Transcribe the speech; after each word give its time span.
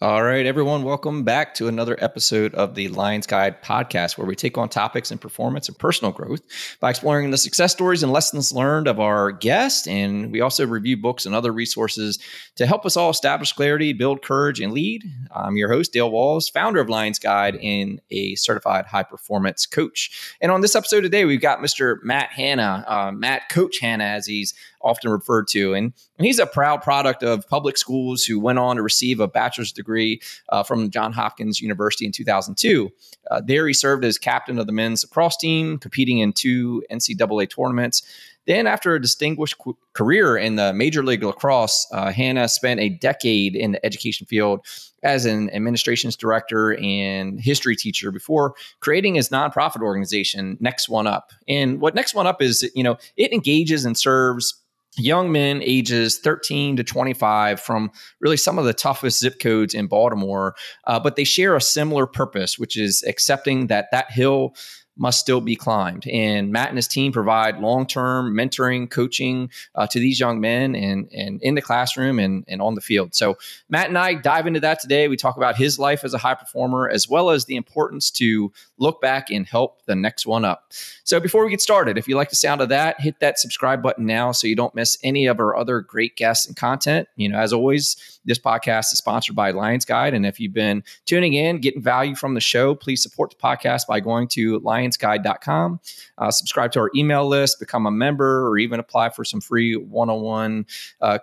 All 0.00 0.22
right, 0.22 0.46
everyone, 0.46 0.84
welcome 0.84 1.24
back 1.24 1.54
to 1.54 1.66
another 1.66 1.96
episode 1.98 2.54
of 2.54 2.76
the 2.76 2.86
Lions 2.86 3.26
Guide 3.26 3.60
podcast, 3.64 4.16
where 4.16 4.28
we 4.28 4.36
take 4.36 4.56
on 4.56 4.68
topics 4.68 5.10
in 5.10 5.18
performance 5.18 5.68
and 5.68 5.76
personal 5.76 6.12
growth 6.12 6.40
by 6.78 6.90
exploring 6.90 7.32
the 7.32 7.36
success 7.36 7.72
stories 7.72 8.04
and 8.04 8.12
lessons 8.12 8.52
learned 8.52 8.86
of 8.86 9.00
our 9.00 9.32
guests. 9.32 9.88
And 9.88 10.30
we 10.30 10.40
also 10.40 10.64
review 10.68 10.96
books 10.98 11.26
and 11.26 11.34
other 11.34 11.50
resources 11.50 12.20
to 12.54 12.64
help 12.64 12.86
us 12.86 12.96
all 12.96 13.10
establish 13.10 13.52
clarity, 13.52 13.92
build 13.92 14.22
courage, 14.22 14.60
and 14.60 14.72
lead. 14.72 15.02
I'm 15.34 15.56
your 15.56 15.68
host, 15.68 15.92
Dale 15.92 16.12
Walls, 16.12 16.48
founder 16.48 16.78
of 16.80 16.88
Lions 16.88 17.18
Guide 17.18 17.56
and 17.56 18.00
a 18.12 18.36
certified 18.36 18.86
high 18.86 19.02
performance 19.02 19.66
coach. 19.66 20.36
And 20.40 20.52
on 20.52 20.60
this 20.60 20.76
episode 20.76 21.00
today, 21.00 21.24
we've 21.24 21.40
got 21.40 21.58
Mr. 21.58 21.96
Matt 22.04 22.30
Hanna, 22.30 22.84
uh, 22.86 23.10
Matt 23.10 23.48
Coach 23.48 23.80
Hanna, 23.80 24.04
as 24.04 24.26
he's 24.26 24.54
often 24.82 25.10
referred 25.10 25.48
to. 25.48 25.74
And, 25.74 25.92
and 26.18 26.26
he's 26.26 26.38
a 26.38 26.46
proud 26.46 26.82
product 26.82 27.22
of 27.22 27.48
public 27.48 27.76
schools 27.76 28.24
who 28.24 28.38
went 28.38 28.58
on 28.58 28.76
to 28.76 28.82
receive 28.82 29.20
a 29.20 29.28
bachelor's 29.28 29.72
degree 29.72 30.20
uh, 30.50 30.62
from 30.62 30.90
Johns 30.90 31.14
Hopkins 31.14 31.60
University 31.60 32.06
in 32.06 32.12
2002. 32.12 32.90
Uh, 33.30 33.40
there, 33.44 33.66
he 33.66 33.74
served 33.74 34.04
as 34.04 34.18
captain 34.18 34.58
of 34.58 34.66
the 34.66 34.72
men's 34.72 35.04
lacrosse 35.04 35.36
team, 35.36 35.78
competing 35.78 36.18
in 36.18 36.32
two 36.32 36.82
NCAA 36.90 37.48
tournaments. 37.54 38.02
Then, 38.48 38.66
after 38.66 38.94
a 38.94 39.00
distinguished 39.00 39.58
qu- 39.58 39.76
career 39.92 40.38
in 40.38 40.56
the 40.56 40.72
Major 40.72 41.04
League 41.04 41.22
Lacrosse, 41.22 41.86
uh, 41.92 42.10
Hanna 42.10 42.48
spent 42.48 42.80
a 42.80 42.88
decade 42.88 43.54
in 43.54 43.72
the 43.72 43.84
education 43.84 44.26
field 44.26 44.64
as 45.02 45.26
an 45.26 45.50
administrations 45.50 46.16
director 46.16 46.74
and 46.78 47.38
history 47.38 47.76
teacher 47.76 48.10
before 48.10 48.54
creating 48.80 49.16
his 49.16 49.28
nonprofit 49.28 49.82
organization, 49.82 50.56
Next 50.60 50.88
One 50.88 51.06
Up. 51.06 51.30
And 51.46 51.78
what 51.78 51.94
Next 51.94 52.14
One 52.14 52.26
Up 52.26 52.40
is, 52.40 52.68
you 52.74 52.82
know, 52.82 52.96
it 53.18 53.34
engages 53.34 53.84
and 53.84 53.98
serves 53.98 54.54
young 54.98 55.32
men 55.32 55.62
ages 55.62 56.18
13 56.18 56.76
to 56.76 56.84
25 56.84 57.60
from 57.60 57.90
really 58.20 58.36
some 58.36 58.58
of 58.58 58.64
the 58.64 58.74
toughest 58.74 59.20
zip 59.20 59.40
codes 59.40 59.74
in 59.74 59.86
Baltimore, 59.86 60.54
uh, 60.86 60.98
but 61.00 61.16
they 61.16 61.24
share 61.24 61.56
a 61.56 61.60
similar 61.60 62.06
purpose, 62.06 62.58
which 62.58 62.76
is 62.76 63.02
accepting 63.06 63.68
that 63.68 63.86
that 63.92 64.10
hill 64.10 64.54
must 64.98 65.20
still 65.20 65.40
be 65.40 65.56
climbed. 65.56 66.06
And 66.08 66.52
Matt 66.52 66.68
and 66.68 66.76
his 66.76 66.88
team 66.88 67.12
provide 67.12 67.60
long 67.60 67.86
term 67.86 68.34
mentoring, 68.34 68.90
coaching 68.90 69.50
uh, 69.74 69.86
to 69.86 69.98
these 69.98 70.20
young 70.20 70.40
men 70.40 70.74
and, 70.74 71.08
and 71.12 71.40
in 71.42 71.54
the 71.54 71.62
classroom 71.62 72.18
and, 72.18 72.44
and 72.48 72.60
on 72.60 72.74
the 72.74 72.80
field. 72.80 73.14
So, 73.14 73.38
Matt 73.68 73.88
and 73.88 73.96
I 73.96 74.14
dive 74.14 74.46
into 74.46 74.60
that 74.60 74.80
today. 74.80 75.08
We 75.08 75.16
talk 75.16 75.36
about 75.36 75.56
his 75.56 75.78
life 75.78 76.04
as 76.04 76.14
a 76.14 76.18
high 76.18 76.34
performer, 76.34 76.88
as 76.88 77.08
well 77.08 77.30
as 77.30 77.44
the 77.44 77.56
importance 77.56 78.10
to 78.12 78.52
look 78.76 79.00
back 79.00 79.30
and 79.30 79.46
help 79.46 79.84
the 79.86 79.94
next 79.94 80.26
one 80.26 80.44
up. 80.44 80.72
So, 81.04 81.20
before 81.20 81.44
we 81.44 81.50
get 81.50 81.60
started, 81.60 81.96
if 81.96 82.08
you 82.08 82.16
like 82.16 82.30
the 82.30 82.36
sound 82.36 82.60
of 82.60 82.68
that, 82.70 83.00
hit 83.00 83.20
that 83.20 83.38
subscribe 83.38 83.82
button 83.82 84.04
now 84.04 84.32
so 84.32 84.46
you 84.46 84.56
don't 84.56 84.74
miss 84.74 84.98
any 85.02 85.26
of 85.26 85.38
our 85.38 85.56
other 85.56 85.80
great 85.80 86.16
guests 86.16 86.46
and 86.46 86.56
content. 86.56 87.08
You 87.16 87.28
know, 87.28 87.38
as 87.38 87.52
always, 87.52 88.18
this 88.24 88.38
podcast 88.38 88.92
is 88.92 88.98
sponsored 88.98 89.36
by 89.36 89.52
Lions 89.52 89.84
Guide. 89.84 90.14
And 90.14 90.26
if 90.26 90.38
you've 90.40 90.52
been 90.52 90.82
tuning 91.06 91.34
in, 91.34 91.60
getting 91.60 91.82
value 91.82 92.14
from 92.14 92.34
the 92.34 92.40
show, 92.40 92.74
please 92.74 93.02
support 93.02 93.30
the 93.30 93.36
podcast 93.36 93.86
by 93.86 94.00
going 94.00 94.28
to 94.28 94.58
lionsguide.com, 94.88 95.80
uh, 96.18 96.30
subscribe 96.30 96.72
to 96.72 96.80
our 96.80 96.90
email 96.94 97.26
list, 97.26 97.58
become 97.58 97.86
a 97.86 97.90
member, 97.90 98.46
or 98.46 98.58
even 98.58 98.80
apply 98.80 99.10
for 99.10 99.24
some 99.24 99.40
free 99.40 99.76
one 99.76 100.10
on 100.10 100.20
one 100.20 100.66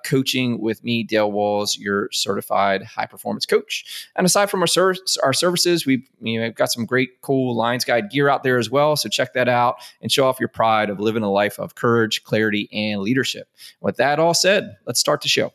coaching 0.03 0.59
with 0.59 0.83
me, 0.83 1.03
Dale 1.03 1.31
Walls, 1.31 1.77
your 1.77 2.09
certified 2.11 2.83
high 2.83 3.05
performance 3.05 3.45
coach. 3.45 4.09
And 4.16 4.25
aside 4.25 4.49
from 4.49 4.61
our, 4.61 4.67
ser- 4.67 4.95
our 5.23 5.33
services, 5.33 5.85
we've, 5.85 6.07
you 6.22 6.39
know, 6.39 6.52
got 6.52 6.72
some 6.72 6.85
great, 6.85 7.22
cool 7.22 7.55
Lions 7.55 7.85
Guide 7.85 8.09
gear 8.09 8.30
out 8.30 8.44
there 8.44 8.57
as 8.57 8.69
well. 8.69 8.95
So 8.95 9.09
check 9.09 9.33
that 9.33 9.49
out 9.49 9.77
and 10.02 10.11
show 10.11 10.27
off 10.27 10.39
your 10.39 10.50
pride 10.50 10.89
of 10.89 11.00
living 11.00 11.23
a 11.23 11.31
life 11.31 11.59
of 11.59 11.75
courage, 11.75 12.23
clarity, 12.23 12.69
and 12.72 13.02
leadership. 13.02 13.50
With 13.81 13.97
that 13.97 14.19
all 14.19 14.33
said, 14.33 14.77
let's 14.85 15.00
start 15.00 15.22
the 15.22 15.29
show. 15.29 15.53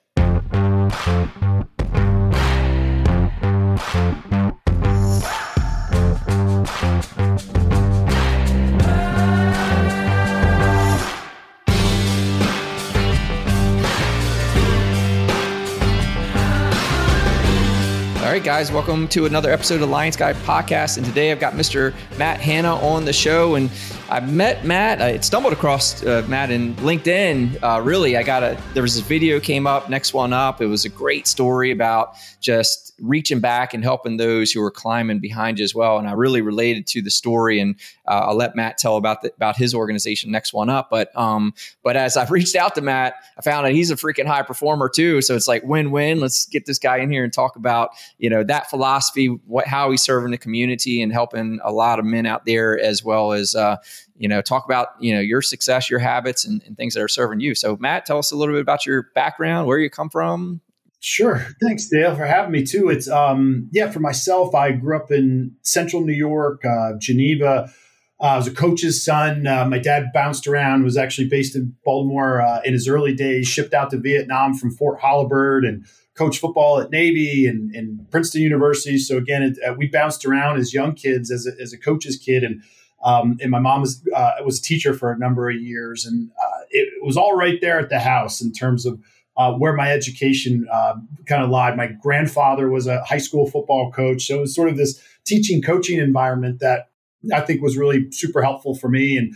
Right, 18.41 18.47
guys, 18.47 18.73
welcome 18.73 19.07
to 19.07 19.27
another 19.27 19.51
episode 19.53 19.83
of 19.83 19.91
Lions 19.91 20.17
Guide 20.17 20.35
Podcast. 20.37 20.97
And 20.97 21.05
today 21.05 21.31
I've 21.31 21.41
got 21.41 21.53
Mr. 21.53 21.93
Matt 22.17 22.41
Hanna 22.41 22.75
on 22.77 23.05
the 23.05 23.13
show. 23.13 23.55
And 23.57 23.71
I 24.11 24.19
met 24.19 24.65
Matt. 24.65 25.01
I 25.01 25.21
stumbled 25.21 25.53
across 25.53 26.05
uh, 26.05 26.25
Matt 26.27 26.51
in 26.51 26.75
LinkedIn. 26.77 27.63
Uh, 27.63 27.81
really, 27.81 28.17
I 28.17 28.25
got 28.25 28.43
a 28.43 28.61
there 28.75 28.83
was 28.83 28.97
this 28.97 29.07
video 29.07 29.39
came 29.39 29.69
up, 29.69 29.89
next 29.89 30.13
one 30.13 30.33
up. 30.33 30.61
It 30.61 30.67
was 30.67 30.85
a 30.85 30.89
great 30.89 31.29
story 31.29 31.71
about 31.71 32.17
just 32.41 32.91
reaching 33.01 33.41
back 33.41 33.73
and 33.73 33.83
helping 33.83 34.17
those 34.17 34.53
who 34.53 34.61
were 34.61 34.71
climbing 34.71 35.21
behind 35.21 35.59
you 35.59 35.65
as 35.65 35.75
well. 35.75 35.99
And 35.99 36.09
I 36.09 36.13
really 36.13 36.43
related 36.43 36.87
to 36.89 37.03
the 37.03 37.11
story. 37.11 37.61
And 37.61 37.77
uh, 38.07 38.27
I'll 38.27 38.35
let 38.35 38.55
Matt 38.55 38.79
tell 38.79 38.97
about 38.97 39.23
the, 39.23 39.33
about 39.35 39.57
his 39.57 39.75
organization, 39.75 40.31
Next 40.31 40.53
One 40.53 40.69
Up. 40.69 40.89
But 40.91 41.17
um, 41.17 41.55
but 41.83 41.97
as 41.97 42.17
I've 42.17 42.31
reached 42.31 42.57
out 42.57 42.75
to 42.75 42.81
Matt, 42.81 43.15
I 43.39 43.43
found 43.43 43.67
that 43.67 43.73
he's 43.73 43.91
a 43.91 43.97
freaking 43.97 44.27
high 44.27 44.43
performer 44.43 44.89
too. 44.89 45.23
So 45.23 45.37
it's 45.37 45.49
like 45.49 45.63
win 45.63 45.91
win. 45.91 46.21
Let's 46.21 46.47
get 46.47 46.67
this 46.67 46.79
guy 46.79 46.99
in 46.99 47.11
here 47.11 47.25
and 47.25 47.33
talk 47.33 47.57
about 47.57 47.91
you 48.19 48.29
know 48.29 48.43
that 48.45 48.69
philosophy, 48.71 49.27
what 49.47 49.67
how 49.67 49.91
he's 49.91 50.03
serving 50.03 50.33
the 50.33 50.39
community 50.39 51.01
and 51.01 51.13
helping 51.13 51.61
a 51.63 51.73
lot 51.73 51.99
of 51.99 52.05
men 52.05 52.27
out 52.27 52.45
there, 52.45 52.79
as 52.79 53.05
well 53.05 53.33
as 53.33 53.55
uh, 53.55 53.77
you 54.17 54.29
know 54.29 54.43
talk 54.43 54.65
about 54.65 54.89
you 55.01 55.15
know 55.15 55.21
your 55.21 55.43
success, 55.43 55.91
your 55.91 56.01
habits, 56.01 56.45
and, 56.45 56.63
and 56.67 56.77
things 56.77 56.95
that 56.95 57.03
are 57.03 57.09
serving 57.09 57.41
you. 57.41 57.55
So 57.55 57.77
Matt, 57.79 58.07
tell 58.07 58.19
us 58.19 58.31
a 58.31 58.37
little 58.37 58.55
bit 58.55 58.63
about 58.63 58.87
your 58.87 59.09
background, 59.15 59.67
where 59.67 59.79
you 59.79 59.91
come 59.91 60.11
from, 60.11 60.61
Sure. 61.01 61.47
Thanks, 61.63 61.89
Dale, 61.89 62.15
for 62.15 62.27
having 62.27 62.53
me 62.53 62.63
too. 62.63 62.91
It's 62.91 63.09
um 63.09 63.69
yeah, 63.73 63.91
for 63.91 64.01
myself, 64.01 64.55
I 64.55 64.73
grew 64.73 64.97
up 64.97 65.11
in 65.11 65.57
central 65.63 66.05
New 66.05 66.13
York, 66.13 66.63
uh, 66.65 66.93
Geneva. 66.99 67.73
Uh, 68.21 68.25
I 68.25 68.37
was 68.37 68.47
a 68.47 68.53
coach's 68.53 69.03
son. 69.03 69.47
Uh, 69.47 69.65
my 69.65 69.79
dad 69.79 70.11
bounced 70.13 70.47
around, 70.47 70.85
was 70.85 70.99
actually 70.99 71.29
based 71.29 71.57
in 71.57 71.75
Baltimore 71.87 72.43
uh, 72.43 72.61
in 72.67 72.75
his 72.75 72.87
early 72.87 73.15
days, 73.15 73.49
shipped 73.49 73.73
out 73.73 73.91
to 73.91 73.97
Vietnam 73.97 74.53
from 74.53 74.71
Fort 74.73 75.01
Holabird 75.01 75.67
and 75.67 75.87
coached 76.15 76.39
football 76.39 76.79
at 76.81 76.91
Navy 76.91 77.47
and, 77.47 77.75
and 77.75 78.11
Princeton 78.11 78.43
University. 78.43 78.99
So 78.99 79.17
again, 79.17 79.43
it, 79.43 79.59
uh, 79.67 79.73
we 79.73 79.87
bounced 79.87 80.27
around 80.27 80.59
as 80.59 80.75
young 80.75 80.95
kids, 80.95 81.31
as 81.31 81.47
a, 81.47 81.63
as 81.63 81.73
a 81.73 81.79
coach's 81.79 82.19
kid. 82.19 82.45
And 82.45 82.63
um, 83.03 83.37
and 83.41 83.51
my 83.51 83.61
mom 83.61 83.81
was, 83.81 84.07
uh, 84.15 84.33
was 84.45 84.59
a 84.59 84.63
teacher 84.63 84.95
for 84.95 85.11
a 85.13 85.19
number 85.19 85.49
of 85.49 85.57
years. 85.57 86.05
And 86.05 86.31
it, 86.71 86.89
it 86.97 87.05
was 87.05 87.17
all 87.17 87.37
right 87.37 87.61
there 87.61 87.79
at 87.79 87.89
the 87.89 88.01
house 88.01 88.41
in 88.41 88.53
terms 88.53 88.87
of– 88.87 89.01
uh, 89.41 89.53
where 89.55 89.73
my 89.73 89.91
education 89.91 90.67
uh, 90.71 90.95
kind 91.27 91.43
of 91.43 91.49
lied. 91.49 91.75
My 91.75 91.87
grandfather 91.87 92.69
was 92.69 92.87
a 92.87 93.03
high 93.05 93.19
school 93.19 93.49
football 93.49 93.91
coach, 93.91 94.27
so 94.27 94.37
it 94.37 94.41
was 94.41 94.55
sort 94.55 94.69
of 94.69 94.77
this 94.77 95.03
teaching 95.25 95.63
coaching 95.63 95.99
environment 95.99 96.61
that 96.61 96.91
I 97.33 97.41
think 97.41 97.63
was 97.63 97.77
really 97.77 98.11
super 98.11 98.43
helpful 98.43 98.75
for 98.75 98.89
me. 98.89 99.17
And 99.17 99.35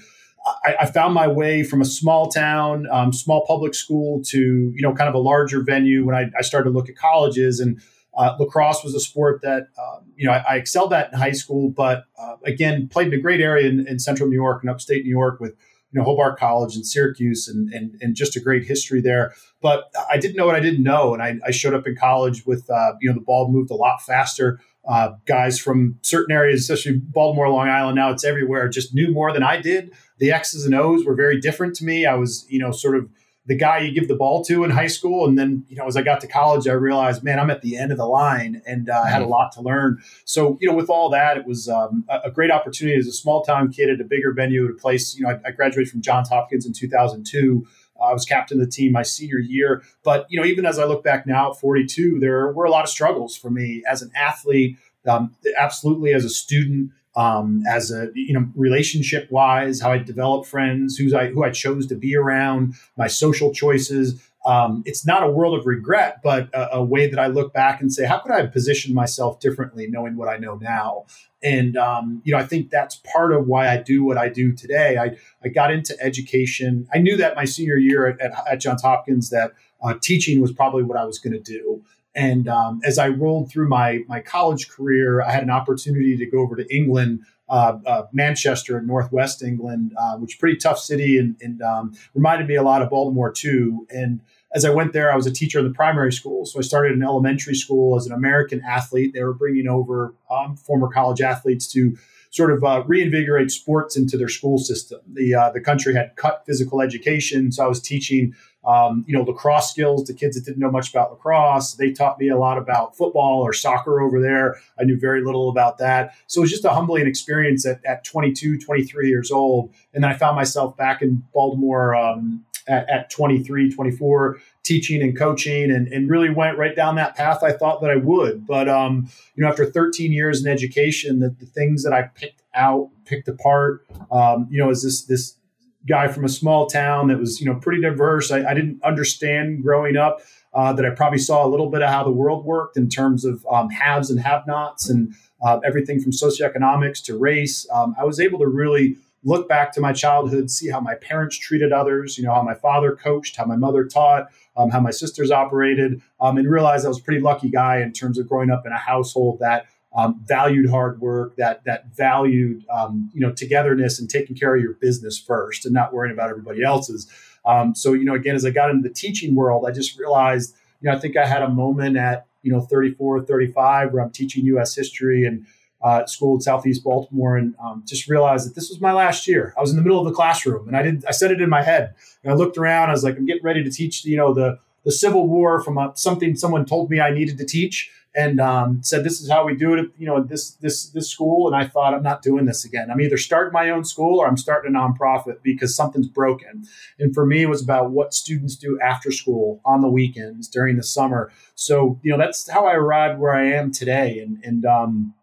I, 0.64 0.76
I 0.80 0.86
found 0.86 1.14
my 1.14 1.26
way 1.26 1.62
from 1.62 1.80
a 1.80 1.86
small 1.86 2.28
town, 2.28 2.86
um, 2.90 3.14
small 3.14 3.46
public 3.46 3.74
school 3.74 4.22
to 4.24 4.38
you 4.38 4.82
know 4.82 4.92
kind 4.92 5.08
of 5.08 5.14
a 5.14 5.18
larger 5.18 5.62
venue 5.62 6.04
when 6.04 6.14
I, 6.14 6.30
I 6.38 6.42
started 6.42 6.70
to 6.70 6.76
look 6.76 6.88
at 6.88 6.96
colleges 6.96 7.60
and. 7.60 7.80
Uh, 8.16 8.36
lacrosse 8.38 8.84
was 8.84 8.94
a 8.94 9.00
sport 9.00 9.42
that 9.42 9.68
um, 9.78 10.04
you 10.16 10.26
know 10.26 10.32
I, 10.32 10.44
I, 10.50 10.56
excelled 10.56 10.92
at 10.92 11.12
in 11.12 11.18
high 11.18 11.32
school, 11.32 11.70
but 11.70 12.04
uh, 12.18 12.36
again 12.44 12.88
played 12.88 13.08
in 13.08 13.14
a 13.14 13.22
great 13.22 13.40
area 13.40 13.68
in, 13.68 13.86
in 13.86 13.98
central 13.98 14.28
New 14.28 14.36
York 14.36 14.62
and 14.62 14.70
upstate 14.70 15.04
New 15.04 15.10
York 15.10 15.40
with 15.40 15.56
you 15.94 16.00
know 16.00 16.04
Hobart 16.04 16.38
College 16.38 16.74
and 16.74 16.84
Syracuse 16.84 17.48
and, 17.48 17.72
and 17.72 17.96
and 18.00 18.16
just 18.16 18.36
a 18.36 18.40
great 18.40 18.64
history 18.64 19.00
there. 19.00 19.34
But 19.60 19.90
I 20.10 20.18
didn't 20.18 20.36
know 20.36 20.46
what 20.46 20.56
I 20.56 20.60
didn't 20.60 20.82
know, 20.82 21.14
and 21.14 21.22
I, 21.22 21.36
I 21.46 21.50
showed 21.50 21.74
up 21.74 21.86
in 21.86 21.96
college 21.96 22.44
with 22.44 22.68
uh, 22.68 22.94
you 23.00 23.08
know 23.08 23.14
the 23.14 23.24
ball 23.24 23.50
moved 23.50 23.70
a 23.70 23.74
lot 23.74 24.02
faster. 24.02 24.60
Uh, 24.86 25.12
guys 25.24 25.58
from 25.58 25.98
certain 26.02 26.36
areas, 26.36 26.60
especially 26.60 26.98
Baltimore, 26.98 27.48
Long 27.48 27.68
Island, 27.68 27.96
now 27.96 28.10
it's 28.10 28.22
everywhere, 28.22 28.68
just 28.68 28.94
knew 28.94 29.10
more 29.10 29.32
than 29.32 29.42
I 29.42 29.58
did. 29.58 29.94
The 30.18 30.30
X's 30.30 30.66
and 30.66 30.74
O's 30.74 31.06
were 31.06 31.14
very 31.14 31.40
different 31.40 31.74
to 31.76 31.84
me. 31.84 32.04
I 32.04 32.14
was 32.14 32.44
you 32.50 32.58
know 32.58 32.70
sort 32.70 32.96
of 32.96 33.08
the 33.46 33.56
guy 33.56 33.78
you 33.78 33.92
give 33.92 34.08
the 34.08 34.16
ball 34.16 34.42
to 34.44 34.64
in 34.64 34.70
high 34.70 34.86
school. 34.86 35.26
And 35.26 35.38
then, 35.38 35.64
you 35.68 35.76
know, 35.76 35.86
as 35.86 35.96
I 35.96 36.02
got 36.02 36.20
to 36.22 36.26
college, 36.26 36.66
I 36.66 36.72
realized, 36.72 37.22
man, 37.22 37.38
I'm 37.38 37.50
at 37.50 37.60
the 37.60 37.76
end 37.76 37.92
of 37.92 37.98
the 37.98 38.06
line 38.06 38.62
and 38.66 38.88
uh, 38.88 39.02
I 39.04 39.10
had 39.10 39.20
a 39.20 39.24
mm-hmm. 39.24 39.32
lot 39.32 39.52
to 39.52 39.60
learn. 39.60 40.02
So, 40.24 40.56
you 40.60 40.68
know, 40.68 40.74
with 40.74 40.88
all 40.88 41.10
that, 41.10 41.36
it 41.36 41.46
was 41.46 41.68
um, 41.68 42.04
a, 42.08 42.30
great 42.30 42.50
opportunity 42.50 42.98
as 42.98 43.06
a 43.06 43.12
small 43.12 43.42
town 43.42 43.70
kid 43.70 43.90
at 43.90 44.00
a 44.00 44.04
bigger 44.04 44.32
venue 44.32 44.64
at 44.64 44.70
a 44.70 44.74
place, 44.74 45.14
you 45.14 45.24
know, 45.24 45.30
I, 45.30 45.48
I 45.48 45.50
graduated 45.50 45.90
from 45.90 46.00
Johns 46.00 46.30
Hopkins 46.30 46.64
in 46.66 46.72
2002. 46.72 47.66
Uh, 48.00 48.04
I 48.04 48.12
was 48.14 48.24
captain 48.24 48.60
of 48.60 48.66
the 48.66 48.70
team 48.70 48.92
my 48.92 49.02
senior 49.02 49.38
year. 49.38 49.82
But, 50.02 50.26
you 50.30 50.40
know, 50.40 50.46
even 50.46 50.64
as 50.64 50.78
I 50.78 50.84
look 50.84 51.04
back 51.04 51.26
now 51.26 51.50
at 51.50 51.60
42, 51.60 52.20
there 52.20 52.50
were 52.50 52.64
a 52.64 52.70
lot 52.70 52.84
of 52.84 52.90
struggles 52.90 53.36
for 53.36 53.50
me 53.50 53.82
as 53.86 54.00
an 54.00 54.10
athlete, 54.16 54.78
um, 55.06 55.34
absolutely 55.58 56.14
as 56.14 56.24
a 56.24 56.30
student 56.30 56.92
um, 57.16 57.62
as 57.68 57.90
a 57.90 58.08
you 58.14 58.34
know 58.34 58.46
relationship 58.54 59.30
wise, 59.30 59.80
how 59.80 59.92
I 59.92 59.98
develop 59.98 60.46
friends, 60.46 60.96
who's 60.96 61.14
I 61.14 61.28
who 61.28 61.44
I 61.44 61.50
chose 61.50 61.86
to 61.88 61.94
be 61.94 62.16
around, 62.16 62.74
my 62.96 63.06
social 63.06 63.52
choices. 63.52 64.22
Um, 64.46 64.82
it's 64.84 65.06
not 65.06 65.22
a 65.22 65.30
world 65.30 65.58
of 65.58 65.64
regret, 65.64 66.20
but 66.22 66.50
a, 66.52 66.76
a, 66.76 66.84
way 66.84 67.08
that 67.08 67.18
I 67.18 67.28
look 67.28 67.54
back 67.54 67.80
and 67.80 67.90
say, 67.90 68.04
how 68.04 68.18
could 68.18 68.30
I 68.30 68.42
have 68.42 68.52
positioned 68.52 68.94
myself 68.94 69.40
differently, 69.40 69.86
knowing 69.86 70.16
what 70.16 70.28
I 70.28 70.36
know 70.36 70.56
now? 70.56 71.06
And 71.42 71.78
um, 71.78 72.20
you 72.24 72.32
know, 72.32 72.38
I 72.38 72.44
think 72.44 72.68
that's 72.68 72.96
part 72.96 73.32
of 73.32 73.46
why 73.46 73.68
I 73.68 73.78
do 73.78 74.04
what 74.04 74.18
I 74.18 74.28
do 74.28 74.52
today. 74.52 74.98
I 74.98 75.16
I 75.42 75.48
got 75.48 75.72
into 75.72 75.96
education. 76.02 76.88
I 76.92 76.98
knew 76.98 77.16
that 77.16 77.36
my 77.36 77.44
senior 77.44 77.76
year 77.76 78.06
at, 78.06 78.20
at, 78.20 78.32
at 78.50 78.60
Johns 78.60 78.82
Hopkins 78.82 79.30
that 79.30 79.52
uh, 79.82 79.94
teaching 80.00 80.40
was 80.40 80.52
probably 80.52 80.82
what 80.82 80.98
I 80.98 81.04
was 81.04 81.18
going 81.18 81.34
to 81.34 81.40
do. 81.40 81.82
And 82.14 82.48
um, 82.48 82.80
as 82.84 82.98
I 82.98 83.08
rolled 83.08 83.50
through 83.50 83.68
my 83.68 84.00
my 84.08 84.20
college 84.20 84.68
career, 84.68 85.22
I 85.22 85.32
had 85.32 85.42
an 85.42 85.50
opportunity 85.50 86.16
to 86.16 86.26
go 86.26 86.38
over 86.38 86.56
to 86.56 86.74
England, 86.74 87.20
uh, 87.48 87.78
uh, 87.84 88.02
Manchester 88.12 88.78
in 88.78 88.86
northwest 88.86 89.42
England, 89.42 89.92
uh, 89.98 90.16
which 90.16 90.34
is 90.34 90.38
a 90.38 90.40
pretty 90.40 90.56
tough 90.56 90.78
city, 90.78 91.18
and, 91.18 91.36
and 91.40 91.60
um, 91.62 91.92
reminded 92.14 92.46
me 92.46 92.54
a 92.54 92.62
lot 92.62 92.82
of 92.82 92.90
Baltimore 92.90 93.32
too. 93.32 93.86
And 93.90 94.20
as 94.54 94.64
I 94.64 94.70
went 94.70 94.92
there, 94.92 95.12
I 95.12 95.16
was 95.16 95.26
a 95.26 95.32
teacher 95.32 95.58
in 95.58 95.66
the 95.66 95.74
primary 95.74 96.12
school. 96.12 96.46
So 96.46 96.60
I 96.60 96.62
started 96.62 96.92
in 96.92 97.02
elementary 97.02 97.56
school 97.56 97.96
as 97.96 98.06
an 98.06 98.12
American 98.12 98.62
athlete. 98.62 99.12
They 99.12 99.22
were 99.24 99.34
bringing 99.34 99.66
over 99.66 100.14
um, 100.30 100.56
former 100.56 100.88
college 100.88 101.20
athletes 101.20 101.66
to 101.72 101.96
sort 102.30 102.52
of 102.52 102.64
uh, 102.64 102.82
reinvigorate 102.86 103.50
sports 103.50 103.96
into 103.96 104.16
their 104.16 104.28
school 104.28 104.58
system. 104.58 105.00
The 105.12 105.34
uh, 105.34 105.50
the 105.50 105.60
country 105.60 105.94
had 105.94 106.14
cut 106.16 106.44
physical 106.46 106.80
education, 106.80 107.52
so 107.52 107.64
I 107.64 107.68
was 107.68 107.80
teaching 107.80 108.34
um, 108.66 109.04
you 109.06 109.16
know 109.16 109.22
lacrosse 109.22 109.70
skills 109.70 110.04
to 110.04 110.14
kids 110.14 110.36
that 110.36 110.44
didn't 110.44 110.60
know 110.60 110.70
much 110.70 110.90
about 110.90 111.10
lacrosse. 111.10 111.74
They 111.74 111.92
taught 111.92 112.18
me 112.18 112.28
a 112.28 112.38
lot 112.38 112.58
about 112.58 112.96
football 112.96 113.42
or 113.42 113.52
soccer 113.52 114.00
over 114.00 114.20
there. 114.20 114.56
I 114.78 114.84
knew 114.84 114.98
very 114.98 115.24
little 115.24 115.48
about 115.48 115.78
that, 115.78 116.14
so 116.26 116.40
it 116.40 116.42
was 116.42 116.50
just 116.50 116.64
a 116.64 116.70
humbling 116.70 117.06
experience 117.06 117.66
at, 117.66 117.84
at 117.84 118.04
22, 118.04 118.58
23 118.58 119.08
years 119.08 119.30
old. 119.30 119.72
And 119.92 120.02
then 120.02 120.10
I 120.10 120.14
found 120.14 120.36
myself 120.36 120.76
back 120.76 121.02
in 121.02 121.24
Baltimore. 121.32 121.94
Um, 121.94 122.44
at, 122.66 122.88
at 122.88 123.10
23, 123.10 123.70
24, 123.70 124.38
teaching 124.62 125.02
and 125.02 125.16
coaching, 125.16 125.70
and, 125.70 125.88
and 125.88 126.08
really 126.08 126.30
went 126.30 126.58
right 126.58 126.74
down 126.74 126.96
that 126.96 127.16
path 127.16 127.42
I 127.42 127.52
thought 127.52 127.80
that 127.82 127.90
I 127.90 127.96
would. 127.96 128.46
But, 128.46 128.68
um, 128.68 129.08
you 129.34 129.42
know, 129.42 129.50
after 129.50 129.66
13 129.66 130.12
years 130.12 130.44
in 130.44 130.50
education, 130.50 131.20
the, 131.20 131.30
the 131.30 131.46
things 131.46 131.84
that 131.84 131.92
I 131.92 132.02
picked 132.02 132.42
out, 132.54 132.90
picked 133.04 133.28
apart, 133.28 133.86
um, 134.10 134.48
you 134.50 134.58
know, 134.58 134.70
is 134.70 134.82
this, 134.82 135.02
this 135.04 135.36
guy 135.86 136.08
from 136.08 136.24
a 136.24 136.28
small 136.28 136.66
town 136.66 137.08
that 137.08 137.18
was, 137.18 137.40
you 137.40 137.46
know, 137.46 137.58
pretty 137.58 137.80
diverse. 137.80 138.30
I, 138.30 138.44
I 138.44 138.54
didn't 138.54 138.82
understand 138.82 139.62
growing 139.62 139.96
up 139.96 140.20
uh, 140.54 140.72
that 140.72 140.86
I 140.86 140.90
probably 140.90 141.18
saw 141.18 141.46
a 141.46 141.48
little 141.48 141.68
bit 141.68 141.82
of 141.82 141.90
how 141.90 142.04
the 142.04 142.10
world 142.10 142.44
worked 142.44 142.76
in 142.76 142.88
terms 142.88 143.24
of 143.24 143.44
um, 143.50 143.70
haves 143.70 144.10
and 144.10 144.20
have 144.20 144.46
nots 144.46 144.88
and 144.88 145.14
uh, 145.44 145.58
everything 145.64 146.00
from 146.00 146.12
socioeconomics 146.12 147.02
to 147.04 147.18
race. 147.18 147.66
Um, 147.72 147.94
I 147.98 148.04
was 148.04 148.20
able 148.20 148.38
to 148.38 148.46
really 148.46 148.96
look 149.24 149.48
back 149.48 149.72
to 149.72 149.80
my 149.80 149.92
childhood, 149.92 150.50
see 150.50 150.70
how 150.70 150.80
my 150.80 150.94
parents 150.94 151.36
treated 151.36 151.72
others, 151.72 152.18
you 152.18 152.24
know, 152.24 152.34
how 152.34 152.42
my 152.42 152.54
father 152.54 152.94
coached, 152.94 153.36
how 153.36 153.44
my 153.46 153.56
mother 153.56 153.84
taught, 153.84 154.28
um, 154.56 154.70
how 154.70 154.80
my 154.80 154.90
sisters 154.90 155.30
operated, 155.30 156.00
um, 156.20 156.36
and 156.36 156.48
realize 156.48 156.84
I 156.84 156.88
was 156.88 156.98
a 156.98 157.02
pretty 157.02 157.20
lucky 157.20 157.48
guy 157.48 157.80
in 157.80 157.92
terms 157.92 158.18
of 158.18 158.28
growing 158.28 158.50
up 158.50 158.64
in 158.66 158.72
a 158.72 158.78
household 158.78 159.38
that 159.40 159.66
um, 159.94 160.20
valued 160.24 160.68
hard 160.68 161.00
work, 161.00 161.36
that 161.36 161.64
that 161.64 161.94
valued 161.94 162.64
um, 162.68 163.10
you 163.14 163.20
know 163.20 163.32
togetherness 163.32 163.98
and 163.98 164.10
taking 164.10 164.36
care 164.36 164.54
of 164.54 164.62
your 164.62 164.74
business 164.74 165.18
first, 165.18 165.64
and 165.64 165.74
not 165.74 165.92
worrying 165.92 166.12
about 166.12 166.30
everybody 166.30 166.62
else's. 166.62 167.08
Um, 167.44 167.74
so 167.74 167.92
you 167.92 168.04
know, 168.04 168.14
again, 168.14 168.34
as 168.34 168.44
I 168.44 168.50
got 168.50 168.70
into 168.70 168.88
the 168.88 168.94
teaching 168.94 169.34
world, 169.34 169.64
I 169.68 169.70
just 169.70 169.98
realized, 169.98 170.54
you 170.80 170.90
know, 170.90 170.96
I 170.96 170.98
think 170.98 171.16
I 171.16 171.26
had 171.26 171.42
a 171.42 171.48
moment 171.48 171.96
at 171.96 172.26
you 172.42 172.52
know 172.52 172.60
34, 172.60 173.22
35 173.22 173.92
where 173.92 174.02
I'm 174.02 174.10
teaching 174.10 174.44
U.S. 174.46 174.74
history 174.74 175.24
and 175.24 175.46
uh, 175.84 176.06
school 176.06 176.34
in 176.34 176.40
Southeast 176.40 176.82
Baltimore, 176.82 177.36
and 177.36 177.54
um, 177.62 177.84
just 177.86 178.08
realized 178.08 178.48
that 178.48 178.54
this 178.54 178.70
was 178.70 178.80
my 178.80 178.92
last 178.92 179.28
year. 179.28 179.52
I 179.56 179.60
was 179.60 179.70
in 179.70 179.76
the 179.76 179.82
middle 179.82 179.98
of 179.98 180.06
the 180.06 180.14
classroom, 180.14 180.66
and 180.66 180.76
I 180.76 180.82
did. 180.82 181.04
I 181.06 181.12
said 181.12 181.30
it 181.30 181.40
in 181.40 181.50
my 181.50 181.62
head, 181.62 181.94
and 182.22 182.32
I 182.32 182.36
looked 182.36 182.56
around. 182.56 182.88
I 182.88 182.92
was 182.92 183.04
like, 183.04 183.16
I'm 183.16 183.26
getting 183.26 183.44
ready 183.44 183.62
to 183.62 183.70
teach. 183.70 184.04
You 184.04 184.16
know, 184.16 184.32
the 184.32 184.58
the 184.84 184.92
Civil 184.92 185.28
War 185.28 185.62
from 185.62 185.78
a, 185.78 185.92
something 185.94 186.36
someone 186.36 186.64
told 186.64 186.90
me 186.90 187.00
I 187.00 187.10
needed 187.10 187.36
to 187.38 187.44
teach, 187.44 187.90
and 188.16 188.40
um, 188.40 188.80
said 188.82 189.02
this 189.02 189.20
is 189.20 189.28
how 189.28 189.44
we 189.44 189.56
do 189.56 189.74
it. 189.74 189.80
At, 189.80 189.86
you 189.98 190.06
know, 190.06 190.22
this 190.22 190.52
this 190.56 190.86
this 190.90 191.10
school, 191.10 191.46
and 191.46 191.56
I 191.56 191.66
thought 191.66 191.94
I'm 191.94 192.02
not 192.02 192.22
doing 192.22 192.44
this 192.44 192.64
again. 192.64 192.90
I'm 192.90 193.00
either 193.00 193.16
starting 193.16 193.52
my 193.52 193.70
own 193.70 193.84
school 193.84 194.20
or 194.20 194.28
I'm 194.28 194.36
starting 194.36 194.74
a 194.74 194.78
nonprofit 194.78 195.42
because 195.42 195.74
something's 195.74 196.06
broken. 196.06 196.64
And 196.98 197.12
for 197.12 197.26
me, 197.26 197.42
it 197.42 197.48
was 197.48 197.62
about 197.62 197.90
what 197.90 198.14
students 198.14 198.56
do 198.56 198.78
after 198.80 199.10
school 199.10 199.60
on 199.64 199.80
the 199.80 199.88
weekends 199.88 200.48
during 200.48 200.76
the 200.76 200.82
summer. 200.82 201.32
So 201.56 201.98
you 202.02 202.12
know, 202.12 202.18
that's 202.18 202.48
how 202.48 202.66
I 202.66 202.74
arrived 202.74 203.18
where 203.18 203.34
I 203.34 203.46
am 203.46 203.72
today, 203.72 204.18
and 204.20 204.42
and 204.44 204.64
um, 204.64 205.14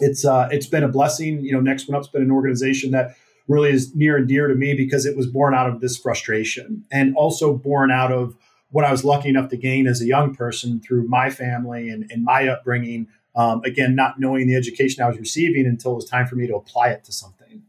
it's 0.00 0.24
uh, 0.24 0.48
it's 0.50 0.66
been 0.66 0.84
a 0.84 0.88
blessing. 0.88 1.40
You 1.44 1.52
know, 1.52 1.60
Next 1.60 1.88
One 1.88 1.96
Up's 1.96 2.08
been 2.08 2.22
an 2.22 2.30
organization 2.30 2.92
that 2.92 3.14
really 3.46 3.70
is 3.70 3.94
near 3.94 4.16
and 4.16 4.28
dear 4.28 4.46
to 4.46 4.54
me 4.54 4.74
because 4.74 5.06
it 5.06 5.16
was 5.16 5.26
born 5.26 5.54
out 5.54 5.68
of 5.68 5.80
this 5.80 5.96
frustration 5.96 6.84
and 6.92 7.16
also 7.16 7.56
born 7.56 7.90
out 7.90 8.12
of 8.12 8.36
what 8.70 8.84
I 8.84 8.90
was 8.90 9.04
lucky 9.04 9.28
enough 9.28 9.50
to 9.50 9.56
gain 9.56 9.86
as 9.86 10.00
a 10.00 10.06
young 10.06 10.34
person 10.34 10.80
through 10.80 11.08
my 11.08 11.30
family 11.30 11.88
and, 11.88 12.10
and 12.10 12.24
my 12.24 12.48
upbringing. 12.48 13.08
Um, 13.34 13.62
again, 13.64 13.94
not 13.94 14.18
knowing 14.18 14.48
the 14.48 14.56
education 14.56 15.02
I 15.02 15.08
was 15.08 15.18
receiving 15.18 15.66
until 15.66 15.92
it 15.92 15.96
was 15.96 16.04
time 16.06 16.26
for 16.26 16.34
me 16.34 16.46
to 16.48 16.56
apply 16.56 16.88
it 16.88 17.04
to 17.04 17.12
something. 17.12 17.62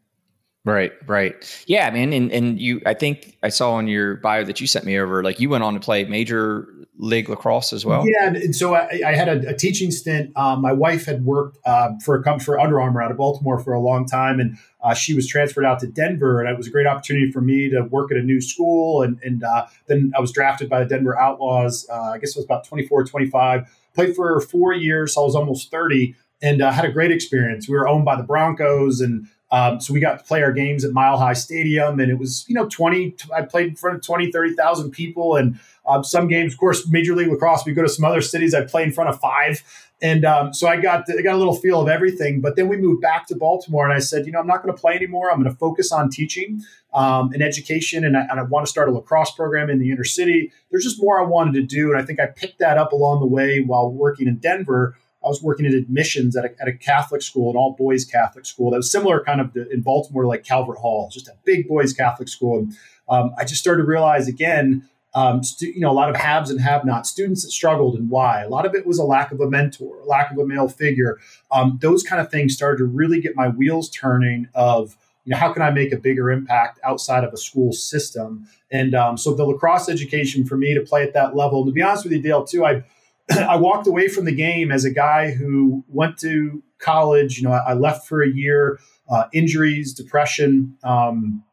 Right, 0.65 0.91
right. 1.07 1.63
Yeah, 1.67 1.87
I 1.87 1.91
mean, 1.91 2.11
and, 2.11 2.31
and 2.31 2.59
you, 2.59 2.81
I 2.85 2.93
think 2.93 3.37
I 3.43 3.49
saw 3.49 3.73
on 3.73 3.87
your 3.87 4.15
bio 4.15 4.43
that 4.43 4.59
you 4.59 4.67
sent 4.67 4.85
me 4.85 4.99
over, 4.99 5.23
like 5.23 5.39
you 5.39 5.49
went 5.49 5.63
on 5.63 5.73
to 5.73 5.79
play 5.79 6.03
major 6.05 6.67
league 6.99 7.29
lacrosse 7.29 7.71
as 7.71 7.85
well. 7.85 8.05
Yeah, 8.05 8.27
and 8.27 8.53
so 8.53 8.75
I, 8.75 9.01
I 9.05 9.13
had 9.13 9.29
a, 9.29 9.49
a, 9.49 9.53
teaching 9.53 9.89
stint. 9.89 10.35
Um, 10.35 10.61
my 10.61 10.73
wife 10.73 11.05
had 11.05 11.23
worked 11.23 11.57
uh, 11.65 11.91
for 12.03 12.15
a 12.15 12.21
company 12.21 12.43
for 12.43 12.59
Under 12.59 12.79
Armour 12.79 13.01
out 13.01 13.09
of 13.09 13.17
Baltimore 13.17 13.57
for 13.57 13.73
a 13.73 13.79
long 13.79 14.05
time, 14.05 14.39
and 14.39 14.57
uh, 14.83 14.93
she 14.93 15.13
was 15.13 15.25
transferred 15.25 15.63
out 15.63 15.79
to 15.79 15.87
Denver, 15.87 16.41
and 16.41 16.49
it 16.49 16.57
was 16.57 16.67
a 16.67 16.69
great 16.69 16.85
opportunity 16.85 17.31
for 17.31 17.39
me 17.39 17.69
to 17.69 17.83
work 17.83 18.11
at 18.11 18.17
a 18.17 18.21
new 18.21 18.41
school. 18.41 19.01
And, 19.01 19.17
and 19.23 19.43
uh, 19.43 19.67
then 19.87 20.11
I 20.15 20.19
was 20.19 20.33
drafted 20.33 20.69
by 20.69 20.83
the 20.83 20.89
Denver 20.89 21.17
Outlaws. 21.17 21.87
Uh, 21.89 22.11
I 22.11 22.17
guess 22.17 22.31
it 22.31 22.37
was 22.37 22.45
about 22.45 22.65
24, 22.65 23.05
25. 23.05 23.75
Played 23.95 24.15
for 24.15 24.39
four 24.41 24.73
years, 24.73 25.13
so 25.13 25.21
I 25.21 25.25
was 25.25 25.35
almost 25.35 25.71
30, 25.71 26.15
and 26.41 26.61
uh, 26.61 26.71
had 26.71 26.83
a 26.83 26.91
great 26.91 27.11
experience. 27.11 27.69
We 27.69 27.75
were 27.75 27.87
owned 27.87 28.03
by 28.03 28.17
the 28.17 28.23
Broncos, 28.23 28.99
and 28.99 29.27
um, 29.51 29.79
so 29.81 29.93
we 29.93 29.99
got 29.99 30.19
to 30.19 30.23
play 30.23 30.43
our 30.43 30.51
games 30.51 30.85
at 30.85 30.91
Mile 30.91 31.17
High 31.17 31.33
Stadium, 31.33 31.99
and 31.99 32.11
it 32.11 32.19
was, 32.19 32.45
you 32.47 32.55
know, 32.55 32.67
20, 32.67 33.15
I 33.35 33.41
played 33.41 33.69
in 33.69 33.75
front 33.75 33.95
of 33.97 34.03
20, 34.03 34.31
30,000 34.31 34.91
people. 34.91 35.35
And 35.37 35.59
um, 35.87 36.03
some 36.03 36.27
games, 36.27 36.53
of 36.53 36.59
course, 36.59 36.87
Major 36.87 37.15
League 37.15 37.29
Lacrosse, 37.29 37.65
we 37.65 37.73
go 37.73 37.81
to 37.81 37.89
some 37.89 38.05
other 38.05 38.21
cities, 38.21 38.53
I 38.53 38.65
play 38.65 38.83
in 38.83 38.91
front 38.91 39.09
of 39.09 39.19
five. 39.19 39.63
And 40.01 40.23
um, 40.23 40.53
so 40.53 40.67
I 40.67 40.79
got 40.79 41.03
I 41.09 41.21
got 41.21 41.35
a 41.35 41.37
little 41.37 41.55
feel 41.55 41.81
of 41.81 41.89
everything. 41.89 42.39
But 42.39 42.55
then 42.55 42.69
we 42.69 42.77
moved 42.77 43.01
back 43.01 43.27
to 43.27 43.35
Baltimore, 43.35 43.83
and 43.83 43.93
I 43.93 43.99
said, 43.99 44.25
you 44.25 44.31
know, 44.31 44.39
I'm 44.39 44.47
not 44.47 44.63
going 44.63 44.73
to 44.73 44.79
play 44.79 44.95
anymore. 44.95 45.29
I'm 45.29 45.41
going 45.41 45.51
to 45.51 45.57
focus 45.57 45.91
on 45.91 46.09
teaching 46.09 46.61
um, 46.93 47.31
and 47.33 47.43
education, 47.43 48.05
and 48.05 48.15
I, 48.15 48.21
and 48.29 48.39
I 48.39 48.43
want 48.43 48.65
to 48.65 48.69
start 48.69 48.87
a 48.87 48.93
lacrosse 48.93 49.31
program 49.31 49.69
in 49.69 49.77
the 49.77 49.91
inner 49.91 50.05
city. 50.05 50.53
There's 50.71 50.85
just 50.85 51.01
more 51.01 51.19
I 51.19 51.25
wanted 51.25 51.53
to 51.55 51.63
do, 51.63 51.91
and 51.91 52.01
I 52.01 52.05
think 52.05 52.21
I 52.21 52.27
picked 52.27 52.59
that 52.59 52.77
up 52.77 52.93
along 52.93 53.19
the 53.19 53.27
way 53.27 53.59
while 53.59 53.91
working 53.91 54.27
in 54.27 54.37
Denver 54.37 54.95
I 55.23 55.27
was 55.27 55.43
working 55.43 55.65
in 55.65 55.73
admissions 55.73 56.37
at 56.37 56.45
a, 56.45 56.61
at 56.61 56.67
a 56.67 56.73
Catholic 56.73 57.21
school, 57.21 57.49
an 57.49 57.57
all 57.57 57.73
boys 57.73 58.05
Catholic 58.05 58.45
school 58.45 58.71
that 58.71 58.77
was 58.77 58.91
similar 58.91 59.21
kind 59.23 59.41
of 59.41 59.53
to, 59.53 59.69
in 59.69 59.81
Baltimore, 59.81 60.25
like 60.25 60.43
Calvert 60.43 60.77
Hall, 60.77 61.09
just 61.11 61.27
a 61.27 61.33
big 61.43 61.67
boys 61.67 61.91
Catholic 61.93 62.29
school. 62.29 62.59
And 62.59 62.77
um, 63.09 63.33
I 63.37 63.43
just 63.43 63.59
started 63.59 63.83
to 63.83 63.87
realize 63.87 64.27
again, 64.27 64.87
um, 65.13 65.43
stu- 65.43 65.71
you 65.71 65.79
know, 65.79 65.91
a 65.91 65.93
lot 65.93 66.09
of 66.09 66.15
haves 66.15 66.49
and 66.49 66.61
have 66.61 66.85
not 66.85 67.07
students 67.07 67.43
that 67.43 67.51
struggled 67.51 67.95
and 67.95 68.09
why. 68.09 68.43
A 68.43 68.49
lot 68.49 68.65
of 68.65 68.75
it 68.75 68.85
was 68.85 68.99
a 68.99 69.03
lack 69.03 69.31
of 69.31 69.39
a 69.41 69.49
mentor, 69.49 69.99
a 69.99 70.05
lack 70.05 70.31
of 70.31 70.37
a 70.37 70.45
male 70.45 70.67
figure. 70.67 71.19
Um, 71.51 71.79
those 71.81 72.03
kind 72.03 72.21
of 72.21 72.29
things 72.29 72.53
started 72.53 72.77
to 72.77 72.85
really 72.85 73.19
get 73.19 73.35
my 73.35 73.47
wheels 73.47 73.89
turning 73.89 74.47
of, 74.53 74.95
you 75.25 75.31
know, 75.31 75.37
how 75.37 75.51
can 75.51 75.61
I 75.61 75.71
make 75.71 75.91
a 75.91 75.97
bigger 75.97 76.29
impact 76.29 76.79
outside 76.83 77.23
of 77.23 77.33
a 77.33 77.37
school 77.37 77.71
system? 77.71 78.47
And 78.71 78.93
um, 78.93 79.17
so 79.17 79.33
the 79.33 79.45
lacrosse 79.45 79.89
education 79.89 80.45
for 80.45 80.57
me 80.57 80.73
to 80.75 80.81
play 80.81 81.03
at 81.03 81.13
that 81.13 81.35
level, 81.35 81.61
and 81.61 81.67
to 81.69 81.73
be 81.73 81.81
honest 81.81 82.03
with 82.03 82.13
you, 82.13 82.21
Dale, 82.21 82.43
too, 82.43 82.65
I 82.65 82.83
I 83.31 83.57
walked 83.57 83.87
away 83.87 84.07
from 84.07 84.25
the 84.25 84.33
game 84.33 84.71
as 84.71 84.85
a 84.85 84.91
guy 84.91 85.31
who 85.31 85.83
went 85.87 86.17
to 86.19 86.63
college. 86.79 87.37
You 87.37 87.47
know, 87.47 87.53
I, 87.53 87.71
I 87.71 87.73
left 87.73 88.07
for 88.07 88.23
a 88.23 88.29
year, 88.29 88.79
uh, 89.09 89.25
injuries, 89.33 89.93
depression, 89.93 90.77
um, 90.83 91.43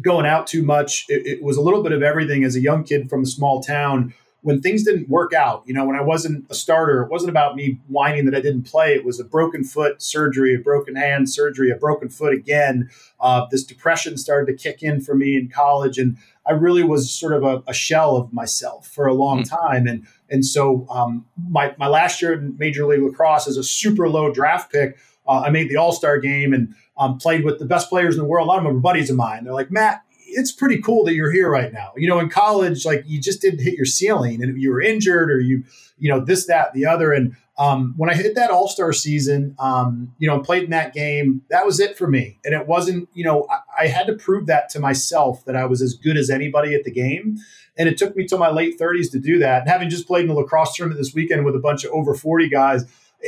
going 0.00 0.26
out 0.26 0.46
too 0.46 0.62
much. 0.62 1.06
It, 1.08 1.26
it, 1.26 1.42
was 1.42 1.56
a 1.56 1.60
little 1.60 1.82
bit 1.82 1.92
of 1.92 2.02
everything 2.02 2.44
as 2.44 2.56
a 2.56 2.60
young 2.60 2.84
kid 2.84 3.08
from 3.08 3.22
a 3.22 3.26
small 3.26 3.62
town. 3.62 4.14
When 4.42 4.60
things 4.60 4.84
didn't 4.84 5.08
work 5.08 5.32
out, 5.32 5.64
you 5.66 5.74
know, 5.74 5.84
when 5.84 5.96
I 5.96 6.02
wasn't 6.02 6.46
a 6.50 6.54
starter, 6.54 7.02
it 7.02 7.10
wasn't 7.10 7.30
about 7.30 7.56
me 7.56 7.80
whining 7.88 8.26
that 8.26 8.34
I 8.34 8.40
didn't 8.40 8.62
play. 8.64 8.94
It 8.94 9.04
was 9.04 9.18
a 9.18 9.24
broken 9.24 9.64
foot 9.64 10.00
surgery, 10.00 10.54
a 10.54 10.58
broken 10.58 10.94
hand 10.94 11.28
surgery, 11.28 11.70
a 11.70 11.74
broken 11.74 12.08
foot 12.08 12.32
again. 12.32 12.88
Uh, 13.18 13.46
this 13.50 13.64
depression 13.64 14.16
started 14.16 14.46
to 14.46 14.62
kick 14.62 14.82
in 14.82 15.00
for 15.00 15.16
me 15.16 15.36
in 15.36 15.48
college, 15.48 15.98
and 15.98 16.16
I 16.46 16.52
really 16.52 16.84
was 16.84 17.10
sort 17.10 17.32
of 17.32 17.42
a, 17.42 17.62
a 17.66 17.74
shell 17.74 18.14
of 18.16 18.32
myself 18.32 18.86
for 18.86 19.06
a 19.06 19.14
long 19.14 19.42
mm. 19.42 19.50
time. 19.50 19.88
And 19.88 20.06
and 20.30 20.44
so 20.44 20.86
um, 20.90 21.26
my 21.48 21.74
my 21.76 21.88
last 21.88 22.22
year 22.22 22.34
in 22.34 22.56
Major 22.56 22.86
League 22.86 23.02
Lacrosse 23.02 23.48
as 23.48 23.56
a 23.56 23.64
super 23.64 24.08
low 24.08 24.32
draft 24.32 24.70
pick, 24.70 24.96
uh, 25.26 25.42
I 25.46 25.50
made 25.50 25.68
the 25.68 25.76
All 25.76 25.92
Star 25.92 26.20
game 26.20 26.52
and 26.52 26.74
um, 26.98 27.18
played 27.18 27.44
with 27.44 27.58
the 27.58 27.66
best 27.66 27.88
players 27.88 28.14
in 28.14 28.20
the 28.20 28.26
world. 28.26 28.46
A 28.46 28.48
lot 28.48 28.58
of 28.58 28.64
them 28.64 28.74
were 28.74 28.80
buddies 28.80 29.10
of 29.10 29.16
mine. 29.16 29.44
They're 29.44 29.52
like, 29.52 29.70
Matt, 29.70 30.02
it's 30.28 30.52
pretty 30.52 30.80
cool 30.80 31.04
that 31.04 31.14
you're 31.14 31.32
here 31.32 31.50
right 31.50 31.72
now. 31.72 31.92
You 31.96 32.08
know, 32.08 32.18
in 32.18 32.28
college, 32.28 32.84
like 32.84 33.04
you 33.06 33.20
just 33.20 33.40
didn't 33.40 33.60
hit 33.60 33.74
your 33.74 33.86
ceiling 33.86 34.42
and 34.42 34.60
you 34.60 34.70
were 34.70 34.80
injured 34.80 35.30
or 35.30 35.40
you, 35.40 35.64
you 35.98 36.10
know, 36.10 36.20
this, 36.20 36.46
that, 36.46 36.72
the 36.74 36.86
other. 36.86 37.12
And 37.12 37.36
um, 37.58 37.94
when 37.96 38.10
I 38.10 38.14
hit 38.14 38.34
that 38.34 38.50
All 38.50 38.68
Star 38.68 38.92
season, 38.92 39.54
um, 39.58 40.14
you 40.18 40.28
know, 40.28 40.40
played 40.40 40.64
in 40.64 40.70
that 40.70 40.92
game, 40.92 41.42
that 41.50 41.64
was 41.64 41.80
it 41.80 41.96
for 41.96 42.06
me. 42.06 42.38
And 42.44 42.54
it 42.54 42.66
wasn't, 42.66 43.08
you 43.14 43.24
know, 43.24 43.46
I, 43.50 43.84
I, 43.84 43.86
had 43.86 44.06
to 44.08 44.14
prove 44.14 44.46
that 44.46 44.68
to 44.70 44.80
myself 44.80 45.44
that 45.46 45.56
I 45.56 45.64
was 45.64 45.80
as 45.80 45.94
good 45.94 46.18
as 46.18 46.28
anybody 46.28 46.74
at 46.74 46.84
the 46.84 46.90
game. 46.90 47.38
And 47.78 47.88
it 47.88 47.96
took 47.96 48.14
me 48.14 48.26
till 48.26 48.38
my 48.38 48.50
late 48.50 48.78
30s 48.78 49.10
to 49.12 49.18
do 49.18 49.38
that. 49.38 49.62
And 49.62 49.70
having 49.70 49.88
just 49.88 50.06
played 50.06 50.22
in 50.22 50.28
the 50.28 50.34
lacrosse 50.34 50.74
tournament 50.74 51.00
this 51.00 51.14
weekend 51.14 51.44
with 51.44 51.54
a 51.54 51.60
bunch 51.60 51.84
of 51.84 51.92
over 51.92 52.14
40 52.14 52.48
guys, 52.48 52.84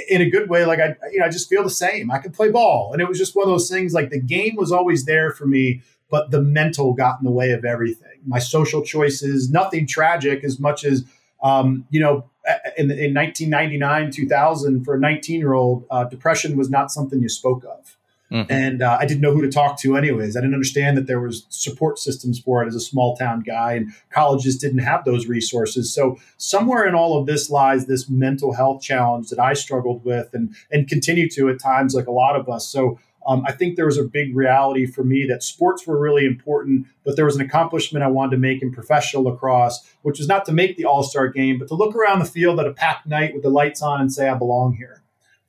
in 0.09 0.23
a 0.23 0.31
good 0.31 0.49
way, 0.49 0.65
like 0.65 0.79
I, 0.81 0.95
you 1.13 1.21
know, 1.21 1.27
I 1.27 1.29
just 1.29 1.49
feel 1.49 1.63
the 1.63 1.71
same. 1.71 2.11
I 2.11 2.19
can 2.19 2.33
play 2.33 2.51
ball, 2.51 2.93
and 2.93 3.03
it 3.03 3.09
was 3.09 3.19
just 3.19 3.35
one 3.37 3.45
of 3.45 3.51
those 3.51 3.69
things. 3.69 3.93
Like 3.95 4.11
the 4.11 4.21
game 4.21 4.57
was 4.57 4.73
always 4.73 5.05
there 5.05 5.33
for 5.33 5.47
me, 5.47 5.83
but 6.11 6.31
the 6.31 6.41
mental 6.41 6.93
got 6.93 7.19
in 7.21 7.25
the 7.25 7.31
way 7.31 7.53
of 7.53 7.65
everything. 7.65 8.21
My 8.27 8.39
social 8.39 8.83
choices, 8.83 9.51
nothing 9.51 9.87
tragic 9.87 10.45
as 10.45 10.59
much 10.59 10.85
as 10.85 11.05
um, 11.43 11.87
you 11.91 12.01
know, 12.01 12.31
in, 12.77 12.91
in 12.91 13.15
1999, 13.15 14.11
2000, 14.11 14.85
for 14.85 14.95
a 14.95 15.01
19 15.01 15.41
year 15.41 15.53
old, 15.53 15.85
uh, 15.91 16.05
depression 16.05 16.57
was 16.57 16.71
not 16.71 16.91
something 16.91 17.21
you 17.21 17.29
spoke 17.29 17.65
of. 17.65 17.97
Mm-hmm. 18.31 18.53
And 18.53 18.83
uh, 18.83 18.99
I 19.01 19.07
didn't 19.07 19.23
know 19.23 19.33
who 19.33 19.41
to 19.41 19.51
talk 19.51 19.81
to, 19.81 19.97
anyways. 19.97 20.37
I 20.37 20.41
didn't 20.41 20.55
understand 20.55 20.99
that 20.99 21.07
there 21.07 21.21
was 21.21 21.47
support 21.49 21.99
systems 21.99 22.39
for 22.39 22.63
it 22.63 22.67
as 22.67 22.75
a 22.75 22.81
small 22.81 23.17
town 23.17 23.41
guy, 23.41 23.73
and 23.73 23.93
colleges 24.11 24.59
didn't 24.59 24.81
have 24.81 25.05
those 25.05 25.27
resources. 25.27 25.93
So 25.95 26.19
somewhere 26.37 26.87
in 26.87 26.95
all 26.95 27.19
of 27.19 27.27
this 27.27 27.49
lies 27.49 27.87
this 27.87 28.09
mental 28.09 28.53
health 28.53 28.83
challenge 28.83 29.31
that 29.31 29.39
I 29.39 29.55
struggled 29.55 30.05
with, 30.05 30.35
and 30.35 30.55
and 30.71 30.87
continue 30.87 31.29
to 31.31 31.49
at 31.49 31.59
times, 31.59 31.95
like 31.95 32.07
a 32.07 32.13
lot 32.13 32.37
of 32.37 32.49
us. 32.51 32.69
So 32.69 32.99
um, 33.27 33.45
I 33.47 33.53
think 33.53 33.77
there 33.77 33.87
was 33.87 33.99
a 33.99 34.05
big 34.05 34.35
reality 34.35 34.87
for 34.87 35.05
me 35.05 35.27
that 35.27 35.43
sports 35.43 35.87
were 35.87 35.99
really 35.99 36.25
important, 36.25 36.87
but 37.05 37.17
there 37.17 37.27
was 37.27 37.37
an 37.37 37.43
accomplishment 37.43 38.03
I 38.03 38.09
wanted 38.09 38.33
to 38.33 38.39
make 38.39 38.63
in 38.63 38.73
professional 38.73 39.25
lacrosse, 39.25 39.87
which 40.03 40.19
was 40.19 40.29
not 40.29 40.47
to 40.47 40.53
make 40.53 40.77
the 40.77 40.87
All 40.87 41.03
Star 41.03 41.29
game, 41.29 41.59
but 41.59 41.69
to 41.69 41.75
look 41.75 41.95
around 41.95 42.21
the 42.21 42.25
field 42.25 42.59
at 42.61 42.67
a 42.67 42.73
packed 42.73 43.07
night 43.07 43.35
with 43.35 43.43
the 43.43 43.51
lights 43.51 43.83
on 43.83 44.01
and 44.01 44.13
say 44.13 44.29
I 44.29 44.35
belong 44.35 44.75
here. 44.75 44.98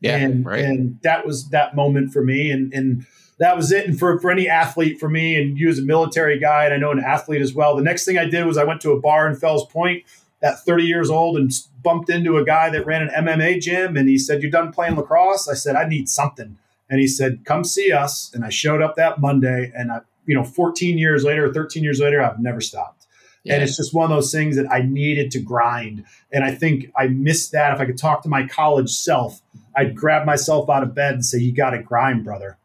Yeah, 0.02 0.16
and, 0.18 0.46
right. 0.46 0.64
and 0.64 1.00
that 1.04 1.26
was 1.26 1.50
that 1.50 1.76
moment 1.76 2.14
for 2.14 2.24
me. 2.24 2.52
And, 2.52 2.74
and 2.74 3.06
that 3.40 3.56
was 3.56 3.72
it. 3.72 3.88
And 3.88 3.98
for, 3.98 4.20
for 4.20 4.32
any 4.32 4.48
athlete, 4.48 5.00
for 5.00 5.10
me, 5.10 5.42
and 5.42 5.58
you 5.58 5.70
as 5.70 5.80
a 5.80 5.84
military 5.84 6.40
guy, 6.40 6.66
and 6.66 6.74
I 6.74 6.78
know 6.78 6.92
an 6.92 7.00
athlete 7.00 7.42
as 7.42 7.54
well, 7.54 7.76
the 7.76 7.84
next 7.84 8.06
thing 8.06 8.18
I 8.18 8.26
did 8.26 8.46
was 8.46 8.58
I 8.58 8.64
went 8.64 8.82
to 8.82 8.92
a 8.92 9.00
bar 9.00 9.28
in 9.28 9.36
Fells 9.36 9.66
Point 9.68 10.04
at 10.42 10.60
30 10.60 10.84
years 10.84 11.10
old 11.10 11.38
and 11.38 11.52
bumped 11.82 12.10
into 12.10 12.38
a 12.38 12.46
guy 12.46 12.70
that 12.70 12.86
ran 12.86 13.02
an 13.02 13.26
MMA 13.26 13.62
gym. 13.62 13.98
And 13.98 14.08
he 14.08 14.18
said, 14.18 14.42
You're 14.42 14.52
done 14.52 14.72
playing 14.72 14.96
lacrosse? 14.96 15.48
I 15.48 15.54
said, 15.54 15.76
I 15.76 15.88
need 15.88 16.10
something. 16.10 16.58
And 16.90 17.00
he 17.00 17.08
said, 17.08 17.46
Come 17.46 17.64
see 17.64 17.92
us. 17.92 18.32
And 18.34 18.46
I 18.46 18.50
showed 18.50 18.82
up 18.82 18.96
that 18.96 19.20
Monday. 19.20 19.72
And 19.76 19.92
I, 19.92 20.02
you 20.26 20.36
know, 20.36 20.44
14 20.44 20.98
years 20.98 21.24
later, 21.24 21.52
13 21.52 21.84
years 21.84 22.00
later, 22.00 22.22
I've 22.22 22.40
never 22.40 22.62
stopped. 22.62 23.08
Yeah. 23.44 23.56
And 23.56 23.64
it's 23.64 23.78
just 23.78 23.94
one 23.94 24.04
of 24.04 24.16
those 24.16 24.32
things 24.32 24.58
that 24.58 24.70
I 24.72 24.82
needed 24.82 25.32
to 25.32 25.40
grind. 25.40 26.06
And 26.32 26.44
I 26.44 26.54
think 26.54 26.92
I 26.98 27.08
missed 27.08 27.54
that. 27.54 27.74
If 27.74 27.80
I 27.80 27.86
could 27.86 27.98
talk 27.98 28.22
to 28.24 28.30
my 28.30 28.46
college 28.46 28.90
self, 28.90 29.42
I'd 29.80 29.96
grab 29.96 30.26
myself 30.26 30.70
out 30.70 30.84
of 30.84 30.94
bed 30.94 31.14
and 31.14 31.26
say, 31.26 31.40
"You 31.40 31.54
got 31.54 31.70
to 31.72 31.82
grind, 31.82 32.26
brother." 32.26 32.58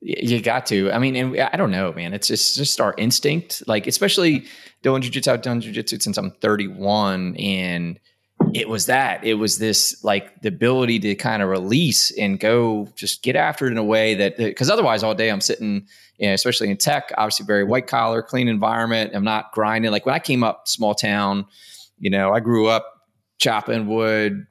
You 0.00 0.40
got 0.40 0.66
to. 0.66 0.92
I 0.92 0.98
mean, 0.98 1.16
and 1.16 1.40
I 1.40 1.56
don't 1.56 1.70
know, 1.70 1.92
man. 1.92 2.12
It's 2.12 2.28
just 2.28 2.54
just 2.54 2.80
our 2.80 2.94
instinct. 2.98 3.62
Like, 3.66 3.86
especially 3.86 4.44
doing 4.82 5.02
jujitsu. 5.02 5.28
I've 5.28 5.42
done 5.42 5.60
jujitsu 5.60 6.00
since 6.02 6.18
I'm 6.18 6.30
31, 6.30 7.36
and 7.36 7.98
it 8.54 8.68
was 8.68 8.86
that. 8.86 9.24
It 9.24 9.34
was 9.34 9.58
this 9.58 10.04
like 10.04 10.42
the 10.42 10.48
ability 10.48 10.98
to 11.00 11.14
kind 11.14 11.42
of 11.42 11.48
release 11.48 12.10
and 12.16 12.38
go 12.38 12.88
just 12.94 13.22
get 13.22 13.34
after 13.34 13.66
it 13.66 13.72
in 13.72 13.78
a 13.78 13.84
way 13.84 14.14
that 14.14 14.36
because 14.36 14.70
otherwise 14.70 15.02
all 15.02 15.14
day 15.14 15.30
I'm 15.30 15.40
sitting, 15.40 15.86
you 16.18 16.28
know, 16.28 16.34
especially 16.34 16.70
in 16.70 16.76
tech, 16.76 17.10
obviously 17.16 17.46
very 17.46 17.64
white 17.64 17.86
collar, 17.86 18.22
clean 18.22 18.48
environment. 18.48 19.12
I'm 19.14 19.24
not 19.24 19.52
grinding. 19.52 19.90
Like 19.90 20.06
when 20.06 20.14
I 20.14 20.20
came 20.20 20.44
up 20.44 20.68
small 20.68 20.94
town, 20.94 21.46
you 21.98 22.10
know, 22.10 22.32
I 22.32 22.40
grew 22.40 22.68
up 22.68 22.86
chopping 23.38 23.86
wood, 23.86 24.46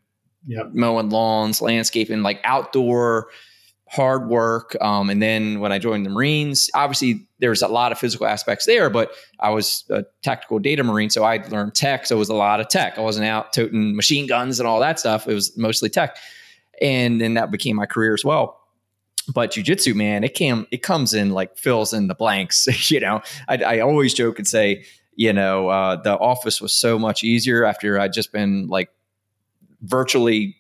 yep. 0.48 0.70
mowing 0.74 1.10
lawns, 1.10 1.62
landscaping, 1.62 2.24
like 2.24 2.40
outdoor 2.44 3.28
hard 3.90 4.28
work. 4.28 4.76
Um, 4.82 5.10
and 5.10 5.22
then 5.22 5.60
when 5.60 5.72
I 5.72 5.80
joined 5.80 6.06
the 6.06 6.10
Marines, 6.10 6.70
obviously 6.74 7.28
there's 7.40 7.62
a 7.62 7.68
lot 7.68 7.92
of 7.92 7.98
physical 7.98 8.28
aspects 8.28 8.66
there, 8.66 8.90
but 8.90 9.12
I 9.40 9.50
was 9.50 9.86
a 9.90 10.04
tactical 10.24 10.60
data 10.60 10.84
Marine. 10.84 11.10
So 11.10 11.24
I 11.24 11.38
learned 11.48 11.74
tech. 11.74 12.06
So 12.06 12.16
it 12.16 12.20
was 12.20 12.30
a 12.30 12.34
lot 12.34 12.60
of 12.60 12.68
tech. 12.68 12.98
I 12.98 13.02
wasn't 13.02 13.28
out 13.28 13.54
toting 13.54 13.96
machine 13.96 14.28
guns 14.28 14.60
and 14.60 14.68
all 14.68 14.80
that 14.82 15.00
stuff. 15.00 15.28
It 15.28 15.34
was 15.34 15.58
mostly 15.58 15.90
tech. 15.90 16.18
And 16.82 17.22
then 17.22 17.36
that 17.36 17.50
became 17.50 17.76
my 17.76 17.86
career 17.86 18.14
as 18.14 18.26
well. 18.26 18.60
But 19.34 19.52
jujitsu, 19.52 19.94
man, 19.94 20.24
it 20.24 20.34
came, 20.34 20.68
it 20.72 20.84
comes 20.84 21.14
in 21.14 21.32
like 21.32 21.58
fills 21.58 21.94
in 21.94 22.08
the 22.08 22.16
blanks. 22.16 22.68
you 22.92 23.00
know, 23.00 23.22
I, 23.48 23.58
I 23.58 23.80
always 23.80 24.14
joke 24.14 24.38
and 24.38 24.48
say, 24.48 24.86
you 25.16 25.34
know, 25.34 25.70
uh, 25.70 25.96
the 25.96 26.18
office 26.18 26.62
was 26.62 26.74
so 26.74 27.00
much 27.00 27.24
easier 27.24 27.66
after 27.66 28.00
I'd 28.00 28.14
just 28.14 28.32
been 28.32 28.68
like 28.68 28.90
virtually 29.82 30.58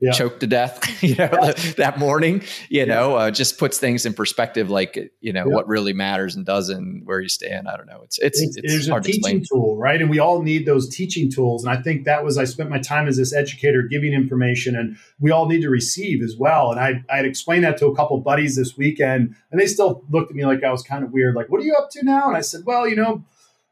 yeah. 0.00 0.12
choked 0.12 0.40
to 0.40 0.46
death, 0.46 1.02
you 1.02 1.14
know, 1.14 1.28
yeah. 1.30 1.52
that 1.76 1.98
morning, 1.98 2.42
you 2.68 2.80
yeah. 2.80 2.84
know, 2.84 3.16
uh, 3.16 3.30
just 3.30 3.58
puts 3.58 3.78
things 3.78 4.06
in 4.06 4.14
perspective, 4.14 4.70
like, 4.70 5.12
you 5.20 5.32
know, 5.32 5.46
what 5.46 5.68
really 5.68 5.92
matters 5.92 6.34
and 6.34 6.46
doesn't, 6.46 7.02
where 7.04 7.20
you 7.20 7.28
stand. 7.28 7.68
I 7.68 7.76
don't 7.76 7.86
know. 7.86 8.00
It's, 8.02 8.18
it's, 8.18 8.40
it's, 8.40 8.56
it's 8.56 8.88
a 8.88 9.00
teaching 9.00 9.44
tool, 9.50 9.76
right? 9.76 10.00
And 10.00 10.10
we 10.10 10.18
all 10.18 10.42
need 10.42 10.66
those 10.66 10.88
teaching 10.88 11.30
tools. 11.30 11.64
And 11.64 11.76
I 11.76 11.80
think 11.80 12.04
that 12.04 12.24
was, 12.24 12.38
I 12.38 12.44
spent 12.44 12.70
my 12.70 12.78
time 12.78 13.08
as 13.08 13.16
this 13.16 13.34
educator 13.34 13.82
giving 13.82 14.12
information 14.12 14.74
and 14.74 14.96
we 15.18 15.30
all 15.30 15.46
need 15.46 15.60
to 15.62 15.70
receive 15.70 16.22
as 16.22 16.36
well. 16.36 16.70
And 16.70 16.80
I, 16.80 17.04
I'd 17.10 17.26
explained 17.26 17.64
that 17.64 17.76
to 17.78 17.86
a 17.86 17.94
couple 17.94 18.18
buddies 18.20 18.56
this 18.56 18.76
weekend 18.76 19.34
and 19.50 19.60
they 19.60 19.66
still 19.66 20.04
looked 20.10 20.30
at 20.30 20.36
me 20.36 20.46
like 20.46 20.64
I 20.64 20.70
was 20.70 20.82
kind 20.82 21.04
of 21.04 21.12
weird. 21.12 21.34
Like, 21.34 21.50
what 21.50 21.60
are 21.60 21.64
you 21.64 21.74
up 21.74 21.90
to 21.90 22.04
now? 22.04 22.28
And 22.28 22.36
I 22.36 22.40
said, 22.40 22.62
well, 22.64 22.88
you 22.88 22.96
know, 22.96 23.22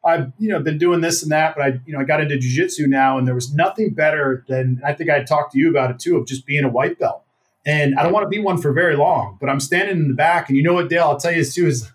I've 0.04 0.32
you 0.38 0.48
know 0.48 0.60
been 0.60 0.78
doing 0.78 1.00
this 1.00 1.22
and 1.22 1.32
that, 1.32 1.56
but 1.56 1.62
I 1.62 1.80
you 1.84 1.92
know 1.92 2.00
I 2.00 2.04
got 2.04 2.20
into 2.20 2.36
jujitsu 2.36 2.86
now, 2.86 3.18
and 3.18 3.26
there 3.26 3.34
was 3.34 3.52
nothing 3.52 3.90
better 3.90 4.44
than 4.48 4.80
I 4.84 4.92
think 4.92 5.10
I 5.10 5.22
talked 5.22 5.52
to 5.52 5.58
you 5.58 5.70
about 5.70 5.90
it 5.90 5.98
too 5.98 6.16
of 6.16 6.26
just 6.26 6.46
being 6.46 6.64
a 6.64 6.68
white 6.68 6.98
belt. 6.98 7.22
And 7.66 7.98
I 7.98 8.02
don't 8.02 8.12
want 8.12 8.24
to 8.24 8.30
be 8.30 8.38
one 8.38 8.58
for 8.58 8.72
very 8.72 8.96
long, 8.96 9.36
but 9.40 9.50
I'm 9.50 9.60
standing 9.60 9.96
in 9.96 10.08
the 10.08 10.14
back, 10.14 10.48
and 10.48 10.56
you 10.56 10.62
know 10.62 10.74
what, 10.74 10.88
Dale? 10.88 11.04
I'll 11.04 11.18
tell 11.18 11.32
you 11.32 11.38
this 11.38 11.54
too 11.54 11.66
is 11.66 11.90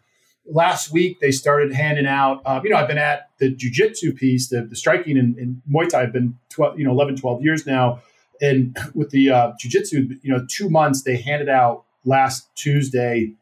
last 0.46 0.92
week 0.92 1.20
they 1.20 1.32
started 1.32 1.74
handing 1.74 2.06
out. 2.06 2.42
Uh, 2.46 2.60
you 2.64 2.70
know, 2.70 2.76
I've 2.76 2.88
been 2.88 2.98
at 2.98 3.30
the 3.40 3.54
jujitsu 3.56 4.16
piece, 4.16 4.50
the, 4.50 4.64
the 4.64 4.76
striking 4.76 5.18
in, 5.18 5.36
in 5.40 5.62
Muay 5.72 5.90
Thai. 5.90 6.04
I've 6.04 6.14
been 6.14 6.38
12, 6.50 6.78
you 6.78 6.86
know 6.86 6.92
11, 6.92 7.16
12 7.16 7.42
years 7.42 7.66
now, 7.66 8.02
and 8.42 8.78
with 8.94 9.12
the 9.12 9.30
uh, 9.30 9.52
jujitsu, 9.54 10.20
you 10.22 10.32
know, 10.32 10.46
two 10.50 10.70
months 10.70 11.04
they 11.04 11.18
handed 11.18 11.50
out 11.50 11.86
last 12.06 12.50
Tuesday 12.56 13.34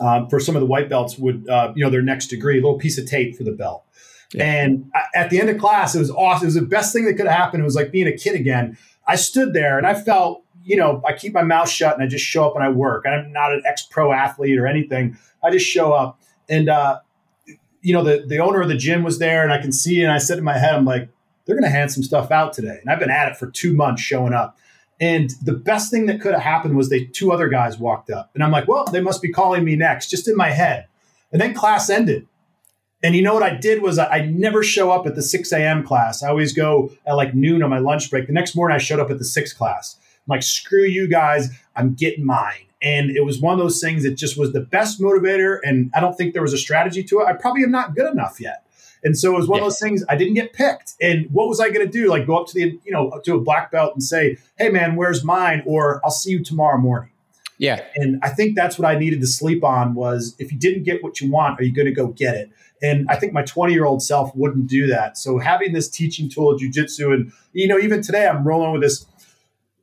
um, 0.00 0.28
for 0.28 0.38
some 0.38 0.56
of 0.56 0.60
the 0.60 0.66
white 0.66 0.88
belts 0.88 1.18
would 1.18 1.48
uh, 1.48 1.72
you 1.74 1.84
know 1.84 1.90
their 1.90 2.02
next 2.02 2.28
degree, 2.28 2.58
a 2.58 2.62
little 2.62 2.78
piece 2.78 2.98
of 2.98 3.06
tape 3.06 3.36
for 3.36 3.44
the 3.44 3.52
belt. 3.52 3.84
Yeah. 4.32 4.44
And 4.44 4.90
at 5.14 5.30
the 5.30 5.40
end 5.40 5.48
of 5.48 5.58
class, 5.58 5.94
it 5.94 6.00
was 6.00 6.10
awesome. 6.10 6.44
It 6.44 6.48
was 6.48 6.54
the 6.54 6.62
best 6.62 6.92
thing 6.92 7.04
that 7.06 7.14
could 7.14 7.26
have 7.26 7.36
happened. 7.36 7.62
It 7.62 7.64
was 7.64 7.76
like 7.76 7.90
being 7.90 8.06
a 8.06 8.16
kid 8.16 8.34
again. 8.34 8.76
I 9.06 9.16
stood 9.16 9.54
there 9.54 9.78
and 9.78 9.86
I 9.86 9.94
felt, 9.94 10.44
you 10.64 10.76
know, 10.76 11.02
I 11.06 11.14
keep 11.14 11.32
my 11.32 11.42
mouth 11.42 11.68
shut 11.70 11.94
and 11.94 12.02
I 12.02 12.06
just 12.06 12.24
show 12.24 12.46
up 12.46 12.54
and 12.54 12.62
I 12.62 12.68
work. 12.68 13.06
I'm 13.06 13.32
not 13.32 13.52
an 13.54 13.62
ex 13.64 13.82
pro 13.82 14.12
athlete 14.12 14.58
or 14.58 14.66
anything. 14.66 15.16
I 15.42 15.50
just 15.50 15.66
show 15.66 15.92
up. 15.92 16.20
And, 16.48 16.68
uh, 16.68 17.00
you 17.80 17.94
know, 17.94 18.04
the, 18.04 18.24
the 18.26 18.38
owner 18.38 18.60
of 18.60 18.68
the 18.68 18.76
gym 18.76 19.02
was 19.02 19.18
there 19.18 19.42
and 19.42 19.52
I 19.52 19.62
can 19.62 19.72
see, 19.72 20.02
and 20.02 20.12
I 20.12 20.18
said 20.18 20.36
in 20.36 20.44
my 20.44 20.58
head, 20.58 20.74
I'm 20.74 20.84
like, 20.84 21.08
they're 21.46 21.56
going 21.56 21.64
to 21.64 21.70
hand 21.70 21.90
some 21.90 22.02
stuff 22.02 22.30
out 22.30 22.52
today. 22.52 22.78
And 22.82 22.90
I've 22.90 22.98
been 22.98 23.10
at 23.10 23.32
it 23.32 23.38
for 23.38 23.50
two 23.50 23.72
months 23.72 24.02
showing 24.02 24.34
up. 24.34 24.58
And 25.00 25.30
the 25.42 25.54
best 25.54 25.90
thing 25.90 26.06
that 26.06 26.20
could 26.20 26.34
have 26.34 26.42
happened 26.42 26.76
was 26.76 26.90
they 26.90 27.04
two 27.04 27.32
other 27.32 27.48
guys 27.48 27.78
walked 27.78 28.10
up. 28.10 28.30
And 28.34 28.44
I'm 28.44 28.50
like, 28.50 28.68
well, 28.68 28.84
they 28.84 29.00
must 29.00 29.22
be 29.22 29.32
calling 29.32 29.64
me 29.64 29.76
next, 29.76 30.10
just 30.10 30.28
in 30.28 30.36
my 30.36 30.50
head. 30.50 30.86
And 31.32 31.40
then 31.40 31.54
class 31.54 31.88
ended. 31.88 32.26
And 33.02 33.14
you 33.14 33.22
know 33.22 33.34
what 33.34 33.42
I 33.42 33.54
did 33.54 33.82
was 33.82 33.98
I, 33.98 34.06
I 34.08 34.26
never 34.26 34.62
show 34.62 34.90
up 34.90 35.06
at 35.06 35.14
the 35.14 35.22
6 35.22 35.52
a.m. 35.52 35.84
class. 35.84 36.22
I 36.22 36.28
always 36.28 36.52
go 36.52 36.90
at 37.06 37.14
like 37.14 37.34
noon 37.34 37.62
on 37.62 37.70
my 37.70 37.78
lunch 37.78 38.10
break. 38.10 38.26
The 38.26 38.32
next 38.32 38.56
morning 38.56 38.74
I 38.74 38.78
showed 38.78 38.98
up 38.98 39.10
at 39.10 39.18
the 39.18 39.24
6 39.24 39.52
class. 39.52 39.96
I'm 40.02 40.34
like, 40.34 40.42
screw 40.42 40.84
you 40.84 41.08
guys, 41.08 41.48
I'm 41.76 41.94
getting 41.94 42.26
mine. 42.26 42.66
And 42.82 43.10
it 43.10 43.24
was 43.24 43.40
one 43.40 43.52
of 43.52 43.58
those 43.58 43.80
things 43.80 44.02
that 44.04 44.12
just 44.12 44.38
was 44.38 44.52
the 44.52 44.60
best 44.60 45.00
motivator. 45.00 45.58
And 45.62 45.90
I 45.94 46.00
don't 46.00 46.16
think 46.16 46.32
there 46.32 46.42
was 46.42 46.52
a 46.52 46.58
strategy 46.58 47.02
to 47.04 47.20
it. 47.20 47.26
I 47.26 47.32
probably 47.32 47.62
am 47.64 47.70
not 47.70 47.94
good 47.94 48.10
enough 48.10 48.40
yet. 48.40 48.64
And 49.04 49.16
so 49.16 49.32
it 49.32 49.36
was 49.36 49.48
one 49.48 49.58
yeah. 49.58 49.66
of 49.66 49.70
those 49.70 49.80
things 49.80 50.04
I 50.08 50.16
didn't 50.16 50.34
get 50.34 50.52
picked. 50.52 50.94
And 51.00 51.28
what 51.30 51.48
was 51.48 51.60
I 51.60 51.70
going 51.70 51.86
to 51.86 51.92
do? 51.92 52.08
Like 52.08 52.26
go 52.26 52.36
up 52.36 52.48
to 52.48 52.54
the, 52.54 52.78
you 52.84 52.92
know, 52.92 53.20
to 53.24 53.34
a 53.34 53.40
black 53.40 53.70
belt 53.70 53.94
and 53.94 54.02
say, 54.02 54.38
hey 54.58 54.70
man, 54.70 54.96
where's 54.96 55.24
mine? 55.24 55.62
Or 55.66 56.00
I'll 56.04 56.10
see 56.10 56.30
you 56.30 56.42
tomorrow 56.42 56.78
morning. 56.78 57.10
Yeah. 57.58 57.84
And 57.96 58.20
I 58.22 58.28
think 58.28 58.54
that's 58.54 58.78
what 58.78 58.88
I 58.88 58.98
needed 58.98 59.20
to 59.20 59.26
sleep 59.26 59.64
on 59.64 59.94
was 59.94 60.36
if 60.38 60.52
you 60.52 60.58
didn't 60.58 60.84
get 60.84 61.02
what 61.02 61.20
you 61.20 61.30
want, 61.30 61.60
are 61.60 61.64
you 61.64 61.72
going 61.72 61.86
to 61.86 61.92
go 61.92 62.08
get 62.08 62.36
it? 62.36 62.50
And 62.82 63.06
I 63.08 63.16
think 63.16 63.32
my 63.32 63.42
20 63.42 63.72
year 63.72 63.84
old 63.84 64.02
self 64.02 64.34
wouldn't 64.34 64.68
do 64.68 64.86
that. 64.88 65.18
So 65.18 65.38
having 65.38 65.72
this 65.72 65.88
teaching 65.88 66.28
tool 66.28 66.52
of 66.52 66.60
jujitsu, 66.60 67.12
and 67.12 67.32
you 67.52 67.66
know, 67.68 67.78
even 67.78 68.02
today 68.02 68.26
I'm 68.26 68.46
rolling 68.46 68.72
with 68.72 68.82
this 68.82 69.06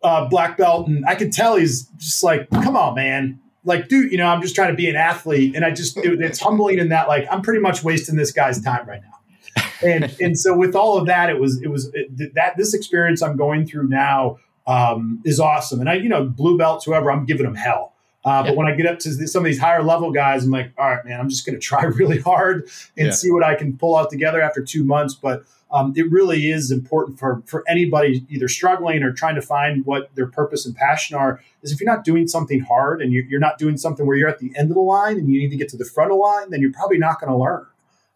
uh, 0.03 0.27
black 0.27 0.57
belt, 0.57 0.87
and 0.87 1.05
I 1.05 1.15
could 1.15 1.31
tell 1.31 1.57
he's 1.57 1.83
just 1.97 2.23
like, 2.23 2.49
come 2.49 2.77
on, 2.77 2.95
man. 2.95 3.39
Like, 3.63 3.87
dude, 3.87 4.11
you 4.11 4.17
know, 4.17 4.27
I'm 4.27 4.41
just 4.41 4.53
trying 4.53 4.69
to 4.69 4.75
be 4.75 4.89
an 4.89 4.95
athlete, 4.95 5.55
and 5.55 5.65
I 5.65 5.71
just 5.71 5.97
it, 6.05 6.21
it's 6.21 6.39
humbling 6.39 6.79
in 6.79 6.89
that 6.89 7.07
like 7.07 7.27
I'm 7.31 7.41
pretty 7.41 7.61
much 7.61 7.83
wasting 7.83 8.15
this 8.15 8.31
guy's 8.31 8.61
time 8.61 8.87
right 8.87 9.01
now. 9.01 9.63
And 9.83 10.15
and 10.21 10.39
so 10.39 10.55
with 10.55 10.75
all 10.75 10.97
of 10.97 11.07
that, 11.07 11.29
it 11.29 11.39
was 11.39 11.61
it 11.61 11.67
was 11.67 11.91
it, 11.93 12.35
that 12.35 12.57
this 12.57 12.73
experience 12.73 13.21
I'm 13.21 13.35
going 13.35 13.65
through 13.65 13.89
now 13.89 14.37
um, 14.67 15.21
is 15.25 15.39
awesome. 15.39 15.79
And 15.79 15.89
I, 15.89 15.95
you 15.95 16.09
know, 16.09 16.25
blue 16.25 16.57
belts, 16.57 16.85
whoever, 16.85 17.11
I'm 17.11 17.25
giving 17.25 17.45
them 17.45 17.55
hell. 17.55 17.94
Uh, 18.25 18.43
But 18.43 18.55
when 18.55 18.67
I 18.67 18.75
get 18.75 18.87
up 18.87 18.97
to 18.99 19.27
some 19.27 19.41
of 19.41 19.45
these 19.45 19.59
higher 19.59 19.83
level 19.83 20.11
guys, 20.11 20.45
I'm 20.45 20.51
like, 20.51 20.71
all 20.77 20.89
right, 20.89 21.05
man, 21.05 21.19
I'm 21.19 21.29
just 21.29 21.45
going 21.45 21.57
to 21.57 21.59
try 21.59 21.83
really 21.83 22.19
hard 22.19 22.63
and 22.97 23.07
yeah. 23.07 23.11
see 23.11 23.31
what 23.31 23.43
I 23.43 23.55
can 23.55 23.77
pull 23.77 23.95
out 23.95 24.09
together 24.09 24.41
after 24.41 24.63
two 24.63 24.83
months. 24.83 25.13
But 25.13 25.43
um, 25.71 25.93
it 25.95 26.09
really 26.11 26.49
is 26.49 26.71
important 26.71 27.19
for 27.19 27.43
for 27.45 27.63
anybody 27.67 28.25
either 28.29 28.47
struggling 28.47 29.03
or 29.03 29.11
trying 29.11 29.35
to 29.35 29.41
find 29.41 29.85
what 29.85 30.13
their 30.15 30.27
purpose 30.27 30.65
and 30.65 30.75
passion 30.75 31.15
are. 31.15 31.39
Is 31.61 31.71
if 31.71 31.79
you're 31.79 31.91
not 31.91 32.03
doing 32.03 32.27
something 32.27 32.61
hard 32.61 33.01
and 33.01 33.13
you're, 33.13 33.25
you're 33.25 33.39
not 33.39 33.57
doing 33.59 33.77
something 33.77 34.07
where 34.07 34.17
you're 34.17 34.29
at 34.29 34.39
the 34.39 34.51
end 34.55 34.71
of 34.71 34.75
the 34.75 34.81
line 34.81 35.17
and 35.17 35.29
you 35.29 35.39
need 35.39 35.49
to 35.49 35.57
get 35.57 35.69
to 35.69 35.77
the 35.77 35.85
front 35.85 36.11
of 36.11 36.17
the 36.17 36.21
line, 36.21 36.49
then 36.49 36.61
you're 36.61 36.73
probably 36.73 36.97
not 36.97 37.19
going 37.19 37.31
to 37.31 37.37
learn. 37.37 37.65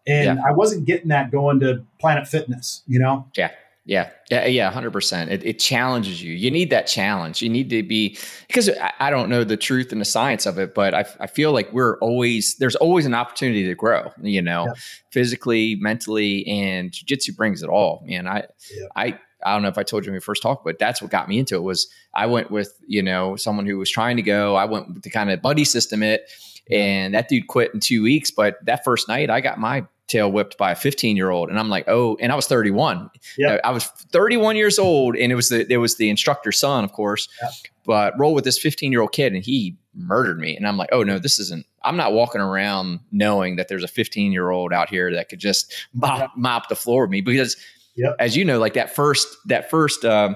And 0.06 0.38
yeah. 0.38 0.44
I 0.46 0.52
wasn't 0.52 0.86
getting 0.86 1.08
that 1.08 1.30
going 1.30 1.60
to 1.60 1.84
Planet 2.00 2.26
Fitness, 2.26 2.82
you 2.86 2.98
know. 2.98 3.28
Yeah. 3.36 3.50
Yeah, 3.86 4.10
yeah, 4.30 4.46
yeah, 4.46 4.70
hundred 4.70 4.92
percent. 4.92 5.30
It, 5.30 5.44
it 5.44 5.58
challenges 5.58 6.22
you. 6.22 6.34
You 6.34 6.50
need 6.50 6.70
that 6.70 6.86
challenge. 6.86 7.40
You 7.40 7.48
need 7.48 7.70
to 7.70 7.82
be 7.82 8.18
because 8.46 8.68
I, 8.68 8.92
I 9.00 9.10
don't 9.10 9.30
know 9.30 9.42
the 9.42 9.56
truth 9.56 9.90
and 9.90 10.00
the 10.00 10.04
science 10.04 10.44
of 10.44 10.58
it, 10.58 10.74
but 10.74 10.94
I, 10.94 11.06
I 11.18 11.26
feel 11.26 11.52
like 11.52 11.72
we're 11.72 11.98
always 11.98 12.56
there's 12.56 12.76
always 12.76 13.06
an 13.06 13.14
opportunity 13.14 13.66
to 13.66 13.74
grow. 13.74 14.12
You 14.22 14.42
know, 14.42 14.66
yeah. 14.66 14.72
physically, 15.10 15.76
mentally, 15.76 16.46
and 16.46 16.92
jujitsu 16.92 17.34
brings 17.34 17.62
it 17.62 17.70
all. 17.70 18.04
Man, 18.06 18.28
I, 18.28 18.44
yeah. 18.72 18.86
I 18.94 19.18
I 19.44 19.54
don't 19.54 19.62
know 19.62 19.68
if 19.68 19.78
I 19.78 19.82
told 19.82 20.04
you 20.04 20.10
when 20.10 20.16
we 20.16 20.20
first 20.20 20.42
talked, 20.42 20.64
but 20.64 20.78
that's 20.78 21.00
what 21.00 21.10
got 21.10 21.28
me 21.28 21.38
into 21.38 21.56
it. 21.56 21.62
Was 21.62 21.88
I 22.14 22.26
went 22.26 22.50
with 22.50 22.72
you 22.86 23.02
know 23.02 23.36
someone 23.36 23.66
who 23.66 23.78
was 23.78 23.90
trying 23.90 24.16
to 24.16 24.22
go. 24.22 24.56
I 24.56 24.66
went 24.66 25.02
the 25.02 25.10
kind 25.10 25.30
of 25.30 25.40
buddy 25.40 25.64
system 25.64 26.02
it, 26.02 26.30
and 26.70 27.14
that 27.14 27.28
dude 27.28 27.46
quit 27.46 27.72
in 27.72 27.80
two 27.80 28.02
weeks. 28.02 28.30
But 28.30 28.64
that 28.66 28.84
first 28.84 29.08
night, 29.08 29.30
I 29.30 29.40
got 29.40 29.58
my 29.58 29.86
tail 30.10 30.30
whipped 30.30 30.58
by 30.58 30.72
a 30.72 30.74
15 30.74 31.16
year 31.16 31.30
old 31.30 31.48
and 31.48 31.58
i'm 31.58 31.68
like 31.68 31.84
oh 31.86 32.16
and 32.20 32.32
i 32.32 32.34
was 32.34 32.46
31 32.46 33.08
yeah 33.38 33.58
i 33.64 33.70
was 33.70 33.86
31 33.86 34.56
years 34.56 34.78
old 34.78 35.16
and 35.16 35.30
it 35.30 35.36
was 35.36 35.48
the 35.48 35.70
it 35.72 35.76
was 35.76 35.96
the 35.96 36.10
instructor's 36.10 36.58
son 36.58 36.82
of 36.84 36.92
course 36.92 37.28
yep. 37.40 37.52
but 37.84 38.18
roll 38.18 38.34
with 38.34 38.44
this 38.44 38.58
15 38.58 38.90
year 38.90 39.00
old 39.00 39.12
kid 39.12 39.32
and 39.32 39.44
he 39.44 39.76
murdered 39.94 40.38
me 40.38 40.56
and 40.56 40.66
i'm 40.66 40.76
like 40.76 40.88
oh 40.92 41.02
no 41.02 41.18
this 41.18 41.38
isn't 41.38 41.64
i'm 41.82 41.96
not 41.96 42.12
walking 42.12 42.40
around 42.40 43.00
knowing 43.12 43.56
that 43.56 43.68
there's 43.68 43.84
a 43.84 43.88
15 43.88 44.32
year 44.32 44.50
old 44.50 44.72
out 44.72 44.90
here 44.90 45.12
that 45.12 45.28
could 45.28 45.38
just 45.40 45.72
mop, 45.94 46.18
yep. 46.18 46.30
mop 46.36 46.68
the 46.68 46.76
floor 46.76 47.02
with 47.02 47.10
me 47.10 47.20
because 47.20 47.56
yep. 47.96 48.14
as 48.18 48.36
you 48.36 48.44
know 48.44 48.58
like 48.58 48.74
that 48.74 48.94
first 48.94 49.28
that 49.46 49.70
first 49.70 50.04
uh, 50.04 50.34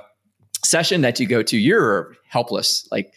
session 0.65 1.01
that 1.01 1.19
you 1.19 1.27
go 1.27 1.43
to 1.43 1.59
you're 1.59 2.15
helpless 2.29 2.89
like 2.91 3.13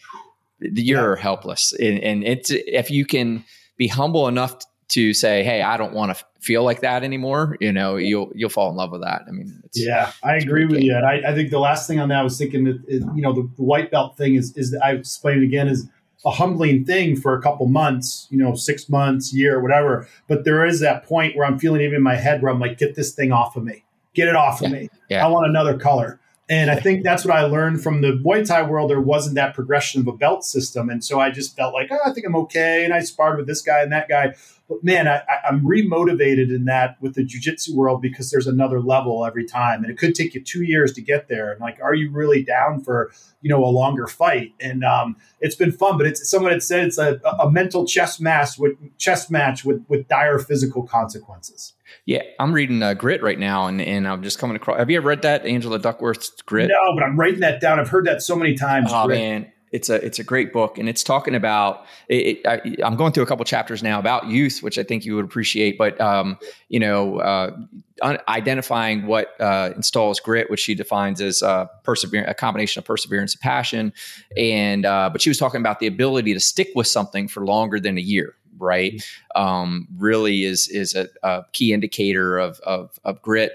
you're 0.60 1.14
helpless 1.14 1.72
and, 1.74 2.00
and 2.00 2.24
it's 2.24 2.50
if 2.50 2.90
you 2.90 3.04
can 3.04 3.44
be 3.76 3.86
humble 3.86 4.26
enough 4.26 4.58
to 4.88 5.12
say, 5.14 5.42
"Hey, 5.42 5.62
I 5.62 5.76
don't 5.76 5.92
want 5.92 6.16
to 6.16 6.24
feel 6.40 6.64
like 6.64 6.80
that 6.80 7.04
anymore," 7.04 7.56
you 7.60 7.72
know, 7.72 7.96
you'll 7.96 8.30
you'll 8.34 8.50
fall 8.50 8.70
in 8.70 8.76
love 8.76 8.90
with 8.90 9.02
that. 9.02 9.22
I 9.28 9.30
mean, 9.30 9.62
yeah, 9.74 10.12
I 10.22 10.36
agree 10.36 10.66
with 10.66 10.80
you. 10.80 10.94
And 10.94 11.06
I, 11.06 11.30
I, 11.30 11.34
think 11.34 11.50
the 11.50 11.58
last 11.58 11.86
thing 11.86 12.00
on 12.00 12.08
that 12.08 12.20
I 12.20 12.22
was 12.22 12.38
thinking 12.38 12.64
that 12.64 12.82
is, 12.88 13.04
you 13.14 13.22
know 13.22 13.32
the, 13.32 13.48
the, 13.56 13.62
white 13.62 13.90
belt 13.90 14.16
thing 14.16 14.34
is 14.34 14.56
is 14.56 14.76
I 14.82 14.92
explained 14.92 15.42
again 15.42 15.68
is 15.68 15.86
a 16.24 16.30
humbling 16.30 16.84
thing 16.84 17.16
for 17.16 17.34
a 17.34 17.42
couple 17.42 17.66
months, 17.66 18.26
you 18.30 18.38
know, 18.38 18.54
six 18.54 18.88
months, 18.88 19.32
year, 19.32 19.60
whatever. 19.60 20.08
But 20.26 20.44
there 20.44 20.66
is 20.66 20.80
that 20.80 21.04
point 21.04 21.36
where 21.36 21.46
I'm 21.46 21.58
feeling 21.58 21.80
even 21.82 21.96
in 21.96 22.02
my 22.02 22.16
head 22.16 22.42
where 22.42 22.52
I'm 22.52 22.60
like, 22.60 22.78
"Get 22.78 22.94
this 22.94 23.12
thing 23.12 23.32
off 23.32 23.56
of 23.56 23.64
me, 23.64 23.84
get 24.14 24.28
it 24.28 24.36
off 24.36 24.62
of 24.62 24.70
me. 24.70 24.88
Yeah. 25.08 25.24
I 25.24 25.28
want 25.28 25.46
another 25.46 25.78
color." 25.78 26.20
And 26.50 26.70
I 26.70 26.76
think 26.76 27.04
that's 27.04 27.26
what 27.26 27.36
I 27.36 27.42
learned 27.42 27.82
from 27.82 28.00
the 28.00 28.12
Muay 28.12 28.46
Thai 28.46 28.62
world. 28.62 28.90
There 28.90 29.00
wasn't 29.00 29.34
that 29.34 29.54
progression 29.54 30.00
of 30.00 30.06
a 30.06 30.12
belt 30.12 30.44
system. 30.44 30.88
And 30.88 31.04
so 31.04 31.20
I 31.20 31.30
just 31.30 31.54
felt 31.54 31.74
like, 31.74 31.88
oh, 31.90 31.98
I 32.06 32.12
think 32.12 32.26
I'm 32.26 32.36
okay. 32.36 32.84
And 32.86 32.94
I 32.94 33.00
sparred 33.00 33.36
with 33.36 33.46
this 33.46 33.60
guy 33.60 33.82
and 33.82 33.92
that 33.92 34.08
guy. 34.08 34.34
But 34.68 34.84
man, 34.84 35.08
I, 35.08 35.22
am 35.48 35.62
remotivated 35.62 36.54
in 36.54 36.66
that 36.66 37.00
with 37.00 37.14
the 37.14 37.22
jujitsu 37.22 37.74
world 37.74 38.02
because 38.02 38.30
there's 38.30 38.46
another 38.46 38.80
level 38.80 39.24
every 39.24 39.46
time. 39.46 39.82
And 39.82 39.90
it 39.90 39.96
could 39.96 40.14
take 40.14 40.34
you 40.34 40.42
two 40.42 40.62
years 40.62 40.92
to 40.92 41.00
get 41.00 41.28
there. 41.28 41.50
And 41.50 41.60
like, 41.60 41.78
are 41.82 41.94
you 41.94 42.10
really 42.10 42.42
down 42.42 42.82
for, 42.82 43.10
you 43.40 43.48
know, 43.48 43.64
a 43.64 43.66
longer 43.66 44.06
fight? 44.06 44.52
And 44.60 44.84
um, 44.84 45.16
it's 45.40 45.54
been 45.54 45.72
fun, 45.72 45.96
but 45.96 46.06
it's 46.06 46.28
someone 46.28 46.52
had 46.52 46.62
said 46.62 46.84
it's 46.84 46.98
a, 46.98 47.18
a 47.40 47.50
mental 47.50 47.86
chess 47.86 48.20
match 48.20 48.58
with 48.58 48.72
chess 48.98 49.30
match 49.30 49.64
with, 49.64 49.82
with 49.88 50.06
dire 50.06 50.38
physical 50.38 50.82
consequences. 50.86 51.72
Yeah, 52.04 52.22
I'm 52.38 52.52
reading 52.52 52.82
uh, 52.82 52.92
Grit 52.92 53.22
right 53.22 53.38
now, 53.38 53.66
and, 53.66 53.80
and 53.80 54.06
I'm 54.06 54.22
just 54.22 54.38
coming 54.38 54.56
across. 54.56 54.78
Have 54.78 54.90
you 54.90 54.98
ever 54.98 55.08
read 55.08 55.22
that 55.22 55.46
Angela 55.46 55.78
Duckworth's 55.78 56.42
Grit? 56.42 56.68
No, 56.68 56.94
but 56.94 57.02
I'm 57.02 57.18
writing 57.18 57.40
that 57.40 57.60
down. 57.62 57.80
I've 57.80 57.88
heard 57.88 58.04
that 58.04 58.22
so 58.22 58.36
many 58.36 58.54
times. 58.54 58.90
Oh 58.92 59.06
Grit. 59.06 59.18
man, 59.18 59.52
it's 59.72 59.90
a 59.90 60.04
it's 60.04 60.18
a 60.18 60.24
great 60.24 60.52
book, 60.52 60.78
and 60.78 60.88
it's 60.88 61.02
talking 61.02 61.34
about. 61.34 61.84
It, 62.08 62.38
it, 62.44 62.46
I, 62.46 62.86
am 62.86 62.96
going 62.96 63.12
through 63.12 63.24
a 63.24 63.26
couple 63.26 63.44
chapters 63.44 63.82
now 63.82 63.98
about 63.98 64.26
youth, 64.26 64.62
which 64.62 64.78
I 64.78 64.82
think 64.82 65.04
you 65.04 65.16
would 65.16 65.24
appreciate. 65.24 65.76
But 65.76 66.00
um, 66.00 66.38
you 66.68 66.80
know, 66.80 67.18
uh, 67.18 67.56
un- 68.02 68.18
identifying 68.28 69.06
what 69.06 69.38
uh, 69.40 69.70
installs 69.76 70.20
grit, 70.20 70.50
which 70.50 70.60
she 70.60 70.74
defines 70.74 71.20
as 71.20 71.42
uh, 71.42 71.66
perseverance, 71.84 72.30
a 72.30 72.34
combination 72.34 72.80
of 72.80 72.84
perseverance 72.84 73.34
and 73.34 73.40
passion. 73.40 73.92
And 74.36 74.86
uh, 74.86 75.10
but 75.10 75.20
she 75.20 75.30
was 75.30 75.38
talking 75.38 75.60
about 75.60 75.80
the 75.80 75.86
ability 75.86 76.34
to 76.34 76.40
stick 76.40 76.70
with 76.74 76.86
something 76.86 77.28
for 77.28 77.44
longer 77.44 77.80
than 77.80 77.98
a 77.98 78.02
year, 78.02 78.34
right? 78.58 78.94
Mm-hmm. 78.94 79.42
Um, 79.42 79.88
really 79.96 80.44
is 80.44 80.68
is 80.68 80.94
a, 80.94 81.08
a 81.22 81.44
key 81.52 81.72
indicator 81.72 82.38
of, 82.38 82.60
of, 82.60 82.98
of 83.04 83.20
grit. 83.22 83.52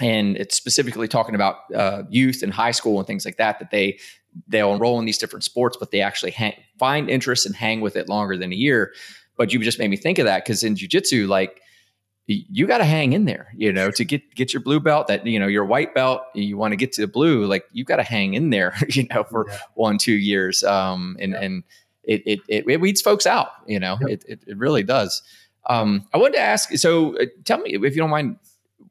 And 0.00 0.38
it's 0.38 0.56
specifically 0.56 1.08
talking 1.08 1.34
about 1.34 1.56
uh, 1.74 2.04
youth 2.08 2.42
and 2.42 2.52
high 2.52 2.70
school 2.70 2.98
and 2.98 3.06
things 3.06 3.26
like 3.26 3.36
that 3.36 3.58
that 3.58 3.70
they 3.70 3.98
they'll 4.48 4.74
enroll 4.74 4.98
in 4.98 5.04
these 5.04 5.18
different 5.18 5.44
sports, 5.44 5.76
but 5.76 5.90
they 5.90 6.00
actually 6.00 6.30
hang, 6.30 6.54
find 6.78 7.08
interest 7.10 7.46
and 7.46 7.54
hang 7.54 7.80
with 7.80 7.96
it 7.96 8.08
longer 8.08 8.36
than 8.36 8.52
a 8.52 8.56
year. 8.56 8.92
But 9.36 9.52
you 9.52 9.58
just 9.60 9.78
made 9.78 9.88
me 9.88 9.96
think 9.96 10.18
of 10.18 10.26
that 10.26 10.44
because 10.44 10.62
in 10.62 10.74
jujitsu, 10.74 11.28
like 11.28 11.60
you 12.26 12.66
got 12.66 12.78
to 12.78 12.84
hang 12.84 13.12
in 13.12 13.24
there, 13.24 13.52
you 13.56 13.72
know, 13.72 13.90
to 13.90 14.04
get 14.04 14.34
get 14.34 14.52
your 14.52 14.62
blue 14.62 14.78
belt. 14.78 15.08
That 15.08 15.26
you 15.26 15.38
know, 15.38 15.48
your 15.48 15.64
white 15.64 15.94
belt, 15.94 16.22
you 16.34 16.56
want 16.56 16.72
to 16.72 16.76
get 16.76 16.92
to 16.92 17.00
the 17.00 17.08
blue, 17.08 17.46
like 17.46 17.64
you 17.72 17.84
got 17.84 17.96
to 17.96 18.02
hang 18.02 18.34
in 18.34 18.50
there, 18.50 18.74
you 18.88 19.06
know, 19.10 19.24
for 19.24 19.46
yeah. 19.48 19.58
one 19.74 19.98
two 19.98 20.12
years. 20.12 20.62
Um, 20.62 21.16
and 21.20 21.32
yeah. 21.32 21.40
and 21.40 21.64
it, 22.04 22.22
it, 22.26 22.40
it 22.48 22.64
it 22.68 22.80
weeds 22.80 23.00
folks 23.00 23.26
out, 23.26 23.48
you 23.66 23.80
know, 23.80 23.96
yep. 24.00 24.10
it, 24.10 24.24
it, 24.28 24.44
it 24.46 24.58
really 24.58 24.82
does. 24.82 25.22
Um, 25.68 26.06
I 26.14 26.18
wanted 26.18 26.34
to 26.34 26.40
ask, 26.40 26.72
so 26.76 27.16
uh, 27.18 27.26
tell 27.44 27.58
me 27.58 27.74
if 27.74 27.94
you 27.94 28.00
don't 28.00 28.10
mind, 28.10 28.36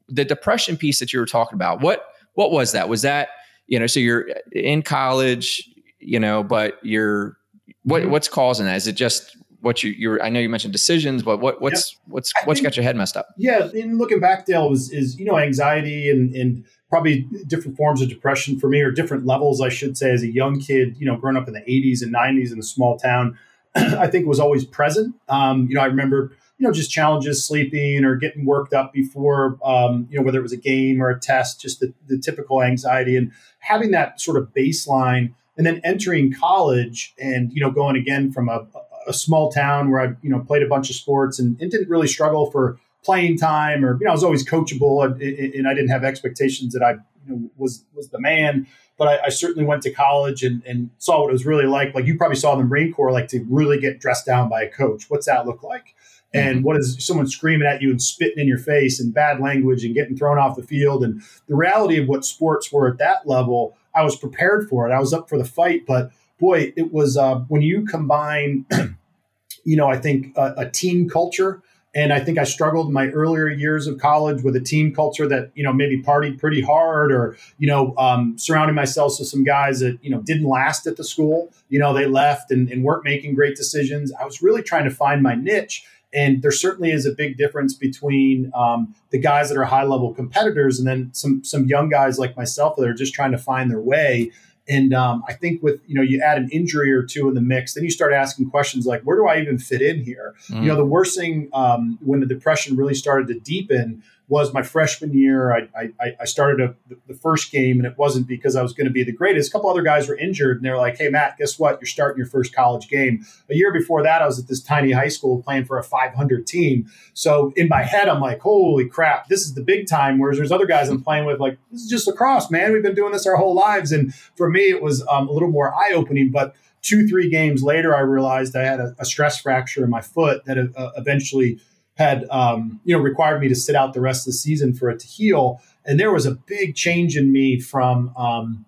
the 0.08 0.24
depression 0.24 0.76
piece 0.76 1.00
that 1.00 1.12
you 1.12 1.18
were 1.18 1.26
talking 1.26 1.54
about. 1.54 1.80
What 1.80 2.06
what 2.34 2.52
was 2.52 2.72
that? 2.72 2.88
Was 2.88 3.02
that 3.02 3.28
you 3.70 3.78
know, 3.78 3.86
so 3.86 4.00
you're 4.00 4.26
in 4.52 4.82
college, 4.82 5.66
you 6.00 6.20
know, 6.20 6.42
but 6.42 6.78
you're 6.82 7.38
what 7.84 8.02
mm-hmm. 8.02 8.10
what's 8.10 8.28
causing 8.28 8.66
that? 8.66 8.76
Is 8.76 8.86
it 8.86 8.92
just 8.94 9.36
what 9.60 9.82
you 9.82 9.92
you're 9.92 10.22
I 10.22 10.28
know 10.28 10.40
you 10.40 10.48
mentioned 10.48 10.72
decisions, 10.72 11.22
but 11.22 11.38
what 11.38 11.62
what's 11.62 11.92
yeah. 11.92 12.12
what's 12.12 12.32
what's 12.44 12.58
think, 12.58 12.66
got 12.66 12.76
your 12.76 12.82
head 12.82 12.96
messed 12.96 13.16
up? 13.16 13.28
Yeah, 13.38 13.68
in 13.72 13.96
looking 13.96 14.20
back, 14.20 14.44
Dale 14.44 14.68
was 14.68 14.90
is 14.90 15.18
you 15.18 15.24
know 15.24 15.38
anxiety 15.38 16.10
and 16.10 16.34
and 16.34 16.64
probably 16.90 17.20
different 17.46 17.76
forms 17.76 18.02
of 18.02 18.08
depression 18.08 18.58
for 18.58 18.68
me 18.68 18.80
or 18.80 18.90
different 18.90 19.24
levels, 19.24 19.60
I 19.60 19.68
should 19.68 19.96
say, 19.96 20.10
as 20.10 20.24
a 20.24 20.30
young 20.30 20.58
kid, 20.58 20.96
you 20.98 21.06
know, 21.06 21.16
growing 21.16 21.36
up 21.36 21.46
in 21.46 21.54
the 21.54 21.60
80s 21.60 22.02
and 22.02 22.12
90s 22.12 22.52
in 22.52 22.58
a 22.58 22.64
small 22.64 22.98
town, 22.98 23.38
I 23.76 24.08
think 24.08 24.26
was 24.26 24.40
always 24.40 24.64
present. 24.64 25.14
Um, 25.28 25.68
you 25.68 25.76
know, 25.76 25.82
I 25.82 25.86
remember 25.86 26.32
you 26.60 26.66
know, 26.66 26.72
just 26.74 26.90
challenges 26.90 27.42
sleeping 27.42 28.04
or 28.04 28.16
getting 28.16 28.44
worked 28.44 28.74
up 28.74 28.92
before, 28.92 29.58
um, 29.64 30.06
you 30.10 30.18
know, 30.18 30.22
whether 30.22 30.38
it 30.38 30.42
was 30.42 30.52
a 30.52 30.58
game 30.58 31.02
or 31.02 31.08
a 31.08 31.18
test, 31.18 31.58
just 31.58 31.80
the, 31.80 31.94
the 32.06 32.18
typical 32.18 32.62
anxiety 32.62 33.16
and 33.16 33.32
having 33.60 33.92
that 33.92 34.20
sort 34.20 34.36
of 34.36 34.52
baseline 34.52 35.32
and 35.56 35.66
then 35.66 35.80
entering 35.84 36.30
college 36.30 37.14
and, 37.18 37.50
you 37.54 37.62
know, 37.62 37.70
going 37.70 37.96
again 37.96 38.30
from 38.30 38.50
a, 38.50 38.66
a 39.06 39.14
small 39.14 39.50
town 39.50 39.90
where 39.90 40.02
I, 40.02 40.08
you 40.20 40.28
know, 40.28 40.40
played 40.40 40.62
a 40.62 40.68
bunch 40.68 40.90
of 40.90 40.96
sports 40.96 41.38
and, 41.38 41.58
and 41.62 41.70
didn't 41.70 41.88
really 41.88 42.06
struggle 42.06 42.50
for 42.50 42.78
playing 43.02 43.38
time 43.38 43.82
or, 43.82 43.96
you 43.98 44.04
know, 44.04 44.10
I 44.10 44.14
was 44.14 44.22
always 44.22 44.46
coachable 44.46 45.02
and, 45.02 45.20
and 45.22 45.66
I 45.66 45.72
didn't 45.72 45.88
have 45.88 46.04
expectations 46.04 46.74
that 46.74 46.82
I 46.82 46.92
you 47.26 47.36
know, 47.36 47.50
was, 47.56 47.86
was 47.94 48.10
the 48.10 48.20
man 48.20 48.66
but 48.98 49.08
I, 49.08 49.26
I, 49.26 49.28
certainly 49.30 49.64
went 49.64 49.82
to 49.84 49.90
college 49.90 50.42
and, 50.42 50.62
and, 50.66 50.90
saw 50.98 51.22
what 51.22 51.30
it 51.30 51.32
was 51.32 51.46
really 51.46 51.64
like. 51.64 51.94
Like 51.94 52.04
you 52.04 52.18
probably 52.18 52.36
saw 52.36 52.52
in 52.52 52.58
the 52.58 52.66
Marine 52.66 52.92
Corps, 52.92 53.10
like 53.12 53.28
to 53.28 53.42
really 53.48 53.80
get 53.80 53.98
dressed 53.98 54.26
down 54.26 54.50
by 54.50 54.62
a 54.62 54.68
coach. 54.68 55.08
What's 55.08 55.24
that 55.24 55.46
look 55.46 55.62
like? 55.62 55.94
And 56.32 56.56
mm-hmm. 56.56 56.64
what 56.64 56.76
is 56.76 56.96
someone 57.04 57.26
screaming 57.26 57.66
at 57.66 57.82
you 57.82 57.90
and 57.90 58.00
spitting 58.00 58.38
in 58.38 58.46
your 58.46 58.58
face 58.58 59.00
and 59.00 59.12
bad 59.12 59.40
language 59.40 59.84
and 59.84 59.94
getting 59.94 60.16
thrown 60.16 60.38
off 60.38 60.56
the 60.56 60.62
field 60.62 61.02
and 61.02 61.22
the 61.48 61.56
reality 61.56 61.98
of 61.98 62.08
what 62.08 62.24
sports 62.24 62.72
were 62.72 62.88
at 62.88 62.98
that 62.98 63.26
level 63.26 63.76
i 63.94 64.02
was 64.02 64.16
prepared 64.16 64.68
for 64.68 64.88
it 64.88 64.92
i 64.92 65.00
was 65.00 65.12
up 65.12 65.28
for 65.28 65.38
the 65.38 65.44
fight 65.44 65.84
but 65.86 66.10
boy 66.38 66.72
it 66.76 66.92
was 66.92 67.16
uh, 67.16 67.36
when 67.48 67.62
you 67.62 67.84
combine 67.84 68.64
you 69.64 69.76
know 69.76 69.88
i 69.88 69.96
think 69.96 70.36
a, 70.36 70.54
a 70.58 70.70
team 70.70 71.08
culture 71.08 71.62
and 71.94 72.12
I 72.12 72.20
think 72.20 72.38
I 72.38 72.44
struggled 72.44 72.86
in 72.86 72.92
my 72.92 73.08
earlier 73.08 73.48
years 73.48 73.86
of 73.86 73.98
college 73.98 74.42
with 74.42 74.54
a 74.54 74.60
team 74.60 74.94
culture 74.94 75.26
that 75.26 75.50
you 75.54 75.64
know 75.64 75.72
maybe 75.72 76.00
partied 76.00 76.38
pretty 76.38 76.60
hard, 76.60 77.10
or 77.10 77.36
you 77.58 77.66
know 77.66 77.94
um, 77.96 78.38
surrounding 78.38 78.76
myself 78.76 79.16
with 79.18 79.28
some 79.28 79.42
guys 79.42 79.80
that 79.80 79.98
you 80.02 80.10
know 80.10 80.20
didn't 80.22 80.46
last 80.46 80.86
at 80.86 80.96
the 80.96 81.04
school. 81.04 81.52
You 81.68 81.80
know 81.80 81.92
they 81.92 82.06
left 82.06 82.50
and, 82.52 82.70
and 82.70 82.84
weren't 82.84 83.04
making 83.04 83.34
great 83.34 83.56
decisions. 83.56 84.12
I 84.12 84.24
was 84.24 84.40
really 84.40 84.62
trying 84.62 84.84
to 84.84 84.90
find 84.90 85.22
my 85.22 85.34
niche, 85.34 85.84
and 86.12 86.42
there 86.42 86.50
certainly 86.50 86.90
is 86.90 87.06
a 87.06 87.12
big 87.12 87.36
difference 87.36 87.74
between 87.74 88.50
um, 88.54 88.94
the 89.10 89.18
guys 89.18 89.48
that 89.48 89.56
are 89.56 89.64
high 89.64 89.84
level 89.84 90.12
competitors 90.12 90.78
and 90.78 90.86
then 90.86 91.10
some 91.12 91.44
some 91.44 91.66
young 91.66 91.88
guys 91.88 92.18
like 92.18 92.36
myself 92.36 92.76
that 92.76 92.88
are 92.88 92.94
just 92.94 93.14
trying 93.14 93.32
to 93.32 93.38
find 93.38 93.70
their 93.70 93.80
way. 93.80 94.32
And 94.68 94.94
um, 94.94 95.24
I 95.26 95.32
think 95.32 95.62
with 95.62 95.80
you 95.86 95.94
know 95.94 96.02
you 96.02 96.20
add 96.20 96.38
an 96.38 96.48
injury 96.50 96.92
or 96.92 97.02
two 97.02 97.28
in 97.28 97.34
the 97.34 97.40
mix, 97.40 97.74
then 97.74 97.84
you 97.84 97.90
start 97.90 98.12
asking 98.12 98.50
questions 98.50 98.86
like, 98.86 99.02
where 99.02 99.16
do 99.16 99.26
I 99.26 99.40
even 99.40 99.58
fit 99.58 99.82
in 99.82 100.02
here? 100.02 100.34
Mm. 100.48 100.62
You 100.62 100.68
know, 100.68 100.76
the 100.76 100.84
worst 100.84 101.18
thing 101.18 101.48
um, 101.52 101.98
when 102.02 102.20
the 102.20 102.26
depression 102.26 102.76
really 102.76 102.94
started 102.94 103.28
to 103.28 103.38
deepen 103.38 104.02
was 104.30 104.54
my 104.54 104.62
freshman 104.62 105.12
year. 105.12 105.52
I, 105.52 105.68
I, 105.76 106.16
I 106.20 106.24
started 106.24 106.60
a, 106.60 106.94
the 107.08 107.14
first 107.14 107.50
game, 107.50 107.78
and 107.78 107.86
it 107.86 107.98
wasn't 107.98 108.28
because 108.28 108.54
I 108.54 108.62
was 108.62 108.72
going 108.72 108.86
to 108.86 108.92
be 108.92 109.02
the 109.02 109.12
greatest. 109.12 109.50
A 109.50 109.52
couple 109.52 109.68
other 109.68 109.82
guys 109.82 110.08
were 110.08 110.16
injured, 110.16 110.58
and 110.58 110.64
they 110.64 110.70
were 110.70 110.76
like, 110.76 110.96
"Hey, 110.96 111.08
Matt, 111.08 111.36
guess 111.36 111.58
what? 111.58 111.80
You're 111.80 111.86
starting 111.88 112.16
your 112.16 112.28
first 112.28 112.54
college 112.54 112.88
game." 112.88 113.26
A 113.50 113.56
year 113.56 113.72
before 113.72 114.04
that, 114.04 114.22
I 114.22 114.26
was 114.26 114.38
at 114.38 114.46
this 114.46 114.62
tiny 114.62 114.92
high 114.92 115.08
school 115.08 115.42
playing 115.42 115.64
for 115.64 115.78
a 115.78 115.82
500 115.82 116.46
team. 116.46 116.88
So 117.12 117.52
in 117.56 117.68
my 117.68 117.82
head, 117.82 118.08
I'm 118.08 118.20
like, 118.20 118.40
"Holy 118.40 118.86
crap, 118.86 119.26
this 119.26 119.40
is 119.40 119.54
the 119.54 119.62
big 119.62 119.88
time." 119.88 120.20
Whereas 120.20 120.38
there's 120.38 120.52
other 120.52 120.66
guys 120.66 120.88
I'm 120.88 121.02
playing 121.02 121.26
with, 121.26 121.40
like, 121.40 121.58
"This 121.72 121.82
is 121.82 121.90
just 121.90 122.06
lacrosse, 122.06 122.52
man. 122.52 122.72
We've 122.72 122.84
been 122.84 122.94
doing 122.94 123.12
this 123.12 123.26
our 123.26 123.36
whole 123.36 123.54
lives." 123.54 123.90
And 123.90 124.14
for 124.36 124.48
me, 124.48 124.70
it 124.70 124.80
was 124.80 125.04
um, 125.08 125.28
a 125.28 125.32
little 125.32 125.50
more 125.50 125.74
eye 125.74 125.90
opening, 125.92 126.30
but 126.30 126.54
two 126.82 127.06
three 127.06 127.28
games 127.28 127.62
later 127.62 127.94
i 127.94 128.00
realized 128.00 128.56
i 128.56 128.62
had 128.62 128.80
a, 128.80 128.94
a 128.98 129.04
stress 129.04 129.38
fracture 129.38 129.84
in 129.84 129.90
my 129.90 130.00
foot 130.00 130.42
that 130.46 130.56
uh, 130.56 130.90
eventually 130.96 131.60
had 132.00 132.26
um, 132.30 132.80
you 132.84 132.96
know 132.96 133.02
required 133.02 133.40
me 133.40 133.48
to 133.48 133.54
sit 133.54 133.76
out 133.76 133.92
the 133.92 134.00
rest 134.00 134.22
of 134.22 134.32
the 134.32 134.38
season 134.38 134.74
for 134.74 134.90
it 134.90 134.98
to 135.00 135.06
heal. 135.06 135.60
And 135.84 136.00
there 136.00 136.12
was 136.12 136.26
a 136.26 136.32
big 136.32 136.74
change 136.74 137.16
in 137.16 137.30
me 137.30 137.60
from 137.60 138.12
um, 138.16 138.64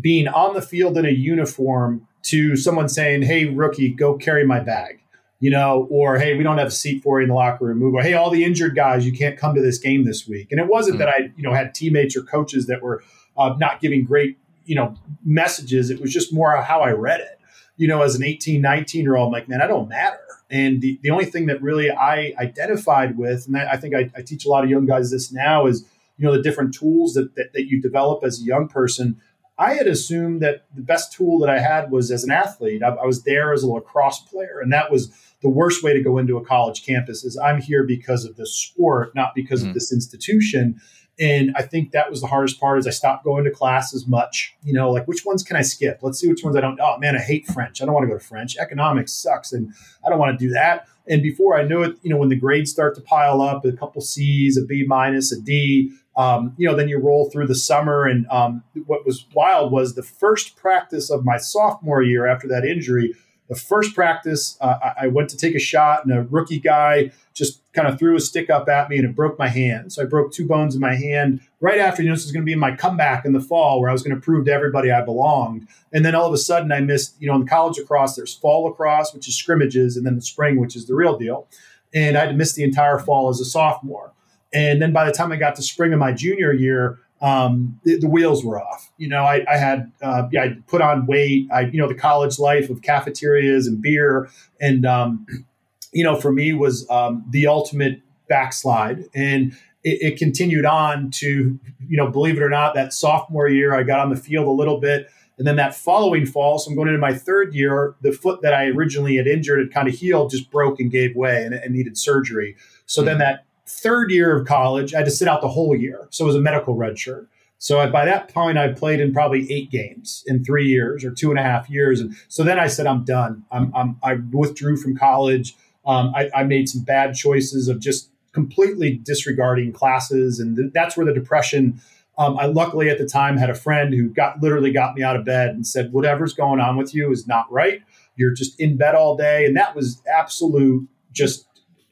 being 0.00 0.28
on 0.28 0.54
the 0.54 0.62
field 0.62 0.96
in 0.96 1.04
a 1.04 1.10
uniform 1.10 2.06
to 2.24 2.56
someone 2.56 2.88
saying, 2.88 3.22
"Hey, 3.22 3.46
rookie, 3.46 3.88
go 3.88 4.16
carry 4.16 4.46
my 4.46 4.60
bag." 4.60 5.00
You 5.40 5.50
know, 5.50 5.88
or 5.90 6.18
hey, 6.18 6.36
we 6.36 6.44
don't 6.44 6.58
have 6.58 6.68
a 6.68 6.70
seat 6.70 7.02
for 7.02 7.20
you 7.20 7.24
in 7.24 7.28
the 7.28 7.34
locker 7.34 7.66
room. 7.66 7.78
Move. 7.78 7.94
Or 7.94 8.02
hey, 8.02 8.14
all 8.14 8.30
the 8.30 8.44
injured 8.44 8.76
guys, 8.76 9.04
you 9.04 9.12
can't 9.12 9.36
come 9.36 9.54
to 9.54 9.60
this 9.60 9.78
game 9.78 10.04
this 10.04 10.26
week. 10.28 10.48
And 10.50 10.60
it 10.60 10.68
wasn't 10.68 10.98
mm-hmm. 10.98 11.06
that 11.06 11.08
I, 11.08 11.32
you 11.36 11.42
know, 11.42 11.52
had 11.52 11.74
teammates 11.74 12.16
or 12.16 12.22
coaches 12.22 12.66
that 12.66 12.80
were 12.82 13.02
uh, 13.36 13.54
not 13.58 13.80
giving 13.80 14.04
great, 14.04 14.38
you 14.64 14.74
know, 14.74 14.94
messages. 15.24 15.90
It 15.90 16.00
was 16.00 16.12
just 16.12 16.32
more 16.32 16.56
how 16.62 16.80
I 16.80 16.92
read 16.92 17.20
it. 17.20 17.38
You 17.76 17.88
know, 17.88 18.02
as 18.02 18.14
an 18.14 18.22
18, 18.22 18.60
19 18.60 19.02
year 19.02 19.16
old, 19.16 19.28
I'm 19.28 19.32
like, 19.32 19.48
man, 19.48 19.60
I 19.60 19.66
don't 19.66 19.88
matter. 19.88 20.18
And 20.50 20.80
the, 20.80 20.98
the 21.02 21.10
only 21.10 21.24
thing 21.24 21.46
that 21.46 21.60
really 21.62 21.90
I 21.90 22.32
identified 22.38 23.16
with, 23.18 23.46
and 23.46 23.56
I 23.56 23.76
think 23.76 23.94
I, 23.94 24.10
I 24.16 24.22
teach 24.22 24.44
a 24.44 24.48
lot 24.48 24.62
of 24.62 24.70
young 24.70 24.86
guys 24.86 25.10
this 25.10 25.32
now, 25.32 25.66
is 25.66 25.84
you 26.16 26.24
know 26.24 26.36
the 26.36 26.42
different 26.42 26.74
tools 26.74 27.14
that, 27.14 27.34
that, 27.34 27.52
that 27.54 27.66
you 27.66 27.82
develop 27.82 28.22
as 28.22 28.40
a 28.40 28.44
young 28.44 28.68
person 28.68 29.20
I 29.56 29.74
had 29.74 29.86
assumed 29.86 30.42
that 30.42 30.64
the 30.74 30.82
best 30.82 31.12
tool 31.12 31.38
that 31.40 31.50
I 31.50 31.60
had 31.60 31.90
was 31.90 32.10
as 32.10 32.24
an 32.24 32.32
athlete. 32.32 32.82
I, 32.82 32.88
I, 32.88 33.06
was 33.06 33.22
there 33.22 33.52
as 33.52 33.62
a 33.62 33.68
lacrosse 33.68 34.20
player, 34.20 34.58
and 34.60 34.72
that 34.72 34.90
was 34.90 35.12
the 35.42 35.48
worst 35.48 35.82
way 35.82 35.92
to 35.92 36.02
go 36.02 36.18
into 36.18 36.36
a 36.36 36.44
college 36.44 36.84
campus. 36.84 37.24
Is 37.24 37.38
I'm 37.38 37.60
here 37.60 37.84
because 37.84 38.24
of 38.24 38.36
the 38.36 38.46
sport, 38.46 39.14
not 39.14 39.34
because 39.34 39.60
mm-hmm. 39.60 39.68
of 39.68 39.74
this 39.74 39.92
institution. 39.92 40.80
And 41.18 41.54
I 41.56 41.62
think 41.62 41.92
that 41.92 42.10
was 42.10 42.20
the 42.20 42.26
hardest 42.26 42.60
part. 42.60 42.78
Is 42.78 42.86
I 42.86 42.90
stopped 42.90 43.24
going 43.24 43.44
to 43.44 43.50
class 43.50 43.94
as 43.94 44.06
much. 44.06 44.56
You 44.62 44.72
know, 44.72 44.90
like 44.90 45.06
which 45.06 45.24
ones 45.24 45.42
can 45.42 45.56
I 45.56 45.62
skip? 45.62 46.00
Let's 46.02 46.18
see 46.18 46.28
which 46.28 46.42
ones 46.42 46.56
I 46.56 46.60
don't. 46.60 46.78
Oh 46.80 46.98
man, 46.98 47.16
I 47.16 47.20
hate 47.20 47.46
French. 47.46 47.80
I 47.80 47.84
don't 47.84 47.94
want 47.94 48.04
to 48.04 48.12
go 48.12 48.18
to 48.18 48.24
French. 48.24 48.56
Economics 48.56 49.12
sucks, 49.12 49.52
and 49.52 49.72
I 50.04 50.10
don't 50.10 50.18
want 50.18 50.38
to 50.38 50.44
do 50.44 50.52
that. 50.52 50.88
And 51.06 51.22
before 51.22 51.58
I 51.58 51.64
knew 51.64 51.82
it, 51.82 51.98
you 52.02 52.10
know, 52.10 52.16
when 52.16 52.30
the 52.30 52.36
grades 52.36 52.70
start 52.70 52.94
to 52.94 53.00
pile 53.02 53.42
up, 53.42 53.64
a 53.64 53.72
couple 53.72 54.00
C's, 54.00 54.56
a 54.56 54.64
B 54.64 54.84
minus, 54.86 55.32
a 55.32 55.40
D, 55.40 55.92
um, 56.16 56.54
you 56.56 56.68
know, 56.68 56.74
then 56.74 56.88
you 56.88 56.98
roll 56.98 57.30
through 57.30 57.46
the 57.46 57.54
summer. 57.54 58.06
And 58.06 58.26
um, 58.30 58.62
what 58.86 59.04
was 59.04 59.26
wild 59.34 59.70
was 59.70 59.94
the 59.94 60.02
first 60.02 60.56
practice 60.56 61.10
of 61.10 61.24
my 61.24 61.36
sophomore 61.36 62.02
year 62.02 62.26
after 62.26 62.48
that 62.48 62.64
injury. 62.64 63.14
The 63.48 63.54
first 63.54 63.94
practice, 63.94 64.56
uh, 64.60 64.78
I 64.98 65.08
went 65.08 65.28
to 65.30 65.36
take 65.36 65.54
a 65.54 65.58
shot, 65.58 66.04
and 66.04 66.16
a 66.16 66.22
rookie 66.22 66.58
guy 66.58 67.12
just 67.34 67.60
kind 67.74 67.86
of 67.86 67.98
threw 67.98 68.16
a 68.16 68.20
stick 68.20 68.48
up 68.48 68.68
at 68.68 68.88
me, 68.88 68.96
and 68.96 69.04
it 69.04 69.14
broke 69.14 69.38
my 69.38 69.48
hand. 69.48 69.92
So 69.92 70.02
I 70.02 70.06
broke 70.06 70.32
two 70.32 70.46
bones 70.46 70.74
in 70.74 70.80
my 70.80 70.94
hand 70.94 71.40
right 71.60 71.78
after. 71.78 72.02
You 72.02 72.08
know, 72.08 72.14
this 72.14 72.24
was 72.24 72.32
going 72.32 72.42
to 72.42 72.50
be 72.50 72.54
my 72.54 72.74
comeback 72.74 73.26
in 73.26 73.32
the 73.32 73.40
fall, 73.40 73.80
where 73.80 73.90
I 73.90 73.92
was 73.92 74.02
going 74.02 74.14
to 74.14 74.20
prove 74.20 74.46
to 74.46 74.52
everybody 74.52 74.90
I 74.90 75.02
belonged. 75.02 75.68
And 75.92 76.04
then 76.06 76.14
all 76.14 76.26
of 76.26 76.32
a 76.32 76.38
sudden, 76.38 76.72
I 76.72 76.80
missed. 76.80 77.16
You 77.20 77.28
know, 77.28 77.34
in 77.34 77.42
the 77.42 77.50
college 77.50 77.78
lacrosse, 77.78 78.16
there's 78.16 78.34
fall 78.34 78.64
lacrosse, 78.64 79.12
which 79.12 79.28
is 79.28 79.36
scrimmages, 79.36 79.96
and 79.96 80.06
then 80.06 80.14
the 80.16 80.22
spring, 80.22 80.58
which 80.58 80.74
is 80.74 80.86
the 80.86 80.94
real 80.94 81.18
deal. 81.18 81.46
And 81.92 82.16
I 82.16 82.20
had 82.20 82.30
to 82.30 82.34
miss 82.34 82.54
the 82.54 82.64
entire 82.64 82.98
fall 82.98 83.28
as 83.28 83.40
a 83.40 83.44
sophomore. 83.44 84.12
And 84.54 84.80
then 84.80 84.92
by 84.92 85.04
the 85.04 85.12
time 85.12 85.32
I 85.32 85.36
got 85.36 85.56
to 85.56 85.62
spring 85.62 85.92
of 85.92 85.98
my 85.98 86.12
junior 86.12 86.52
year, 86.52 87.00
um, 87.24 87.80
the, 87.84 87.98
the, 87.98 88.08
wheels 88.08 88.44
were 88.44 88.60
off. 88.60 88.92
You 88.98 89.08
know, 89.08 89.24
I, 89.24 89.46
I 89.50 89.56
had, 89.56 89.90
uh, 90.02 90.28
yeah, 90.30 90.42
I 90.42 90.56
put 90.66 90.82
on 90.82 91.06
weight. 91.06 91.48
I, 91.50 91.62
you 91.62 91.78
know, 91.78 91.88
the 91.88 91.94
college 91.94 92.38
life 92.38 92.68
of 92.68 92.82
cafeterias 92.82 93.66
and 93.66 93.80
beer, 93.80 94.28
and 94.60 94.84
um, 94.84 95.26
you 95.92 96.04
know, 96.04 96.20
for 96.20 96.30
me 96.30 96.52
was 96.52 96.88
um, 96.90 97.24
the 97.30 97.46
ultimate 97.46 98.02
backslide. 98.28 99.04
And 99.14 99.52
it, 99.84 100.12
it, 100.12 100.18
continued 100.18 100.66
on 100.66 101.10
to, 101.12 101.58
you 101.86 101.96
know, 101.96 102.10
believe 102.10 102.36
it 102.36 102.42
or 102.42 102.50
not, 102.50 102.74
that 102.74 102.92
sophomore 102.92 103.48
year 103.48 103.74
I 103.74 103.84
got 103.84 104.00
on 104.00 104.10
the 104.10 104.16
field 104.16 104.46
a 104.46 104.50
little 104.50 104.78
bit. 104.78 105.08
And 105.38 105.46
then 105.46 105.56
that 105.56 105.74
following 105.74 106.26
fall, 106.26 106.58
so 106.58 106.70
I'm 106.70 106.76
going 106.76 106.88
into 106.88 107.00
my 107.00 107.14
third 107.14 107.54
year, 107.54 107.94
the 108.02 108.12
foot 108.12 108.42
that 108.42 108.52
I 108.52 108.66
originally 108.66 109.16
had 109.16 109.26
injured 109.26 109.60
had 109.60 109.72
kind 109.72 109.88
of 109.88 109.94
healed, 109.94 110.30
just 110.30 110.50
broke 110.50 110.78
and 110.78 110.90
gave 110.90 111.16
way 111.16 111.42
and, 111.42 111.54
and 111.54 111.74
needed 111.74 111.96
surgery. 111.96 112.56
So 112.86 113.00
mm-hmm. 113.00 113.06
then 113.06 113.18
that 113.18 113.44
third 113.66 114.10
year 114.10 114.36
of 114.36 114.46
college, 114.46 114.94
I 114.94 114.98
had 114.98 115.06
to 115.06 115.10
sit 115.10 115.28
out 115.28 115.40
the 115.40 115.48
whole 115.48 115.74
year. 115.74 116.08
So 116.10 116.24
it 116.24 116.28
was 116.28 116.36
a 116.36 116.40
medical 116.40 116.74
red 116.74 116.98
shirt. 116.98 117.28
So 117.58 117.80
I, 117.80 117.86
by 117.86 118.04
that 118.04 118.28
point, 118.28 118.58
I 118.58 118.68
played 118.72 119.00
in 119.00 119.12
probably 119.14 119.50
eight 119.50 119.70
games 119.70 120.22
in 120.26 120.44
three 120.44 120.68
years 120.68 121.04
or 121.04 121.10
two 121.10 121.30
and 121.30 121.38
a 121.38 121.42
half 121.42 121.70
years. 121.70 122.00
And 122.00 122.14
so 122.28 122.42
then 122.42 122.58
I 122.58 122.66
said, 122.66 122.86
I'm 122.86 123.04
done. 123.04 123.44
I'm, 123.50 123.74
I'm 123.74 123.96
i 124.02 124.16
withdrew 124.32 124.76
from 124.76 124.96
college. 124.96 125.56
Um, 125.86 126.12
I, 126.14 126.30
I, 126.34 126.44
made 126.44 126.68
some 126.68 126.82
bad 126.82 127.14
choices 127.14 127.68
of 127.68 127.78
just 127.78 128.10
completely 128.32 128.96
disregarding 128.96 129.72
classes. 129.72 130.40
And 130.40 130.56
th- 130.56 130.72
that's 130.74 130.96
where 130.96 131.06
the 131.06 131.12
depression. 131.12 131.80
Um, 132.18 132.38
I 132.38 132.46
luckily 132.46 132.90
at 132.90 132.98
the 132.98 133.06
time 133.06 133.36
had 133.36 133.50
a 133.50 133.54
friend 133.54 133.94
who 133.94 134.08
got 134.08 134.42
literally 134.42 134.72
got 134.72 134.94
me 134.94 135.02
out 135.02 135.16
of 135.16 135.24
bed 135.24 135.50
and 135.50 135.66
said, 135.66 135.92
whatever's 135.92 136.32
going 136.32 136.60
on 136.60 136.76
with 136.76 136.94
you 136.94 137.10
is 137.12 137.26
not 137.26 137.50
right. 137.50 137.82
You're 138.16 138.34
just 138.34 138.60
in 138.60 138.76
bed 138.76 138.94
all 138.94 139.16
day. 139.16 139.44
And 139.46 139.56
that 139.56 139.74
was 139.74 140.02
absolute 140.06 140.86
just 141.12 141.46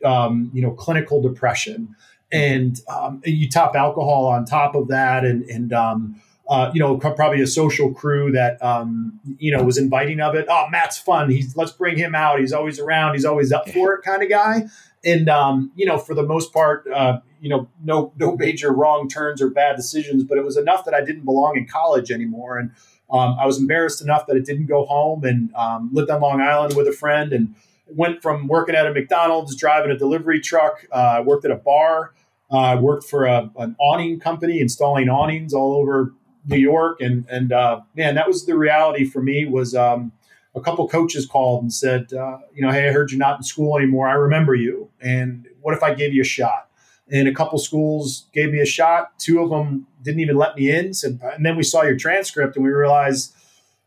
um, 0.05 0.51
you 0.53 0.63
know, 0.63 0.73
clinical 0.73 1.21
depression, 1.21 1.95
and 2.31 2.81
um, 2.89 3.21
you 3.25 3.49
top 3.49 3.75
alcohol 3.75 4.27
on 4.27 4.45
top 4.45 4.75
of 4.75 4.89
that, 4.89 5.25
and 5.25 5.45
and 5.45 5.73
um, 5.73 6.21
uh, 6.49 6.71
you 6.75 6.81
know, 6.81 6.99
probably 6.99 7.41
a 7.41 7.47
social 7.47 7.93
crew 7.93 8.33
that 8.33 8.63
um, 8.63 9.19
you 9.39 9.57
know 9.57 9.63
was 9.63 9.79
inviting 9.79 10.21
of 10.21 10.35
it. 10.35 10.47
Oh, 10.49 10.67
Matt's 10.71 10.99
fun. 10.99 11.31
He's 11.31 11.57
let's 11.57 11.73
bring 11.73 11.97
him 11.97 12.15
out. 12.15 12.41
He's 12.41 12.53
always 12.53 12.79
around. 12.79 13.15
He's 13.15 13.25
always 13.25 13.53
up 13.53 13.69
for 13.71 13.95
it, 13.95 14.03
kind 14.03 14.23
of 14.23 14.29
guy. 14.29 14.65
And 15.05 15.29
um, 15.29 15.73
you 15.75 15.87
know, 15.87 15.99
for 15.99 16.15
the 16.15 16.23
most 16.23 16.53
part, 16.53 16.87
uh, 16.89 17.21
you 17.41 17.49
know, 17.49 17.69
no 17.83 18.13
no 18.19 18.37
major 18.37 18.73
wrong 18.73 19.09
turns 19.09 19.41
or 19.41 19.51
bad 19.51 19.77
decisions, 19.77 20.25
but 20.25 20.39
it 20.39 20.45
was 20.45 20.57
enough 20.57 20.85
that 20.85 20.95
I 20.95 21.05
didn't 21.05 21.25
belong 21.25 21.57
in 21.57 21.67
college 21.67 22.11
anymore, 22.11 22.59
and 22.59 22.71
um, 23.11 23.37
I 23.39 23.47
was 23.47 23.59
embarrassed 23.59 24.03
enough 24.03 24.27
that 24.27 24.37
it 24.37 24.45
didn't 24.45 24.67
go 24.67 24.85
home 24.85 25.25
and 25.25 25.55
um, 25.55 25.91
lived 25.93 26.11
on 26.11 26.21
Long 26.21 26.41
Island 26.41 26.77
with 26.77 26.89
a 26.89 26.93
friend 26.93 27.33
and 27.33 27.55
went 27.87 28.23
from 28.23 28.49
working 28.49 28.75
at 28.75 28.87
a 28.87 28.93
McDonald's, 28.93 29.57
driving 29.57 29.91
a 29.91 29.99
delivery 29.99 30.41
truck. 30.41 30.87
I 30.93 31.19
uh, 31.19 31.23
worked 31.23 31.45
at 31.45 31.51
a 31.51 31.57
bar. 31.57 32.15
Uh, 32.51 32.77
worked 32.79 33.05
for 33.05 33.25
a, 33.25 33.51
an 33.57 33.75
awning 33.81 34.21
company, 34.21 34.61
installing 34.61 35.09
awnings 35.09 35.55
all 35.55 35.75
over 35.75 36.13
New 36.45 36.59
York. 36.59 37.01
And 37.01 37.25
and 37.31 37.51
uh, 37.51 37.81
man, 37.95 38.15
that 38.17 38.29
was 38.29 38.45
the 38.45 38.57
reality 38.57 39.07
for 39.07 39.23
me. 39.23 39.47
Was 39.47 39.75
um, 39.75 40.13
a 40.55 40.61
couple 40.61 40.87
coaches 40.89 41.27
called 41.27 41.63
and 41.63 41.73
said, 41.73 42.13
uh, 42.13 42.39
you 42.55 42.61
know, 42.61 42.71
hey, 42.71 42.89
I 42.89 42.93
heard 42.93 43.11
you're 43.11 43.19
not 43.19 43.39
in 43.39 43.43
school 43.43 43.79
anymore. 43.79 44.09
I 44.09 44.13
remember 44.13 44.55
you. 44.55 44.91
And 45.01 45.49
what 45.63 45.75
if 45.75 45.83
I 45.83 45.95
gave 45.95 46.13
you 46.13 46.23
a 46.23 46.27
shot? 46.27 46.69
And 47.11 47.27
a 47.27 47.33
couple 47.33 47.59
schools 47.59 48.27
gave 48.33 48.53
me 48.53 48.61
a 48.61 48.67
shot. 48.67 49.19
Two 49.19 49.43
of 49.43 49.51
them 49.51 49.87
didn't 50.03 50.21
even 50.21 50.37
let 50.37 50.57
me 50.57 50.71
in. 50.71 50.95
Said, 50.95 51.21
and 51.23 51.45
then 51.45 51.57
we 51.57 51.63
saw 51.63 51.83
your 51.83 51.97
transcript 51.97 52.57
and 52.57 52.65
we 52.65 52.71
realized 52.71 53.35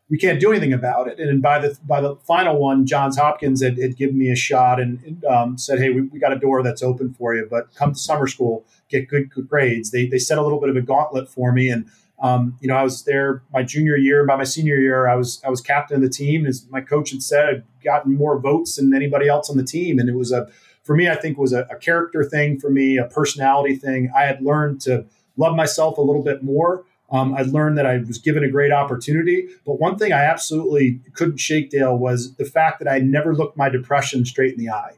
we 0.08 0.18
can't 0.18 0.38
do 0.38 0.50
anything 0.50 0.72
about 0.72 1.08
it. 1.08 1.18
And 1.18 1.42
by 1.42 1.58
the 1.58 1.76
by 1.84 2.00
the 2.00 2.16
final 2.16 2.58
one, 2.58 2.86
Johns 2.86 3.18
Hopkins 3.18 3.62
had, 3.62 3.78
had 3.78 3.96
given 3.96 4.16
me 4.16 4.30
a 4.30 4.36
shot 4.36 4.80
and, 4.80 5.02
and 5.04 5.24
um, 5.24 5.58
said, 5.58 5.78
"Hey, 5.78 5.90
we, 5.90 6.02
we, 6.02 6.18
got 6.18 6.32
a 6.32 6.38
door 6.38 6.62
that's 6.62 6.82
open 6.82 7.12
for 7.14 7.34
you, 7.34 7.46
but 7.50 7.74
come 7.74 7.92
to 7.92 7.98
summer 7.98 8.26
school, 8.26 8.64
get 8.88 9.08
good, 9.08 9.30
good 9.30 9.48
grades." 9.48 9.90
They 9.90 10.06
they 10.06 10.18
set 10.18 10.38
a 10.38 10.42
little 10.42 10.60
bit 10.60 10.70
of 10.70 10.76
a 10.76 10.80
gauntlet 10.80 11.28
for 11.28 11.52
me, 11.52 11.68
and 11.68 11.86
um, 12.20 12.56
you 12.60 12.68
know 12.68 12.76
I 12.76 12.84
was 12.84 13.04
there 13.04 13.42
my 13.52 13.64
junior 13.64 13.96
year. 13.96 14.24
By 14.24 14.36
my 14.36 14.44
senior 14.44 14.76
year, 14.76 15.08
I 15.08 15.16
was 15.16 15.42
I 15.44 15.50
was 15.50 15.60
captain 15.60 15.96
of 15.96 16.02
the 16.02 16.08
team. 16.08 16.46
As 16.46 16.66
my 16.70 16.80
coach 16.80 17.10
had 17.10 17.22
said, 17.22 17.48
I'd 17.48 17.64
gotten 17.82 18.14
more 18.14 18.38
votes 18.38 18.76
than 18.76 18.94
anybody 18.94 19.28
else 19.28 19.50
on 19.50 19.56
the 19.56 19.64
team, 19.64 19.98
and 19.98 20.08
it 20.08 20.14
was 20.14 20.30
a 20.30 20.48
for 20.84 20.94
me, 20.94 21.08
I 21.08 21.16
think 21.16 21.36
was 21.36 21.52
a, 21.52 21.66
a 21.68 21.76
character 21.76 22.22
thing 22.22 22.60
for 22.60 22.70
me, 22.70 22.96
a 22.96 23.06
personality 23.06 23.74
thing. 23.74 24.12
I 24.16 24.22
had 24.22 24.40
learned 24.40 24.80
to 24.82 25.06
love 25.36 25.56
myself 25.56 25.98
a 25.98 26.00
little 26.00 26.22
bit 26.22 26.44
more 26.44 26.84
um, 27.10 27.34
I 27.34 27.42
learned 27.42 27.78
that 27.78 27.86
I 27.86 27.98
was 27.98 28.18
given 28.18 28.42
a 28.42 28.50
great 28.50 28.72
opportunity. 28.72 29.48
But 29.64 29.74
one 29.74 29.96
thing 29.96 30.12
I 30.12 30.24
absolutely 30.24 31.00
couldn't 31.14 31.38
shake, 31.38 31.70
Dale, 31.70 31.96
was 31.96 32.34
the 32.34 32.44
fact 32.44 32.80
that 32.80 32.88
I 32.88 32.98
never 32.98 33.34
looked 33.34 33.56
my 33.56 33.68
depression 33.68 34.24
straight 34.24 34.54
in 34.54 34.58
the 34.58 34.70
eye. 34.70 34.94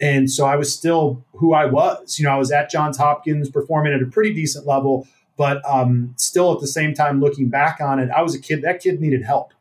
And 0.00 0.28
so 0.28 0.46
I 0.46 0.56
was 0.56 0.74
still 0.74 1.24
who 1.34 1.54
I 1.54 1.66
was. 1.66 2.18
You 2.18 2.24
know, 2.24 2.32
I 2.32 2.36
was 2.36 2.50
at 2.50 2.70
Johns 2.70 2.96
Hopkins 2.96 3.48
performing 3.48 3.92
at 3.92 4.02
a 4.02 4.06
pretty 4.06 4.34
decent 4.34 4.66
level, 4.66 5.06
but 5.36 5.62
um, 5.64 6.14
still 6.16 6.52
at 6.52 6.60
the 6.60 6.66
same 6.66 6.92
time 6.92 7.20
looking 7.20 7.48
back 7.48 7.80
on 7.80 8.00
it, 8.00 8.10
I 8.10 8.22
was 8.22 8.34
a 8.34 8.40
kid. 8.40 8.62
That 8.62 8.80
kid 8.80 9.00
needed 9.00 9.22
help, 9.22 9.52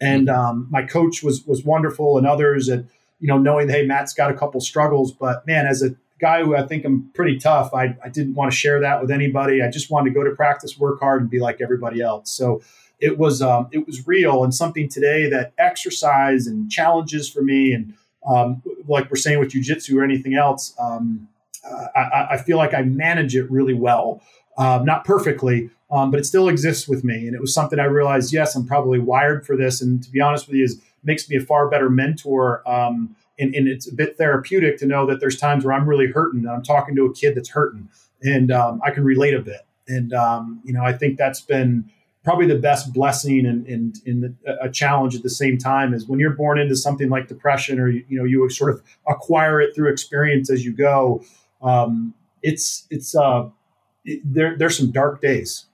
and 0.00 0.28
mm-hmm. 0.28 0.40
um, 0.40 0.68
my 0.70 0.82
coach 0.82 1.22
was 1.22 1.44
was 1.46 1.64
wonderful, 1.64 2.16
and 2.16 2.26
others, 2.26 2.68
and 2.68 2.88
you 3.20 3.28
know, 3.28 3.36
knowing 3.36 3.68
hey, 3.68 3.84
Matt's 3.84 4.14
got 4.14 4.30
a 4.30 4.34
couple 4.34 4.58
struggles, 4.62 5.12
but 5.12 5.46
man, 5.46 5.66
as 5.66 5.82
a 5.82 5.94
guy 6.20 6.42
who 6.42 6.54
I 6.54 6.66
think 6.66 6.84
I'm 6.84 7.10
pretty 7.14 7.38
tough. 7.38 7.72
I, 7.74 7.96
I 8.04 8.08
didn't 8.08 8.34
want 8.34 8.50
to 8.50 8.56
share 8.56 8.80
that 8.80 9.00
with 9.00 9.10
anybody. 9.10 9.62
I 9.62 9.70
just 9.70 9.90
wanted 9.90 10.10
to 10.10 10.14
go 10.14 10.24
to 10.24 10.30
practice, 10.30 10.78
work 10.78 11.00
hard, 11.00 11.22
and 11.22 11.30
be 11.30 11.40
like 11.40 11.60
everybody 11.60 12.00
else. 12.00 12.30
So 12.30 12.62
it 13.00 13.18
was 13.18 13.42
um, 13.42 13.68
it 13.72 13.86
was 13.86 14.06
real 14.06 14.44
and 14.44 14.54
something 14.54 14.88
today 14.88 15.28
that 15.30 15.52
exercise 15.58 16.46
and 16.46 16.70
challenges 16.70 17.28
for 17.28 17.42
me 17.42 17.72
and 17.72 17.94
um, 18.26 18.62
like 18.86 19.10
we're 19.10 19.16
saying 19.16 19.38
with 19.38 19.50
jujitsu 19.50 19.96
or 19.96 20.04
anything 20.04 20.34
else. 20.34 20.74
Um, 20.78 21.28
uh, 21.68 21.86
I, 21.96 22.26
I, 22.32 22.36
feel 22.38 22.56
like 22.56 22.74
I 22.74 22.82
manage 22.82 23.36
it 23.36 23.50
really 23.50 23.74
well, 23.74 24.22
um, 24.56 24.84
not 24.84 25.04
perfectly, 25.04 25.70
um, 25.90 26.10
but 26.10 26.20
it 26.20 26.24
still 26.24 26.48
exists 26.48 26.88
with 26.88 27.04
me. 27.04 27.26
And 27.26 27.34
it 27.34 27.40
was 27.40 27.52
something 27.52 27.78
I 27.78 27.84
realized. 27.84 28.32
Yes, 28.32 28.54
I'm 28.54 28.66
probably 28.66 28.98
wired 28.98 29.46
for 29.46 29.56
this, 29.56 29.80
and 29.80 30.02
to 30.02 30.10
be 30.10 30.20
honest 30.20 30.46
with 30.46 30.56
you, 30.56 30.64
is 30.64 30.80
makes 31.02 31.28
me 31.28 31.36
a 31.36 31.40
far 31.40 31.68
better 31.68 31.88
mentor 31.88 32.66
um, 32.68 33.16
and, 33.40 33.54
and 33.54 33.68
it's 33.68 33.88
a 33.88 33.94
bit 33.94 34.16
therapeutic 34.16 34.78
to 34.78 34.86
know 34.86 35.06
that 35.06 35.20
there's 35.20 35.38
times 35.38 35.64
where 35.64 35.74
I'm 35.74 35.88
really 35.88 36.06
hurting 36.06 36.40
and 36.40 36.50
I'm 36.50 36.62
talking 36.62 36.94
to 36.96 37.06
a 37.06 37.12
kid 37.12 37.34
that's 37.34 37.48
hurting 37.48 37.88
and 38.22 38.52
um, 38.52 38.80
I 38.84 38.90
can 38.90 39.04
relate 39.04 39.34
a 39.34 39.40
bit. 39.40 39.66
And, 39.88 40.12
um, 40.12 40.60
you 40.64 40.72
know, 40.72 40.84
I 40.84 40.92
think 40.92 41.18
that's 41.18 41.40
been 41.40 41.90
probably 42.22 42.46
the 42.46 42.58
best 42.58 42.92
blessing 42.92 43.46
and, 43.46 43.66
and, 43.66 43.96
and 44.06 44.36
a 44.60 44.68
challenge 44.68 45.16
at 45.16 45.22
the 45.22 45.30
same 45.30 45.56
time 45.56 45.94
is 45.94 46.06
when 46.06 46.20
you're 46.20 46.34
born 46.34 46.58
into 46.58 46.76
something 46.76 47.08
like 47.08 47.28
depression 47.28 47.80
or, 47.80 47.88
you 47.88 48.04
know, 48.10 48.24
you 48.24 48.48
sort 48.50 48.70
of 48.72 48.82
acquire 49.08 49.60
it 49.60 49.74
through 49.74 49.90
experience 49.90 50.50
as 50.50 50.64
you 50.64 50.72
go. 50.72 51.24
Um, 51.62 52.14
it's, 52.42 52.86
it's, 52.90 53.16
uh, 53.16 53.48
it, 54.04 54.20
there, 54.24 54.56
there's 54.56 54.76
some 54.76 54.90
dark 54.90 55.22
days 55.22 55.64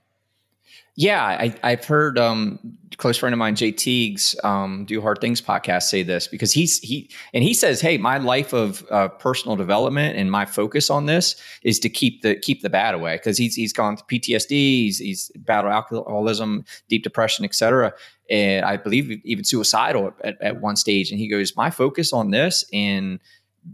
Yeah, 0.99 1.53
I, 1.63 1.71
have 1.71 1.85
heard 1.85 2.19
um, 2.19 2.59
close 2.97 3.19
friend 3.19 3.35
of 3.35 3.39
mine, 3.39 3.55
Jay 3.55 3.71
Teagues, 3.71 4.35
um, 4.43 4.87
do 4.87 5.03
Hard 5.03 5.21
Things 5.21 5.43
podcast 5.43 5.83
say 5.85 6.03
this 6.03 6.27
because 6.27 6.53
he's 6.53 6.79
he 6.79 7.11
and 7.35 7.45
he 7.45 7.53
says, 7.53 7.83
"Hey, 7.83 7.99
my 7.99 8.17
life 8.17 8.55
of 8.55 8.83
uh, 8.91 9.09
personal 9.09 9.57
development 9.57 10.17
and 10.17 10.31
my 10.31 10.47
focus 10.47 10.89
on 10.89 11.05
this 11.05 11.37
is 11.63 11.79
to 11.81 11.91
keep 11.91 12.23
the 12.23 12.35
keep 12.37 12.63
the 12.63 12.71
bad 12.71 12.95
away 12.95 13.17
because 13.17 13.37
he's 13.37 13.55
he's 13.55 13.75
gone 13.75 13.99
through 13.99 14.19
PTSD, 14.19 14.51
he's, 14.51 14.99
he's 14.99 15.31
battled 15.37 15.75
alcoholism, 15.75 16.65
deep 16.89 17.03
depression, 17.03 17.45
etc. 17.45 17.93
And 18.31 18.65
I 18.65 18.79
believe 18.79 19.21
even 19.23 19.45
suicidal 19.45 20.15
at, 20.25 20.41
at 20.41 20.63
one 20.63 20.77
stage. 20.77 21.11
And 21.11 21.21
he 21.21 21.29
goes, 21.29 21.55
"My 21.57 21.71
focus 21.71 22.13
on 22.13 22.31
this 22.31 22.65
and." 22.73 23.21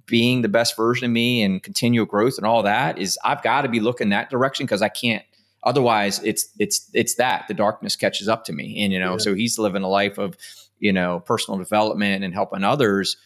being 0.06 0.40
the 0.40 0.48
best 0.48 0.74
version 0.74 1.04
of 1.04 1.10
me 1.10 1.42
and 1.42 1.62
continual 1.62 2.06
growth 2.06 2.38
and 2.38 2.46
all 2.46 2.62
that 2.62 2.96
is 2.96 3.18
I've 3.26 3.42
got 3.42 3.60
to 3.60 3.68
be 3.68 3.78
looking 3.78 4.08
that 4.08 4.30
direction 4.30 4.64
because 4.64 4.80
I 4.80 4.88
can't 4.88 5.22
Otherwise, 5.64 6.20
it's 6.24 6.48
it's 6.58 6.90
it's 6.92 7.14
that 7.16 7.46
the 7.48 7.54
darkness 7.54 7.96
catches 7.96 8.28
up 8.28 8.44
to 8.44 8.52
me, 8.52 8.82
and 8.82 8.92
you 8.92 8.98
know, 8.98 9.12
yeah. 9.12 9.18
so 9.18 9.34
he's 9.34 9.58
living 9.58 9.82
a 9.82 9.88
life 9.88 10.18
of 10.18 10.36
you 10.80 10.92
know 10.92 11.20
personal 11.20 11.58
development 11.58 12.24
and 12.24 12.34
helping 12.34 12.64
others 12.64 13.16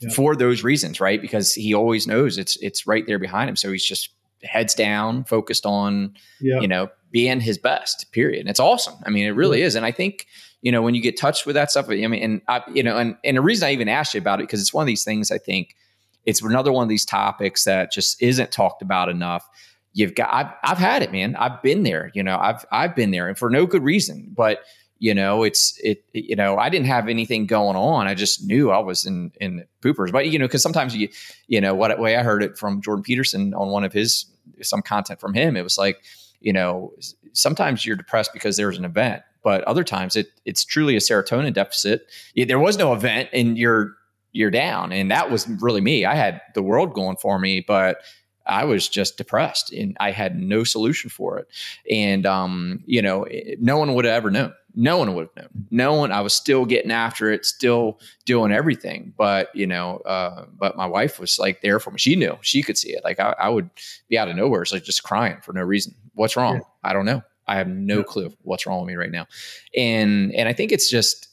yeah. 0.00 0.10
for 0.10 0.34
those 0.34 0.64
reasons, 0.64 1.00
right? 1.00 1.20
Because 1.20 1.54
he 1.54 1.74
always 1.74 2.06
knows 2.06 2.38
it's 2.38 2.56
it's 2.56 2.86
right 2.86 3.06
there 3.06 3.18
behind 3.18 3.48
him, 3.48 3.56
so 3.56 3.70
he's 3.70 3.84
just 3.84 4.10
heads 4.42 4.74
down, 4.74 5.24
focused 5.24 5.64
on 5.64 6.14
yeah. 6.40 6.60
you 6.60 6.68
know 6.68 6.88
being 7.12 7.40
his 7.40 7.56
best. 7.56 8.10
Period. 8.12 8.40
And 8.40 8.48
it's 8.48 8.60
awesome. 8.60 8.94
I 9.04 9.10
mean, 9.10 9.26
it 9.26 9.30
really 9.30 9.62
is, 9.62 9.76
and 9.76 9.86
I 9.86 9.92
think 9.92 10.26
you 10.62 10.72
know 10.72 10.82
when 10.82 10.96
you 10.96 11.02
get 11.02 11.16
touched 11.16 11.46
with 11.46 11.54
that 11.54 11.70
stuff. 11.70 11.86
I 11.88 12.06
mean, 12.06 12.14
and 12.14 12.42
I, 12.48 12.62
you 12.72 12.82
know, 12.82 12.96
and 12.96 13.16
and 13.22 13.36
the 13.36 13.42
reason 13.42 13.68
I 13.68 13.72
even 13.72 13.88
asked 13.88 14.12
you 14.12 14.20
about 14.20 14.40
it 14.40 14.44
because 14.44 14.60
it's 14.60 14.74
one 14.74 14.82
of 14.82 14.88
these 14.88 15.04
things 15.04 15.30
I 15.30 15.38
think 15.38 15.76
it's 16.24 16.42
another 16.42 16.72
one 16.72 16.82
of 16.82 16.88
these 16.88 17.04
topics 17.04 17.64
that 17.64 17.92
just 17.92 18.20
isn't 18.20 18.50
talked 18.50 18.82
about 18.82 19.08
enough 19.08 19.48
you've 19.96 20.14
got 20.14 20.32
I've, 20.32 20.52
I've 20.62 20.78
had 20.78 21.02
it 21.02 21.12
man. 21.12 21.36
I've 21.36 21.62
been 21.62 21.82
there 21.82 22.10
you 22.14 22.22
know 22.22 22.38
i've 22.38 22.64
i've 22.70 22.94
been 22.94 23.10
there 23.10 23.28
and 23.28 23.36
for 23.36 23.50
no 23.50 23.66
good 23.66 23.82
reason 23.82 24.32
but 24.36 24.60
you 24.98 25.14
know 25.14 25.42
it's 25.42 25.78
it 25.82 26.04
you 26.12 26.36
know 26.36 26.56
i 26.56 26.68
didn't 26.68 26.86
have 26.86 27.08
anything 27.08 27.46
going 27.46 27.76
on. 27.76 28.06
I 28.06 28.14
just 28.14 28.44
knew 28.44 28.70
i 28.70 28.78
was 28.78 29.04
in 29.04 29.32
in 29.40 29.64
poopers 29.82 30.12
but 30.12 30.28
you 30.28 30.38
know 30.38 30.46
because 30.46 30.62
sometimes 30.62 30.96
you 30.96 31.08
you 31.48 31.60
know 31.60 31.74
what 31.74 31.98
way 31.98 32.16
i 32.16 32.22
heard 32.22 32.42
it 32.42 32.56
from 32.56 32.80
jordan 32.80 33.02
peterson 33.02 33.52
on 33.54 33.68
one 33.68 33.84
of 33.84 33.92
his 33.92 34.26
some 34.62 34.82
content 34.82 35.20
from 35.20 35.34
him 35.34 35.56
it 35.56 35.62
was 35.62 35.76
like 35.76 36.02
you 36.40 36.52
know 36.52 36.92
sometimes 37.32 37.84
you're 37.84 37.96
depressed 37.96 38.32
because 38.32 38.56
there's 38.56 38.78
an 38.78 38.84
event 38.84 39.22
but 39.46 39.62
other 39.62 39.84
times 39.84 40.16
it 40.16 40.26
it's 40.44 40.64
truly 40.64 40.96
a 40.96 40.98
serotonin 40.98 41.54
deficit. 41.54 42.08
There 42.34 42.58
was 42.58 42.76
no 42.76 42.92
event 42.92 43.28
and 43.32 43.56
you're 43.56 43.94
you're 44.32 44.50
down. 44.50 44.90
And 44.90 45.08
that 45.12 45.30
was 45.30 45.48
really 45.62 45.80
me. 45.80 46.04
I 46.04 46.16
had 46.16 46.42
the 46.54 46.64
world 46.64 46.94
going 46.94 47.16
for 47.16 47.38
me 47.38 47.60
but 47.60 47.98
I 48.46 48.64
was 48.64 48.88
just 48.88 49.16
depressed 49.16 49.72
and 49.72 49.96
I 50.00 50.10
had 50.10 50.38
no 50.38 50.64
solution 50.64 51.10
for 51.10 51.38
it. 51.38 51.48
And, 51.90 52.26
um, 52.26 52.82
you 52.86 53.02
know, 53.02 53.26
no 53.58 53.78
one 53.78 53.94
would 53.94 54.04
have 54.04 54.14
ever 54.14 54.30
known. 54.30 54.54
No 54.74 54.98
one 54.98 55.14
would 55.14 55.28
have 55.34 55.36
known. 55.36 55.66
No 55.70 55.94
one, 55.94 56.12
I 56.12 56.20
was 56.20 56.34
still 56.34 56.66
getting 56.66 56.90
after 56.90 57.32
it, 57.32 57.46
still 57.46 57.98
doing 58.24 58.52
everything. 58.52 59.14
But, 59.16 59.54
you 59.54 59.66
know, 59.66 59.98
uh, 59.98 60.44
but 60.58 60.76
my 60.76 60.86
wife 60.86 61.18
was 61.18 61.38
like 61.38 61.62
there 61.62 61.80
for 61.80 61.90
me. 61.90 61.98
She 61.98 62.14
knew, 62.14 62.36
she 62.42 62.62
could 62.62 62.76
see 62.76 62.90
it. 62.90 63.02
Like 63.02 63.18
I, 63.18 63.34
I 63.38 63.48
would 63.48 63.70
be 64.08 64.18
out 64.18 64.28
of 64.28 64.36
nowhere. 64.36 64.62
It's 64.62 64.72
like 64.72 64.84
just 64.84 65.02
crying 65.02 65.38
for 65.42 65.52
no 65.52 65.62
reason. 65.62 65.94
What's 66.14 66.36
wrong? 66.36 66.56
Yeah. 66.56 66.60
I 66.84 66.92
don't 66.92 67.06
know. 67.06 67.22
I 67.46 67.56
have 67.56 67.68
no 67.68 67.98
yeah. 67.98 68.02
clue 68.02 68.36
what's 68.42 68.66
wrong 68.66 68.80
with 68.80 68.88
me 68.88 68.96
right 68.96 69.10
now. 69.10 69.26
And, 69.74 70.34
and 70.34 70.48
I 70.48 70.52
think 70.52 70.72
it's 70.72 70.90
just, 70.90 71.28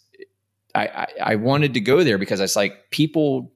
I, 0.74 0.88
I, 0.88 1.08
I 1.22 1.36
wanted 1.36 1.74
to 1.74 1.80
go 1.80 2.04
there 2.04 2.18
because 2.18 2.40
it's 2.40 2.56
like 2.56 2.92
people 2.92 3.52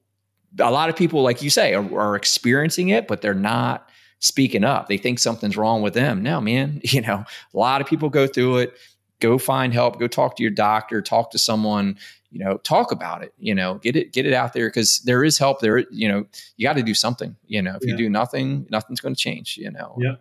a 0.58 0.70
lot 0.70 0.88
of 0.88 0.96
people, 0.96 1.22
like 1.22 1.42
you 1.42 1.50
say, 1.50 1.74
are, 1.74 1.98
are, 1.98 2.16
experiencing 2.16 2.88
it, 2.88 3.06
but 3.06 3.20
they're 3.20 3.34
not 3.34 3.88
speaking 4.20 4.64
up. 4.64 4.88
They 4.88 4.98
think 4.98 5.18
something's 5.18 5.56
wrong 5.56 5.82
with 5.82 5.94
them. 5.94 6.22
No, 6.22 6.40
man, 6.40 6.80
you 6.84 7.00
know, 7.00 7.24
a 7.54 7.58
lot 7.58 7.80
of 7.80 7.86
people 7.86 8.08
go 8.08 8.26
through 8.26 8.58
it. 8.58 8.74
Go 9.20 9.36
find 9.36 9.72
help. 9.72 9.98
Go 9.98 10.06
talk 10.06 10.36
to 10.36 10.42
your 10.42 10.52
doctor. 10.52 11.02
Talk 11.02 11.32
to 11.32 11.38
someone. 11.38 11.96
You 12.30 12.44
know, 12.44 12.58
talk 12.58 12.92
about 12.92 13.22
it. 13.22 13.32
You 13.38 13.54
know, 13.54 13.76
get 13.76 13.96
it 13.96 14.12
get 14.12 14.26
it 14.26 14.32
out 14.32 14.52
there 14.52 14.68
because 14.68 15.00
there 15.00 15.24
is 15.24 15.38
help. 15.38 15.60
There, 15.60 15.78
you 15.90 16.06
know, 16.08 16.24
you 16.56 16.68
got 16.68 16.74
to 16.74 16.82
do 16.82 16.94
something. 16.94 17.34
You 17.46 17.62
know, 17.62 17.74
if 17.74 17.84
yeah. 17.84 17.92
you 17.92 17.96
do 17.96 18.08
nothing, 18.08 18.66
nothing's 18.70 19.00
going 19.00 19.14
to 19.14 19.20
change. 19.20 19.56
You 19.56 19.72
know. 19.72 19.96
Yeah, 19.98 20.16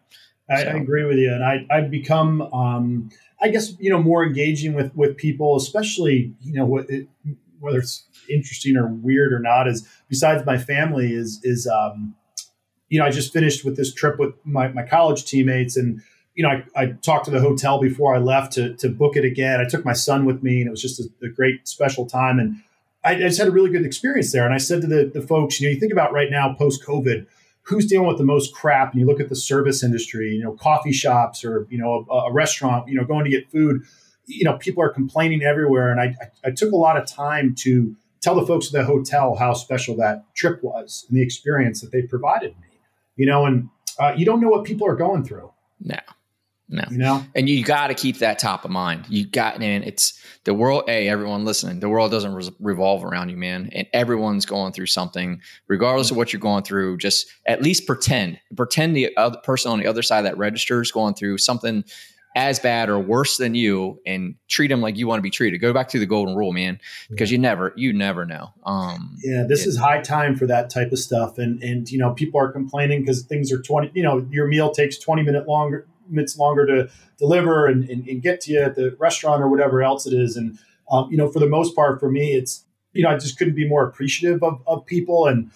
I, 0.49 0.63
so. 0.63 0.69
I, 0.69 0.73
agree 0.73 1.03
with 1.03 1.17
you, 1.17 1.31
and 1.31 1.43
I 1.43 1.67
I've 1.69 1.91
become. 1.91 2.41
Um, 2.41 3.09
I 3.39 3.49
guess 3.49 3.73
you 3.79 3.91
know 3.91 4.01
more 4.01 4.25
engaging 4.25 4.73
with 4.73 4.95
with 4.95 5.15
people, 5.15 5.57
especially 5.57 6.33
you 6.41 6.53
know 6.53 6.65
what 6.65 6.89
it, 6.89 7.07
whether 7.59 7.79
it's 7.79 8.06
interesting 8.29 8.75
or 8.77 8.87
weird 8.87 9.33
or 9.33 9.39
not 9.39 9.67
is 9.67 9.87
besides 10.09 10.45
my 10.45 10.57
family 10.57 11.13
is 11.13 11.39
is 11.43 11.67
um, 11.67 12.15
you 12.89 12.99
know 12.99 13.05
I 13.05 13.09
just 13.09 13.33
finished 13.33 13.65
with 13.65 13.77
this 13.77 13.93
trip 13.93 14.19
with 14.19 14.33
my, 14.43 14.67
my 14.69 14.83
college 14.83 15.25
teammates 15.25 15.77
and 15.77 16.01
you 16.35 16.43
know 16.43 16.49
I, 16.49 16.63
I 16.75 16.85
talked 17.01 17.25
to 17.25 17.31
the 17.31 17.39
hotel 17.39 17.79
before 17.79 18.15
I 18.15 18.19
left 18.19 18.53
to 18.53 18.75
to 18.75 18.89
book 18.89 19.15
it 19.15 19.25
again. 19.25 19.59
I 19.59 19.67
took 19.67 19.85
my 19.85 19.93
son 19.93 20.25
with 20.25 20.43
me 20.43 20.59
and 20.59 20.67
it 20.67 20.71
was 20.71 20.81
just 20.81 20.99
a, 20.99 21.25
a 21.25 21.29
great 21.29 21.67
special 21.67 22.05
time 22.05 22.39
and 22.39 22.57
I, 23.03 23.15
I, 23.15 23.19
just 23.19 23.37
had 23.37 23.47
a 23.47 23.51
really 23.51 23.69
good 23.69 23.85
experience 23.85 24.31
there. 24.31 24.45
And 24.45 24.53
I 24.53 24.57
said 24.57 24.81
to 24.81 24.87
the 24.87 25.11
the 25.13 25.21
folks, 25.21 25.59
you 25.59 25.67
know, 25.67 25.73
you 25.73 25.79
think 25.79 25.93
about 25.93 26.13
right 26.13 26.31
now 26.31 26.53
post 26.53 26.83
COVID. 26.85 27.25
Who's 27.63 27.85
dealing 27.85 28.07
with 28.07 28.17
the 28.17 28.23
most 28.23 28.55
crap? 28.55 28.93
And 28.93 29.01
you 29.01 29.05
look 29.05 29.19
at 29.19 29.27
the 29.27 29.35
service 29.35 29.83
industry, 29.83 30.33
you 30.33 30.41
know, 30.41 30.53
coffee 30.53 30.93
shops 30.93 31.43
or 31.43 31.67
you 31.69 31.77
know 31.77 32.05
a, 32.09 32.13
a 32.13 32.31
restaurant, 32.31 32.87
you 32.87 32.95
know, 32.95 33.03
going 33.03 33.25
to 33.25 33.29
get 33.29 33.51
food 33.51 33.83
you 34.27 34.43
know, 34.43 34.57
people 34.57 34.83
are 34.83 34.89
complaining 34.89 35.41
everywhere. 35.41 35.91
And 35.91 35.99
I, 35.99 36.15
I, 36.45 36.51
took 36.51 36.71
a 36.73 36.75
lot 36.75 36.97
of 36.97 37.07
time 37.07 37.55
to 37.59 37.95
tell 38.27 38.35
the 38.35 38.45
folks 38.45 38.67
at 38.67 38.73
the 38.73 38.83
hotel 38.83 39.35
how 39.35 39.53
special 39.53 39.95
that 39.95 40.21
trip 40.35 40.61
was 40.61 41.05
and 41.07 41.17
the 41.17 41.21
experience 41.21 41.79
that 41.79 41.93
they 41.93 42.01
provided 42.01 42.51
me, 42.59 42.67
you 43.15 43.25
know, 43.25 43.45
and 43.45 43.69
uh, 43.99 44.13
you 44.17 44.25
don't 44.25 44.41
know 44.41 44.49
what 44.49 44.65
people 44.65 44.85
are 44.85 44.97
going 44.97 45.23
through. 45.23 45.49
No, 45.79 45.95
no, 46.67 46.83
you 46.91 46.97
know, 46.97 47.23
and 47.35 47.47
you 47.47 47.63
got 47.63 47.87
to 47.87 47.93
keep 47.93 48.17
that 48.17 48.37
top 48.37 48.65
of 48.65 48.71
mind. 48.71 49.05
You 49.07 49.25
got, 49.25 49.61
and 49.61 49.85
it's 49.85 50.21
the 50.43 50.53
world. 50.53 50.83
Hey, 50.87 51.07
everyone 51.07 51.45
listening, 51.45 51.79
the 51.79 51.87
world 51.87 52.11
doesn't 52.11 52.33
re- 52.33 52.51
revolve 52.59 53.05
around 53.05 53.29
you, 53.29 53.37
man. 53.37 53.69
And 53.71 53.87
everyone's 53.93 54.45
going 54.45 54.73
through 54.73 54.87
something, 54.87 55.39
regardless 55.69 56.11
of 56.11 56.17
what 56.17 56.33
you're 56.33 56.41
going 56.41 56.63
through. 56.63 56.97
Just 56.97 57.27
at 57.45 57.61
least 57.61 57.87
pretend, 57.87 58.41
pretend 58.57 58.93
the 58.93 59.15
other 59.15 59.37
person 59.41 59.71
on 59.71 59.79
the 59.79 59.87
other 59.87 60.01
side 60.01 60.19
of 60.19 60.25
that 60.25 60.37
register 60.37 60.81
is 60.81 60.91
going 60.91 61.13
through 61.13 61.37
something 61.37 61.85
as 62.37 62.59
bad 62.59 62.87
or 62.87 62.99
worse 62.99 63.37
than 63.37 63.55
you 63.55 63.99
and 64.05 64.35
treat 64.47 64.67
them 64.67 64.79
like 64.79 64.95
you 64.95 65.07
want 65.07 65.17
to 65.17 65.23
be 65.23 65.29
treated. 65.31 65.57
Go 65.57 65.73
back 65.73 65.89
to 65.89 65.97
the 65.97 66.05
golden 66.05 66.35
rule, 66.35 66.53
man, 66.53 66.79
because 67.09 67.31
you 67.31 67.39
never, 67.39 67.73
you 67.75 67.91
never 67.91 68.27
know. 68.27 68.53
Um, 68.63 69.17
yeah, 69.23 69.43
this 69.49 69.65
it, 69.65 69.69
is 69.69 69.77
high 69.77 70.01
time 70.01 70.35
for 70.35 70.45
that 70.45 70.69
type 70.69 70.91
of 70.91 70.99
stuff. 70.99 71.39
And, 71.39 71.61
and, 71.63 71.89
you 71.89 71.97
know, 71.97 72.13
people 72.13 72.39
are 72.39 72.51
complaining 72.51 73.01
because 73.01 73.23
things 73.23 73.51
are 73.51 73.59
20, 73.59 73.89
you 73.95 74.03
know, 74.03 74.23
your 74.29 74.45
meal 74.45 74.69
takes 74.69 74.99
20 74.99 75.23
minute 75.23 75.47
longer, 75.47 75.87
minutes 76.07 76.37
longer 76.37 76.67
to 76.67 76.89
deliver 77.17 77.65
and, 77.65 77.89
and, 77.89 78.07
and 78.07 78.21
get 78.21 78.39
to 78.41 78.53
you 78.53 78.61
at 78.61 78.75
the 78.75 78.95
restaurant 78.99 79.41
or 79.41 79.49
whatever 79.49 79.81
else 79.81 80.05
it 80.05 80.13
is. 80.13 80.37
And, 80.37 80.59
um, 80.91 81.09
you 81.09 81.17
know, 81.17 81.31
for 81.31 81.39
the 81.39 81.49
most 81.49 81.75
part, 81.75 81.99
for 81.99 82.11
me, 82.11 82.35
it's, 82.35 82.65
you 82.93 83.01
know, 83.01 83.09
I 83.09 83.17
just 83.17 83.39
couldn't 83.39 83.55
be 83.55 83.67
more 83.67 83.83
appreciative 83.83 84.43
of, 84.43 84.61
of 84.67 84.85
people. 84.85 85.25
And 85.25 85.49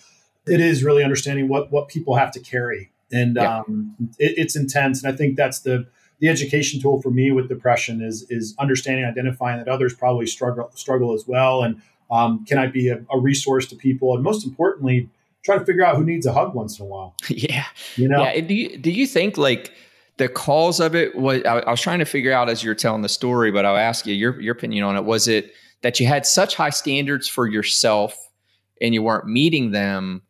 it 0.47 0.59
is 0.59 0.83
really 0.83 1.03
understanding 1.03 1.47
what, 1.47 1.71
what 1.71 1.89
people 1.89 2.15
have 2.15 2.31
to 2.31 2.39
carry. 2.39 2.91
And 3.11 3.35
yeah. 3.35 3.59
um, 3.59 3.95
it, 4.17 4.33
it's 4.37 4.55
intense. 4.55 5.03
And 5.03 5.13
I 5.13 5.15
think 5.15 5.37
that's 5.37 5.59
the, 5.59 5.85
the 6.21 6.29
education 6.29 6.79
tool 6.79 7.01
for 7.01 7.09
me 7.09 7.31
with 7.31 7.49
depression 7.49 8.01
is 8.01 8.25
is 8.29 8.55
understanding, 8.59 9.03
identifying 9.03 9.57
that 9.57 9.67
others 9.67 9.93
probably 9.93 10.27
struggle 10.27 10.71
struggle 10.75 11.13
as 11.13 11.27
well, 11.27 11.63
and 11.63 11.81
um, 12.09 12.45
can 12.45 12.57
I 12.57 12.67
be 12.67 12.89
a, 12.89 13.03
a, 13.11 13.19
resource 13.19 13.65
to 13.67 13.75
people, 13.75 14.13
and 14.13 14.23
most 14.23 14.45
importantly, 14.45 15.09
try 15.43 15.57
to 15.57 15.65
figure 15.65 15.83
out 15.83 15.95
who 15.95 16.05
needs 16.05 16.25
a 16.25 16.33
hug 16.33 16.53
once 16.53 16.79
in 16.79 16.85
a 16.85 16.87
while. 16.87 17.15
yeah, 17.27 17.65
you 17.95 18.07
know. 18.07 18.21
Yeah. 18.23 18.39
Do 18.39 18.53
you 18.53 18.77
do 18.77 18.91
you 18.91 19.07
think 19.07 19.37
like 19.37 19.73
the 20.17 20.29
cause 20.29 20.79
of 20.79 20.95
it 20.95 21.15
was? 21.15 21.43
I, 21.43 21.59
I 21.59 21.71
was 21.71 21.81
trying 21.81 21.99
to 21.99 22.05
figure 22.05 22.31
out 22.31 22.49
as 22.49 22.63
you're 22.63 22.75
telling 22.75 23.01
the 23.01 23.09
story, 23.09 23.51
but 23.51 23.65
I'll 23.65 23.75
ask 23.75 24.05
you 24.05 24.13
your 24.13 24.39
your 24.39 24.53
opinion 24.53 24.83
on 24.83 24.95
it. 24.95 25.03
Was 25.03 25.27
it 25.27 25.53
that 25.81 25.99
you 25.99 26.05
had 26.05 26.27
such 26.27 26.53
high 26.55 26.69
standards 26.69 27.27
for 27.27 27.47
yourself 27.47 28.15
and 28.79 28.93
you 28.93 29.01
weren't 29.01 29.25
meeting 29.25 29.71
them? 29.71 30.21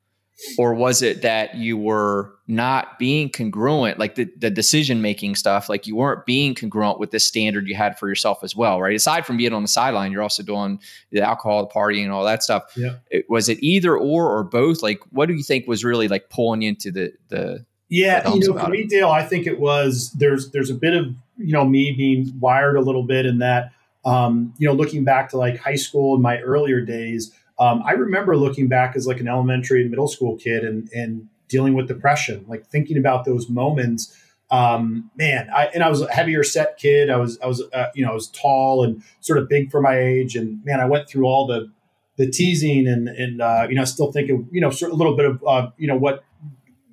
Or 0.57 0.73
was 0.73 1.01
it 1.01 1.21
that 1.21 1.55
you 1.55 1.77
were 1.77 2.33
not 2.47 2.99
being 2.99 3.29
congruent 3.29 3.97
like 3.99 4.15
the, 4.15 4.25
the 4.37 4.49
decision 4.49 5.01
making 5.01 5.35
stuff 5.35 5.69
like 5.69 5.87
you 5.87 5.95
weren't 5.95 6.25
being 6.25 6.53
congruent 6.53 6.99
with 6.99 7.11
this 7.11 7.25
standard 7.25 7.67
you 7.67 7.75
had 7.75 7.97
for 7.97 8.07
yourself 8.07 8.43
as 8.43 8.55
well 8.55 8.81
right? 8.81 8.95
Aside 8.95 9.25
from 9.25 9.37
being 9.37 9.53
on 9.53 9.61
the 9.61 9.67
sideline 9.67 10.11
you're 10.11 10.21
also 10.21 10.43
doing 10.43 10.79
the 11.11 11.21
alcohol 11.21 11.65
the 11.65 11.73
partying 11.73 12.03
and 12.03 12.11
all 12.11 12.25
that 12.25 12.43
stuff. 12.43 12.63
Yeah. 12.75 12.95
It, 13.09 13.29
was 13.29 13.49
it 13.49 13.57
either 13.61 13.95
or 13.95 14.37
or 14.37 14.43
both? 14.43 14.81
Like 14.81 14.99
what 15.11 15.27
do 15.27 15.33
you 15.33 15.43
think 15.43 15.67
was 15.67 15.83
really 15.83 16.07
like 16.07 16.29
pulling 16.29 16.61
you 16.61 16.69
into 16.69 16.91
the 16.91 17.13
the 17.29 17.65
yeah 17.91 18.21
the 18.21 18.31
you 18.31 18.53
know 18.53 18.57
for 18.57 18.69
me 18.69 18.87
dale 18.87 19.11
i 19.11 19.21
think 19.21 19.45
it 19.45 19.59
was 19.59 20.11
there's 20.13 20.49
there's 20.51 20.69
a 20.69 20.73
bit 20.73 20.95
of 20.95 21.13
you 21.37 21.51
know 21.51 21.65
me 21.65 21.91
being 21.91 22.33
wired 22.39 22.77
a 22.77 22.81
little 22.81 23.03
bit 23.03 23.25
in 23.25 23.39
that 23.39 23.71
um 24.05 24.53
you 24.57 24.67
know 24.67 24.73
looking 24.73 25.03
back 25.03 25.29
to 25.29 25.37
like 25.37 25.59
high 25.59 25.75
school 25.75 26.15
and 26.15 26.23
my 26.23 26.39
earlier 26.39 26.81
days 26.81 27.31
um, 27.61 27.83
I 27.85 27.91
remember 27.91 28.35
looking 28.35 28.67
back 28.67 28.95
as 28.95 29.05
like 29.05 29.19
an 29.19 29.27
elementary 29.27 29.81
and 29.81 29.91
middle 29.91 30.07
school 30.07 30.35
kid 30.35 30.63
and 30.63 30.89
and 30.93 31.27
dealing 31.47 31.75
with 31.75 31.87
depression, 31.87 32.43
like 32.47 32.65
thinking 32.65 32.97
about 32.97 33.23
those 33.23 33.49
moments. 33.49 34.17
Um, 34.49 35.11
man, 35.15 35.47
I, 35.55 35.67
and 35.67 35.83
I 35.83 35.89
was 35.89 36.01
a 36.01 36.11
heavier 36.11 36.43
set 36.43 36.77
kid. 36.77 37.11
I 37.11 37.17
was 37.17 37.39
I 37.39 37.45
was 37.45 37.61
uh, 37.71 37.85
you 37.93 38.03
know 38.03 38.11
I 38.11 38.15
was 38.15 38.29
tall 38.29 38.83
and 38.83 39.03
sort 39.19 39.37
of 39.37 39.47
big 39.47 39.69
for 39.69 39.79
my 39.79 39.95
age, 39.95 40.35
and 40.35 40.65
man, 40.65 40.79
I 40.79 40.85
went 40.85 41.07
through 41.07 41.25
all 41.25 41.45
the 41.45 41.71
the 42.17 42.27
teasing 42.31 42.87
and 42.87 43.07
and 43.07 43.41
uh, 43.43 43.67
you 43.69 43.75
know 43.75 43.85
still 43.85 44.11
thinking 44.11 44.49
you 44.51 44.59
know 44.59 44.71
sort 44.71 44.91
of 44.91 44.95
a 44.95 44.97
little 44.97 45.15
bit 45.15 45.27
of 45.27 45.43
uh, 45.47 45.69
you 45.77 45.87
know 45.87 45.97
what 45.97 46.23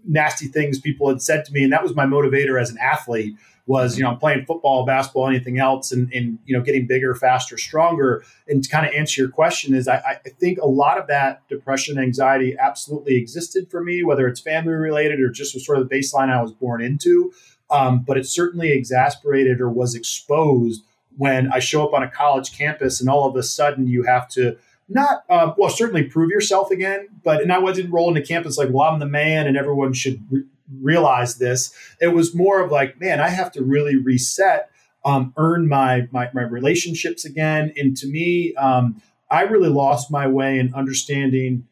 nasty 0.07 0.49
things 0.49 0.79
people 0.79 1.09
had 1.09 1.23
said 1.23 1.47
to 1.47 1.53
me, 1.53 1.65
and 1.65 1.73
that 1.73 1.83
was 1.83 1.97
my 1.97 2.05
motivator 2.05 2.61
as 2.61 2.69
an 2.71 2.77
athlete 2.77 3.35
was, 3.69 3.99
you 3.99 4.03
know, 4.03 4.17
playing 4.17 4.47
football, 4.47 4.87
basketball, 4.87 5.29
anything 5.29 5.59
else, 5.59 5.93
and, 5.93 6.11
and 6.15 6.39
you 6.47 6.57
know, 6.57 6.65
getting 6.65 6.87
bigger, 6.87 7.15
faster, 7.15 7.59
stronger. 7.59 8.25
And 8.49 8.65
to 8.65 8.69
kind 8.71 8.87
of 8.87 8.95
answer 8.95 9.21
your 9.21 9.31
question 9.31 9.75
is 9.75 9.87
I, 9.87 10.19
I 10.25 10.31
think 10.41 10.59
a 10.59 10.67
lot 10.67 10.99
of 10.99 11.07
that 11.09 11.47
depression, 11.49 11.99
anxiety 11.99 12.57
absolutely 12.59 13.17
existed 13.17 13.71
for 13.71 13.85
me, 13.85 14.03
whether 14.03 14.27
it's 14.27 14.41
family 14.41 14.73
related 14.73 15.21
or 15.21 15.29
just 15.29 15.53
was 15.53 15.67
sort 15.67 15.79
of 15.79 15.87
the 15.87 15.95
baseline 15.95 16.31
I 16.31 16.41
was 16.41 16.51
born 16.51 16.83
into. 16.83 17.31
Um, 17.71 18.01
but 18.01 18.17
it 18.17 18.27
certainly 18.27 18.73
exasperated 18.73 19.61
or 19.61 19.69
was 19.69 19.95
exposed 19.95 20.83
when 21.19 21.53
I 21.53 21.59
show 21.59 21.87
up 21.87 21.93
on 21.93 22.03
a 22.03 22.09
college 22.11 22.57
campus 22.57 23.03
and 23.03 23.11
all 23.11 23.29
of 23.29 23.37
a 23.37 23.43
sudden 23.43 23.87
you 23.87 24.05
have 24.05 24.29
to 24.31 24.57
not 24.89 25.25
uh, 25.29 25.53
well 25.59 25.69
certainly 25.69 26.05
prove 26.05 26.31
yourself 26.31 26.71
again 26.71 27.09
but 27.23 27.43
and 27.43 27.53
i 27.53 27.59
wasn't 27.59 27.93
rolling 27.93 28.15
to 28.15 28.23
campus 28.23 28.57
like 28.57 28.71
well 28.73 28.89
i'm 28.89 28.99
the 28.99 29.05
man 29.05 29.47
and 29.47 29.55
everyone 29.55 29.93
should 29.93 30.19
re- 30.31 30.45
realize 30.81 31.39
this 31.39 31.73
it 32.01 32.09
was 32.09 32.35
more 32.35 32.61
of 32.61 32.71
like 32.71 33.01
man 33.01 33.21
i 33.21 33.29
have 33.29 33.51
to 33.51 33.63
really 33.63 33.97
reset 33.97 34.71
um, 35.05 35.33
earn 35.37 35.69
my, 35.69 36.09
my 36.11 36.29
my 36.35 36.43
relationships 36.43 37.25
again. 37.25 37.73
And 37.77 37.97
to 37.97 38.07
me 38.07 38.55
um, 38.57 39.01
i 39.31 39.43
really 39.43 39.69
lost 39.69 40.11
my 40.11 40.27
way 40.27 40.59
in 40.59 40.75
understanding 40.75 41.67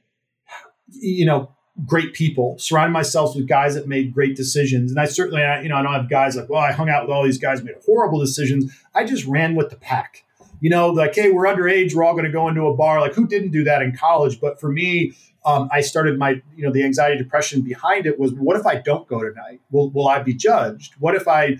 you 0.88 1.26
know 1.26 1.52
great 1.84 2.14
people 2.14 2.56
surrounding 2.58 2.92
myself 2.92 3.36
with 3.36 3.46
guys 3.46 3.74
that 3.74 3.86
made 3.86 4.14
great 4.14 4.36
decisions. 4.36 4.90
And 4.90 5.00
i 5.00 5.04
certainly 5.04 5.42
I, 5.42 5.62
you 5.62 5.68
know 5.68 5.76
i 5.76 5.82
don't 5.82 5.92
have 5.92 6.08
guys 6.08 6.36
like 6.36 6.48
well 6.48 6.60
i 6.60 6.72
hung 6.72 6.88
out 6.88 7.02
with 7.02 7.14
all 7.14 7.24
these 7.24 7.38
guys 7.38 7.62
made 7.62 7.76
horrible 7.84 8.20
decisions. 8.20 8.72
I 8.94 9.04
just 9.04 9.26
ran 9.26 9.54
with 9.54 9.70
the 9.70 9.76
pack 9.76 10.24
you 10.60 10.70
know, 10.70 10.88
like, 10.88 11.14
hey, 11.14 11.30
we're 11.30 11.44
underage, 11.44 11.94
we're 11.94 12.04
all 12.04 12.14
going 12.14 12.24
to 12.24 12.32
go 12.32 12.48
into 12.48 12.66
a 12.66 12.74
bar. 12.74 13.00
Like, 13.00 13.14
who 13.14 13.26
didn't 13.26 13.50
do 13.50 13.64
that 13.64 13.82
in 13.82 13.96
college? 13.96 14.40
But 14.40 14.60
for 14.60 14.70
me, 14.70 15.12
um, 15.44 15.68
I 15.70 15.80
started 15.80 16.18
my, 16.18 16.42
you 16.56 16.64
know, 16.64 16.72
the 16.72 16.82
anxiety, 16.82 17.16
depression 17.16 17.62
behind 17.62 18.04
it 18.04 18.18
was, 18.18 18.32
what 18.32 18.56
if 18.56 18.66
I 18.66 18.76
don't 18.76 19.06
go 19.06 19.22
tonight? 19.22 19.60
Will, 19.70 19.90
will 19.90 20.08
I 20.08 20.18
be 20.18 20.34
judged? 20.34 20.94
What 20.98 21.14
if 21.14 21.28
I 21.28 21.58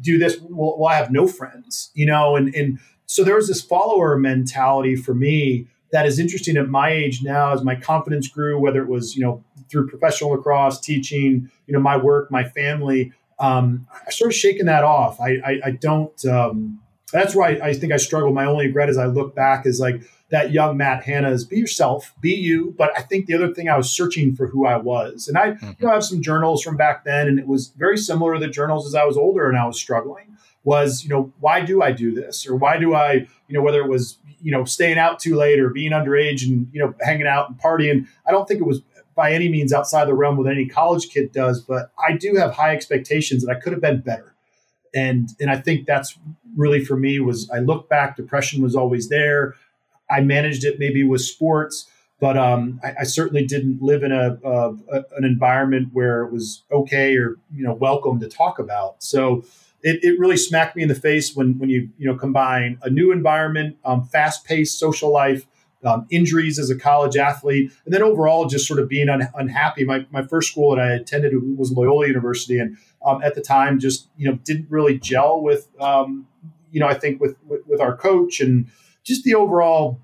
do 0.00 0.18
this? 0.18 0.38
Will, 0.38 0.78
will 0.78 0.86
I 0.86 0.94
have 0.94 1.10
no 1.10 1.26
friends? 1.26 1.90
You 1.94 2.06
know, 2.06 2.36
and 2.36 2.54
and 2.54 2.78
so 3.06 3.24
there 3.24 3.34
was 3.34 3.48
this 3.48 3.60
follower 3.60 4.16
mentality 4.16 4.94
for 4.94 5.14
me 5.14 5.66
that 5.90 6.06
is 6.06 6.18
interesting 6.18 6.56
at 6.56 6.68
my 6.68 6.90
age 6.90 7.22
now 7.22 7.52
as 7.52 7.62
my 7.62 7.74
confidence 7.74 8.28
grew, 8.28 8.58
whether 8.58 8.82
it 8.82 8.88
was, 8.88 9.16
you 9.16 9.22
know, 9.22 9.44
through 9.68 9.88
professional 9.88 10.30
lacrosse, 10.30 10.80
teaching, 10.80 11.50
you 11.66 11.74
know, 11.74 11.80
my 11.80 11.96
work, 11.96 12.30
my 12.30 12.44
family. 12.44 13.12
Um, 13.38 13.86
I 14.06 14.10
started 14.10 14.34
shaking 14.34 14.66
that 14.66 14.84
off. 14.84 15.20
I, 15.20 15.40
I, 15.44 15.60
I 15.66 15.70
don't. 15.72 16.24
Um, 16.24 16.80
that's 17.14 17.32
why 17.32 17.60
I, 17.62 17.72
think 17.74 17.92
I 17.92 17.96
struggle. 17.96 18.32
My 18.32 18.44
only 18.44 18.66
regret 18.66 18.88
as 18.88 18.98
I 18.98 19.06
look 19.06 19.36
back 19.36 19.66
is 19.66 19.78
like 19.78 20.02
that 20.30 20.50
young 20.50 20.76
Matt 20.76 21.04
Hanna 21.04 21.30
is 21.30 21.44
be 21.44 21.58
yourself, 21.58 22.12
be 22.20 22.34
you. 22.34 22.74
But 22.76 22.90
I 22.98 23.02
think 23.02 23.26
the 23.26 23.34
other 23.34 23.54
thing 23.54 23.68
I 23.68 23.76
was 23.76 23.88
searching 23.88 24.34
for 24.34 24.48
who 24.48 24.66
I 24.66 24.78
was, 24.78 25.28
and 25.28 25.38
I 25.38 25.52
mm-hmm. 25.52 25.66
you 25.66 25.86
know, 25.86 25.90
I 25.90 25.94
have 25.94 26.04
some 26.04 26.20
journals 26.20 26.60
from 26.60 26.76
back 26.76 27.04
then, 27.04 27.28
and 27.28 27.38
it 27.38 27.46
was 27.46 27.68
very 27.68 27.96
similar 27.96 28.34
to 28.34 28.40
the 28.40 28.48
journals 28.48 28.84
as 28.84 28.96
I 28.96 29.04
was 29.04 29.16
older 29.16 29.48
and 29.48 29.56
I 29.56 29.64
was 29.64 29.78
struggling. 29.78 30.36
Was 30.64 31.04
you 31.04 31.10
know 31.10 31.32
why 31.38 31.60
do 31.60 31.82
I 31.82 31.92
do 31.92 32.12
this 32.12 32.48
or 32.48 32.56
why 32.56 32.78
do 32.78 32.94
I 32.94 33.12
you 33.12 33.28
know 33.50 33.62
whether 33.62 33.80
it 33.80 33.88
was 33.88 34.18
you 34.40 34.50
know 34.50 34.64
staying 34.64 34.98
out 34.98 35.20
too 35.20 35.36
late 35.36 35.60
or 35.60 35.70
being 35.70 35.92
underage 35.92 36.44
and 36.44 36.66
you 36.72 36.80
know 36.80 36.94
hanging 37.00 37.28
out 37.28 37.48
and 37.48 37.56
partying. 37.60 38.08
I 38.26 38.32
don't 38.32 38.48
think 38.48 38.60
it 38.60 38.66
was 38.66 38.82
by 39.14 39.32
any 39.32 39.48
means 39.48 39.72
outside 39.72 40.06
the 40.06 40.14
realm 40.14 40.36
what 40.36 40.50
any 40.50 40.66
college 40.66 41.10
kid 41.10 41.30
does, 41.30 41.60
but 41.60 41.92
I 42.08 42.16
do 42.16 42.34
have 42.34 42.54
high 42.54 42.74
expectations 42.74 43.44
that 43.44 43.56
I 43.56 43.60
could 43.60 43.72
have 43.72 43.80
been 43.80 44.00
better 44.00 44.33
and 44.94 45.30
and 45.40 45.50
I 45.50 45.56
think 45.60 45.86
that's 45.86 46.18
really 46.56 46.84
for 46.84 46.96
me 46.96 47.20
was 47.20 47.50
I 47.50 47.58
look 47.58 47.88
back, 47.88 48.16
depression 48.16 48.62
was 48.62 48.76
always 48.76 49.08
there. 49.08 49.54
I 50.10 50.20
managed 50.20 50.64
it 50.64 50.78
maybe 50.78 51.02
with 51.02 51.22
sports, 51.22 51.88
but 52.20 52.36
um, 52.36 52.80
I, 52.84 52.94
I, 53.00 53.04
certainly 53.04 53.44
didn't 53.44 53.82
live 53.82 54.02
in 54.02 54.12
a, 54.12 54.38
a, 54.44 54.74
a, 54.92 55.04
an 55.16 55.24
environment 55.24 55.88
where 55.92 56.22
it 56.22 56.32
was 56.32 56.62
okay 56.70 57.16
or 57.16 57.36
you 57.52 57.64
know 57.64 57.74
welcome 57.74 58.20
to 58.20 58.28
talk 58.28 58.58
about. 58.58 59.02
So 59.02 59.44
it, 59.82 60.02
it 60.02 60.18
really 60.18 60.36
smacked 60.36 60.76
me 60.76 60.82
in 60.82 60.88
the 60.88 60.94
face 60.94 61.34
when 61.34 61.58
when 61.58 61.70
you 61.70 61.88
you 61.98 62.06
know 62.06 62.16
combine 62.16 62.78
a 62.82 62.90
new 62.90 63.12
environment, 63.12 63.76
um, 63.84 64.04
fast 64.04 64.44
paced 64.44 64.78
social 64.78 65.12
life. 65.12 65.46
Um, 65.84 66.06
injuries 66.10 66.58
as 66.58 66.70
a 66.70 66.78
college 66.78 67.16
athlete, 67.16 67.70
and 67.84 67.92
then 67.92 68.02
overall 68.02 68.46
just 68.46 68.66
sort 68.66 68.80
of 68.80 68.88
being 68.88 69.08
un- 69.08 69.28
unhappy. 69.34 69.84
My, 69.84 70.06
my 70.10 70.22
first 70.22 70.50
school 70.50 70.74
that 70.74 70.80
I 70.80 70.92
attended 70.92 71.34
was 71.58 71.72
Loyola 71.72 72.06
University, 72.06 72.58
and 72.58 72.76
um, 73.04 73.22
at 73.22 73.34
the 73.34 73.40
time 73.40 73.78
just 73.78 74.08
you 74.16 74.30
know 74.30 74.38
didn't 74.44 74.70
really 74.70 74.98
gel 74.98 75.42
with 75.42 75.68
um, 75.80 76.26
you 76.70 76.80
know 76.80 76.86
I 76.86 76.94
think 76.94 77.20
with, 77.20 77.36
with, 77.46 77.66
with 77.66 77.80
our 77.80 77.96
coach 77.96 78.40
and 78.40 78.66
just 79.02 79.24
the 79.24 79.34
overall 79.34 80.00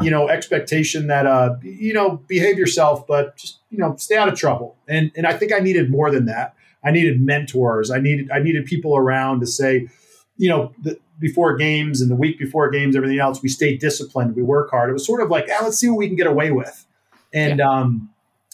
you 0.00 0.10
know 0.10 0.28
expectation 0.28 1.06
that 1.06 1.26
uh 1.26 1.54
you 1.62 1.92
know 1.92 2.22
behave 2.26 2.58
yourself 2.58 3.06
but 3.06 3.36
just 3.36 3.58
you 3.70 3.78
know 3.78 3.96
stay 3.96 4.16
out 4.16 4.28
of 4.28 4.34
trouble. 4.38 4.76
And 4.88 5.10
and 5.16 5.26
I 5.26 5.32
think 5.32 5.52
I 5.52 5.58
needed 5.58 5.90
more 5.90 6.10
than 6.10 6.26
that. 6.26 6.54
I 6.84 6.90
needed 6.90 7.20
mentors. 7.20 7.90
I 7.90 7.98
needed 7.98 8.30
I 8.30 8.40
needed 8.40 8.66
people 8.66 8.96
around 8.96 9.40
to 9.40 9.46
say 9.46 9.88
you 10.36 10.48
know 10.48 10.72
the, 10.82 10.98
before 11.22 11.56
games 11.56 12.02
and 12.02 12.10
the 12.10 12.16
week 12.16 12.38
before 12.38 12.68
games 12.68 12.94
everything 12.94 13.18
else 13.18 13.40
we 13.40 13.48
stay 13.48 13.76
disciplined 13.76 14.36
we 14.36 14.42
work 14.42 14.70
hard 14.70 14.90
it 14.90 14.92
was 14.92 15.06
sort 15.06 15.22
of 15.22 15.30
like 15.30 15.48
ah, 15.50 15.60
let's 15.62 15.78
see 15.78 15.88
what 15.88 15.96
we 15.96 16.06
can 16.06 16.16
get 16.16 16.26
away 16.26 16.50
with 16.50 16.84
and 17.32 17.60
yeah. 17.60 17.70
um 17.70 18.10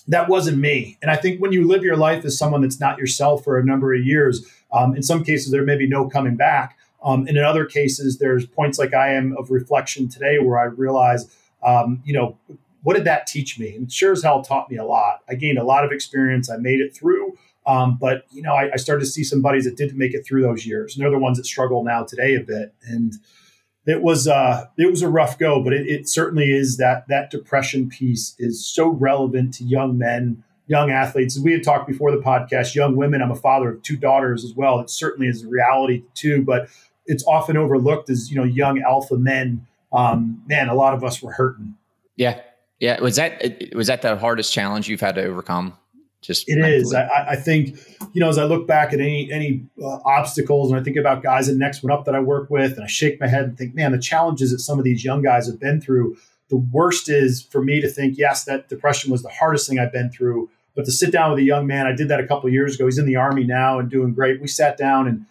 that 0.09 0.29
wasn't 0.29 0.59
me. 0.59 0.99
And 1.03 1.11
I 1.11 1.17
think 1.17 1.41
when 1.41 1.53
you 1.53 1.69
live 1.69 1.85
your 1.85 1.97
life 1.97 2.25
as 2.25 2.37
someone 2.37 2.63
that's 2.63 2.81
not 2.81 2.99
yourself 2.99 3.45
for 3.45 3.59
a 3.59 3.65
number 3.65 3.95
of 3.95 4.05
years, 4.05 4.45
um, 4.73 4.97
in 4.97 5.03
some 5.03 5.23
cases 5.23 5.53
there 5.53 5.65
may 5.65 5.77
be 5.77 5.87
no 5.87 6.09
coming 6.09 6.35
back. 6.35 6.79
Um, 7.05 7.29
and 7.29 7.37
in 7.37 7.45
other 7.45 7.65
cases, 7.65 8.19
there's 8.19 8.45
points 8.45 8.79
like 8.79 8.93
I 8.93 9.13
am 9.13 9.37
of 9.37 9.51
reflection 9.51 10.09
today 10.09 10.39
where 10.41 10.59
I 10.59 10.65
realize, 10.65 11.33
um, 11.63 12.03
you 12.05 12.13
know, 12.13 12.37
what 12.83 12.97
did 12.97 13.05
that 13.05 13.27
teach 13.27 13.59
me? 13.59 13.77
And 13.77 13.93
sure 13.93 14.13
as 14.13 14.23
hell 14.23 14.43
taught 14.43 14.71
me 14.71 14.79
a 14.79 14.85
lot. 14.85 15.21
I 15.29 15.35
gained 15.35 15.59
a 15.59 15.65
lot 15.65 15.85
of 15.85 15.93
experience. 15.93 16.51
I 16.51 16.57
made 16.57 16.81
it 16.81 16.97
through. 16.97 17.37
Um, 17.69 17.99
but 18.01 18.25
you 18.31 18.41
know, 18.41 18.55
I, 18.55 18.71
I, 18.73 18.77
started 18.77 19.05
to 19.05 19.11
see 19.11 19.23
some 19.23 19.43
buddies 19.43 19.65
that 19.65 19.77
didn't 19.77 19.99
make 19.99 20.15
it 20.15 20.25
through 20.25 20.41
those 20.41 20.65
years, 20.65 20.97
and 20.97 21.05
they're 21.05 21.11
the 21.11 21.19
ones 21.19 21.37
that 21.37 21.45
struggle 21.45 21.85
now 21.85 22.03
today 22.03 22.35
a 22.35 22.41
bit. 22.41 22.73
And 22.83 23.13
it 23.85 24.01
was 24.01 24.27
uh, 24.27 24.65
it 24.79 24.91
was 24.91 25.03
a 25.03 25.09
rough 25.09 25.39
go, 25.39 25.63
but 25.63 25.75
it, 25.75 25.87
it, 25.87 26.09
certainly 26.09 26.51
is 26.51 26.79
that 26.79 27.07
that 27.09 27.31
depression 27.31 27.91
piece 27.91 28.35
is 28.39 28.65
so 28.65 28.89
relevant 28.89 29.53
to 29.55 29.65
young 29.65 29.99
men, 29.99 30.43
young 30.67 30.91
athletes. 30.91 31.37
As 31.37 31.43
we 31.43 31.53
had 31.53 31.63
talked 31.63 31.87
before 31.87 32.11
the 32.11 32.23
podcast, 32.23 32.75
young 32.75 32.97
women. 32.97 33.21
I'm 33.21 33.31
a 33.31 33.37
father 33.37 33.73
of 33.73 33.83
two 33.83 33.99
daughters 33.99 34.45
as 34.45 34.55
well. 34.55 34.81
It 34.81 34.89
certainly 34.89 35.29
is 35.29 35.45
a 35.45 35.49
reality 35.49 36.05
too, 36.15 36.43
but 36.43 36.71
it's 37.05 37.25
often 37.27 37.59
overlooked 37.59 38.09
as 38.09 38.31
you 38.31 38.37
know 38.37 38.45
young 38.45 38.81
alpha 38.81 39.19
men. 39.19 39.67
Um, 39.93 40.43
man, 40.47 40.71
a 40.71 40.75
lot 40.75 40.95
of 40.95 41.05
us 41.05 41.23
were 41.23 41.33
hurting. 41.33 41.75
Yeah, 42.17 42.41
yeah. 42.81 42.99
Was 42.99 43.17
that 43.17 43.43
was 43.75 43.89
that 43.89 44.01
the 44.01 44.17
hardest 44.17 44.55
challenge 44.55 44.89
you've 44.89 45.03
had 45.03 45.17
to 45.17 45.25
overcome? 45.25 45.77
Just 46.21 46.49
it 46.49 46.59
mentally. 46.59 46.83
is. 46.83 46.95
I, 46.95 47.31
I, 47.31 47.37
think 47.37 47.79
you 48.13 48.21
know 48.21 48.29
as 48.29 48.39
I 48.39 48.45
look 48.45 48.67
back 48.67 48.93
at 48.93 49.01
any 49.01 49.31
any 49.31 49.65
uh, 49.83 49.99
obstacles 50.05 50.71
and 50.71 50.81
I 50.81 50.83
think 50.83 50.97
about 50.97 51.23
guys 51.23 51.49
in 51.49 51.59
next 51.59 51.83
one 51.83 51.93
up 51.93 52.05
that 52.07 52.15
I 52.15 52.21
work 52.21 52.51
with, 52.51 52.73
and 52.73 52.85
I 52.85 52.89
shake 52.89 53.21
my 53.21 53.29
head 53.29 53.45
and 53.45 53.59
think, 53.59 53.75
man, 53.75 53.93
the 53.93 53.99
challenges 53.99 54.51
that 54.51 54.59
some 54.59 54.79
of 54.79 54.85
these 54.85 55.05
young 55.05 55.23
guys 55.23 55.47
have 55.47 55.61
been 55.61 55.81
through. 55.81 56.17
The 56.51 56.57
worst 56.57 57.11
is 57.11 57.43
for 57.43 57.63
me 57.63 57.81
to 57.83 57.89
think, 57.89 58.17
yes, 58.17 58.45
that 58.45 58.69
depression 58.69 59.13
was 59.13 59.23
the 59.23 59.29
hardest 59.29 59.69
thing 59.69 59.79
I've 59.79 59.93
been 59.93 60.11
through. 60.11 60.49
But 60.75 60.87
to 60.87 60.93
sit 60.93 61.13
down 61.13 61.31
with 61.31 61.41
a 61.41 61.43
young 61.43 61.67
man, 61.67 61.87
I 61.87 61.93
did 61.93 62.09
that 62.09 62.21
a 62.21 62.27
couple 62.27 62.49
years 62.51 62.77
ago. 62.77 62.87
He's 62.87 62.99
in 62.99 63.07
the 63.07 63.17
army 63.17 63.45
now 63.45 63.79
and 63.79 63.91
doing 63.91 64.15
great. 64.15 64.41
We 64.41 64.47
sat 64.47 64.79
down, 64.79 65.07
and 65.09 65.27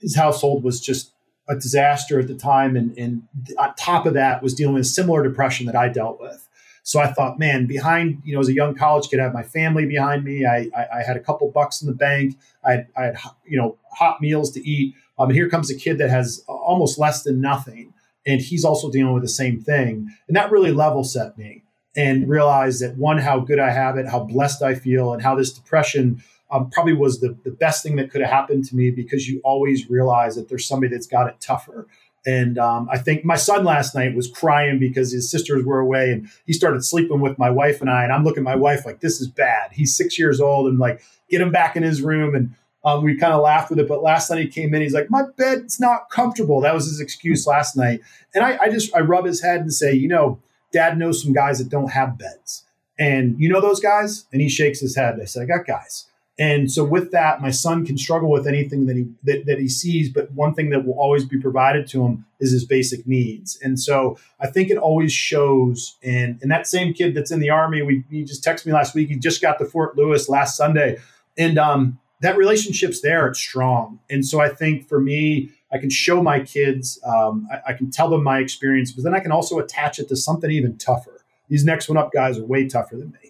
his 0.00 0.16
household 0.16 0.62
was 0.62 0.80
just 0.80 1.12
a 1.48 1.54
disaster 1.54 2.20
at 2.20 2.28
the 2.28 2.34
time, 2.34 2.76
and, 2.76 2.96
and 2.98 3.22
on 3.58 3.74
top 3.76 4.06
of 4.06 4.14
that, 4.14 4.42
was 4.42 4.54
dealing 4.54 4.74
with 4.74 4.86
similar 4.86 5.22
depression 5.22 5.66
that 5.66 5.76
I 5.76 5.88
dealt 5.88 6.20
with. 6.20 6.47
So 6.88 7.00
I 7.00 7.12
thought, 7.12 7.38
man, 7.38 7.66
behind, 7.66 8.22
you 8.24 8.32
know, 8.32 8.40
as 8.40 8.48
a 8.48 8.54
young 8.54 8.74
college 8.74 9.10
kid, 9.10 9.20
I 9.20 9.24
had 9.24 9.34
my 9.34 9.42
family 9.42 9.84
behind 9.84 10.24
me. 10.24 10.46
I, 10.46 10.70
I, 10.74 10.86
I 10.94 11.02
had 11.02 11.18
a 11.18 11.20
couple 11.20 11.50
bucks 11.50 11.82
in 11.82 11.86
the 11.86 11.94
bank. 11.94 12.38
I 12.64 12.70
had, 12.70 12.86
I 12.96 13.02
had, 13.02 13.18
you 13.44 13.58
know, 13.58 13.76
hot 13.92 14.22
meals 14.22 14.50
to 14.52 14.66
eat. 14.66 14.94
Um, 15.18 15.28
and 15.28 15.36
here 15.36 15.50
comes 15.50 15.70
a 15.70 15.76
kid 15.76 15.98
that 15.98 16.08
has 16.08 16.42
almost 16.48 16.98
less 16.98 17.24
than 17.24 17.42
nothing. 17.42 17.92
And 18.26 18.40
he's 18.40 18.64
also 18.64 18.90
dealing 18.90 19.12
with 19.12 19.22
the 19.22 19.28
same 19.28 19.60
thing. 19.60 20.08
And 20.28 20.36
that 20.38 20.50
really 20.50 20.72
level 20.72 21.04
set 21.04 21.36
me 21.36 21.62
and 21.94 22.26
realized 22.26 22.80
that 22.80 22.96
one, 22.96 23.18
how 23.18 23.38
good 23.38 23.58
I 23.58 23.68
have 23.68 23.98
it, 23.98 24.08
how 24.08 24.20
blessed 24.20 24.62
I 24.62 24.74
feel, 24.74 25.12
and 25.12 25.20
how 25.20 25.34
this 25.34 25.52
depression 25.52 26.22
um, 26.50 26.70
probably 26.70 26.94
was 26.94 27.20
the, 27.20 27.36
the 27.44 27.50
best 27.50 27.82
thing 27.82 27.96
that 27.96 28.10
could 28.10 28.22
have 28.22 28.30
happened 28.30 28.64
to 28.64 28.74
me 28.74 28.90
because 28.90 29.28
you 29.28 29.42
always 29.44 29.90
realize 29.90 30.36
that 30.36 30.48
there's 30.48 30.66
somebody 30.66 30.90
that's 30.90 31.06
got 31.06 31.28
it 31.28 31.38
tougher. 31.38 31.86
And 32.28 32.58
um, 32.58 32.90
I 32.92 32.98
think 32.98 33.24
my 33.24 33.36
son 33.36 33.64
last 33.64 33.94
night 33.94 34.14
was 34.14 34.30
crying 34.30 34.78
because 34.78 35.10
his 35.10 35.30
sisters 35.30 35.64
were 35.64 35.78
away 35.78 36.12
and 36.12 36.28
he 36.44 36.52
started 36.52 36.84
sleeping 36.84 37.20
with 37.20 37.38
my 37.38 37.48
wife 37.48 37.80
and 37.80 37.88
I. 37.88 38.04
And 38.04 38.12
I'm 38.12 38.22
looking 38.22 38.42
at 38.42 38.44
my 38.44 38.54
wife 38.54 38.84
like, 38.84 39.00
this 39.00 39.18
is 39.18 39.28
bad. 39.28 39.72
He's 39.72 39.96
six 39.96 40.18
years 40.18 40.38
old 40.38 40.66
and 40.66 40.78
like, 40.78 41.00
get 41.30 41.40
him 41.40 41.50
back 41.50 41.74
in 41.74 41.82
his 41.82 42.02
room. 42.02 42.34
And 42.34 42.54
um, 42.84 43.02
we 43.02 43.16
kind 43.16 43.32
of 43.32 43.40
laughed 43.40 43.70
with 43.70 43.78
it. 43.78 43.88
But 43.88 44.02
last 44.02 44.28
night 44.28 44.40
he 44.40 44.48
came 44.48 44.74
in, 44.74 44.82
he's 44.82 44.92
like, 44.92 45.10
my 45.10 45.22
bed's 45.38 45.80
not 45.80 46.10
comfortable. 46.10 46.60
That 46.60 46.74
was 46.74 46.84
his 46.84 47.00
excuse 47.00 47.46
last 47.46 47.78
night. 47.78 48.00
And 48.34 48.44
I, 48.44 48.58
I 48.60 48.68
just, 48.68 48.94
I 48.94 49.00
rub 49.00 49.24
his 49.24 49.40
head 49.40 49.62
and 49.62 49.72
say, 49.72 49.94
you 49.94 50.08
know, 50.08 50.38
dad 50.70 50.98
knows 50.98 51.22
some 51.22 51.32
guys 51.32 51.60
that 51.60 51.70
don't 51.70 51.92
have 51.92 52.18
beds. 52.18 52.62
And 52.98 53.40
you 53.40 53.48
know 53.48 53.62
those 53.62 53.80
guys? 53.80 54.26
And 54.32 54.42
he 54.42 54.50
shakes 54.50 54.80
his 54.80 54.96
head. 54.96 55.18
I 55.18 55.24
said, 55.24 55.44
I 55.44 55.46
got 55.46 55.66
guys. 55.66 56.04
And 56.38 56.70
so 56.70 56.84
with 56.84 57.10
that, 57.10 57.40
my 57.40 57.50
son 57.50 57.84
can 57.84 57.98
struggle 57.98 58.30
with 58.30 58.46
anything 58.46 58.86
that 58.86 58.96
he 58.96 59.08
that, 59.24 59.46
that 59.46 59.58
he 59.58 59.68
sees, 59.68 60.08
but 60.08 60.30
one 60.32 60.54
thing 60.54 60.70
that 60.70 60.86
will 60.86 60.98
always 60.98 61.24
be 61.24 61.38
provided 61.40 61.88
to 61.88 62.04
him 62.04 62.26
is 62.38 62.52
his 62.52 62.64
basic 62.64 63.06
needs. 63.08 63.58
And 63.60 63.78
so 63.80 64.16
I 64.38 64.46
think 64.46 64.70
it 64.70 64.78
always 64.78 65.12
shows. 65.12 65.96
And 66.02 66.38
and 66.40 66.50
that 66.50 66.68
same 66.68 66.94
kid 66.94 67.14
that's 67.14 67.32
in 67.32 67.40
the 67.40 67.50
army, 67.50 67.82
we 67.82 68.04
he 68.08 68.22
just 68.22 68.44
texted 68.44 68.66
me 68.66 68.72
last 68.72 68.94
week. 68.94 69.08
He 69.08 69.16
just 69.16 69.42
got 69.42 69.58
to 69.58 69.64
Fort 69.64 69.96
Lewis 69.96 70.28
last 70.28 70.56
Sunday, 70.56 70.98
and 71.36 71.58
um, 71.58 71.98
that 72.20 72.36
relationship's 72.36 73.00
there, 73.00 73.26
it's 73.26 73.38
strong. 73.38 73.98
And 74.10 74.24
so 74.24 74.40
I 74.40 74.48
think 74.48 74.88
for 74.88 75.00
me, 75.00 75.50
I 75.72 75.78
can 75.78 75.90
show 75.90 76.22
my 76.22 76.40
kids, 76.40 76.98
um, 77.04 77.48
I, 77.52 77.70
I, 77.70 77.72
can 77.74 77.90
tell 77.90 78.08
them 78.08 78.24
my 78.24 78.38
experience, 78.38 78.90
but 78.90 79.04
then 79.04 79.14
I 79.14 79.20
can 79.20 79.32
also 79.32 79.58
attach 79.58 79.98
it 79.98 80.08
to 80.08 80.16
something 80.16 80.50
even 80.50 80.78
tougher. 80.78 81.24
These 81.48 81.64
next 81.64 81.88
one 81.88 81.98
up 81.98 82.10
guys 82.10 82.38
are 82.38 82.44
way 82.44 82.66
tougher 82.66 82.96
than 82.96 83.10
me. 83.10 83.27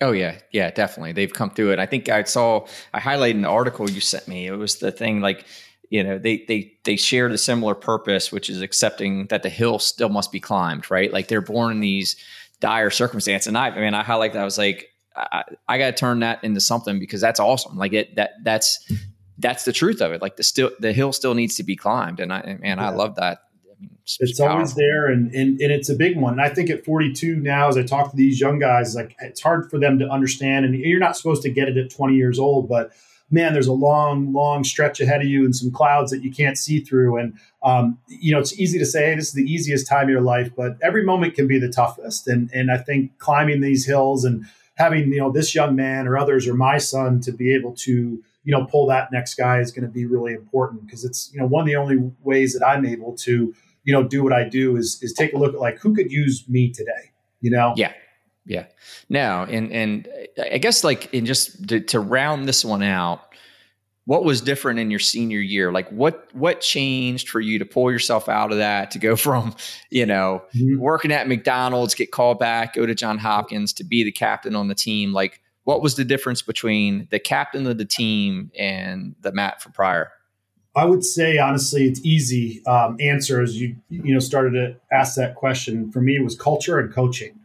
Oh 0.00 0.12
yeah, 0.12 0.38
yeah, 0.50 0.70
definitely. 0.70 1.12
They've 1.12 1.32
come 1.32 1.50
through 1.50 1.72
it. 1.72 1.78
I 1.78 1.86
think 1.86 2.08
I 2.08 2.24
saw 2.24 2.66
I 2.92 3.00
highlighted 3.00 3.36
an 3.36 3.44
article 3.44 3.88
you 3.88 4.00
sent 4.00 4.26
me. 4.26 4.46
It 4.46 4.56
was 4.56 4.76
the 4.76 4.90
thing 4.90 5.20
like 5.20 5.46
you 5.90 6.02
know 6.02 6.18
they 6.18 6.44
they 6.48 6.72
they 6.84 6.96
shared 6.96 7.32
a 7.32 7.38
similar 7.38 7.74
purpose, 7.74 8.32
which 8.32 8.50
is 8.50 8.60
accepting 8.60 9.26
that 9.26 9.42
the 9.42 9.48
hill 9.48 9.78
still 9.78 10.08
must 10.08 10.32
be 10.32 10.40
climbed. 10.40 10.90
Right, 10.90 11.12
like 11.12 11.28
they're 11.28 11.40
born 11.40 11.72
in 11.72 11.80
these 11.80 12.16
dire 12.60 12.90
circumstances. 12.90 13.46
And 13.46 13.58
I, 13.58 13.68
I 13.68 13.80
mean, 13.80 13.94
I 13.94 14.02
highlighted 14.02 14.32
that. 14.32 14.42
I 14.42 14.44
was 14.44 14.58
like, 14.58 14.90
I, 15.16 15.44
I 15.68 15.78
got 15.78 15.86
to 15.86 15.92
turn 15.92 16.20
that 16.20 16.42
into 16.42 16.60
something 16.60 16.98
because 16.98 17.20
that's 17.20 17.38
awesome. 17.40 17.76
Like 17.76 17.92
it 17.92 18.16
that 18.16 18.32
that's 18.42 18.90
that's 19.38 19.64
the 19.64 19.72
truth 19.72 20.00
of 20.00 20.12
it. 20.12 20.22
Like 20.22 20.36
the 20.36 20.42
still 20.42 20.70
the 20.80 20.92
hill 20.92 21.12
still 21.12 21.34
needs 21.34 21.56
to 21.56 21.62
be 21.62 21.76
climbed, 21.76 22.20
and 22.20 22.32
I 22.32 22.40
and 22.40 22.60
yeah. 22.62 22.88
I 22.88 22.90
love 22.90 23.16
that. 23.16 23.38
I 23.76 23.80
mean, 23.80 23.98
it's, 24.02 24.18
it's 24.20 24.40
always 24.40 24.74
there, 24.74 25.06
and, 25.06 25.34
and 25.34 25.60
and 25.60 25.72
it's 25.72 25.88
a 25.88 25.94
big 25.94 26.18
one. 26.18 26.34
And 26.34 26.42
I 26.42 26.48
think 26.48 26.70
at 26.70 26.84
42 26.84 27.36
now, 27.36 27.68
as 27.68 27.76
I 27.76 27.82
talk 27.82 28.10
to 28.10 28.16
these 28.16 28.40
young 28.40 28.58
guys, 28.58 28.94
like 28.94 29.16
it's 29.20 29.42
hard 29.42 29.70
for 29.70 29.78
them 29.78 29.98
to 29.98 30.08
understand. 30.08 30.64
And 30.64 30.74
you're 30.74 31.00
not 31.00 31.16
supposed 31.16 31.42
to 31.42 31.50
get 31.50 31.68
it 31.68 31.76
at 31.76 31.90
20 31.90 32.14
years 32.14 32.38
old, 32.38 32.68
but 32.68 32.92
man, 33.30 33.52
there's 33.52 33.66
a 33.66 33.72
long, 33.72 34.32
long 34.32 34.64
stretch 34.64 35.00
ahead 35.00 35.20
of 35.20 35.26
you 35.26 35.44
and 35.44 35.56
some 35.56 35.70
clouds 35.70 36.10
that 36.10 36.22
you 36.22 36.30
can't 36.30 36.58
see 36.58 36.80
through. 36.80 37.18
And 37.18 37.34
um, 37.62 37.98
you 38.08 38.32
know, 38.32 38.38
it's 38.38 38.58
easy 38.58 38.78
to 38.78 38.86
say 38.86 39.06
hey, 39.06 39.16
this 39.16 39.28
is 39.28 39.34
the 39.34 39.50
easiest 39.50 39.88
time 39.88 40.04
of 40.04 40.10
your 40.10 40.20
life, 40.20 40.50
but 40.56 40.76
every 40.82 41.04
moment 41.04 41.34
can 41.34 41.46
be 41.46 41.58
the 41.58 41.70
toughest. 41.70 42.28
And 42.28 42.50
and 42.52 42.70
I 42.70 42.78
think 42.78 43.18
climbing 43.18 43.60
these 43.60 43.86
hills 43.86 44.24
and 44.24 44.44
having 44.76 45.12
you 45.12 45.20
know 45.20 45.30
this 45.30 45.54
young 45.54 45.74
man 45.74 46.06
or 46.06 46.16
others 46.16 46.46
or 46.46 46.54
my 46.54 46.78
son 46.78 47.20
to 47.20 47.32
be 47.32 47.54
able 47.54 47.72
to 47.72 48.22
you 48.44 48.52
know 48.52 48.64
pull 48.66 48.86
that 48.86 49.10
next 49.10 49.34
guy 49.34 49.58
is 49.58 49.72
going 49.72 49.84
to 49.84 49.90
be 49.90 50.06
really 50.06 50.32
important 50.32 50.86
because 50.86 51.04
it's 51.04 51.30
you 51.32 51.40
know 51.40 51.46
one 51.46 51.62
of 51.62 51.66
the 51.66 51.76
only 51.76 52.12
ways 52.22 52.52
that 52.52 52.66
I'm 52.66 52.86
able 52.86 53.16
to 53.18 53.54
you 53.84 53.92
know 53.92 54.02
do 54.02 54.22
what 54.22 54.32
I 54.32 54.48
do 54.48 54.76
is 54.76 54.98
is 55.02 55.12
take 55.12 55.32
a 55.32 55.36
look 55.36 55.54
at 55.54 55.60
like 55.60 55.78
who 55.78 55.94
could 55.94 56.12
use 56.12 56.48
me 56.48 56.70
today 56.70 57.12
you 57.44 57.50
know? 57.50 57.74
Yeah. 57.76 57.92
Yeah. 58.46 58.64
Now 59.08 59.44
and 59.44 59.70
and 59.70 60.08
I 60.50 60.58
guess 60.58 60.82
like 60.82 61.12
in 61.12 61.26
just 61.26 61.68
to, 61.68 61.80
to 61.80 62.00
round 62.00 62.48
this 62.48 62.64
one 62.64 62.82
out 62.82 63.20
what 64.06 64.22
was 64.22 64.42
different 64.42 64.80
in 64.80 64.90
your 64.90 65.00
senior 65.00 65.40
year? 65.40 65.70
Like 65.72 65.88
what 65.90 66.28
what 66.34 66.60
changed 66.62 67.28
for 67.28 67.40
you 67.40 67.58
to 67.58 67.66
pull 67.66 67.92
yourself 67.92 68.28
out 68.28 68.50
of 68.50 68.58
that 68.58 68.90
to 68.92 68.98
go 68.98 69.14
from 69.26 69.54
you 69.90 70.06
know 70.06 70.42
mm-hmm. 70.54 70.78
working 70.78 71.12
at 71.12 71.28
mcdonald's 71.28 71.94
get 71.94 72.12
called 72.12 72.38
back 72.38 72.74
go 72.74 72.84
to 72.84 72.94
john 72.94 73.18
hopkins 73.18 73.72
to 73.74 73.84
be 73.84 74.04
the 74.04 74.12
captain 74.12 74.56
on 74.56 74.68
the 74.68 74.74
team? 74.74 75.12
Like 75.12 75.40
what 75.64 75.82
was 75.82 75.96
the 75.96 76.04
difference 76.04 76.42
between 76.42 77.08
the 77.10 77.18
captain 77.18 77.66
of 77.66 77.78
the 77.78 77.84
team 77.84 78.50
and 78.58 79.14
the 79.20 79.32
matt 79.32 79.60
for 79.62 79.70
prior 79.70 80.12
i 80.76 80.84
would 80.84 81.04
say 81.04 81.38
honestly 81.38 81.84
it's 81.84 82.00
easy 82.04 82.64
um, 82.66 82.96
answer 83.00 83.40
as 83.42 83.60
you 83.60 83.76
you 83.88 84.12
know 84.12 84.20
started 84.20 84.52
to 84.52 84.76
ask 84.94 85.16
that 85.16 85.34
question 85.34 85.90
for 85.90 86.00
me 86.00 86.16
it 86.16 86.24
was 86.24 86.36
culture 86.36 86.78
and 86.78 86.92
coaching 86.92 87.38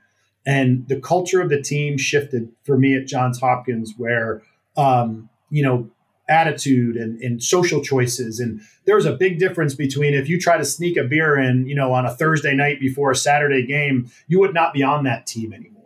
and 0.46 0.88
the 0.88 1.00
culture 1.00 1.42
of 1.42 1.50
the 1.50 1.62
team 1.62 1.98
shifted 1.98 2.50
for 2.64 2.78
me 2.78 2.96
at 2.96 3.08
johns 3.08 3.40
hopkins 3.40 3.94
where 3.98 4.42
um, 4.78 5.30
you 5.50 5.64
know 5.64 5.90
attitude 6.30 6.96
and, 6.96 7.22
and 7.22 7.44
social 7.44 7.84
choices. 7.84 8.40
And 8.40 8.62
there's 8.86 9.06
a 9.06 9.14
big 9.14 9.40
difference 9.40 9.74
between 9.74 10.14
if 10.14 10.30
you 10.30 10.40
try 10.40 10.58
to 10.58 10.64
sneak 10.64 10.96
a 10.96 11.04
beer 11.04 11.38
in, 11.38 11.68
you 11.68 11.76
know, 11.76 11.92
on 11.92 12.06
a 12.06 12.16
Thursday 12.16 12.56
night 12.56 12.80
before 12.80 13.12
a 13.12 13.16
Saturday 13.16 13.66
game, 13.66 14.10
you 14.28 14.40
would 14.40 14.54
not 14.54 14.74
be 14.74 14.84
on 14.84 15.04
that 15.04 15.26
team 15.26 15.52
anymore. 15.52 15.79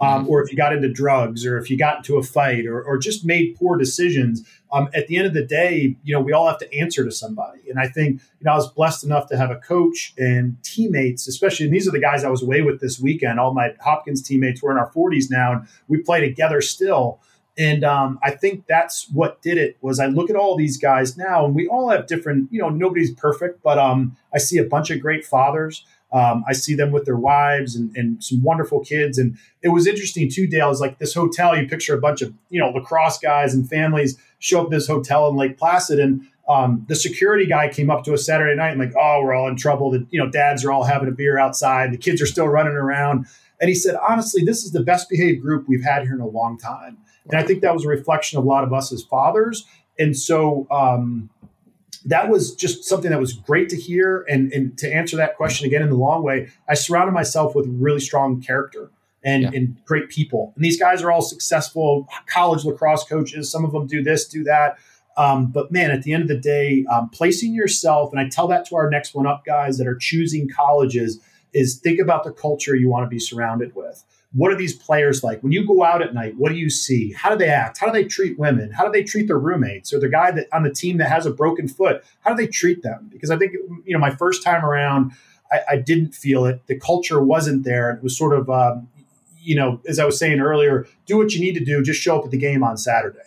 Um, 0.00 0.22
mm-hmm. 0.22 0.30
or 0.30 0.42
if 0.42 0.50
you 0.50 0.56
got 0.56 0.72
into 0.72 0.90
drugs, 0.90 1.44
or 1.44 1.58
if 1.58 1.68
you 1.68 1.76
got 1.76 1.98
into 1.98 2.16
a 2.16 2.22
fight, 2.22 2.66
or, 2.66 2.82
or 2.82 2.96
just 2.96 3.24
made 3.24 3.56
poor 3.56 3.76
decisions. 3.76 4.42
Um, 4.72 4.88
at 4.94 5.08
the 5.08 5.16
end 5.16 5.26
of 5.26 5.34
the 5.34 5.44
day, 5.44 5.96
you 6.04 6.14
know, 6.14 6.20
we 6.20 6.32
all 6.32 6.46
have 6.46 6.58
to 6.58 6.74
answer 6.74 7.04
to 7.04 7.10
somebody. 7.10 7.58
And 7.68 7.78
I 7.78 7.88
think, 7.88 8.20
you 8.38 8.44
know, 8.44 8.52
I 8.52 8.56
was 8.56 8.72
blessed 8.72 9.04
enough 9.04 9.28
to 9.28 9.36
have 9.36 9.50
a 9.50 9.56
coach 9.56 10.14
and 10.16 10.56
teammates, 10.62 11.28
especially, 11.28 11.66
and 11.66 11.74
these 11.74 11.86
are 11.88 11.90
the 11.90 12.00
guys 12.00 12.24
I 12.24 12.30
was 12.30 12.42
away 12.42 12.62
with 12.62 12.80
this 12.80 12.98
weekend. 13.00 13.40
All 13.40 13.52
my 13.52 13.74
Hopkins 13.80 14.22
teammates 14.22 14.62
were 14.62 14.70
in 14.70 14.78
our 14.78 14.90
40s 14.92 15.30
now, 15.30 15.52
and 15.52 15.68
we 15.88 15.98
play 15.98 16.20
together 16.20 16.60
still. 16.60 17.20
And 17.58 17.84
um, 17.84 18.18
I 18.22 18.30
think 18.30 18.64
that's 18.66 19.08
what 19.10 19.42
did 19.42 19.58
it 19.58 19.76
was 19.82 20.00
I 20.00 20.06
look 20.06 20.30
at 20.30 20.36
all 20.36 20.56
these 20.56 20.78
guys 20.78 21.18
now, 21.18 21.44
and 21.44 21.54
we 21.54 21.68
all 21.68 21.90
have 21.90 22.06
different. 22.06 22.50
You 22.50 22.60
know, 22.60 22.70
nobody's 22.70 23.12
perfect, 23.12 23.62
but 23.62 23.78
um, 23.78 24.16
I 24.32 24.38
see 24.38 24.58
a 24.58 24.64
bunch 24.64 24.90
of 24.90 25.00
great 25.00 25.26
fathers. 25.26 25.84
Um, 26.12 26.44
I 26.48 26.52
see 26.52 26.74
them 26.74 26.90
with 26.90 27.04
their 27.04 27.16
wives 27.16 27.76
and, 27.76 27.94
and 27.96 28.22
some 28.22 28.42
wonderful 28.42 28.80
kids. 28.80 29.18
And 29.18 29.38
it 29.62 29.68
was 29.68 29.86
interesting 29.86 30.28
too, 30.28 30.46
Dale, 30.46 30.70
is 30.70 30.80
like 30.80 30.98
this 30.98 31.14
hotel, 31.14 31.56
you 31.56 31.68
picture 31.68 31.94
a 31.94 32.00
bunch 32.00 32.20
of, 32.20 32.34
you 32.48 32.60
know, 32.60 32.70
lacrosse 32.70 33.18
guys 33.18 33.54
and 33.54 33.68
families 33.68 34.18
show 34.38 34.62
up 34.62 34.70
this 34.70 34.88
hotel 34.88 35.28
in 35.28 35.36
Lake 35.36 35.56
Placid. 35.56 36.00
And 36.00 36.26
um, 36.48 36.84
the 36.88 36.96
security 36.96 37.46
guy 37.46 37.68
came 37.68 37.90
up 37.90 38.02
to 38.04 38.14
us 38.14 38.26
Saturday 38.26 38.56
night 38.56 38.70
and 38.70 38.80
like, 38.80 38.94
oh, 38.98 39.22
we're 39.22 39.34
all 39.34 39.48
in 39.48 39.56
trouble. 39.56 39.92
The, 39.92 40.04
you 40.10 40.18
know, 40.18 40.28
dads 40.28 40.64
are 40.64 40.72
all 40.72 40.84
having 40.84 41.08
a 41.08 41.12
beer 41.12 41.38
outside. 41.38 41.92
The 41.92 41.98
kids 41.98 42.20
are 42.20 42.26
still 42.26 42.48
running 42.48 42.72
around. 42.72 43.26
And 43.60 43.68
he 43.68 43.74
said, 43.74 43.94
honestly, 44.08 44.42
this 44.42 44.64
is 44.64 44.72
the 44.72 44.82
best 44.82 45.08
behaved 45.08 45.42
group 45.42 45.68
we've 45.68 45.84
had 45.84 46.02
here 46.02 46.14
in 46.14 46.20
a 46.20 46.26
long 46.26 46.58
time. 46.58 46.96
And 47.30 47.38
I 47.38 47.44
think 47.44 47.60
that 47.60 47.74
was 47.74 47.84
a 47.84 47.88
reflection 47.88 48.38
of 48.38 48.44
a 48.44 48.48
lot 48.48 48.64
of 48.64 48.72
us 48.72 48.92
as 48.92 49.04
fathers. 49.04 49.64
And 49.98 50.16
so 50.16 50.66
um, 50.70 51.30
that 52.06 52.28
was 52.28 52.54
just 52.54 52.84
something 52.84 53.10
that 53.10 53.20
was 53.20 53.32
great 53.32 53.68
to 53.70 53.76
hear. 53.76 54.24
And, 54.28 54.52
and 54.52 54.76
to 54.78 54.92
answer 54.92 55.16
that 55.16 55.36
question 55.36 55.66
again 55.66 55.82
in 55.82 55.90
the 55.90 55.96
long 55.96 56.22
way, 56.22 56.48
I 56.68 56.74
surrounded 56.74 57.12
myself 57.12 57.54
with 57.54 57.66
really 57.68 58.00
strong 58.00 58.40
character. 58.40 58.90
And, 59.22 59.42
yeah. 59.42 59.50
and 59.52 59.76
great 59.84 60.08
people. 60.08 60.54
And 60.56 60.64
these 60.64 60.80
guys 60.80 61.02
are 61.02 61.12
all 61.12 61.20
successful 61.20 62.08
college 62.26 62.64
lacrosse 62.64 63.04
coaches. 63.04 63.52
Some 63.52 63.66
of 63.66 63.72
them 63.72 63.86
do 63.86 64.02
this, 64.02 64.26
do 64.26 64.42
that. 64.44 64.78
Um, 65.18 65.48
but 65.52 65.70
man, 65.70 65.90
at 65.90 66.04
the 66.04 66.14
end 66.14 66.22
of 66.22 66.28
the 66.28 66.38
day, 66.38 66.86
um, 66.90 67.10
placing 67.10 67.52
yourself, 67.52 68.12
and 68.12 68.18
I 68.18 68.30
tell 68.30 68.48
that 68.48 68.64
to 68.68 68.76
our 68.76 68.88
next 68.88 69.14
one 69.14 69.26
up 69.26 69.44
guys 69.44 69.76
that 69.76 69.86
are 69.86 69.94
choosing 69.94 70.48
colleges, 70.48 71.20
is 71.52 71.78
think 71.78 72.00
about 72.00 72.24
the 72.24 72.32
culture 72.32 72.74
you 72.74 72.88
want 72.88 73.04
to 73.04 73.08
be 73.08 73.18
surrounded 73.18 73.74
with 73.76 74.02
what 74.32 74.52
are 74.52 74.56
these 74.56 74.74
players 74.74 75.24
like? 75.24 75.42
When 75.42 75.52
you 75.52 75.66
go 75.66 75.82
out 75.82 76.02
at 76.02 76.14
night, 76.14 76.36
what 76.36 76.50
do 76.50 76.58
you 76.58 76.70
see? 76.70 77.12
How 77.12 77.30
do 77.30 77.36
they 77.36 77.48
act? 77.48 77.78
How 77.78 77.86
do 77.86 77.92
they 77.92 78.04
treat 78.04 78.38
women? 78.38 78.70
How 78.70 78.84
do 78.84 78.92
they 78.92 79.02
treat 79.02 79.26
their 79.26 79.38
roommates 79.38 79.92
or 79.92 79.98
the 79.98 80.08
guy 80.08 80.30
that 80.30 80.46
on 80.52 80.62
the 80.62 80.70
team 80.70 80.98
that 80.98 81.08
has 81.08 81.26
a 81.26 81.30
broken 81.30 81.66
foot? 81.66 82.04
How 82.20 82.30
do 82.30 82.36
they 82.36 82.46
treat 82.46 82.82
them? 82.82 83.08
Because 83.12 83.30
I 83.30 83.36
think 83.36 83.52
you 83.84 83.92
know 83.92 83.98
my 83.98 84.14
first 84.14 84.42
time 84.44 84.64
around, 84.64 85.12
I, 85.50 85.60
I 85.70 85.76
didn't 85.76 86.14
feel 86.14 86.46
it. 86.46 86.66
The 86.66 86.78
culture 86.78 87.20
wasn't 87.20 87.64
there. 87.64 87.90
It 87.90 88.02
was 88.02 88.16
sort 88.16 88.38
of 88.38 88.48
um, 88.48 88.88
you 89.42 89.54
know, 89.54 89.80
as 89.88 89.98
I 89.98 90.04
was 90.04 90.18
saying 90.18 90.40
earlier, 90.40 90.86
do 91.06 91.16
what 91.16 91.32
you 91.32 91.40
need 91.40 91.54
to 91.54 91.64
do. 91.64 91.82
Just 91.82 92.00
show 92.00 92.18
up 92.18 92.24
at 92.24 92.30
the 92.30 92.38
game 92.38 92.62
on 92.62 92.76
Saturday. 92.76 93.18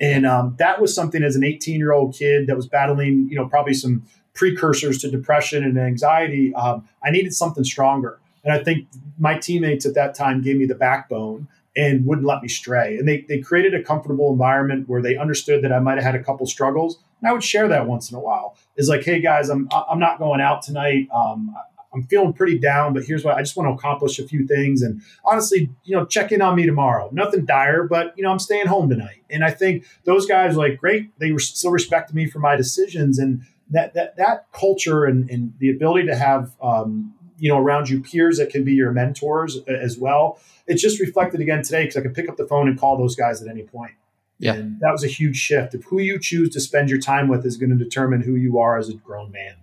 And 0.00 0.24
um, 0.26 0.56
that 0.58 0.80
was 0.80 0.94
something 0.94 1.22
as 1.22 1.36
an 1.36 1.44
18 1.44 1.76
year 1.76 1.92
old 1.92 2.14
kid 2.14 2.46
that 2.46 2.56
was 2.56 2.66
battling, 2.66 3.28
you 3.30 3.36
know, 3.36 3.46
probably 3.46 3.74
some 3.74 4.06
precursors 4.34 4.98
to 4.98 5.10
depression 5.10 5.62
and 5.62 5.78
anxiety. 5.78 6.54
Um, 6.54 6.88
I 7.04 7.10
needed 7.10 7.34
something 7.34 7.64
stronger. 7.64 8.18
And 8.44 8.52
I 8.52 8.62
think 8.62 8.88
my 9.18 9.38
teammates 9.38 9.86
at 9.86 9.94
that 9.94 10.14
time 10.14 10.42
gave 10.42 10.56
me 10.56 10.66
the 10.66 10.74
backbone 10.74 11.48
and 11.76 12.04
wouldn't 12.04 12.26
let 12.26 12.42
me 12.42 12.48
stray. 12.48 12.96
And 12.96 13.08
they, 13.08 13.22
they 13.28 13.38
created 13.38 13.74
a 13.74 13.82
comfortable 13.82 14.32
environment 14.32 14.88
where 14.88 15.02
they 15.02 15.16
understood 15.16 15.62
that 15.62 15.72
I 15.72 15.78
might 15.78 15.94
have 15.94 16.04
had 16.04 16.14
a 16.14 16.22
couple 16.22 16.46
struggles. 16.46 16.98
And 17.20 17.28
I 17.28 17.32
would 17.32 17.44
share 17.44 17.68
that 17.68 17.86
once 17.86 18.10
in 18.10 18.16
a 18.16 18.20
while. 18.20 18.56
Is 18.76 18.88
like, 18.88 19.04
hey 19.04 19.20
guys, 19.20 19.50
I'm 19.50 19.68
I'm 19.72 19.98
not 19.98 20.18
going 20.18 20.40
out 20.40 20.62
tonight. 20.62 21.08
Um, 21.14 21.54
I'm 21.92 22.04
feeling 22.04 22.32
pretty 22.32 22.58
down, 22.58 22.94
but 22.94 23.04
here's 23.04 23.24
what 23.24 23.36
I 23.36 23.42
just 23.42 23.56
want 23.56 23.68
to 23.68 23.72
accomplish 23.72 24.18
a 24.18 24.26
few 24.26 24.46
things. 24.46 24.80
And 24.80 25.02
honestly, 25.24 25.70
you 25.84 25.96
know, 25.96 26.06
check 26.06 26.32
in 26.32 26.40
on 26.40 26.56
me 26.56 26.64
tomorrow. 26.64 27.10
Nothing 27.12 27.44
dire, 27.44 27.84
but 27.84 28.16
you 28.16 28.22
know, 28.22 28.30
I'm 28.30 28.38
staying 28.38 28.66
home 28.66 28.88
tonight. 28.88 29.22
And 29.28 29.44
I 29.44 29.50
think 29.50 29.84
those 30.04 30.26
guys 30.26 30.56
were 30.56 30.68
like, 30.68 30.78
great. 30.78 31.18
They 31.18 31.32
were 31.32 31.40
still 31.40 31.72
respected 31.72 32.14
me 32.14 32.26
for 32.26 32.38
my 32.38 32.56
decisions. 32.56 33.18
And 33.18 33.42
that 33.70 33.94
that 33.94 34.16
that 34.16 34.46
culture 34.52 35.04
and, 35.04 35.28
and 35.30 35.52
the 35.58 35.70
ability 35.70 36.08
to 36.08 36.16
have 36.16 36.52
um, 36.62 37.14
you 37.40 37.48
know 37.48 37.58
around 37.58 37.88
you 37.88 38.00
peers 38.00 38.38
that 38.38 38.50
can 38.50 38.62
be 38.64 38.72
your 38.72 38.92
mentors 38.92 39.58
as 39.66 39.98
well 39.98 40.38
it's 40.66 40.82
just 40.82 41.00
reflected 41.00 41.40
again 41.40 41.62
today 41.62 41.82
because 41.82 41.96
i 41.96 42.00
can 42.00 42.14
pick 42.14 42.28
up 42.28 42.36
the 42.36 42.46
phone 42.46 42.68
and 42.68 42.78
call 42.78 42.96
those 42.96 43.16
guys 43.16 43.42
at 43.42 43.48
any 43.48 43.62
point 43.62 43.92
yeah 44.38 44.54
and 44.54 44.78
that 44.80 44.92
was 44.92 45.02
a 45.02 45.08
huge 45.08 45.36
shift 45.36 45.74
of 45.74 45.82
who 45.84 45.98
you 45.98 46.18
choose 46.18 46.50
to 46.50 46.60
spend 46.60 46.88
your 46.88 47.00
time 47.00 47.26
with 47.28 47.44
is 47.44 47.56
going 47.56 47.70
to 47.70 47.76
determine 47.76 48.22
who 48.22 48.36
you 48.36 48.58
are 48.58 48.78
as 48.78 48.88
a 48.88 48.94
grown 48.94 49.32
man 49.32 49.56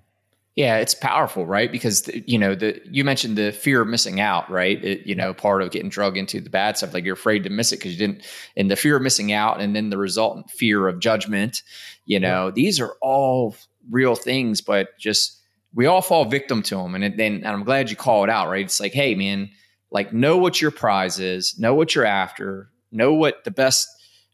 yeah, 0.57 0.77
it's 0.77 0.95
powerful, 0.95 1.45
right? 1.45 1.71
Because 1.71 2.09
you 2.25 2.39
know, 2.39 2.55
the 2.55 2.81
you 2.89 3.03
mentioned 3.03 3.37
the 3.37 3.51
fear 3.51 3.81
of 3.81 3.87
missing 3.87 4.19
out, 4.19 4.49
right? 4.49 4.83
It, 4.83 5.05
you 5.05 5.13
know, 5.13 5.31
part 5.31 5.61
of 5.61 5.69
getting 5.69 5.87
drug 5.87 6.17
into 6.17 6.41
the 6.41 6.49
bad 6.49 6.79
stuff, 6.79 6.95
like 6.95 7.05
you're 7.05 7.13
afraid 7.13 7.43
to 7.43 7.51
miss 7.51 7.71
it 7.71 7.75
because 7.75 7.91
you 7.91 7.99
didn't, 7.99 8.25
and 8.55 8.71
the 8.71 8.75
fear 8.75 8.95
of 8.95 9.03
missing 9.03 9.31
out, 9.31 9.61
and 9.61 9.75
then 9.75 9.91
the 9.91 9.99
resultant 9.99 10.49
fear 10.49 10.87
of 10.87 10.99
judgment. 10.99 11.61
You 12.05 12.19
know, 12.19 12.47
yeah. 12.47 12.53
these 12.55 12.79
are 12.79 12.95
all 13.03 13.55
real 13.91 14.15
things, 14.15 14.61
but 14.61 14.97
just 14.97 15.39
we 15.73 15.85
all 15.85 16.01
fall 16.01 16.25
victim 16.25 16.61
to 16.63 16.75
them. 16.75 16.95
And 16.95 17.17
then, 17.17 17.35
and 17.35 17.47
I'm 17.47 17.63
glad 17.63 17.89
you 17.89 17.95
call 17.95 18.23
it 18.23 18.29
out, 18.29 18.49
right? 18.49 18.65
It's 18.65 18.79
like, 18.79 18.93
hey, 18.93 19.15
man, 19.15 19.49
like 19.91 20.13
know 20.13 20.37
what 20.37 20.61
your 20.61 20.71
prize 20.71 21.19
is, 21.19 21.57
know 21.59 21.73
what 21.73 21.95
you're 21.95 22.05
after, 22.05 22.69
know 22.91 23.13
what 23.13 23.43
the 23.43 23.51
best 23.51 23.87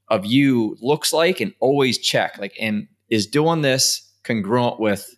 of 0.10 0.26
you 0.26 0.78
looks 0.82 1.14
like, 1.14 1.40
and 1.40 1.54
always 1.60 1.98
check. 1.98 2.38
Like, 2.38 2.56
and 2.60 2.88
is 3.10 3.28
doing 3.28 3.62
this 3.62 4.10
congruent 4.24 4.80
with 4.80 5.16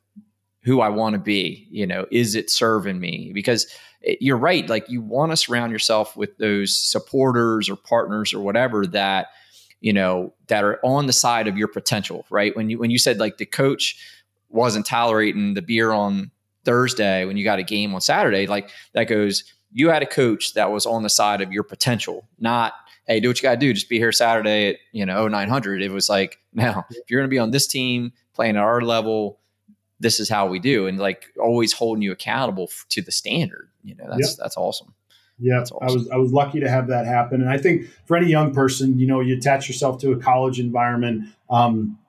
who 0.64 0.82
I 0.82 0.90
want 0.90 1.14
to 1.14 1.20
be? 1.20 1.68
You 1.70 1.86
know, 1.86 2.06
is 2.12 2.36
it 2.36 2.50
serving 2.50 3.00
me? 3.00 3.32
Because 3.34 3.68
eh, 4.06 4.16
you're 4.20 4.38
right. 4.38 4.68
Like, 4.68 4.90
you 4.90 5.02
want 5.02 5.32
to 5.32 5.38
surround 5.38 5.72
yourself 5.72 6.18
with 6.18 6.38
those 6.38 6.82
supporters 6.82 7.70
or 7.70 7.76
partners 7.76 8.34
or 8.34 8.40
whatever 8.40 8.86
that 8.88 9.28
you 9.82 9.94
know, 9.94 10.34
that 10.48 10.64
are 10.64 10.80
on 10.84 11.06
the 11.06 11.14
side 11.14 11.48
of 11.48 11.58
your 11.58 11.68
potential, 11.68 12.26
right? 12.32 12.56
When 12.56 12.72
you 12.72 12.80
when 12.80 12.90
you 12.90 12.98
said 12.98 13.20
like 13.20 13.38
the 13.38 13.46
coach 13.46 13.96
wasn't 14.56 14.86
tolerating 14.86 15.54
the 15.54 15.62
beer 15.62 15.92
on 15.92 16.32
Thursday 16.64 17.26
when 17.26 17.38
you 17.38 17.44
got 17.44 17.60
a 17.60 17.64
game 17.64 17.94
on 17.94 18.02
Saturday, 18.02 18.48
like 18.48 18.70
that 18.94 19.04
goes, 19.04 19.44
you 19.72 19.90
had 19.90 20.02
a 20.02 20.08
coach 20.08 20.54
that 20.54 20.72
was 20.72 20.86
on 20.86 21.04
the 21.04 21.10
side 21.10 21.42
of 21.42 21.54
your 21.54 21.64
potential, 21.64 22.28
not 22.40 22.74
hey, 23.08 23.20
do 23.20 23.28
what 23.28 23.38
you 23.38 23.44
got 23.44 23.52
to 23.52 23.58
do. 23.58 23.74
Just 23.74 23.90
be 23.90 24.00
here 24.00 24.12
Saturday 24.12 24.70
at 24.70 24.78
you 24.92 25.06
know 25.06 25.28
0900. 25.28 25.82
It 25.82 25.92
was 25.92 26.10
like 26.10 26.40
now 26.54 26.86
if 26.90 27.10
you're 27.10 27.20
going 27.20 27.30
to 27.30 27.34
be 27.34 27.40
on 27.40 27.52
this 27.52 27.68
team 27.68 28.14
playing 28.34 28.58
at 28.58 28.64
our 28.64 28.82
level, 28.82 29.40
this 30.00 30.20
is 30.20 30.28
how 30.28 30.48
we 30.48 30.60
do, 30.60 30.88
and 30.88 30.98
like 30.98 31.28
always 31.40 31.74
holding 31.74 32.02
you 32.02 32.12
accountable 32.12 32.70
to 32.90 33.02
the 33.02 33.12
standard. 33.12 33.70
You 33.84 33.96
know, 33.96 34.06
that's 34.10 34.32
yep. 34.32 34.38
that's 34.40 34.58
awesome. 34.58 34.94
Yeah, 35.38 35.62
awesome. 35.62 35.78
I 35.82 35.92
was 35.92 36.10
I 36.10 36.16
was 36.18 36.32
lucky 36.32 36.60
to 36.62 36.70
have 36.70 36.88
that 36.88 37.06
happen, 37.06 37.42
and 37.42 37.50
I 37.50 37.58
think 37.58 37.88
for 38.06 38.18
any 38.18 38.28
young 38.28 38.54
person, 38.54 38.98
you 38.98 39.08
know, 39.08 39.20
you 39.20 39.38
attach 39.38 39.68
yourself 39.68 40.00
to 40.02 40.12
a 40.12 40.18
college 40.18 40.60
environment. 40.60 41.26
Um, 41.50 42.00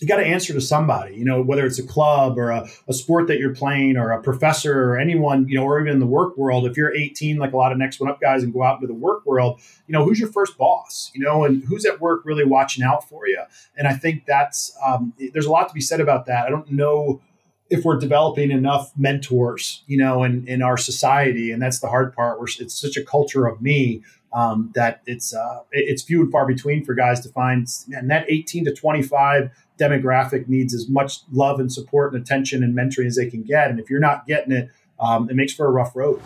you 0.00 0.08
got 0.08 0.16
to 0.16 0.26
answer 0.26 0.52
to 0.54 0.60
somebody, 0.60 1.14
you 1.14 1.24
know, 1.24 1.42
whether 1.42 1.66
it's 1.66 1.78
a 1.78 1.86
club 1.86 2.38
or 2.38 2.50
a, 2.50 2.66
a, 2.88 2.92
sport 2.92 3.26
that 3.28 3.38
you're 3.38 3.54
playing 3.54 3.96
or 3.96 4.10
a 4.12 4.22
professor 4.22 4.90
or 4.90 4.98
anyone, 4.98 5.46
you 5.46 5.58
know, 5.58 5.64
or 5.64 5.78
even 5.80 5.92
in 5.92 6.00
the 6.00 6.06
work 6.06 6.36
world. 6.38 6.66
If 6.66 6.76
you're 6.76 6.94
18, 6.94 7.36
like 7.36 7.52
a 7.52 7.56
lot 7.56 7.70
of 7.70 7.78
next 7.78 8.00
one 8.00 8.10
up 8.10 8.20
guys 8.20 8.42
and 8.42 8.52
go 8.52 8.62
out 8.62 8.76
into 8.76 8.86
the 8.86 8.94
work 8.94 9.26
world, 9.26 9.60
you 9.86 9.92
know, 9.92 10.04
who's 10.04 10.18
your 10.18 10.32
first 10.32 10.56
boss, 10.56 11.10
you 11.14 11.22
know, 11.22 11.44
and 11.44 11.62
who's 11.64 11.84
at 11.84 12.00
work 12.00 12.22
really 12.24 12.44
watching 12.44 12.82
out 12.82 13.08
for 13.08 13.28
you. 13.28 13.42
And 13.76 13.86
I 13.86 13.92
think 13.92 14.24
that's, 14.26 14.76
um, 14.84 15.12
there's 15.32 15.46
a 15.46 15.50
lot 15.50 15.68
to 15.68 15.74
be 15.74 15.82
said 15.82 16.00
about 16.00 16.26
that. 16.26 16.46
I 16.46 16.50
don't 16.50 16.70
know 16.70 17.20
if 17.68 17.84
we're 17.84 17.98
developing 17.98 18.50
enough 18.50 18.92
mentors, 18.96 19.84
you 19.86 19.98
know, 19.98 20.24
in, 20.24 20.46
in 20.48 20.62
our 20.62 20.76
society. 20.76 21.52
And 21.52 21.62
that's 21.62 21.78
the 21.78 21.88
hard 21.88 22.14
part 22.14 22.38
where 22.38 22.48
it's 22.58 22.80
such 22.80 22.96
a 22.96 23.04
culture 23.04 23.46
of 23.46 23.60
me 23.60 24.02
um, 24.32 24.70
that 24.74 25.02
it's 25.06 25.34
uh, 25.34 25.60
it's 25.72 26.02
few 26.02 26.22
and 26.22 26.30
far 26.30 26.46
between 26.46 26.84
for 26.84 26.94
guys 26.94 27.20
to 27.20 27.28
find. 27.30 27.68
And 27.92 28.10
that 28.10 28.26
18 28.28 28.64
to 28.66 28.74
25 28.74 29.50
demographic 29.80 30.48
needs 30.48 30.74
as 30.74 30.88
much 30.88 31.20
love 31.32 31.58
and 31.58 31.72
support 31.72 32.12
and 32.12 32.22
attention 32.22 32.62
and 32.62 32.76
mentoring 32.76 33.06
as 33.06 33.16
they 33.16 33.30
can 33.30 33.42
get. 33.42 33.70
And 33.70 33.80
if 33.80 33.88
you're 33.88 34.00
not 34.00 34.26
getting 34.26 34.52
it, 34.52 34.70
um, 34.98 35.30
it 35.30 35.36
makes 35.36 35.54
for 35.54 35.66
a 35.66 35.70
rough 35.70 35.96
road. 35.96 36.20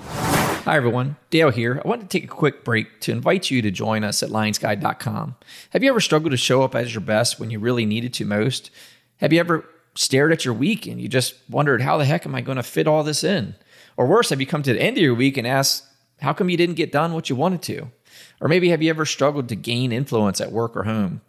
Hi, 0.65 0.77
everyone. 0.77 1.17
Dale 1.31 1.51
here. 1.51 1.81
I 1.85 1.87
want 1.87 2.01
to 2.01 2.07
take 2.09 2.25
a 2.25 2.35
quick 2.35 2.65
break 2.65 3.01
to 3.03 3.13
invite 3.13 3.51
you 3.51 3.63
to 3.63 3.71
join 3.71 4.03
us 4.03 4.23
at 4.23 4.31
lionsguide.com. 4.31 5.37
Have 5.71 5.85
you 5.85 5.91
ever 5.91 6.01
struggled 6.01 6.31
to 6.31 6.37
show 6.37 6.63
up 6.63 6.75
as 6.75 6.95
your 6.95 7.03
best 7.03 7.39
when 7.39 7.51
you 7.51 7.59
really 7.59 7.85
needed 7.85 8.15
to 8.15 8.25
most? 8.25 8.71
Have 9.19 9.33
you 9.33 9.41
ever 9.41 9.65
stared 9.95 10.33
at 10.33 10.45
your 10.45 10.55
week 10.55 10.87
and 10.87 11.01
you 11.01 11.09
just 11.09 11.35
wondered, 11.49 11.83
how 11.83 11.99
the 11.99 12.05
heck 12.05 12.27
am 12.27 12.35
I 12.35 12.41
going 12.41 12.57
to 12.57 12.63
fit 12.63 12.89
all 12.89 13.05
this 13.05 13.23
in? 13.23 13.55
Or 13.97 14.07
worse, 14.07 14.31
have 14.31 14.41
you 14.41 14.47
come 14.47 14.63
to 14.63 14.73
the 14.73 14.83
end 14.83 14.97
of 14.97 15.03
your 15.03 15.15
week 15.15 15.37
and 15.37 15.47
asked, 15.47 15.87
how 16.21 16.33
come 16.33 16.49
you 16.49 16.57
didn't 16.57 16.77
get 16.77 16.91
done 16.91 17.13
what 17.13 17.29
you 17.29 17.37
wanted 17.37 17.63
to? 17.63 17.91
Or 18.41 18.49
maybe 18.49 18.71
have 18.71 18.83
you 18.83 18.91
ever 18.91 19.05
struggled 19.05 19.49
to 19.51 19.57
gain 19.57 19.93
influence 19.93 20.41
at 20.41 20.51
work 20.51 20.77
or 20.77 20.85
home? 20.85 21.21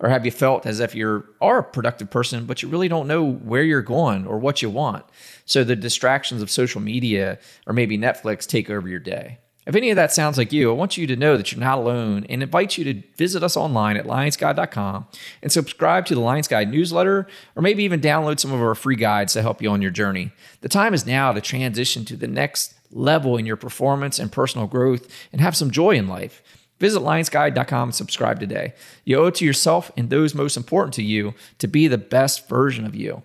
Or 0.00 0.08
have 0.08 0.24
you 0.24 0.32
felt 0.32 0.66
as 0.66 0.80
if 0.80 0.94
you 0.94 1.08
are 1.08 1.24
are 1.40 1.58
a 1.58 1.64
productive 1.64 2.10
person, 2.10 2.46
but 2.46 2.62
you 2.62 2.68
really 2.68 2.88
don't 2.88 3.06
know 3.06 3.24
where 3.24 3.62
you're 3.62 3.82
going 3.82 4.26
or 4.26 4.38
what 4.38 4.60
you 4.60 4.68
want? 4.68 5.04
So 5.44 5.64
the 5.64 5.76
distractions 5.76 6.42
of 6.42 6.50
social 6.50 6.80
media 6.80 7.38
or 7.66 7.72
maybe 7.72 7.96
Netflix 7.96 8.46
take 8.46 8.68
over 8.68 8.88
your 8.88 8.98
day. 8.98 9.38
If 9.66 9.74
any 9.74 9.88
of 9.90 9.96
that 9.96 10.12
sounds 10.12 10.36
like 10.36 10.52
you, 10.52 10.70
I 10.70 10.74
want 10.74 10.98
you 10.98 11.06
to 11.06 11.16
know 11.16 11.36
that 11.38 11.50
you're 11.50 11.60
not 11.60 11.78
alone 11.78 12.26
and 12.28 12.42
invite 12.42 12.76
you 12.76 12.84
to 12.84 13.02
visit 13.16 13.42
us 13.42 13.56
online 13.56 13.96
at 13.96 14.04
lionsguide.com 14.04 15.06
and 15.42 15.52
subscribe 15.52 16.04
to 16.06 16.14
the 16.14 16.20
Lions 16.20 16.48
Guide 16.48 16.70
newsletter 16.70 17.26
or 17.56 17.62
maybe 17.62 17.82
even 17.84 18.00
download 18.00 18.38
some 18.38 18.52
of 18.52 18.60
our 18.60 18.74
free 18.74 18.96
guides 18.96 19.32
to 19.32 19.42
help 19.42 19.62
you 19.62 19.70
on 19.70 19.80
your 19.80 19.90
journey. 19.90 20.32
The 20.60 20.68
time 20.68 20.92
is 20.92 21.06
now 21.06 21.32
to 21.32 21.40
transition 21.40 22.04
to 22.06 22.16
the 22.16 22.28
next 22.28 22.74
level 22.90 23.38
in 23.38 23.46
your 23.46 23.56
performance 23.56 24.18
and 24.18 24.30
personal 24.30 24.66
growth 24.66 25.08
and 25.32 25.40
have 25.40 25.56
some 25.56 25.70
joy 25.70 25.92
in 25.92 26.08
life. 26.08 26.42
Visit 26.84 27.00
lionsguide.com 27.00 27.88
and 27.88 27.94
subscribe 27.94 28.38
today. 28.38 28.74
You 29.06 29.16
owe 29.16 29.28
it 29.28 29.36
to 29.36 29.44
yourself 29.46 29.90
and 29.96 30.10
those 30.10 30.34
most 30.34 30.54
important 30.54 30.92
to 30.96 31.02
you 31.02 31.32
to 31.56 31.66
be 31.66 31.88
the 31.88 31.96
best 31.96 32.46
version 32.46 32.84
of 32.84 32.94
you. 32.94 33.22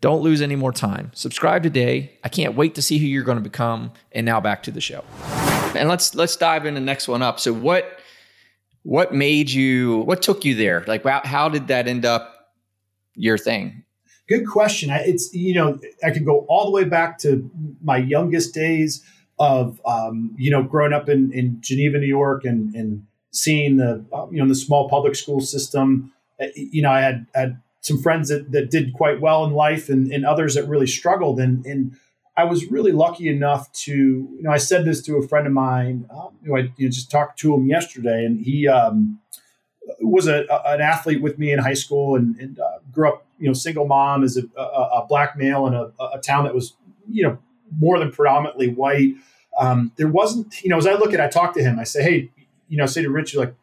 Don't 0.00 0.22
lose 0.22 0.42
any 0.42 0.56
more 0.56 0.72
time. 0.72 1.12
Subscribe 1.14 1.62
today. 1.62 2.10
I 2.24 2.28
can't 2.28 2.56
wait 2.56 2.74
to 2.74 2.82
see 2.82 2.98
who 2.98 3.06
you're 3.06 3.22
going 3.22 3.38
to 3.38 3.48
become. 3.48 3.92
And 4.10 4.26
now 4.26 4.40
back 4.40 4.64
to 4.64 4.72
the 4.72 4.80
show. 4.80 5.04
And 5.76 5.88
let's 5.88 6.16
let's 6.16 6.34
dive 6.34 6.66
into 6.66 6.80
the 6.80 6.84
next 6.84 7.06
one 7.06 7.22
up. 7.22 7.38
So 7.38 7.52
what 7.52 8.00
what 8.82 9.14
made 9.14 9.52
you 9.52 9.98
what 9.98 10.20
took 10.20 10.44
you 10.44 10.56
there? 10.56 10.82
Like 10.88 11.04
how, 11.04 11.20
how 11.22 11.48
did 11.48 11.68
that 11.68 11.86
end 11.86 12.04
up 12.04 12.50
your 13.14 13.38
thing? 13.38 13.84
Good 14.28 14.48
question. 14.48 14.90
It's 14.90 15.32
you 15.32 15.54
know 15.54 15.78
I 16.02 16.10
could 16.10 16.24
go 16.24 16.44
all 16.48 16.64
the 16.64 16.72
way 16.72 16.82
back 16.82 17.18
to 17.18 17.48
my 17.84 17.98
youngest 17.98 18.52
days 18.52 19.04
of 19.38 19.80
um, 19.84 20.34
you 20.38 20.50
know 20.50 20.62
growing 20.62 20.92
up 20.92 21.08
in, 21.08 21.32
in 21.32 21.58
Geneva, 21.60 21.98
New 21.98 22.06
York, 22.06 22.44
and, 22.44 22.74
and 22.74 23.06
seeing 23.30 23.76
the 23.76 24.04
uh, 24.12 24.26
you 24.30 24.42
know 24.42 24.48
the 24.48 24.54
small 24.54 24.88
public 24.88 25.14
school 25.14 25.40
system. 25.40 26.12
Uh, 26.40 26.46
you 26.54 26.82
know, 26.82 26.90
I 26.90 27.00
had 27.00 27.26
had 27.34 27.60
some 27.80 27.98
friends 27.98 28.28
that, 28.28 28.50
that 28.52 28.70
did 28.70 28.92
quite 28.94 29.20
well 29.20 29.44
in 29.44 29.52
life, 29.52 29.88
and, 29.88 30.10
and 30.10 30.24
others 30.24 30.54
that 30.54 30.66
really 30.68 30.86
struggled. 30.86 31.38
And 31.38 31.64
and 31.66 31.96
I 32.36 32.44
was 32.44 32.70
really 32.70 32.92
lucky 32.92 33.28
enough 33.28 33.70
to 33.84 33.92
you 33.92 34.42
know 34.42 34.50
I 34.50 34.58
said 34.58 34.84
this 34.84 35.02
to 35.02 35.16
a 35.16 35.26
friend 35.26 35.46
of 35.46 35.52
mine 35.52 36.06
um, 36.10 36.36
who 36.44 36.56
I 36.56 36.60
you 36.76 36.86
know, 36.86 36.90
just 36.90 37.10
talked 37.10 37.38
to 37.40 37.54
him 37.54 37.66
yesterday, 37.66 38.24
and 38.24 38.40
he 38.40 38.68
um, 38.68 39.20
was 40.00 40.26
a, 40.26 40.46
a, 40.50 40.74
an 40.74 40.80
athlete 40.80 41.22
with 41.22 41.38
me 41.38 41.52
in 41.52 41.58
high 41.58 41.74
school, 41.74 42.16
and, 42.16 42.36
and 42.36 42.58
uh, 42.58 42.78
grew 42.90 43.08
up 43.08 43.26
you 43.38 43.46
know 43.46 43.52
single 43.52 43.86
mom 43.86 44.24
as 44.24 44.38
a, 44.38 44.42
a, 44.58 44.62
a 44.62 45.06
black 45.06 45.36
male 45.36 45.66
in 45.66 45.74
a, 45.74 45.92
a 46.14 46.18
town 46.20 46.44
that 46.44 46.54
was 46.54 46.74
you 47.10 47.22
know 47.22 47.38
more 47.78 47.98
than 47.98 48.10
predominantly 48.10 48.68
white. 48.68 49.14
Um, 49.58 49.92
there 49.96 50.08
wasn't, 50.08 50.62
you 50.62 50.70
know, 50.70 50.78
as 50.78 50.86
I 50.86 50.94
look 50.94 51.12
at, 51.12 51.20
I 51.20 51.28
talk 51.28 51.54
to 51.54 51.62
him, 51.62 51.78
I 51.78 51.84
say, 51.84 52.02
hey, 52.02 52.30
you 52.68 52.76
know, 52.76 52.86
say 52.86 53.02
to 53.02 53.10
Rich, 53.10 53.34
like, 53.34 53.54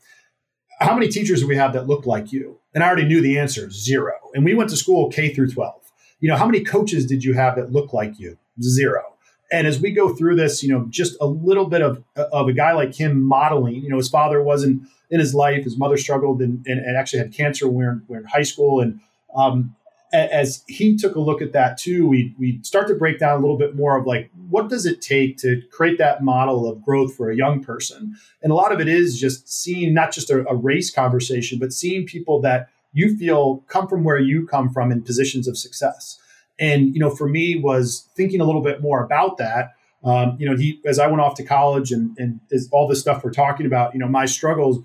how 0.80 0.94
many 0.94 1.08
teachers 1.08 1.42
do 1.42 1.48
we 1.48 1.56
have 1.56 1.74
that 1.74 1.88
look 1.88 2.06
like 2.06 2.32
you? 2.32 2.60
And 2.74 2.84
I 2.84 2.88
already 2.88 3.06
knew 3.06 3.22
the 3.22 3.38
answer, 3.38 3.70
zero. 3.70 4.14
And 4.34 4.44
we 4.44 4.56
went 4.56 4.70
to 4.72 4.76
school 4.76 5.10
K 5.10 5.34
through 5.34 5.52
12. 5.52 5.76
You 6.20 6.30
know, 6.30 6.36
how 6.36 6.46
many 6.46 6.64
coaches 6.64 7.06
did 7.06 7.24
you 7.24 7.34
have 7.34 7.56
that 7.56 7.72
look 7.72 7.94
like 7.94 8.20
you? 8.20 8.38
Zero. 8.62 9.04
And 9.52 9.68
as 9.68 9.80
we 9.80 9.92
go 9.92 10.16
through 10.16 10.36
this, 10.36 10.64
you 10.64 10.70
know, 10.70 10.88
just 10.90 11.16
a 11.22 11.28
little 11.28 11.68
bit 11.68 11.82
of, 11.82 12.04
of 12.16 12.48
a 12.48 12.54
guy 12.54 12.72
like 12.72 12.96
him 12.96 13.22
modeling, 13.22 13.76
you 13.76 13.90
know, 13.90 13.98
his 13.98 14.10
father 14.10 14.42
wasn't 14.42 14.82
in 15.12 15.20
his 15.20 15.36
life. 15.36 15.64
His 15.64 15.78
mother 15.78 15.96
struggled 15.96 16.42
and, 16.42 16.66
and, 16.66 16.80
and 16.80 16.98
actually 16.98 17.20
had 17.20 17.34
cancer 17.34 17.68
when 17.68 17.78
we 17.78 17.84
were 17.84 17.92
in, 17.92 18.02
we 18.08 18.16
were 18.16 18.22
in 18.22 18.28
high 18.28 18.44
school. 18.44 18.82
And 18.82 19.00
um, 19.36 19.76
as 20.14 20.64
he 20.68 20.96
took 20.96 21.16
a 21.16 21.20
look 21.20 21.42
at 21.42 21.54
that 21.54 21.78
too, 21.78 22.08
we 22.08 22.36
we 22.38 22.60
start 22.62 22.88
to 22.88 22.94
break 22.94 23.20
down 23.20 23.38
a 23.38 23.42
little 23.42 23.58
bit 23.58 23.76
more 23.76 23.98
of 23.98 24.06
like 24.06 24.30
what 24.50 24.70
does 24.70 24.86
it 24.86 25.02
take 25.02 25.38
to 25.38 25.62
create 25.72 25.98
that 25.98 26.24
model 26.24 26.70
of 26.70 26.84
growth 26.84 27.16
for 27.16 27.32
a 27.32 27.36
young 27.36 27.64
person, 27.64 28.16
and 28.42 28.52
a 28.52 28.56
lot 28.56 28.72
of 28.72 28.80
it 28.80 28.88
is 28.88 29.20
just 29.20 29.50
seeing 29.50 29.94
not 29.94 30.12
just 30.12 30.30
a, 30.30 30.48
a 30.48 30.56
race 30.56 30.92
conversation, 30.92 31.58
but 31.58 31.74
seeing 31.74 32.06
people 32.06 32.40
that 32.42 32.70
you 32.94 33.18
feel 33.18 33.64
come 33.68 33.88
from 33.88 34.04
where 34.04 34.20
you 34.20 34.46
come 34.46 34.70
from 34.70 34.92
in 34.92 35.02
positions 35.02 35.48
of 35.48 35.58
success. 35.58 36.20
And 36.60 36.94
you 36.94 37.00
know, 37.00 37.10
for 37.10 37.28
me, 37.28 37.56
was 37.56 38.08
thinking 38.16 38.40
a 38.40 38.46
little 38.46 38.62
bit 38.62 38.82
more 38.82 39.04
about 39.04 39.40
that. 39.40 39.74
Um, 40.04 40.38
you 40.40 40.48
know, 40.48 40.56
he 40.56 40.80
as 40.86 41.00
I 41.00 41.08
went 41.08 41.22
off 41.22 41.34
to 41.36 41.44
college 41.44 41.92
and 41.92 42.16
and 42.20 42.40
all 42.72 42.88
this 42.88 43.02
stuff 43.02 43.24
we're 43.24 43.32
talking 43.32 43.66
about, 43.66 43.94
you 43.96 44.00
know, 44.00 44.08
my 44.08 44.26
struggles. 44.26 44.80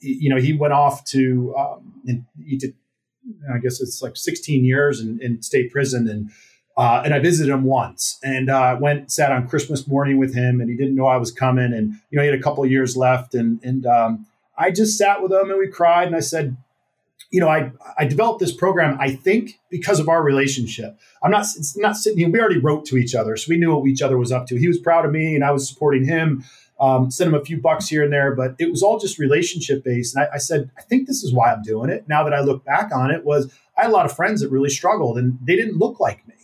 You 0.00 0.30
know, 0.30 0.40
he 0.40 0.54
went 0.54 0.72
off 0.72 1.04
to 1.10 1.54
um, 1.56 1.92
and 2.06 2.24
he 2.42 2.56
did 2.56 2.74
I 3.52 3.58
guess 3.58 3.80
it's 3.80 4.02
like 4.02 4.16
16 4.16 4.64
years 4.64 5.00
in, 5.00 5.20
in 5.22 5.42
state 5.42 5.70
prison. 5.70 6.08
And, 6.08 6.30
uh, 6.76 7.02
and 7.04 7.14
I 7.14 7.18
visited 7.18 7.52
him 7.52 7.64
once 7.64 8.18
and 8.22 8.50
uh, 8.50 8.76
went, 8.80 9.10
sat 9.10 9.32
on 9.32 9.48
Christmas 9.48 9.86
morning 9.86 10.18
with 10.18 10.34
him 10.34 10.60
and 10.60 10.68
he 10.68 10.76
didn't 10.76 10.96
know 10.96 11.06
I 11.06 11.16
was 11.16 11.30
coming. 11.30 11.72
And, 11.72 11.94
you 12.10 12.16
know, 12.16 12.22
he 12.22 12.28
had 12.28 12.38
a 12.38 12.42
couple 12.42 12.64
of 12.64 12.70
years 12.70 12.96
left. 12.96 13.34
And, 13.34 13.62
and 13.62 13.86
um, 13.86 14.26
I 14.56 14.70
just 14.70 14.98
sat 14.98 15.22
with 15.22 15.32
him 15.32 15.50
and 15.50 15.58
we 15.58 15.68
cried. 15.68 16.06
And 16.06 16.16
I 16.16 16.20
said, 16.20 16.56
you 17.30 17.40
know, 17.40 17.48
I, 17.48 17.72
I 17.98 18.04
developed 18.04 18.40
this 18.40 18.54
program, 18.54 18.96
I 19.00 19.12
think, 19.12 19.58
because 19.70 19.98
of 19.98 20.08
our 20.08 20.22
relationship. 20.22 20.98
I'm 21.22 21.30
not, 21.30 21.46
it's 21.56 21.76
not 21.76 21.96
sitting 21.96 22.18
here. 22.18 22.30
We 22.30 22.38
already 22.38 22.60
wrote 22.60 22.84
to 22.86 22.96
each 22.96 23.14
other. 23.14 23.36
So 23.36 23.46
we 23.48 23.56
knew 23.56 23.74
what 23.74 23.88
each 23.88 24.02
other 24.02 24.18
was 24.18 24.30
up 24.30 24.46
to. 24.48 24.56
He 24.56 24.68
was 24.68 24.78
proud 24.78 25.04
of 25.04 25.10
me 25.10 25.34
and 25.34 25.44
I 25.44 25.50
was 25.50 25.68
supporting 25.68 26.04
him 26.04 26.44
um, 26.80 27.10
sent 27.10 27.28
him 27.28 27.34
a 27.34 27.44
few 27.44 27.60
bucks 27.60 27.88
here 27.88 28.02
and 28.02 28.12
there, 28.12 28.34
but 28.34 28.54
it 28.58 28.70
was 28.70 28.82
all 28.82 28.98
just 28.98 29.18
relationship 29.18 29.84
based. 29.84 30.16
And 30.16 30.24
I, 30.24 30.34
I, 30.34 30.38
said, 30.38 30.70
I 30.76 30.82
think 30.82 31.06
this 31.06 31.22
is 31.22 31.32
why 31.32 31.52
I'm 31.52 31.62
doing 31.62 31.90
it. 31.90 32.08
Now 32.08 32.24
that 32.24 32.32
I 32.32 32.40
look 32.40 32.64
back 32.64 32.92
on 32.92 33.10
it, 33.10 33.24
was 33.24 33.52
I 33.78 33.82
had 33.82 33.90
a 33.90 33.92
lot 33.92 34.06
of 34.06 34.14
friends 34.14 34.40
that 34.40 34.50
really 34.50 34.70
struggled 34.70 35.16
and 35.18 35.38
they 35.42 35.56
didn't 35.56 35.78
look 35.78 36.00
like 36.00 36.26
me. 36.26 36.34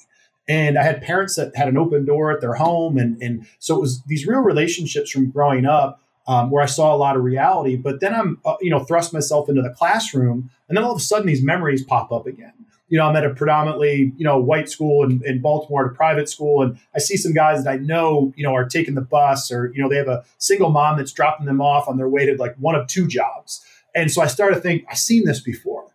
And 0.48 0.78
I 0.78 0.82
had 0.82 1.02
parents 1.02 1.36
that 1.36 1.54
had 1.54 1.68
an 1.68 1.76
open 1.76 2.04
door 2.04 2.32
at 2.32 2.40
their 2.40 2.54
home, 2.54 2.98
and 2.98 3.22
and 3.22 3.46
so 3.60 3.76
it 3.76 3.80
was 3.80 4.02
these 4.04 4.26
real 4.26 4.40
relationships 4.40 5.08
from 5.08 5.30
growing 5.30 5.64
up 5.64 6.02
um, 6.26 6.50
where 6.50 6.60
I 6.60 6.66
saw 6.66 6.92
a 6.92 6.98
lot 6.98 7.14
of 7.14 7.22
reality. 7.22 7.76
But 7.76 8.00
then 8.00 8.12
I'm 8.12 8.40
uh, 8.44 8.56
you 8.60 8.70
know 8.70 8.80
thrust 8.80 9.12
myself 9.12 9.48
into 9.48 9.62
the 9.62 9.70
classroom, 9.70 10.50
and 10.68 10.76
then 10.76 10.82
all 10.82 10.90
of 10.90 10.98
a 10.98 11.02
sudden 11.02 11.28
these 11.28 11.44
memories 11.44 11.84
pop 11.84 12.10
up 12.10 12.26
again 12.26 12.59
you 12.90 12.98
know, 12.98 13.06
I'm 13.08 13.16
at 13.16 13.24
a 13.24 13.30
predominantly, 13.30 14.12
you 14.18 14.24
know, 14.24 14.38
white 14.38 14.68
school 14.68 15.04
in, 15.04 15.22
in 15.24 15.40
Baltimore, 15.40 15.86
a 15.86 15.94
private 15.94 16.28
school, 16.28 16.60
and 16.62 16.78
I 16.94 16.98
see 16.98 17.16
some 17.16 17.32
guys 17.32 17.64
that 17.64 17.70
I 17.70 17.76
know, 17.76 18.34
you 18.36 18.44
know, 18.44 18.54
are 18.54 18.68
taking 18.68 18.96
the 18.96 19.00
bus 19.00 19.50
or, 19.50 19.72
you 19.72 19.80
know, 19.82 19.88
they 19.88 19.96
have 19.96 20.08
a 20.08 20.24
single 20.36 20.70
mom 20.70 20.98
that's 20.98 21.12
dropping 21.12 21.46
them 21.46 21.62
off 21.62 21.88
on 21.88 21.96
their 21.96 22.08
way 22.08 22.26
to 22.26 22.36
like 22.36 22.54
one 22.56 22.74
of 22.74 22.86
two 22.86 23.06
jobs. 23.06 23.64
And 23.94 24.10
so 24.10 24.20
I 24.20 24.26
started 24.26 24.56
to 24.56 24.60
think, 24.60 24.84
I've 24.90 24.98
seen 24.98 25.24
this 25.24 25.40
before. 25.40 25.86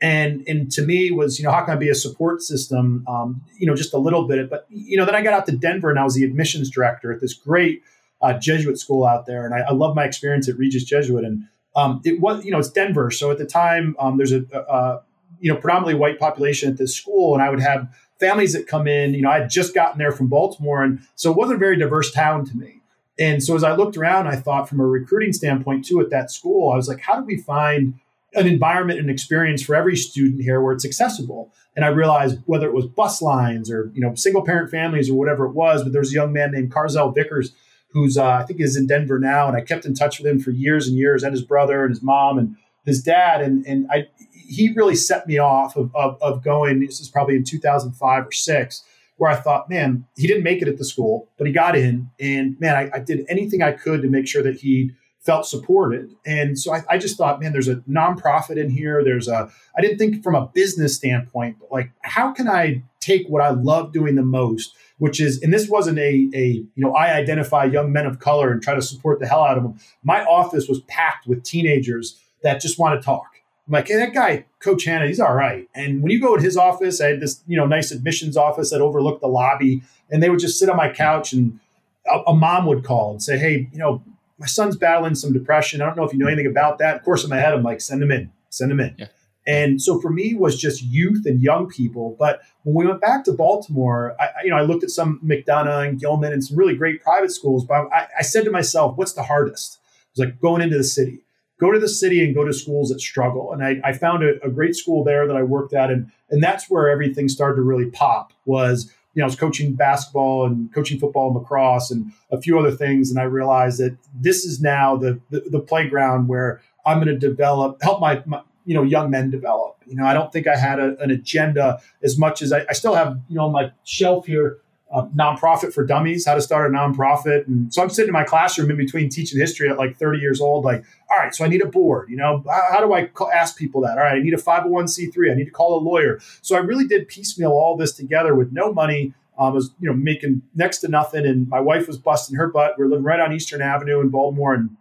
And, 0.00 0.44
and 0.48 0.72
to 0.72 0.82
me 0.82 1.10
was, 1.10 1.38
you 1.38 1.44
know, 1.44 1.52
how 1.52 1.64
can 1.64 1.74
I 1.74 1.76
be 1.76 1.88
a 1.90 1.94
support 1.94 2.42
system, 2.42 3.04
um, 3.08 3.42
you 3.58 3.66
know, 3.66 3.74
just 3.74 3.92
a 3.92 3.98
little 3.98 4.26
bit. 4.26 4.48
But, 4.48 4.66
you 4.70 4.96
know, 4.96 5.04
then 5.04 5.14
I 5.14 5.22
got 5.22 5.34
out 5.34 5.46
to 5.46 5.56
Denver 5.56 5.90
and 5.90 5.98
I 5.98 6.04
was 6.04 6.14
the 6.14 6.24
admissions 6.24 6.70
director 6.70 7.12
at 7.12 7.20
this 7.20 7.34
great 7.34 7.82
uh, 8.22 8.34
Jesuit 8.38 8.78
school 8.78 9.04
out 9.04 9.26
there. 9.26 9.44
And 9.44 9.54
I, 9.54 9.60
I 9.60 9.72
love 9.72 9.94
my 9.94 10.04
experience 10.04 10.48
at 10.48 10.56
Regis 10.56 10.84
Jesuit. 10.84 11.24
And 11.24 11.44
Um, 11.76 12.00
it 12.04 12.20
was, 12.20 12.44
you 12.44 12.52
know, 12.52 12.60
it's 12.60 12.70
Denver. 12.70 13.10
So 13.10 13.32
at 13.32 13.38
the 13.38 13.46
time, 13.46 13.96
um, 13.98 14.16
there's 14.16 14.30
a, 14.30 14.44
a, 14.52 15.02
you 15.40 15.52
know, 15.52 15.58
predominantly 15.58 15.94
white 15.94 16.18
population 16.18 16.70
at 16.70 16.78
this 16.78 16.94
school. 16.94 17.34
And 17.34 17.42
I 17.42 17.50
would 17.50 17.60
have 17.60 17.88
families 18.20 18.52
that 18.52 18.66
come 18.66 18.86
in, 18.86 19.14
you 19.14 19.22
know, 19.22 19.30
I 19.30 19.40
had 19.40 19.50
just 19.50 19.74
gotten 19.74 19.98
there 19.98 20.12
from 20.12 20.28
Baltimore. 20.28 20.82
And 20.82 21.00
so 21.14 21.30
it 21.30 21.36
wasn't 21.36 21.56
a 21.56 21.58
very 21.58 21.76
diverse 21.76 22.12
town 22.12 22.44
to 22.46 22.56
me. 22.56 22.80
And 23.18 23.42
so 23.42 23.54
as 23.54 23.62
I 23.62 23.74
looked 23.74 23.96
around, 23.96 24.26
I 24.26 24.36
thought 24.36 24.68
from 24.68 24.80
a 24.80 24.86
recruiting 24.86 25.32
standpoint 25.32 25.84
too 25.84 26.00
at 26.00 26.10
that 26.10 26.30
school, 26.30 26.72
I 26.72 26.76
was 26.76 26.88
like, 26.88 27.00
how 27.00 27.20
do 27.20 27.24
we 27.24 27.36
find 27.36 27.94
an 28.34 28.48
environment 28.48 28.98
and 28.98 29.08
experience 29.08 29.62
for 29.62 29.74
every 29.74 29.96
student 29.96 30.42
here 30.42 30.60
where 30.60 30.72
it's 30.72 30.84
accessible? 30.84 31.52
And 31.76 31.84
I 31.84 31.88
realized 31.88 32.38
whether 32.46 32.66
it 32.66 32.74
was 32.74 32.86
bus 32.86 33.22
lines 33.22 33.70
or 33.70 33.90
you 33.94 34.00
know 34.00 34.14
single 34.14 34.44
parent 34.44 34.70
families 34.70 35.10
or 35.10 35.14
whatever 35.14 35.44
it 35.46 35.52
was, 35.52 35.82
but 35.82 35.92
there's 35.92 36.10
a 36.10 36.14
young 36.14 36.32
man 36.32 36.52
named 36.52 36.72
Carzell 36.72 37.14
Vickers 37.14 37.52
who's 37.94 38.18
uh, 38.18 38.26
I 38.26 38.42
think 38.42 38.60
is 38.60 38.76
in 38.76 38.86
Denver 38.86 39.18
now, 39.18 39.46
and 39.46 39.56
I 39.56 39.60
kept 39.60 39.84
in 39.86 39.94
touch 39.94 40.18
with 40.18 40.26
him 40.26 40.40
for 40.40 40.50
years 40.50 40.88
and 40.88 40.96
years, 40.96 41.22
and 41.22 41.32
his 41.32 41.42
brother 41.42 41.84
and 41.84 41.94
his 41.94 42.02
mom 42.02 42.38
and 42.38 42.56
his 42.84 43.02
dad, 43.02 43.40
and 43.40 43.64
and 43.66 43.86
I 43.90 44.08
he 44.46 44.72
really 44.74 44.96
set 44.96 45.26
me 45.26 45.38
off 45.38 45.76
of, 45.76 45.94
of, 45.94 46.20
of 46.22 46.42
going. 46.42 46.80
This 46.80 47.00
is 47.00 47.08
probably 47.08 47.36
in 47.36 47.44
2005 47.44 48.26
or 48.26 48.32
six 48.32 48.84
where 49.16 49.30
I 49.30 49.36
thought, 49.36 49.70
man, 49.70 50.06
he 50.16 50.26
didn't 50.26 50.42
make 50.42 50.60
it 50.60 50.68
at 50.68 50.78
the 50.78 50.84
school, 50.84 51.28
but 51.38 51.46
he 51.46 51.52
got 51.52 51.76
in. 51.76 52.10
And 52.18 52.58
man, 52.60 52.74
I, 52.74 52.96
I 52.96 52.98
did 52.98 53.24
anything 53.28 53.62
I 53.62 53.72
could 53.72 54.02
to 54.02 54.08
make 54.08 54.26
sure 54.26 54.42
that 54.42 54.56
he 54.56 54.92
felt 55.20 55.46
supported. 55.46 56.14
And 56.26 56.58
so 56.58 56.74
I, 56.74 56.82
I, 56.90 56.98
just 56.98 57.16
thought, 57.16 57.40
man, 57.40 57.52
there's 57.52 57.68
a 57.68 57.76
nonprofit 57.88 58.58
in 58.58 58.68
here. 58.68 59.02
There's 59.02 59.26
a, 59.26 59.50
I 59.76 59.80
didn't 59.80 59.96
think 59.96 60.22
from 60.22 60.34
a 60.34 60.46
business 60.48 60.94
standpoint, 60.94 61.56
but 61.58 61.72
like, 61.72 61.90
how 62.02 62.32
can 62.32 62.46
I 62.46 62.82
take 63.00 63.26
what 63.28 63.40
I 63.40 63.50
love 63.50 63.92
doing 63.92 64.16
the 64.16 64.22
most, 64.22 64.74
which 64.98 65.20
is, 65.20 65.40
and 65.42 65.52
this 65.52 65.68
wasn't 65.68 65.98
a, 65.98 66.28
a, 66.34 66.46
you 66.46 66.70
know, 66.76 66.92
I 66.92 67.14
identify 67.14 67.64
young 67.64 67.90
men 67.90 68.04
of 68.04 68.18
color 68.18 68.50
and 68.50 68.62
try 68.62 68.74
to 68.74 68.82
support 68.82 69.18
the 69.18 69.26
hell 69.26 69.42
out 69.42 69.56
of 69.56 69.62
them. 69.62 69.78
My 70.02 70.24
office 70.24 70.68
was 70.68 70.80
packed 70.88 71.26
with 71.26 71.42
teenagers 71.42 72.20
that 72.42 72.60
just 72.60 72.78
want 72.78 73.00
to 73.00 73.04
talk. 73.04 73.33
I'm 73.66 73.72
like, 73.72 73.88
hey, 73.88 73.96
that 73.96 74.12
guy, 74.12 74.44
Coach 74.58 74.84
Hanna, 74.84 75.06
he's 75.06 75.20
all 75.20 75.34
right. 75.34 75.68
And 75.74 76.02
when 76.02 76.12
you 76.12 76.20
go 76.20 76.36
to 76.36 76.42
his 76.42 76.56
office, 76.56 77.00
I 77.00 77.08
had 77.08 77.20
this, 77.20 77.42
you 77.46 77.56
know, 77.56 77.66
nice 77.66 77.90
admissions 77.90 78.36
office 78.36 78.70
that 78.70 78.80
overlooked 78.80 79.22
the 79.22 79.28
lobby, 79.28 79.82
and 80.10 80.22
they 80.22 80.28
would 80.28 80.40
just 80.40 80.58
sit 80.58 80.68
on 80.68 80.76
my 80.76 80.92
couch, 80.92 81.32
and 81.32 81.58
a, 82.06 82.30
a 82.30 82.34
mom 82.34 82.66
would 82.66 82.84
call 82.84 83.12
and 83.12 83.22
say, 83.22 83.38
hey, 83.38 83.68
you 83.72 83.78
know, 83.78 84.02
my 84.38 84.46
son's 84.46 84.76
battling 84.76 85.14
some 85.14 85.32
depression. 85.32 85.80
I 85.80 85.86
don't 85.86 85.96
know 85.96 86.04
if 86.04 86.12
you 86.12 86.18
know 86.18 86.26
anything 86.26 86.46
about 86.46 86.78
that. 86.78 86.96
Of 86.96 87.04
course, 87.04 87.24
in 87.24 87.30
my 87.30 87.36
head, 87.36 87.54
I'm 87.54 87.62
like, 87.62 87.80
send 87.80 88.02
him 88.02 88.10
in, 88.10 88.30
send 88.50 88.70
him 88.70 88.80
in. 88.80 88.94
Yeah. 88.98 89.06
And 89.46 89.80
so 89.80 90.00
for 90.00 90.10
me 90.10 90.34
was 90.34 90.58
just 90.58 90.82
youth 90.82 91.26
and 91.26 91.40
young 91.42 91.68
people. 91.68 92.16
But 92.18 92.40
when 92.62 92.74
we 92.74 92.86
went 92.86 93.00
back 93.00 93.24
to 93.24 93.32
Baltimore, 93.32 94.16
I, 94.18 94.30
you 94.42 94.50
know, 94.50 94.56
I 94.56 94.62
looked 94.62 94.84
at 94.84 94.90
some 94.90 95.20
McDonough 95.24 95.86
and 95.86 96.00
Gilman 96.00 96.32
and 96.32 96.42
some 96.42 96.56
really 96.56 96.74
great 96.74 97.02
private 97.02 97.30
schools. 97.30 97.64
But 97.64 97.92
I, 97.92 98.06
I 98.18 98.22
said 98.22 98.44
to 98.44 98.50
myself, 98.50 98.96
what's 98.96 99.12
the 99.12 99.22
hardest? 99.22 99.74
It 99.74 100.20
was 100.20 100.26
like 100.26 100.40
going 100.40 100.62
into 100.62 100.78
the 100.78 100.84
city 100.84 101.23
go 101.64 101.72
to 101.72 101.78
the 101.78 101.88
city 101.88 102.22
and 102.22 102.34
go 102.34 102.44
to 102.44 102.52
schools 102.52 102.90
that 102.90 103.00
struggle. 103.00 103.52
And 103.52 103.64
I, 103.64 103.80
I 103.82 103.94
found 103.94 104.22
a, 104.22 104.34
a, 104.44 104.50
great 104.50 104.76
school 104.76 105.02
there 105.02 105.26
that 105.26 105.34
I 105.34 105.42
worked 105.42 105.72
at, 105.72 105.90
and 105.90 106.10
and 106.30 106.42
that's 106.42 106.68
where 106.68 106.88
everything 106.90 107.28
started 107.28 107.56
to 107.56 107.62
really 107.62 107.86
pop. 107.90 108.32
Was 108.44 108.92
you 109.14 109.20
know 109.20 109.24
I 109.24 109.26
was 109.26 109.36
coaching 109.36 109.74
basketball 109.74 110.44
and 110.46 110.72
coaching 110.74 110.98
football 110.98 111.28
and 111.28 111.36
lacrosse 111.36 111.90
and 111.90 112.12
a 112.30 112.40
few 112.40 112.58
other 112.58 112.70
things, 112.70 113.10
and 113.10 113.18
I 113.18 113.24
realized 113.24 113.78
that 113.80 113.96
this 114.14 114.44
is 114.44 114.60
now 114.60 114.96
the 114.96 115.20
the, 115.30 115.40
the 115.50 115.60
playground 115.60 116.28
where 116.28 116.60
I'm 116.84 116.98
going 116.98 117.08
to 117.08 117.18
develop, 117.18 117.82
help 117.82 118.00
my, 118.00 118.22
my 118.26 118.42
you 118.66 118.74
know 118.74 118.82
young 118.82 119.10
men 119.10 119.30
develop. 119.30 119.76
You 119.86 119.96
know 119.96 120.04
I 120.04 120.12
don't 120.12 120.30
think 120.32 120.46
I 120.46 120.56
had 120.56 120.78
a, 120.78 120.98
an 121.00 121.10
agenda 121.10 121.80
as 122.02 122.18
much 122.18 122.42
as 122.42 122.52
I, 122.52 122.66
I 122.68 122.74
still 122.74 122.94
have 122.94 123.18
you 123.28 123.36
know 123.36 123.46
on 123.46 123.52
my 123.52 123.72
shelf 123.84 124.26
here 124.26 124.58
a 124.94 125.06
nonprofit 125.08 125.74
for 125.74 125.84
dummies, 125.84 126.24
how 126.24 126.34
to 126.34 126.40
start 126.40 126.70
a 126.70 126.72
nonprofit. 126.72 127.48
And 127.48 127.74
so 127.74 127.82
I'm 127.82 127.90
sitting 127.90 128.10
in 128.10 128.12
my 128.12 128.22
classroom 128.22 128.70
in 128.70 128.76
between 128.76 129.08
teaching 129.08 129.40
history 129.40 129.68
at 129.68 129.76
like 129.76 129.96
30 129.96 130.20
years 130.20 130.40
old, 130.40 130.64
like, 130.64 130.84
all 131.10 131.18
right, 131.18 131.34
so 131.34 131.44
I 131.44 131.48
need 131.48 131.62
a 131.62 131.66
board. 131.66 132.08
You 132.08 132.16
know, 132.16 132.44
how, 132.48 132.78
do 132.78 132.92
I 132.92 133.06
call, 133.06 133.30
ask 133.32 133.58
people 133.58 133.80
that? 133.80 133.98
All 133.98 134.04
right, 134.04 134.14
I 134.14 134.20
need 134.20 134.34
a 134.34 134.38
501c3. 134.38 135.32
I 135.32 135.34
need 135.34 135.46
to 135.46 135.50
call 135.50 135.76
a 135.76 135.82
lawyer. 135.82 136.20
So 136.42 136.54
I 136.54 136.60
really 136.60 136.86
did 136.86 137.08
piecemeal 137.08 137.50
all 137.50 137.76
this 137.76 137.92
together 137.92 138.36
with 138.36 138.52
no 138.52 138.72
money. 138.72 139.12
Um, 139.36 139.46
I 139.46 139.50
was, 139.50 139.72
you 139.80 139.88
know, 139.88 139.96
making 139.96 140.42
next 140.54 140.78
to 140.78 140.88
nothing. 140.88 141.26
And 141.26 141.48
my 141.48 141.58
wife 141.58 141.88
was 141.88 141.98
busting 141.98 142.36
her 142.36 142.46
butt. 142.46 142.78
We 142.78 142.84
are 142.84 142.88
living 142.88 143.04
right 143.04 143.18
on 143.18 143.32
Eastern 143.32 143.62
Avenue 143.62 144.00
in 144.00 144.10
Baltimore. 144.10 144.54
And 144.54 144.76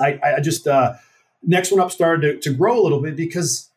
I, 0.00 0.18
I 0.38 0.40
just, 0.40 0.66
uh, 0.66 0.94
next 1.42 1.72
one 1.72 1.80
up 1.80 1.90
started 1.90 2.40
to, 2.42 2.50
to 2.50 2.56
grow 2.56 2.80
a 2.80 2.82
little 2.82 3.02
bit 3.02 3.16
because 3.16 3.68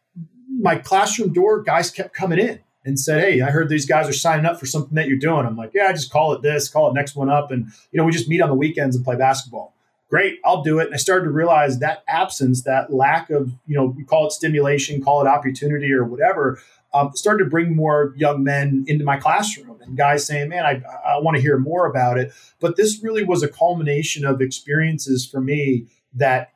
my 0.57 0.77
classroom 0.77 1.33
door 1.33 1.61
guys 1.61 1.91
kept 1.91 2.13
coming 2.13 2.39
in 2.39 2.59
and 2.85 2.99
said, 2.99 3.21
Hey, 3.21 3.41
I 3.41 3.49
heard 3.49 3.67
these 3.67 3.85
guys 3.85 4.07
are 4.07 4.13
signing 4.13 4.45
up 4.45 4.59
for 4.59 4.65
something 4.65 4.95
that 4.95 5.07
you're 5.07 5.17
doing. 5.17 5.45
I'm 5.45 5.57
like, 5.57 5.71
Yeah, 5.73 5.87
I 5.87 5.91
just 5.91 6.11
call 6.11 6.33
it 6.33 6.41
this, 6.41 6.69
call 6.69 6.89
it 6.89 6.93
next 6.93 7.15
one 7.15 7.29
up. 7.29 7.51
And, 7.51 7.65
you 7.91 7.97
know, 7.97 8.05
we 8.05 8.11
just 8.11 8.29
meet 8.29 8.41
on 8.41 8.49
the 8.49 8.55
weekends 8.55 8.95
and 8.95 9.03
play 9.03 9.15
basketball. 9.15 9.73
Great, 10.09 10.39
I'll 10.45 10.61
do 10.61 10.79
it. 10.79 10.85
And 10.85 10.93
I 10.93 10.97
started 10.97 11.25
to 11.25 11.31
realize 11.31 11.79
that 11.79 12.03
absence, 12.07 12.61
that 12.63 12.93
lack 12.93 13.31
of, 13.31 13.51
you 13.65 13.75
know, 13.75 13.85
we 13.85 14.03
call 14.03 14.27
it 14.27 14.31
stimulation, 14.31 15.03
call 15.03 15.19
it 15.21 15.27
opportunity 15.27 15.91
or 15.91 16.05
whatever, 16.05 16.61
um, 16.93 17.11
started 17.15 17.43
to 17.43 17.49
bring 17.49 17.75
more 17.75 18.13
young 18.15 18.43
men 18.43 18.85
into 18.87 19.03
my 19.03 19.17
classroom 19.17 19.81
and 19.81 19.97
guys 19.97 20.25
saying, 20.25 20.49
Man, 20.49 20.65
I, 20.65 20.81
I 21.05 21.19
want 21.19 21.35
to 21.35 21.41
hear 21.41 21.57
more 21.57 21.87
about 21.87 22.17
it. 22.17 22.31
But 22.59 22.77
this 22.77 23.03
really 23.03 23.23
was 23.23 23.41
a 23.41 23.47
culmination 23.47 24.25
of 24.25 24.41
experiences 24.41 25.25
for 25.25 25.41
me 25.41 25.87
that 26.13 26.53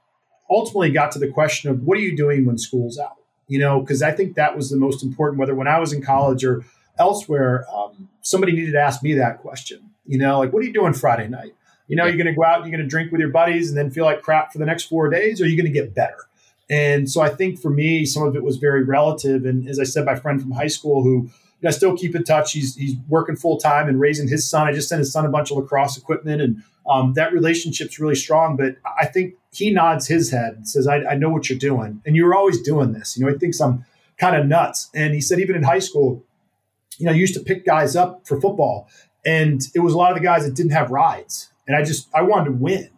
ultimately 0.50 0.92
got 0.92 1.12
to 1.12 1.20
the 1.20 1.28
question 1.28 1.70
of 1.70 1.84
what 1.84 1.98
are 1.98 2.02
you 2.02 2.16
doing 2.16 2.46
when 2.46 2.58
school's 2.58 2.98
out? 2.98 3.19
You 3.50 3.60
know, 3.60 3.82
because 3.82 4.02
I 4.02 4.12
think 4.12 4.36
that 4.36 4.56
was 4.56 4.70
the 4.70 4.78
most 4.78 5.04
important, 5.04 5.40
whether 5.40 5.56
when 5.56 5.68
I 5.68 5.80
was 5.80 5.92
in 5.92 6.02
college 6.02 6.46
or 6.46 6.64
elsewhere, 6.98 7.66
um, 7.74 8.08
somebody 8.22 8.54
needed 8.54 8.72
to 8.74 8.80
ask 8.80 9.04
me 9.04 9.16
that 9.16 9.40
question, 9.40 9.90
you 10.06 10.18
know, 10.18 10.40
like, 10.40 10.54
what 10.54 10.62
are 10.62 10.66
you 10.66 10.74
doing 10.74 10.94
Friday 10.94 11.28
night? 11.28 11.54
You 11.88 11.96
know, 11.96 12.06
you're 12.06 12.18
going 12.18 12.28
to 12.28 12.34
go 12.34 12.46
out, 12.46 12.62
you're 12.62 12.72
going 12.72 12.84
to 12.84 12.88
drink 12.88 13.12
with 13.12 13.20
your 13.20 13.32
buddies 13.32 13.68
and 13.70 13.78
then 13.78 13.90
feel 13.90 14.06
like 14.06 14.22
crap 14.22 14.54
for 14.54 14.60
the 14.60 14.66
next 14.66 14.84
four 14.84 15.10
days, 15.10 15.42
or 15.42 15.48
you're 15.48 15.62
going 15.62 15.74
to 15.74 15.78
get 15.78 15.96
better. 15.96 16.28
And 16.70 17.10
so 17.10 17.22
I 17.22 17.30
think 17.30 17.60
for 17.60 17.72
me, 17.72 18.06
some 18.06 18.24
of 18.24 18.36
it 18.36 18.44
was 18.44 18.58
very 18.58 18.84
relative. 18.84 19.44
And 19.46 19.68
as 19.68 19.80
I 19.80 19.84
said, 19.84 20.06
my 20.06 20.16
friend 20.16 20.40
from 20.40 20.52
high 20.52 20.68
school 20.68 21.02
who 21.02 21.24
you 21.62 21.64
know, 21.64 21.70
I 21.70 21.72
still 21.72 21.98
keep 21.98 22.16
in 22.16 22.24
touch. 22.24 22.54
He's 22.54 22.76
he's 22.76 22.96
working 23.08 23.36
full 23.36 23.58
time 23.58 23.90
and 23.90 24.00
raising 24.00 24.28
his 24.28 24.48
son. 24.48 24.68
I 24.68 24.72
just 24.72 24.88
sent 24.88 25.00
his 25.00 25.12
son 25.12 25.26
a 25.26 25.30
bunch 25.30 25.50
of 25.50 25.58
lacrosse 25.58 25.98
equipment, 25.98 26.42
and 26.42 26.64
um, 26.88 27.14
that 27.14 27.34
relationship's 27.34 28.00
really 28.00 28.16
strong. 28.16 28.56
But 28.56 28.78
I 29.00 29.08
think 29.08 29.34
he 29.52 29.72
nods 29.72 30.08
his 30.08 30.32
head 30.32 30.54
and 30.54 30.68
says, 30.68 30.88
I, 30.88 30.98
I 30.98 31.16
know 31.16 31.30
what 31.30 31.50
you're 31.50 31.60
doing. 31.60 32.02
And 32.06 32.16
you 32.16 32.26
were 32.26 32.36
always 32.36 32.62
doing 32.62 32.94
this. 32.94 33.18
You 33.18 33.26
know, 33.26 33.32
he 33.32 33.38
thinks 33.38 33.60
I'm 33.60 33.86
kind 34.18 34.36
of 34.36 34.46
nuts. 34.46 34.90
And 34.94 35.14
he 35.14 35.22
said, 35.22 35.40
even 35.40 35.56
in 35.56 35.64
high 35.64 35.80
school, 35.80 36.24
you 36.98 37.06
know, 37.06 37.12
I 37.12 37.16
used 37.16 37.34
to 37.34 37.40
pick 37.40 37.66
guys 37.66 37.96
up 37.96 38.28
for 38.28 38.40
football. 38.40 38.88
And 39.26 39.62
it 39.74 39.80
was 39.80 39.94
a 39.94 39.98
lot 39.98 40.12
of 40.12 40.18
the 40.18 40.24
guys 40.24 40.46
that 40.46 40.56
didn't 40.56 40.72
have 40.72 40.92
rides. 40.92 41.50
And 41.68 41.76
I 41.76 41.84
just, 41.84 42.08
I 42.14 42.22
wanted 42.22 42.46
to 42.46 42.52
win. 42.52 42.90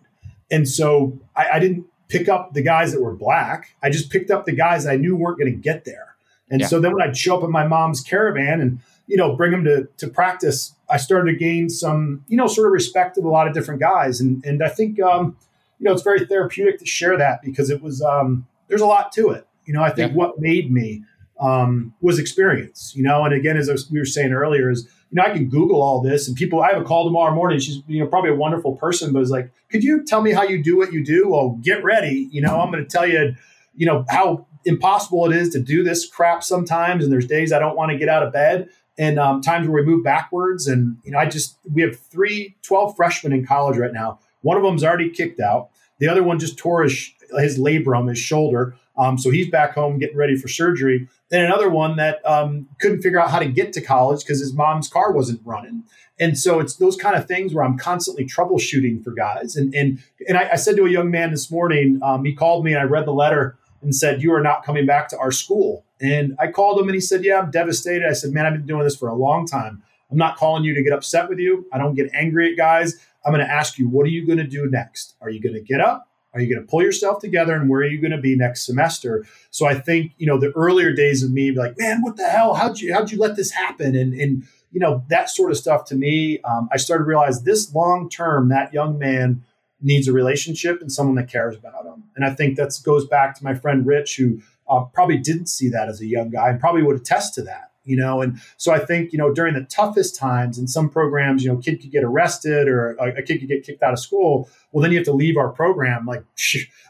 And 0.50 0.68
so 0.68 1.18
I, 1.36 1.50
I 1.54 1.60
didn't 1.60 1.86
pick 2.10 2.28
up 2.28 2.54
the 2.54 2.62
guys 2.62 2.92
that 2.92 3.02
were 3.02 3.16
black. 3.16 3.74
I 3.82 3.90
just 3.90 4.10
picked 4.10 4.30
up 4.30 4.46
the 4.46 4.52
guys 4.52 4.86
I 4.86 4.98
knew 4.98 5.16
weren't 5.16 5.40
going 5.40 5.52
to 5.52 5.58
get 5.58 5.86
there. 5.86 6.16
And 6.50 6.62
yeah. 6.62 6.68
so 6.68 6.82
then 6.82 6.94
when 6.94 7.08
I'd 7.08 7.16
show 7.16 7.38
up 7.38 7.44
in 7.44 7.52
my 7.52 7.66
mom's 7.66 8.02
caravan 8.02 8.60
and, 8.60 8.80
you 9.08 9.16
know, 9.16 9.36
bring 9.36 9.52
them 9.52 9.64
to, 9.64 9.88
to 9.98 10.08
practice, 10.10 10.76
I 10.90 10.98
started 10.98 11.32
to 11.32 11.38
gain 11.38 11.70
some, 11.70 12.26
you 12.28 12.36
know, 12.36 12.48
sort 12.48 12.68
of 12.68 12.74
respect 12.74 13.18
of 13.18 13.24
a 13.24 13.30
lot 13.30 13.48
of 13.48 13.54
different 13.54 13.80
guys. 13.80 14.20
And, 14.20 14.44
and 14.46 14.62
I 14.62 14.68
think, 14.68 15.00
um, 15.02 15.38
you 15.82 15.86
know, 15.86 15.94
it's 15.94 16.04
very 16.04 16.26
therapeutic 16.28 16.78
to 16.78 16.86
share 16.86 17.18
that 17.18 17.42
because 17.42 17.72
it 17.72 17.82
was 17.82 18.04
um, 18.04 18.48
there's 18.68 18.82
a 18.82 18.86
lot 18.86 19.12
to 19.14 19.32
it. 19.32 19.48
You 19.66 19.74
know, 19.74 19.82
I 19.82 19.90
think 19.90 20.12
yeah. 20.12 20.16
what 20.16 20.40
made 20.40 20.72
me 20.72 21.04
um, 21.40 21.96
was 22.02 22.20
experience. 22.20 22.94
You 22.96 23.02
know, 23.02 23.26
and 23.26 23.34
again, 23.34 23.58
as 23.58 23.90
we 23.92 23.98
were 23.98 24.06
saying 24.06 24.32
earlier, 24.32 24.70
is 24.70 24.84
you 25.10 25.16
know 25.16 25.24
I 25.24 25.32
can 25.32 25.50
Google 25.50 25.82
all 25.82 26.00
this, 26.00 26.28
and 26.28 26.38
people. 26.38 26.62
I 26.62 26.72
have 26.72 26.80
a 26.80 26.86
call 26.86 27.04
tomorrow 27.06 27.34
morning. 27.34 27.60
She's 27.60 27.82
you 27.88 28.00
know 28.00 28.08
probably 28.08 28.30
a 28.30 28.36
wonderful 28.36 28.76
person, 28.76 29.12
but 29.12 29.24
it's 29.24 29.32
like, 29.32 29.52
could 29.72 29.84
you 29.84 30.06
tell 30.06 30.22
me 30.22 30.34
how 30.34 30.44
you 30.44 30.64
do 30.64 30.78
what 30.78 30.94
you 30.94 31.04
do? 31.04 31.30
Well, 31.30 31.60
get 31.64 31.84
ready. 31.84 32.30
You 32.32 32.42
know, 32.42 32.62
I'm 32.62 32.72
going 32.72 32.84
to 32.84 32.90
tell 32.90 33.08
you, 33.08 33.36
you 33.76 33.88
know 33.88 34.06
how 34.10 34.46
impossible 34.66 35.32
it 35.32 35.36
is 35.36 35.50
to 35.50 35.60
do 35.60 35.84
this 35.84 36.08
crap 36.08 36.44
sometimes, 36.44 37.04
and 37.04 37.12
there's 37.12 37.26
days 37.26 37.52
I 37.52 37.58
don't 37.58 37.76
want 37.76 37.92
to 37.92 37.98
get 37.98 38.08
out 38.08 38.22
of 38.22 38.32
bed. 38.32 38.70
And 39.00 39.18
um, 39.18 39.42
times 39.42 39.68
where 39.68 39.82
we 39.82 39.90
move 39.90 40.04
backwards. 40.04 40.68
And, 40.68 40.98
you 41.04 41.12
know, 41.12 41.18
I 41.18 41.26
just, 41.26 41.58
we 41.74 41.82
have 41.82 41.98
three 41.98 42.56
12 42.62 42.96
freshmen 42.96 43.32
in 43.32 43.44
college 43.44 43.78
right 43.78 43.94
now 43.94 44.20
one 44.42 44.58
of 44.58 44.64
them's 44.64 44.84
already 44.84 45.10
kicked 45.10 45.40
out. 45.40 45.70
The 46.02 46.08
other 46.08 46.24
one 46.24 46.40
just 46.40 46.58
tore 46.58 46.82
his, 46.82 47.14
his 47.38 47.60
labrum, 47.60 48.10
his 48.10 48.18
shoulder. 48.18 48.76
Um, 48.98 49.20
so 49.20 49.30
he's 49.30 49.50
back 49.50 49.76
home 49.76 50.00
getting 50.00 50.18
ready 50.18 50.36
for 50.36 50.48
surgery. 50.48 51.08
Then 51.30 51.46
another 51.46 51.70
one 51.70 51.96
that 51.98 52.26
um, 52.26 52.68
couldn't 52.80 53.04
figure 53.04 53.20
out 53.20 53.30
how 53.30 53.38
to 53.38 53.46
get 53.46 53.72
to 53.74 53.82
college 53.82 54.22
because 54.22 54.40
his 54.40 54.52
mom's 54.52 54.88
car 54.88 55.12
wasn't 55.12 55.42
running. 55.46 55.84
And 56.20 56.38
so 56.38 56.60
it's 56.60 56.76
those 56.78 56.96
kind 56.96 57.16
of 57.16 57.28
things 57.28 57.54
where 57.54 57.64
I'm 57.64 57.78
constantly 57.78 58.26
troubleshooting 58.26 59.04
for 59.04 59.12
guys. 59.12 59.56
And 59.56 59.74
and 59.76 60.04
and 60.28 60.38
I, 60.38 60.50
I 60.54 60.56
said 60.56 60.76
to 60.78 60.86
a 60.86 60.90
young 60.90 61.12
man 61.12 61.30
this 61.30 61.52
morning, 61.52 62.00
um, 62.02 62.26
he 62.26 62.34
called 62.34 62.66
me 62.66 62.74
and 62.74 62.82
I 62.82 62.86
read 62.86 63.06
the 63.06 63.14
letter 63.14 63.58
and 63.82 63.96
said, 63.96 64.22
"You 64.24 64.34
are 64.34 64.42
not 64.42 64.64
coming 64.64 64.88
back 64.88 65.08
to 65.10 65.18
our 65.20 65.32
school." 65.32 65.86
And 66.00 66.36
I 66.40 66.48
called 66.52 66.80
him 66.80 66.88
and 66.88 66.96
he 66.96 67.02
said, 67.02 67.24
"Yeah, 67.24 67.40
I'm 67.40 67.50
devastated." 67.52 68.08
I 68.08 68.14
said, 68.14 68.32
"Man, 68.32 68.46
I've 68.46 68.54
been 68.54 68.66
doing 68.66 68.84
this 68.84 68.96
for 68.96 69.08
a 69.08 69.16
long 69.16 69.48
time. 69.48 69.84
I'm 70.12 70.18
not 70.18 70.36
calling 70.36 70.64
you 70.64 70.74
to 70.76 70.84
get 70.84 70.94
upset 70.94 71.30
with 71.30 71.40
you. 71.40 71.66
I 71.72 71.78
don't 71.78 71.96
get 71.96 72.12
angry 72.14 72.52
at 72.52 72.58
guys. 72.58 72.96
I'm 73.26 73.34
going 73.34 73.46
to 73.46 73.52
ask 73.52 73.78
you, 73.78 73.88
what 73.88 74.06
are 74.06 74.10
you 74.10 74.26
going 74.26 74.40
to 74.40 74.48
do 74.48 74.70
next? 74.70 75.16
Are 75.22 75.30
you 75.30 75.42
going 75.42 75.56
to 75.56 75.62
get 75.62 75.80
up? 75.80 76.08
Are 76.34 76.40
you 76.40 76.54
going 76.54 76.66
to 76.66 76.70
pull 76.70 76.82
yourself 76.82 77.20
together 77.20 77.54
and 77.54 77.70
where 77.70 77.82
are 77.82 77.88
you 77.88 78.00
going 78.00 78.12
to 78.12 78.18
be 78.18 78.36
next 78.36 78.66
semester? 78.66 79.26
So 79.50 79.68
I 79.68 79.76
think, 79.76 80.14
you 80.18 80.26
know, 80.26 80.40
the 80.40 80.52
earlier 80.56 80.94
days 80.94 81.24
of 81.24 81.32
me 81.32 81.52
like, 81.52 81.78
man, 81.78 82.02
what 82.02 82.16
the 82.16 82.28
hell? 82.28 82.54
How'd 82.54 82.80
you, 82.80 82.94
how'd 82.94 83.12
you 83.12 83.20
let 83.20 83.36
this 83.36 83.52
happen? 83.52 83.96
And, 83.96 84.14
and, 84.14 84.48
you 84.72 84.80
know, 84.80 85.04
that 85.10 85.30
sort 85.30 85.52
of 85.52 85.58
stuff 85.58 85.84
to 85.86 85.96
me, 85.96 86.40
um, 86.44 86.70
I 86.72 86.78
started 86.78 87.04
to 87.04 87.08
realize 87.08 87.44
this 87.44 87.74
long 87.76 88.10
term, 88.10 88.48
that 88.50 88.74
young 88.74 88.98
man 88.98 89.44
needs 89.82 90.08
a 90.08 90.14
relationship 90.14 90.80
and 90.80 90.92
someone 90.92 91.16
that 91.16 91.28
cares 91.28 91.58
about 91.58 91.86
him. 91.86 92.04
And 92.16 92.24
I 92.24 92.34
think 92.34 92.56
that 92.56 92.74
goes 92.84 93.06
back 93.06 93.36
to 93.38 93.44
my 93.44 93.54
friend 93.54 93.86
Rich, 93.86 94.16
who 94.16 94.42
uh, 94.70 94.86
probably 94.86 95.18
didn't 95.18 95.48
see 95.48 95.68
that 95.70 95.90
as 95.90 96.00
a 96.00 96.06
young 96.06 96.30
guy 96.30 96.50
and 96.50 96.60
probably 96.60 96.84
would 96.84 96.96
attest 96.96 97.34
to 97.36 97.42
that 97.44 97.71
you 97.84 97.98
know? 97.98 98.22
And 98.22 98.40
so 98.58 98.72
i 98.72 98.80
think 98.80 99.12
you 99.12 99.18
know 99.18 99.34
during 99.34 99.54
the 99.54 99.64
toughest 99.64 100.16
times 100.16 100.58
in 100.58 100.68
some 100.68 100.90
programs 100.90 101.44
you 101.44 101.52
know 101.52 101.58
kid 101.58 101.82
could 101.82 101.92
get 101.92 102.04
arrested 102.04 102.68
or 102.68 102.92
a, 102.94 103.20
a 103.20 103.22
kid 103.22 103.40
could 103.40 103.48
get 103.48 103.64
kicked 103.64 103.84
out 103.84 103.94
of 103.94 104.00
school 104.00 104.50
well 104.72 104.82
then 104.82 104.92
you 104.92 104.98
have 104.98 105.06
to 105.06 105.14
leave 105.14 105.38
our 105.38 105.50
program 105.50 106.06
like 106.06 106.24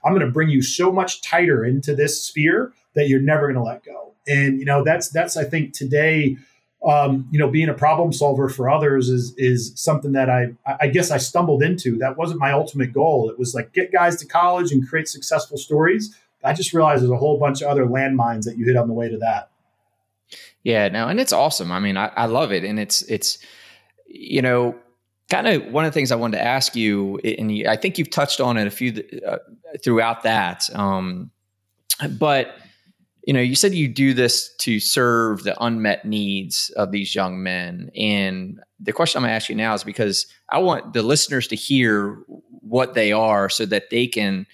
i'm 0.03 0.13
going 0.13 0.25
to 0.25 0.31
bring 0.31 0.49
you 0.49 0.61
so 0.61 0.91
much 0.91 1.21
tighter 1.21 1.63
into 1.63 1.95
this 1.95 2.21
sphere 2.23 2.73
that 2.93 3.07
you're 3.07 3.21
never 3.21 3.51
going 3.51 3.55
to 3.55 3.63
let 3.63 3.83
go. 3.83 4.13
And 4.27 4.59
you 4.59 4.65
know 4.65 4.83
that's 4.83 5.09
that's 5.09 5.35
i 5.35 5.43
think 5.43 5.73
today 5.73 6.37
um, 6.87 7.27
you 7.31 7.39
know 7.39 7.49
being 7.49 7.69
a 7.69 7.73
problem 7.73 8.13
solver 8.13 8.49
for 8.49 8.69
others 8.69 9.09
is 9.09 9.33
is 9.37 9.71
something 9.75 10.11
that 10.13 10.29
i 10.29 10.51
i 10.79 10.87
guess 10.87 11.09
i 11.09 11.17
stumbled 11.17 11.63
into. 11.63 11.97
That 11.97 12.17
wasn't 12.17 12.39
my 12.39 12.51
ultimate 12.51 12.93
goal. 12.93 13.29
It 13.29 13.39
was 13.39 13.55
like 13.55 13.73
get 13.73 13.91
guys 13.91 14.17
to 14.17 14.25
college 14.27 14.71
and 14.71 14.87
create 14.87 15.07
successful 15.07 15.57
stories. 15.57 16.15
I 16.43 16.53
just 16.53 16.73
realized 16.73 17.01
there's 17.01 17.11
a 17.11 17.17
whole 17.17 17.39
bunch 17.39 17.61
of 17.61 17.67
other 17.67 17.85
landmines 17.85 18.45
that 18.45 18.57
you 18.57 18.65
hit 18.65 18.75
on 18.75 18.87
the 18.87 18.93
way 18.93 19.09
to 19.09 19.17
that 19.19 19.50
yeah, 20.63 20.87
no, 20.89 21.07
and 21.07 21.19
it's 21.19 21.33
awesome. 21.33 21.71
I 21.71 21.79
mean, 21.79 21.97
I, 21.97 22.07
I 22.15 22.25
love 22.25 22.51
it, 22.51 22.63
and 22.63 22.79
it's 22.79 23.01
it's 23.03 23.39
you 24.07 24.41
know 24.41 24.75
kind 25.29 25.47
of 25.47 25.71
one 25.71 25.85
of 25.85 25.91
the 25.91 25.93
things 25.93 26.11
I 26.11 26.15
wanted 26.15 26.37
to 26.37 26.43
ask 26.43 26.75
you, 26.75 27.17
and 27.19 27.67
I 27.67 27.75
think 27.75 27.97
you've 27.97 28.11
touched 28.11 28.39
on 28.39 28.57
it 28.57 28.67
a 28.67 28.71
few 28.71 29.03
uh, 29.25 29.37
throughout 29.83 30.23
that. 30.23 30.69
Um, 30.75 31.31
but 32.19 32.55
you 33.25 33.33
know, 33.33 33.39
you 33.39 33.55
said 33.55 33.73
you 33.73 33.87
do 33.87 34.13
this 34.13 34.53
to 34.57 34.79
serve 34.79 35.43
the 35.43 35.55
unmet 35.63 36.05
needs 36.05 36.71
of 36.75 36.91
these 36.91 37.15
young 37.15 37.41
men, 37.41 37.89
and 37.95 38.59
the 38.79 38.93
question 38.93 39.17
I'm 39.17 39.23
going 39.23 39.31
to 39.31 39.35
ask 39.35 39.49
you 39.49 39.55
now 39.55 39.73
is 39.73 39.83
because 39.83 40.27
I 40.49 40.59
want 40.59 40.93
the 40.93 41.01
listeners 41.01 41.47
to 41.47 41.55
hear 41.55 42.23
what 42.49 42.93
they 42.93 43.11
are, 43.11 43.49
so 43.49 43.65
that 43.65 43.89
they 43.89 44.05
can 44.05 44.45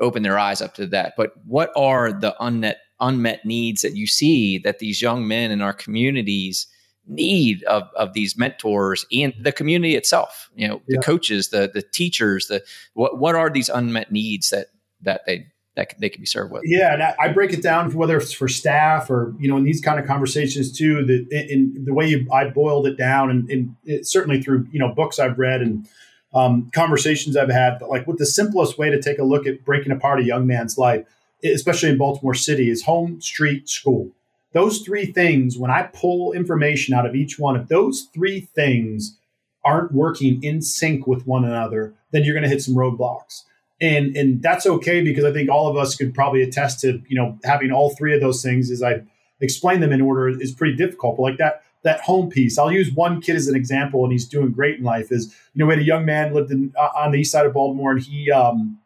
open 0.00 0.22
their 0.22 0.38
eyes 0.38 0.62
up 0.62 0.74
to 0.76 0.86
that. 0.86 1.12
But 1.18 1.32
what 1.44 1.70
are 1.76 2.12
the 2.12 2.34
unmet 2.42 2.78
unmet 3.00 3.44
needs 3.44 3.82
that 3.82 3.96
you 3.96 4.06
see 4.06 4.58
that 4.58 4.78
these 4.78 5.00
young 5.00 5.26
men 5.26 5.50
in 5.50 5.60
our 5.60 5.72
communities 5.72 6.66
need 7.06 7.62
of, 7.64 7.88
of 7.96 8.12
these 8.12 8.36
mentors 8.36 9.04
and 9.12 9.34
the 9.40 9.52
community 9.52 9.96
itself 9.96 10.50
you 10.54 10.66
know 10.68 10.80
the 10.86 10.94
yeah. 10.94 11.00
coaches 11.00 11.48
the 11.48 11.70
the 11.72 11.82
teachers 11.82 12.46
the 12.46 12.62
what 12.94 13.18
what 13.18 13.34
are 13.34 13.50
these 13.50 13.68
unmet 13.68 14.12
needs 14.12 14.50
that 14.50 14.68
that 15.02 15.22
they 15.26 15.46
that 15.76 15.98
they 15.98 16.08
can 16.08 16.20
be 16.20 16.26
served 16.26 16.52
with 16.52 16.62
yeah 16.64 16.92
and 16.92 17.02
I, 17.02 17.32
break 17.32 17.52
it 17.52 17.62
down 17.62 17.92
whether 17.94 18.16
it's 18.16 18.32
for 18.32 18.48
staff 18.48 19.10
or 19.10 19.34
you 19.38 19.48
know 19.48 19.56
in 19.56 19.64
these 19.64 19.80
kind 19.80 19.98
of 19.98 20.06
conversations 20.06 20.76
too 20.76 21.04
that 21.04 21.26
in, 21.30 21.74
in, 21.76 21.84
the 21.84 21.94
way 21.94 22.06
you, 22.06 22.28
i 22.32 22.48
boiled 22.48 22.86
it 22.86 22.96
down 22.96 23.30
and, 23.30 23.50
and 23.50 23.74
it, 23.84 24.06
certainly 24.06 24.40
through 24.42 24.68
you 24.70 24.78
know 24.78 24.92
books 24.94 25.18
i've 25.18 25.38
read 25.38 25.62
and 25.62 25.88
um, 26.32 26.70
conversations 26.72 27.36
i've 27.36 27.50
had 27.50 27.78
but 27.80 27.88
like 27.88 28.06
with 28.06 28.18
the 28.18 28.26
simplest 28.26 28.78
way 28.78 28.90
to 28.90 29.02
take 29.02 29.18
a 29.18 29.24
look 29.24 29.46
at 29.46 29.64
breaking 29.64 29.90
apart 29.90 30.20
a 30.20 30.24
young 30.24 30.46
man's 30.46 30.78
life 30.78 31.04
especially 31.44 31.90
in 31.90 31.98
Baltimore 31.98 32.34
City, 32.34 32.70
is 32.70 32.84
home, 32.84 33.20
street, 33.20 33.68
school. 33.68 34.10
Those 34.52 34.80
three 34.80 35.06
things, 35.06 35.56
when 35.56 35.70
I 35.70 35.84
pull 35.84 36.32
information 36.32 36.94
out 36.94 37.06
of 37.06 37.14
each 37.14 37.38
one, 37.38 37.56
if 37.56 37.68
those 37.68 38.08
three 38.12 38.40
things 38.40 39.16
aren't 39.64 39.92
working 39.92 40.42
in 40.42 40.62
sync 40.62 41.06
with 41.06 41.26
one 41.26 41.44
another, 41.44 41.94
then 42.12 42.24
you're 42.24 42.34
going 42.34 42.44
to 42.44 42.48
hit 42.48 42.62
some 42.62 42.74
roadblocks. 42.74 43.44
And, 43.80 44.16
and 44.16 44.42
that's 44.42 44.66
okay 44.66 45.02
because 45.02 45.24
I 45.24 45.32
think 45.32 45.48
all 45.48 45.68
of 45.68 45.76
us 45.76 45.94
could 45.94 46.14
probably 46.14 46.42
attest 46.42 46.80
to, 46.80 47.00
you 47.08 47.16
know, 47.16 47.38
having 47.44 47.72
all 47.72 47.94
three 47.94 48.14
of 48.14 48.20
those 48.20 48.42
things 48.42 48.70
as 48.70 48.82
I 48.82 49.02
explain 49.40 49.80
them 49.80 49.92
in 49.92 50.00
order 50.00 50.28
is 50.28 50.52
pretty 50.52 50.76
difficult. 50.76 51.16
But 51.16 51.22
like 51.22 51.38
that, 51.38 51.62
that 51.82 52.00
home 52.00 52.28
piece, 52.28 52.58
I'll 52.58 52.72
use 52.72 52.92
one 52.92 53.22
kid 53.22 53.36
as 53.36 53.48
an 53.48 53.56
example 53.56 54.04
and 54.04 54.12
he's 54.12 54.26
doing 54.26 54.52
great 54.52 54.78
in 54.78 54.84
life 54.84 55.10
is, 55.10 55.34
you 55.54 55.60
know, 55.60 55.66
we 55.66 55.74
had 55.74 55.82
a 55.82 55.86
young 55.86 56.04
man 56.04 56.34
lived 56.34 56.50
in, 56.50 56.74
uh, 56.78 56.90
on 56.94 57.12
the 57.12 57.20
east 57.20 57.32
side 57.32 57.46
of 57.46 57.54
Baltimore 57.54 57.92
and 57.92 58.02
he, 58.02 58.30
um, 58.30 58.78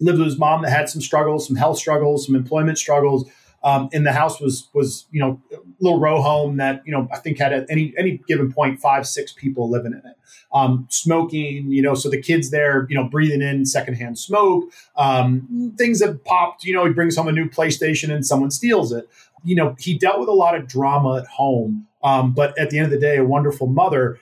lived 0.00 0.18
with 0.18 0.26
his 0.26 0.38
mom 0.38 0.62
that 0.62 0.70
had 0.70 0.88
some 0.88 1.00
struggles, 1.00 1.46
some 1.46 1.56
health 1.56 1.78
struggles, 1.78 2.26
some 2.26 2.34
employment 2.34 2.78
struggles. 2.78 3.28
Um, 3.62 3.88
and 3.94 4.04
the 4.04 4.12
house 4.12 4.40
was 4.40 4.68
was 4.74 5.06
you 5.10 5.18
know 5.18 5.40
little 5.80 5.98
row 5.98 6.20
home 6.20 6.58
that 6.58 6.82
you 6.84 6.92
know 6.92 7.08
I 7.10 7.16
think 7.16 7.38
had 7.38 7.54
at 7.54 7.66
any 7.70 7.94
any 7.96 8.20
given 8.28 8.52
point 8.52 8.78
five 8.78 9.06
six 9.06 9.32
people 9.32 9.70
living 9.70 9.92
in 9.92 9.98
it, 9.98 10.16
um, 10.52 10.86
smoking 10.90 11.72
you 11.72 11.80
know 11.80 11.94
so 11.94 12.10
the 12.10 12.20
kids 12.20 12.50
there 12.50 12.86
you 12.90 12.94
know 12.94 13.04
breathing 13.04 13.40
in 13.40 13.64
secondhand 13.64 14.18
smoke, 14.18 14.70
um, 14.96 15.72
things 15.78 16.04
have 16.04 16.22
popped 16.24 16.64
you 16.64 16.74
know 16.74 16.84
he 16.84 16.92
brings 16.92 17.16
home 17.16 17.26
a 17.26 17.32
new 17.32 17.48
PlayStation 17.48 18.12
and 18.12 18.26
someone 18.26 18.50
steals 18.50 18.92
it. 18.92 19.08
You 19.44 19.56
know 19.56 19.74
he 19.78 19.96
dealt 19.96 20.20
with 20.20 20.28
a 20.28 20.32
lot 20.32 20.54
of 20.54 20.68
drama 20.68 21.16
at 21.16 21.26
home, 21.26 21.86
um, 22.02 22.34
but 22.34 22.58
at 22.58 22.68
the 22.68 22.76
end 22.76 22.84
of 22.84 22.90
the 22.92 23.00
day, 23.00 23.16
a 23.16 23.24
wonderful 23.24 23.66
mother. 23.66 24.20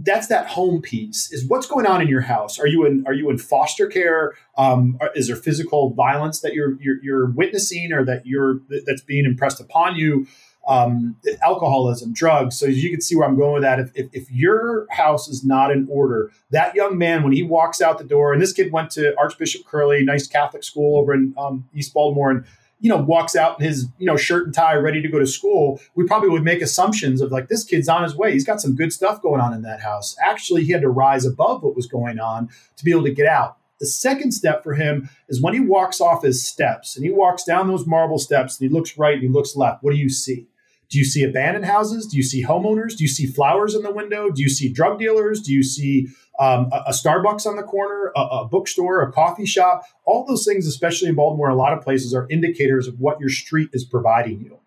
That's 0.00 0.28
that 0.28 0.46
home 0.46 0.80
piece 0.80 1.32
is 1.32 1.46
what's 1.46 1.66
going 1.66 1.86
on 1.86 2.00
in 2.00 2.08
your 2.08 2.20
house? 2.20 2.58
Are 2.58 2.66
you 2.66 2.84
in 2.86 3.04
are 3.06 3.12
you 3.12 3.30
in 3.30 3.38
foster 3.38 3.86
care? 3.86 4.34
Um, 4.56 4.98
is 5.14 5.26
there 5.26 5.36
physical 5.36 5.90
violence 5.90 6.40
that 6.40 6.54
you're, 6.54 6.80
you're, 6.80 7.02
you're 7.02 7.30
witnessing 7.30 7.92
or 7.92 8.04
that 8.04 8.24
you're 8.24 8.60
that's 8.86 9.02
being 9.02 9.24
impressed 9.24 9.60
upon 9.60 9.96
you? 9.96 10.26
Um, 10.66 11.16
alcoholism 11.42 12.14
drugs 12.14 12.58
so 12.58 12.64
you 12.64 12.88
can 12.88 13.02
see 13.02 13.14
where 13.14 13.28
i'm 13.28 13.36
going 13.36 13.52
with 13.52 13.64
that. 13.64 13.80
If, 13.80 13.90
if, 13.94 14.08
if 14.14 14.32
your 14.32 14.86
house 14.88 15.28
is 15.28 15.44
not 15.44 15.70
in 15.70 15.86
order 15.90 16.30
that 16.52 16.74
young 16.74 16.96
man 16.96 17.22
when 17.22 17.34
he 17.34 17.42
walks 17.42 17.82
out 17.82 17.98
the 17.98 18.04
door 18.04 18.32
and 18.32 18.40
this 18.40 18.54
kid 18.54 18.72
went 18.72 18.90
to 18.92 19.14
archbishop 19.18 19.66
curley 19.66 20.02
nice 20.02 20.26
catholic 20.26 20.64
school 20.64 20.98
over 20.98 21.12
in 21.12 21.34
um, 21.36 21.68
east 21.74 21.92
baltimore 21.92 22.30
and 22.30 22.46
you 22.84 22.90
know, 22.90 22.98
walks 22.98 23.34
out 23.34 23.58
in 23.58 23.64
his, 23.64 23.86
you 23.96 24.04
know, 24.04 24.14
shirt 24.14 24.44
and 24.44 24.54
tie 24.54 24.74
ready 24.74 25.00
to 25.00 25.08
go 25.08 25.18
to 25.18 25.26
school, 25.26 25.80
we 25.94 26.06
probably 26.06 26.28
would 26.28 26.44
make 26.44 26.60
assumptions 26.60 27.22
of 27.22 27.32
like, 27.32 27.48
this 27.48 27.64
kid's 27.64 27.88
on 27.88 28.02
his 28.02 28.14
way. 28.14 28.30
He's 28.30 28.44
got 28.44 28.60
some 28.60 28.76
good 28.76 28.92
stuff 28.92 29.22
going 29.22 29.40
on 29.40 29.54
in 29.54 29.62
that 29.62 29.80
house. 29.80 30.14
Actually, 30.22 30.64
he 30.64 30.72
had 30.72 30.82
to 30.82 30.90
rise 30.90 31.24
above 31.24 31.62
what 31.62 31.74
was 31.74 31.86
going 31.86 32.18
on 32.18 32.50
to 32.76 32.84
be 32.84 32.90
able 32.90 33.04
to 33.04 33.10
get 33.10 33.26
out. 33.26 33.56
The 33.80 33.86
second 33.86 34.32
step 34.32 34.62
for 34.62 34.74
him 34.74 35.08
is 35.30 35.40
when 35.40 35.54
he 35.54 35.60
walks 35.60 35.98
off 35.98 36.24
his 36.24 36.46
steps 36.46 36.94
and 36.94 37.06
he 37.06 37.10
walks 37.10 37.42
down 37.44 37.68
those 37.68 37.86
marble 37.86 38.18
steps 38.18 38.60
and 38.60 38.68
he 38.68 38.74
looks 38.74 38.98
right 38.98 39.14
and 39.14 39.22
he 39.22 39.30
looks 39.30 39.56
left. 39.56 39.82
What 39.82 39.92
do 39.92 39.96
you 39.96 40.10
see? 40.10 40.46
Do 40.90 40.98
you 40.98 41.06
see 41.06 41.24
abandoned 41.24 41.64
houses? 41.64 42.06
Do 42.06 42.18
you 42.18 42.22
see 42.22 42.44
homeowners? 42.44 42.98
Do 42.98 43.04
you 43.04 43.08
see 43.08 43.24
flowers 43.26 43.74
in 43.74 43.82
the 43.82 43.90
window? 43.92 44.28
Do 44.28 44.42
you 44.42 44.50
see 44.50 44.68
drug 44.68 44.98
dealers? 44.98 45.40
Do 45.40 45.54
you 45.54 45.62
see 45.62 46.08
um, 46.38 46.68
a, 46.72 46.84
a, 46.86 46.90
Starbucks 46.90 47.46
on 47.46 47.56
the 47.56 47.62
corner, 47.62 48.12
a, 48.16 48.20
a, 48.20 48.44
bookstore, 48.44 49.02
a 49.02 49.12
coffee 49.12 49.46
shop? 49.46 49.84
All 50.04 50.24
those 50.26 50.44
things, 50.44 50.66
especially 50.66 51.08
in 51.08 51.14
Baltimore, 51.14 51.48
a 51.48 51.54
lot 51.54 51.72
of 51.72 51.82
places 51.82 52.14
are 52.14 52.26
indicators 52.28 52.88
of 52.88 52.98
what 52.98 53.20
your 53.20 53.28
street 53.28 53.70
is 53.72 53.84
providing 53.84 54.40
you. 54.40 54.58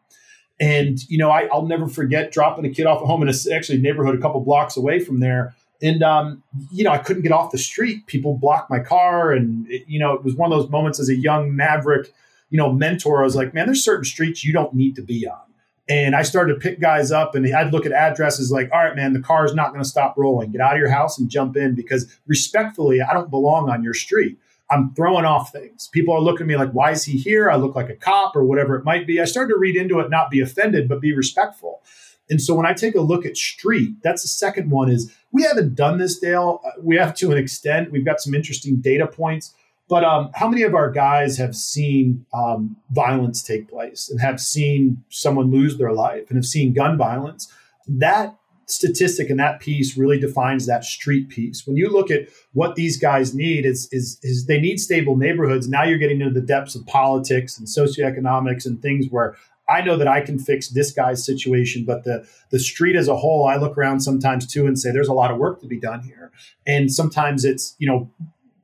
And 0.59 0.99
you 1.09 1.18
know, 1.18 1.30
I, 1.30 1.47
will 1.53 1.68
never 1.68 1.88
forget 1.88 2.32
dropping 2.32 2.65
a 2.65 2.70
kid 2.70 2.86
off 2.86 3.01
at 3.01 3.05
home 3.05 3.22
in 3.22 3.30
a 3.30 3.34
actually 3.53 3.80
neighborhood 3.80 4.15
a 4.15 4.22
couple 4.22 4.41
blocks 4.41 4.78
away 4.78 4.99
from 4.99 5.20
there. 5.20 5.55
And 5.82 6.01
um, 6.01 6.43
you 6.72 6.84
know, 6.84 6.91
I 6.91 6.97
couldn't 6.97 7.22
get 7.22 7.32
off 7.32 7.51
the 7.51 7.57
street. 7.57 8.07
People 8.07 8.38
blocked 8.38 8.70
my 8.70 8.80
car, 8.80 9.32
and 9.32 9.70
it, 9.70 9.84
you 9.88 9.99
know, 9.99 10.13
it 10.13 10.24
was 10.24 10.36
one 10.36 10.51
of 10.51 10.57
those 10.57 10.70
moments 10.70 10.99
as 10.99 11.09
a 11.09 11.15
young 11.15 11.55
maverick, 11.55 12.11
you 12.49 12.57
know, 12.57 12.72
mentor. 12.72 13.20
I 13.20 13.24
was 13.24 13.36
like, 13.36 13.53
man, 13.53 13.68
there's 13.68 13.84
certain 13.84 14.05
streets 14.05 14.43
you 14.43 14.53
don't 14.53 14.74
need 14.74 14.95
to 14.95 15.03
be 15.03 15.28
on 15.28 15.47
and 15.90 16.16
I 16.16 16.22
started 16.24 16.54
to 16.54 16.60
pick 16.60 16.80
guys 16.80 17.12
up 17.12 17.34
and 17.34 17.56
I'd 17.56 17.72
look 17.72 17.86
at 17.86 17.94
addresses 17.94 18.52
like, 18.52 18.70
all 18.74 18.84
right, 18.84 18.96
man, 18.96 19.14
the 19.14 19.22
car 19.22 19.46
is 19.46 19.54
not 19.54 19.70
going 19.70 19.82
to 19.82 19.88
stop 19.88 20.18
rolling. 20.18 20.52
Get 20.52 20.62
out 20.62 20.74
of 20.74 20.80
your 20.80 20.90
house 20.90 21.18
and 21.18 21.30
jump 21.30 21.56
in 21.56 21.76
because 21.76 22.14
respectfully, 22.28 23.02
I 23.02 23.14
don't 23.14 23.30
belong 23.30 23.70
on 23.70 23.84
your 23.84 23.94
street. 23.94 24.38
I'm 24.70 24.94
throwing 24.96 25.24
off 25.24 25.54
things. 25.54 25.88
People 25.88 26.14
are 26.14 26.20
looking 26.20 26.42
at 26.42 26.48
me 26.48 26.58
like, 26.58 26.72
why 26.72 26.92
is 26.92 27.06
he 27.06 27.18
here? 27.18 27.50
I 27.50 27.56
look 27.56 27.74
like 27.74 27.90
a 27.90 27.96
cop 27.96 28.36
or 28.36 28.44
whatever 28.44 28.76
it 28.76 28.84
might 28.84 29.08
be. 29.08 29.22
I 29.22 29.26
started 29.26 29.54
to 29.54 29.58
read 29.58 29.78
into 29.78 30.00
it, 30.00 30.10
not 30.10 30.30
be 30.30 30.42
offended, 30.42 30.90
but 30.90 31.00
be 31.00 31.16
respectful. 31.16 31.82
And 32.30 32.42
so 32.42 32.54
when 32.54 32.66
I 32.66 32.74
take 32.74 32.96
a 32.96 33.02
look 33.02 33.26
at 33.26 33.38
street, 33.38 33.96
that's 34.04 34.24
the 34.24 34.28
second 34.28 34.70
one 34.70 34.90
is 34.90 35.16
we 35.32 35.44
haven't 35.44 35.76
done 35.76 35.98
this, 35.98 36.20
Dale. 36.20 36.60
Uh, 36.66 36.72
we 36.82 36.98
have 36.98 37.16
to 37.16 37.32
an 37.32 37.38
extent. 37.38 37.92
We've 37.92 38.04
got 38.04 38.20
some 38.20 38.34
interesting 38.34 38.82
data 38.82 39.08
points 39.08 39.54
but 39.90 40.04
um, 40.04 40.32
how 40.34 40.48
many 40.50 40.64
of 40.64 40.76
our 40.76 40.92
guys 40.92 41.38
have 41.38 41.56
seen 41.56 42.26
um, 42.34 42.76
violence 42.92 43.42
take 43.42 43.70
place 43.70 44.10
and 44.10 44.20
have 44.20 44.42
seen 44.42 45.04
someone 45.10 45.50
lose 45.50 45.78
their 45.78 45.94
life 45.94 46.30
and 46.30 46.38
have 46.38 46.46
seen 46.46 46.74
gun 46.74 46.98
violence? 46.98 47.52
That 47.88 48.36
statistic 48.66 49.30
and 49.30 49.40
that 49.40 49.62
piece 49.62 49.98
really 49.98 50.20
defines 50.20 50.66
that 50.66 50.84
street 50.84 51.30
piece. 51.30 51.66
When 51.66 51.78
you 51.78 51.90
look 51.90 52.12
at 52.12 52.28
what 52.52 52.76
these 52.76 52.98
guys 52.98 53.34
need, 53.34 53.66
is, 53.66 53.88
is, 53.94 54.20
is 54.24 54.46
they 54.46 54.60
need 54.60 54.78
stable 54.82 55.16
neighborhoods. 55.16 55.70
Now 55.70 55.84
you're 55.84 55.98
getting 55.98 56.20
into 56.20 56.38
the 56.38 56.46
depths 56.46 56.76
of 56.76 56.86
politics 56.86 57.58
and 57.58 57.66
socioeconomics 57.66 58.66
and 58.66 58.82
things 58.82 59.08
where 59.10 59.38
I 59.70 59.82
know 59.82 59.98
that 59.98 60.08
I 60.08 60.22
can 60.22 60.40
fix 60.40 60.70
this 60.70 60.92
guy's 60.92 61.26
situation, 61.26 61.84
but 61.86 62.04
the 62.04 62.28
the 62.52 62.60
street 62.60 62.96
as 62.96 63.10
a 63.10 63.18
whole, 63.18 63.48
I 63.48 63.58
look 63.58 63.78
around 63.78 64.00
sometimes 64.00 64.48
too 64.48 64.66
and 64.66 64.80
say 64.80 64.92
there's 64.92 65.10
a 65.10 65.14
lot 65.14 65.30
of 65.30 65.38
work 65.38 65.60
to 65.60 65.68
be 65.68 65.78
done 65.78 66.04
here. 66.04 66.32
And 66.66 66.92
sometimes 66.92 67.44
it's 67.44 67.76
you 67.78 67.88
know 67.88 68.10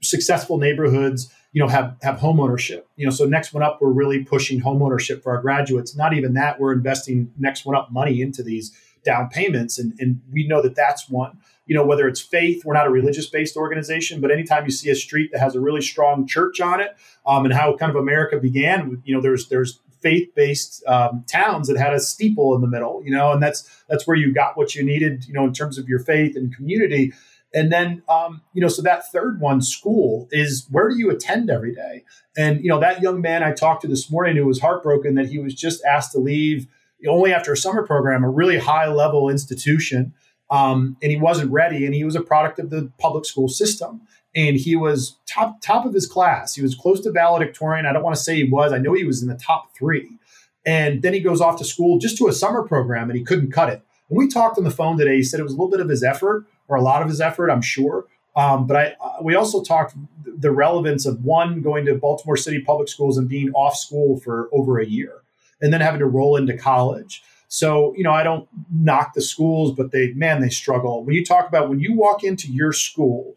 successful 0.03 0.57
neighborhoods 0.57 1.33
you 1.53 1.61
know 1.61 1.67
have 1.67 1.95
have 2.01 2.19
home 2.19 2.39
ownership. 2.39 2.87
You 2.95 3.05
know 3.05 3.11
so 3.11 3.25
next 3.25 3.53
one 3.53 3.63
up 3.63 3.79
we're 3.81 3.91
really 3.91 4.23
pushing 4.23 4.59
home 4.59 4.81
ownership 4.81 5.23
for 5.23 5.35
our 5.35 5.41
graduates. 5.41 5.95
Not 5.95 6.13
even 6.13 6.33
that 6.33 6.59
we're 6.59 6.73
investing 6.73 7.31
next 7.37 7.65
one 7.65 7.75
up 7.75 7.91
money 7.91 8.21
into 8.21 8.43
these 8.43 8.71
down 9.05 9.29
payments 9.29 9.77
and, 9.77 9.93
and 9.99 10.21
we 10.31 10.47
know 10.47 10.61
that 10.61 10.75
that's 10.75 11.09
one. 11.09 11.37
You 11.65 11.75
know 11.75 11.85
whether 11.85 12.07
it's 12.07 12.19
faith 12.19 12.65
we're 12.65 12.73
not 12.73 12.87
a 12.87 12.89
religious 12.89 13.27
based 13.27 13.55
organization 13.55 14.19
but 14.19 14.31
anytime 14.31 14.65
you 14.65 14.71
see 14.71 14.89
a 14.89 14.95
street 14.95 15.31
that 15.31 15.39
has 15.39 15.55
a 15.55 15.61
really 15.61 15.81
strong 15.81 16.27
church 16.27 16.59
on 16.59 16.81
it 16.81 16.95
um, 17.25 17.45
and 17.45 17.53
how 17.53 17.75
kind 17.77 17.89
of 17.89 17.95
america 17.95 18.37
began 18.37 19.01
you 19.05 19.15
know 19.15 19.21
there's 19.21 19.47
there's 19.47 19.79
faith-based 20.01 20.85
um, 20.85 21.23
towns 21.25 21.69
that 21.69 21.77
had 21.77 21.93
a 21.93 21.99
steeple 22.01 22.53
in 22.53 22.59
the 22.59 22.67
middle 22.67 23.01
you 23.05 23.11
know 23.11 23.31
and 23.31 23.41
that's 23.41 23.67
that's 23.87 24.05
where 24.05 24.17
you 24.17 24.33
got 24.33 24.57
what 24.57 24.75
you 24.75 24.83
needed 24.83 25.25
you 25.25 25.33
know 25.33 25.45
in 25.45 25.53
terms 25.53 25.77
of 25.77 25.87
your 25.87 25.99
faith 25.99 26.35
and 26.35 26.53
community 26.53 27.13
And 27.53 27.71
then, 27.71 28.01
um, 28.09 28.41
you 28.53 28.61
know, 28.61 28.67
so 28.67 28.81
that 28.81 29.11
third 29.11 29.39
one, 29.39 29.61
school, 29.61 30.27
is 30.31 30.67
where 30.71 30.89
do 30.89 30.97
you 30.97 31.11
attend 31.11 31.49
every 31.49 31.73
day? 31.73 32.03
And, 32.35 32.63
you 32.63 32.69
know, 32.69 32.79
that 32.79 33.01
young 33.01 33.21
man 33.21 33.43
I 33.43 33.51
talked 33.51 33.83
to 33.83 33.87
this 33.87 34.09
morning 34.09 34.35
who 34.35 34.45
was 34.45 34.59
heartbroken 34.59 35.15
that 35.15 35.27
he 35.27 35.37
was 35.37 35.53
just 35.53 35.83
asked 35.85 36.13
to 36.13 36.19
leave 36.19 36.67
only 37.07 37.33
after 37.33 37.51
a 37.51 37.57
summer 37.57 37.85
program, 37.85 38.23
a 38.23 38.29
really 38.29 38.57
high 38.57 38.87
level 38.87 39.29
institution. 39.29 40.13
Um, 40.49 40.97
and 41.01 41.11
he 41.11 41.17
wasn't 41.17 41.51
ready. 41.51 41.85
And 41.85 41.93
he 41.93 42.03
was 42.03 42.15
a 42.15 42.21
product 42.21 42.59
of 42.59 42.69
the 42.69 42.91
public 42.99 43.25
school 43.25 43.47
system. 43.47 44.01
And 44.35 44.57
he 44.57 44.75
was 44.75 45.17
top 45.27 45.61
top 45.61 45.85
of 45.85 45.93
his 45.93 46.07
class. 46.07 46.55
He 46.55 46.63
was 46.63 46.73
close 46.73 47.01
to 47.01 47.11
valedictorian. 47.11 47.85
I 47.85 47.93
don't 47.93 48.03
want 48.03 48.15
to 48.15 48.21
say 48.21 48.35
he 48.35 48.49
was. 48.49 48.73
I 48.73 48.79
know 48.79 48.93
he 48.93 49.03
was 49.03 49.21
in 49.21 49.27
the 49.27 49.35
top 49.37 49.75
three. 49.77 50.17
And 50.65 51.01
then 51.01 51.13
he 51.13 51.19
goes 51.19 51.41
off 51.41 51.57
to 51.57 51.65
school 51.65 51.99
just 51.99 52.17
to 52.17 52.27
a 52.27 52.33
summer 52.33 52.63
program, 52.63 53.09
and 53.09 53.17
he 53.17 53.23
couldn't 53.23 53.51
cut 53.51 53.69
it. 53.69 53.81
When 54.07 54.17
we 54.17 54.31
talked 54.31 54.57
on 54.57 54.63
the 54.63 54.71
phone 54.71 54.97
today, 54.97 55.17
he 55.17 55.23
said 55.23 55.39
it 55.39 55.43
was 55.43 55.53
a 55.53 55.55
little 55.55 55.69
bit 55.69 55.81
of 55.81 55.89
his 55.89 56.03
effort, 56.03 56.45
or 56.67 56.77
a 56.77 56.81
lot 56.81 57.01
of 57.01 57.07
his 57.07 57.21
effort, 57.21 57.49
I'm 57.49 57.61
sure. 57.61 58.05
Um, 58.35 58.65
but 58.65 58.77
I, 58.77 58.95
uh, 58.99 59.17
we 59.21 59.35
also 59.35 59.63
talked 59.63 59.95
the 60.25 60.51
relevance 60.51 61.05
of 61.05 61.23
one 61.23 61.61
going 61.61 61.85
to 61.85 61.95
Baltimore 61.95 62.37
City 62.37 62.61
public 62.61 62.89
schools 62.89 63.17
and 63.17 63.29
being 63.29 63.51
off 63.51 63.75
school 63.75 64.19
for 64.19 64.49
over 64.51 64.79
a 64.79 64.85
year 64.85 65.21
and 65.61 65.71
then 65.71 65.81
having 65.81 65.99
to 65.99 66.05
roll 66.05 66.35
into 66.35 66.57
college. 66.57 67.23
So, 67.47 67.93
you 67.95 68.03
know, 68.03 68.11
I 68.11 68.23
don't 68.23 68.47
knock 68.71 69.13
the 69.13 69.21
schools, 69.21 69.73
but 69.73 69.91
they, 69.91 70.13
man, 70.13 70.41
they 70.41 70.49
struggle. 70.49 71.03
When 71.03 71.13
you 71.13 71.23
talk 71.23 71.47
about 71.47 71.69
when 71.69 71.79
you 71.79 71.93
walk 71.93 72.23
into 72.23 72.51
your 72.51 72.73
school, 72.73 73.35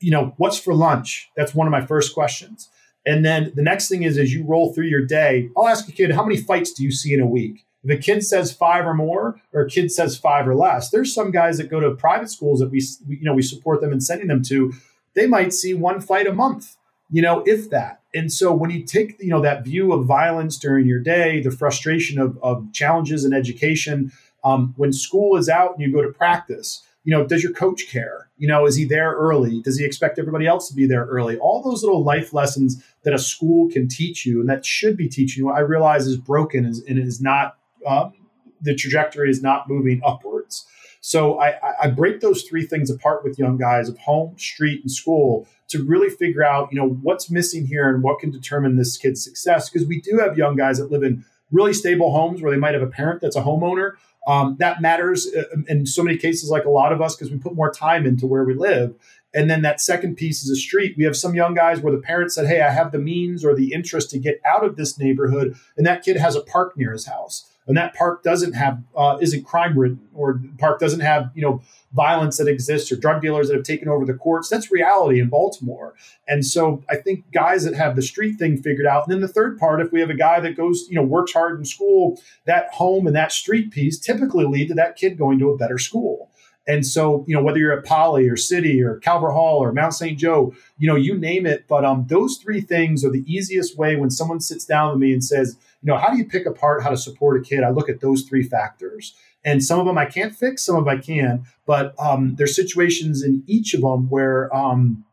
you 0.00 0.10
know, 0.10 0.34
what's 0.38 0.58
for 0.58 0.74
lunch? 0.74 1.30
That's 1.36 1.54
one 1.54 1.68
of 1.68 1.70
my 1.70 1.86
first 1.86 2.12
questions. 2.12 2.68
And 3.06 3.24
then 3.24 3.52
the 3.54 3.62
next 3.62 3.88
thing 3.88 4.02
is, 4.02 4.18
as 4.18 4.34
you 4.34 4.44
roll 4.44 4.74
through 4.74 4.86
your 4.86 5.04
day, 5.04 5.48
I'll 5.56 5.68
ask 5.68 5.88
a 5.88 5.92
kid, 5.92 6.10
how 6.10 6.24
many 6.24 6.36
fights 6.36 6.72
do 6.72 6.82
you 6.82 6.90
see 6.90 7.14
in 7.14 7.20
a 7.20 7.26
week? 7.26 7.64
If 7.86 7.98
a 7.98 8.02
kid 8.02 8.24
says 8.24 8.52
five 8.52 8.84
or 8.84 8.94
more, 8.94 9.40
or 9.52 9.62
a 9.62 9.70
kid 9.70 9.92
says 9.92 10.18
five 10.18 10.48
or 10.48 10.56
less, 10.56 10.90
there's 10.90 11.14
some 11.14 11.30
guys 11.30 11.58
that 11.58 11.70
go 11.70 11.78
to 11.78 11.92
private 11.92 12.28
schools 12.28 12.58
that 12.58 12.70
we, 12.70 12.82
you 13.06 13.22
know, 13.22 13.32
we 13.34 13.42
support 13.42 13.80
them 13.80 13.92
in 13.92 14.00
sending 14.00 14.26
them 14.26 14.42
to. 14.44 14.72
They 15.14 15.28
might 15.28 15.54
see 15.54 15.72
one 15.72 16.00
fight 16.00 16.26
a 16.26 16.32
month, 16.32 16.76
you 17.10 17.22
know, 17.22 17.44
if 17.46 17.70
that. 17.70 18.00
And 18.12 18.32
so 18.32 18.52
when 18.52 18.70
you 18.70 18.82
take, 18.82 19.16
you 19.20 19.28
know, 19.28 19.40
that 19.40 19.62
view 19.62 19.92
of 19.92 20.04
violence 20.04 20.58
during 20.58 20.86
your 20.86 20.98
day, 20.98 21.40
the 21.40 21.52
frustration 21.52 22.18
of, 22.18 22.36
of 22.42 22.72
challenges 22.72 23.24
in 23.24 23.32
education, 23.32 24.10
um, 24.42 24.74
when 24.76 24.92
school 24.92 25.36
is 25.36 25.48
out 25.48 25.74
and 25.74 25.80
you 25.80 25.92
go 25.92 26.02
to 26.02 26.12
practice, 26.12 26.82
you 27.04 27.12
know, 27.12 27.24
does 27.24 27.44
your 27.44 27.52
coach 27.52 27.88
care? 27.88 28.30
You 28.36 28.48
know, 28.48 28.66
is 28.66 28.74
he 28.74 28.84
there 28.84 29.12
early? 29.12 29.62
Does 29.62 29.78
he 29.78 29.84
expect 29.84 30.18
everybody 30.18 30.48
else 30.48 30.68
to 30.68 30.74
be 30.74 30.86
there 30.86 31.04
early? 31.06 31.38
All 31.38 31.62
those 31.62 31.84
little 31.84 32.02
life 32.02 32.32
lessons 32.32 32.82
that 33.04 33.14
a 33.14 33.18
school 33.18 33.70
can 33.70 33.86
teach 33.86 34.26
you 34.26 34.40
and 34.40 34.48
that 34.48 34.66
should 34.66 34.96
be 34.96 35.08
teaching 35.08 35.44
you, 35.44 35.50
I 35.52 35.60
realize 35.60 36.08
is 36.08 36.16
broken 36.16 36.64
and 36.64 36.98
is 36.98 37.20
not, 37.20 37.56
um, 37.86 38.12
the 38.60 38.74
trajectory 38.74 39.30
is 39.30 39.42
not 39.42 39.68
moving 39.68 40.00
upwards. 40.04 40.66
So 41.00 41.38
I, 41.38 41.54
I 41.82 41.88
break 41.88 42.20
those 42.20 42.42
three 42.42 42.66
things 42.66 42.90
apart 42.90 43.22
with 43.22 43.38
young 43.38 43.56
guys 43.56 43.88
of 43.88 43.96
home, 43.98 44.36
street, 44.38 44.80
and 44.82 44.90
school 44.90 45.46
to 45.68 45.84
really 45.84 46.08
figure 46.08 46.42
out, 46.42 46.72
you 46.72 46.78
know, 46.80 46.88
what's 46.88 47.30
missing 47.30 47.66
here 47.66 47.88
and 47.88 48.02
what 48.02 48.18
can 48.18 48.30
determine 48.30 48.74
this 48.74 48.96
kid's 48.96 49.22
success. 49.22 49.70
Because 49.70 49.86
we 49.86 50.00
do 50.00 50.18
have 50.18 50.36
young 50.36 50.56
guys 50.56 50.78
that 50.78 50.90
live 50.90 51.04
in 51.04 51.24
really 51.52 51.72
stable 51.72 52.10
homes 52.10 52.42
where 52.42 52.50
they 52.50 52.58
might 52.58 52.74
have 52.74 52.82
a 52.82 52.88
parent 52.88 53.20
that's 53.20 53.36
a 53.36 53.42
homeowner. 53.42 53.92
Um, 54.26 54.56
that 54.58 54.82
matters 54.82 55.32
uh, 55.32 55.44
in 55.68 55.86
so 55.86 56.02
many 56.02 56.16
cases, 56.16 56.50
like 56.50 56.64
a 56.64 56.70
lot 56.70 56.92
of 56.92 57.00
us, 57.00 57.14
because 57.14 57.30
we 57.30 57.38
put 57.38 57.54
more 57.54 57.70
time 57.70 58.04
into 58.04 58.26
where 58.26 58.42
we 58.42 58.54
live. 58.54 58.96
And 59.32 59.48
then 59.48 59.62
that 59.62 59.80
second 59.80 60.16
piece 60.16 60.42
is 60.42 60.50
a 60.50 60.56
street. 60.56 60.96
We 60.98 61.04
have 61.04 61.16
some 61.16 61.36
young 61.36 61.54
guys 61.54 61.78
where 61.80 61.92
the 61.92 62.02
parents 62.02 62.34
said, 62.34 62.48
Hey, 62.48 62.62
I 62.62 62.70
have 62.70 62.90
the 62.90 62.98
means 62.98 63.44
or 63.44 63.54
the 63.54 63.72
interest 63.72 64.10
to 64.10 64.18
get 64.18 64.40
out 64.44 64.64
of 64.64 64.74
this 64.74 64.98
neighborhood. 64.98 65.56
And 65.76 65.86
that 65.86 66.02
kid 66.02 66.16
has 66.16 66.34
a 66.34 66.40
park 66.40 66.76
near 66.76 66.90
his 66.90 67.06
house 67.06 67.48
and 67.66 67.76
that 67.76 67.94
park 67.94 68.22
doesn't 68.22 68.52
have 68.52 68.82
uh, 68.96 69.18
isn't 69.20 69.44
crime 69.44 69.78
ridden 69.78 70.00
or 70.14 70.40
park 70.58 70.78
doesn't 70.78 71.00
have 71.00 71.30
you 71.34 71.42
know 71.42 71.60
violence 71.92 72.36
that 72.38 72.48
exists 72.48 72.90
or 72.92 72.96
drug 72.96 73.22
dealers 73.22 73.48
that 73.48 73.54
have 73.54 73.64
taken 73.64 73.88
over 73.88 74.04
the 74.04 74.14
courts 74.14 74.48
that's 74.48 74.70
reality 74.70 75.20
in 75.20 75.28
baltimore 75.28 75.94
and 76.28 76.44
so 76.44 76.82
i 76.88 76.96
think 76.96 77.30
guys 77.32 77.64
that 77.64 77.74
have 77.74 77.96
the 77.96 78.02
street 78.02 78.38
thing 78.38 78.56
figured 78.56 78.86
out 78.86 79.04
and 79.06 79.12
then 79.12 79.20
the 79.20 79.28
third 79.28 79.58
part 79.58 79.80
if 79.80 79.92
we 79.92 80.00
have 80.00 80.10
a 80.10 80.14
guy 80.14 80.40
that 80.40 80.56
goes 80.56 80.86
you 80.88 80.94
know 80.94 81.02
works 81.02 81.32
hard 81.32 81.58
in 81.58 81.64
school 81.64 82.20
that 82.44 82.68
home 82.72 83.06
and 83.06 83.16
that 83.16 83.32
street 83.32 83.70
piece 83.70 83.98
typically 83.98 84.44
lead 84.44 84.68
to 84.68 84.74
that 84.74 84.96
kid 84.96 85.18
going 85.18 85.38
to 85.38 85.50
a 85.50 85.56
better 85.56 85.78
school 85.78 86.30
and 86.68 86.84
so, 86.84 87.24
you 87.28 87.34
know, 87.36 87.42
whether 87.42 87.58
you're 87.58 87.78
at 87.78 87.84
Poly 87.84 88.28
or 88.28 88.36
City 88.36 88.82
or 88.82 88.96
Calvert 88.98 89.32
Hall 89.32 89.62
or 89.62 89.72
Mount 89.72 89.94
St. 89.94 90.18
Joe, 90.18 90.52
you 90.78 90.88
know, 90.88 90.96
you 90.96 91.16
name 91.16 91.46
it. 91.46 91.66
But 91.68 91.84
um, 91.84 92.06
those 92.08 92.38
three 92.38 92.60
things 92.60 93.04
are 93.04 93.10
the 93.10 93.24
easiest 93.32 93.78
way 93.78 93.94
when 93.96 94.10
someone 94.10 94.40
sits 94.40 94.64
down 94.64 94.90
with 94.90 94.98
me 94.98 95.12
and 95.12 95.22
says, 95.22 95.56
you 95.86 95.92
know, 95.92 95.98
how 95.98 96.10
do 96.10 96.18
you 96.18 96.24
pick 96.24 96.46
apart 96.46 96.82
how 96.82 96.90
to 96.90 96.96
support 96.96 97.40
a 97.40 97.40
kid? 97.40 97.62
I 97.62 97.70
look 97.70 97.88
at 97.88 98.00
those 98.00 98.22
three 98.22 98.42
factors. 98.42 99.14
And 99.44 99.62
some 99.64 99.78
of 99.78 99.86
them 99.86 99.96
I 99.96 100.04
can't 100.04 100.34
fix, 100.34 100.62
some 100.62 100.74
of 100.74 100.84
them 100.84 100.98
I 100.98 101.00
can. 101.00 101.44
But 101.64 101.94
um, 102.00 102.34
there's 102.34 102.56
situations 102.56 103.22
in 103.22 103.44
each 103.46 103.72
of 103.72 103.82
them 103.82 104.10
where 104.10 104.54
um, 104.54 105.04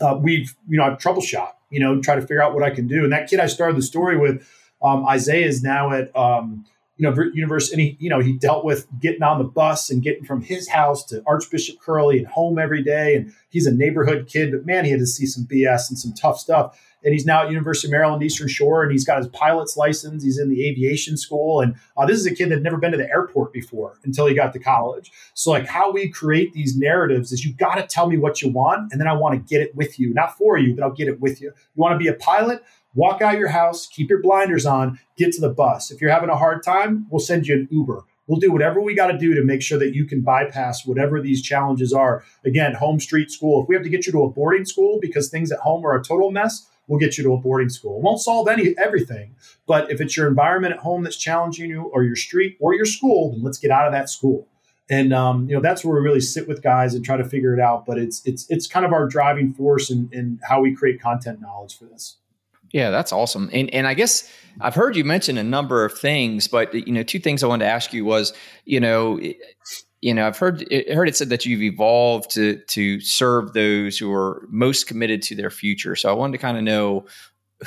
uh, 0.00 0.18
we've, 0.20 0.56
you 0.68 0.76
know, 0.76 0.84
I've 0.84 0.98
troubleshot, 0.98 1.52
you 1.70 1.78
know, 1.78 2.00
try 2.00 2.16
to 2.16 2.20
figure 2.20 2.42
out 2.42 2.52
what 2.52 2.64
I 2.64 2.70
can 2.70 2.88
do. 2.88 3.04
And 3.04 3.12
that 3.12 3.30
kid 3.30 3.38
I 3.38 3.46
started 3.46 3.76
the 3.76 3.82
story 3.82 4.18
with, 4.18 4.44
um, 4.82 5.06
Isaiah 5.06 5.46
is 5.46 5.62
now 5.62 5.92
at, 5.92 6.14
um, 6.16 6.64
you 6.96 7.08
know, 7.08 7.14
university, 7.32 7.74
and 7.74 7.80
he, 7.80 7.96
you 8.00 8.10
know, 8.10 8.18
he 8.18 8.32
dealt 8.32 8.64
with 8.64 8.88
getting 8.98 9.22
on 9.22 9.38
the 9.38 9.44
bus 9.44 9.88
and 9.88 10.02
getting 10.02 10.24
from 10.24 10.42
his 10.42 10.68
house 10.68 11.04
to 11.04 11.22
Archbishop 11.28 11.80
Curley 11.80 12.18
and 12.18 12.26
home 12.26 12.58
every 12.58 12.82
day. 12.82 13.14
And 13.14 13.32
he's 13.50 13.66
a 13.66 13.72
neighborhood 13.72 14.26
kid, 14.26 14.50
but 14.50 14.66
man, 14.66 14.84
he 14.84 14.90
had 14.90 14.98
to 14.98 15.06
see 15.06 15.26
some 15.26 15.44
BS 15.44 15.88
and 15.90 15.96
some 15.96 16.12
tough 16.12 16.40
stuff. 16.40 16.76
And 17.04 17.12
he's 17.12 17.24
now 17.24 17.44
at 17.44 17.50
University 17.50 17.88
of 17.88 17.92
Maryland 17.92 18.22
Eastern 18.22 18.48
Shore, 18.48 18.82
and 18.82 18.90
he's 18.90 19.04
got 19.04 19.18
his 19.18 19.28
pilot's 19.28 19.76
license. 19.76 20.24
He's 20.24 20.38
in 20.38 20.48
the 20.48 20.66
aviation 20.68 21.16
school, 21.16 21.60
and 21.60 21.74
uh, 21.96 22.06
this 22.06 22.18
is 22.18 22.26
a 22.26 22.34
kid 22.34 22.50
that 22.50 22.62
never 22.62 22.76
been 22.76 22.92
to 22.92 22.98
the 22.98 23.08
airport 23.08 23.52
before 23.52 23.98
until 24.04 24.26
he 24.26 24.34
got 24.34 24.52
to 24.52 24.58
college. 24.58 25.12
So, 25.34 25.50
like, 25.50 25.66
how 25.66 25.92
we 25.92 26.08
create 26.08 26.52
these 26.52 26.76
narratives 26.76 27.32
is 27.32 27.44
you 27.44 27.54
got 27.54 27.76
to 27.76 27.86
tell 27.86 28.08
me 28.08 28.16
what 28.16 28.42
you 28.42 28.50
want, 28.50 28.92
and 28.92 29.00
then 29.00 29.08
I 29.08 29.12
want 29.12 29.34
to 29.34 29.54
get 29.54 29.62
it 29.62 29.74
with 29.76 29.98
you, 29.98 30.12
not 30.12 30.36
for 30.36 30.58
you, 30.58 30.74
but 30.74 30.82
I'll 30.82 30.92
get 30.92 31.08
it 31.08 31.20
with 31.20 31.40
you. 31.40 31.48
You 31.48 31.80
want 31.80 31.94
to 31.94 31.98
be 31.98 32.08
a 32.08 32.14
pilot? 32.14 32.62
walk 32.94 33.22
out 33.22 33.38
your 33.38 33.48
house, 33.48 33.86
keep 33.86 34.10
your 34.10 34.20
blinders 34.20 34.66
on, 34.66 34.98
get 35.16 35.32
to 35.32 35.40
the 35.40 35.48
bus. 35.48 35.90
If 35.90 36.00
you're 36.00 36.10
having 36.10 36.30
a 36.30 36.36
hard 36.36 36.62
time, 36.64 37.06
we'll 37.10 37.20
send 37.20 37.46
you 37.46 37.54
an 37.54 37.68
Uber. 37.70 38.04
We'll 38.26 38.40
do 38.40 38.52
whatever 38.52 38.80
we 38.80 38.94
got 38.94 39.06
to 39.06 39.16
do 39.16 39.34
to 39.34 39.42
make 39.42 39.62
sure 39.62 39.78
that 39.78 39.94
you 39.94 40.04
can 40.04 40.20
bypass 40.20 40.84
whatever 40.84 41.20
these 41.20 41.40
challenges 41.40 41.94
are. 41.94 42.24
Again, 42.44 42.74
home 42.74 43.00
street 43.00 43.30
school. 43.30 43.62
If 43.62 43.68
we 43.68 43.74
have 43.74 43.84
to 43.84 43.88
get 43.88 44.04
you 44.04 44.12
to 44.12 44.24
a 44.24 44.28
boarding 44.28 44.66
school 44.66 44.98
because 45.00 45.30
things 45.30 45.50
at 45.50 45.60
home 45.60 45.86
are 45.86 45.98
a 45.98 46.04
total 46.04 46.30
mess, 46.30 46.66
we'll 46.88 46.98
get 46.98 47.16
you 47.16 47.24
to 47.24 47.32
a 47.34 47.36
boarding 47.36 47.68
school. 47.68 47.98
It 47.98 48.02
won't 48.02 48.20
solve 48.20 48.48
any 48.48 48.74
everything, 48.76 49.36
but 49.66 49.90
if 49.90 50.00
it's 50.00 50.16
your 50.16 50.26
environment 50.26 50.74
at 50.74 50.80
home 50.80 51.04
that's 51.04 51.16
challenging 51.16 51.70
you, 51.70 51.82
or 51.82 52.02
your 52.02 52.16
street, 52.16 52.56
or 52.60 52.74
your 52.74 52.86
school, 52.86 53.30
then 53.30 53.42
let's 53.42 53.58
get 53.58 53.70
out 53.70 53.86
of 53.86 53.92
that 53.92 54.10
school. 54.10 54.48
And 54.90 55.12
um, 55.12 55.46
you 55.48 55.54
know 55.54 55.60
that's 55.60 55.84
where 55.84 55.94
we 55.94 56.00
really 56.00 56.20
sit 56.20 56.48
with 56.48 56.62
guys 56.62 56.94
and 56.94 57.04
try 57.04 57.16
to 57.16 57.24
figure 57.24 57.54
it 57.54 57.60
out. 57.60 57.86
But 57.86 57.98
it's 57.98 58.24
it's 58.24 58.46
it's 58.50 58.66
kind 58.66 58.84
of 58.86 58.92
our 58.92 59.06
driving 59.06 59.52
force 59.52 59.90
in, 59.90 60.08
in 60.12 60.40
how 60.42 60.60
we 60.60 60.74
create 60.74 61.00
content 61.00 61.40
knowledge 61.40 61.78
for 61.78 61.84
this. 61.84 62.16
Yeah, 62.72 62.90
that's 62.90 63.12
awesome. 63.12 63.50
And 63.52 63.72
and 63.72 63.86
I 63.86 63.94
guess 63.94 64.30
I've 64.60 64.74
heard 64.74 64.96
you 64.96 65.04
mention 65.04 65.38
a 65.38 65.44
number 65.44 65.84
of 65.84 65.98
things, 65.98 66.48
but 66.48 66.74
you 66.74 66.92
know, 66.92 67.02
two 67.02 67.18
things 67.18 67.42
I 67.42 67.46
wanted 67.46 67.64
to 67.64 67.70
ask 67.70 67.92
you 67.92 68.04
was, 68.04 68.32
you 68.64 68.80
know, 68.80 69.20
you 70.00 70.14
know, 70.14 70.26
I've 70.26 70.38
heard 70.38 70.64
I 70.72 70.94
heard 70.94 71.08
it 71.08 71.16
said 71.16 71.30
that 71.30 71.44
you've 71.44 71.62
evolved 71.62 72.30
to 72.32 72.56
to 72.56 73.00
serve 73.00 73.52
those 73.52 73.98
who 73.98 74.12
are 74.12 74.46
most 74.48 74.86
committed 74.86 75.22
to 75.22 75.34
their 75.34 75.50
future. 75.50 75.96
So 75.96 76.08
I 76.08 76.12
wanted 76.12 76.32
to 76.32 76.38
kind 76.38 76.56
of 76.56 76.62
know 76.62 77.06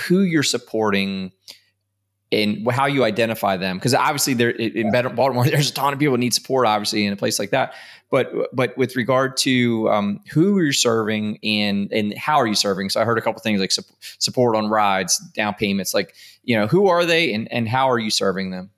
who 0.08 0.22
you're 0.22 0.44
supporting 0.44 1.32
and 2.32 2.66
how 2.72 2.86
you 2.86 3.04
identify 3.04 3.58
them. 3.58 3.78
Because 3.78 3.94
obviously 3.94 4.34
there 4.34 4.52
in 4.52 4.92
Baltimore 4.92 5.44
there's 5.50 5.70
a 5.70 5.74
ton 5.74 5.92
of 5.92 6.00
people 6.00 6.18
need 6.18 6.34
support 6.34 6.66
obviously 6.66 7.06
in 7.06 7.12
a 7.12 7.18
place 7.18 7.38
like 7.38 7.50
that. 7.50 7.74
But 8.10 8.32
but 8.54 8.78
with 8.78 8.96
regard 8.96 9.36
to 9.38 9.90
um, 9.90 10.22
who 10.32 10.62
you're 10.62 10.72
serving 10.72 11.38
and 11.44 11.92
and 11.92 12.18
how 12.18 12.38
are 12.38 12.48
you 12.48 12.56
serving? 12.56 12.90
So 12.90 13.02
I 13.02 13.06
heard 13.06 13.18
a 13.18 13.22
couple 13.22 13.42
things 13.42 13.60
like 13.60 13.74
su- 13.74 13.84
support 14.20 14.56
on 14.56 14.70
rides 14.70 15.18
down 15.34 15.54
payments 15.56 15.94
like 15.94 16.16
you 16.44 16.58
know 16.58 16.68
who 16.68 16.88
are 16.88 17.06
they 17.06 17.34
and 17.34 17.52
and 17.52 17.68
how 17.68 17.90
are 17.90 18.00
you 18.00 18.10
serving 18.10 18.52
them 18.52 18.70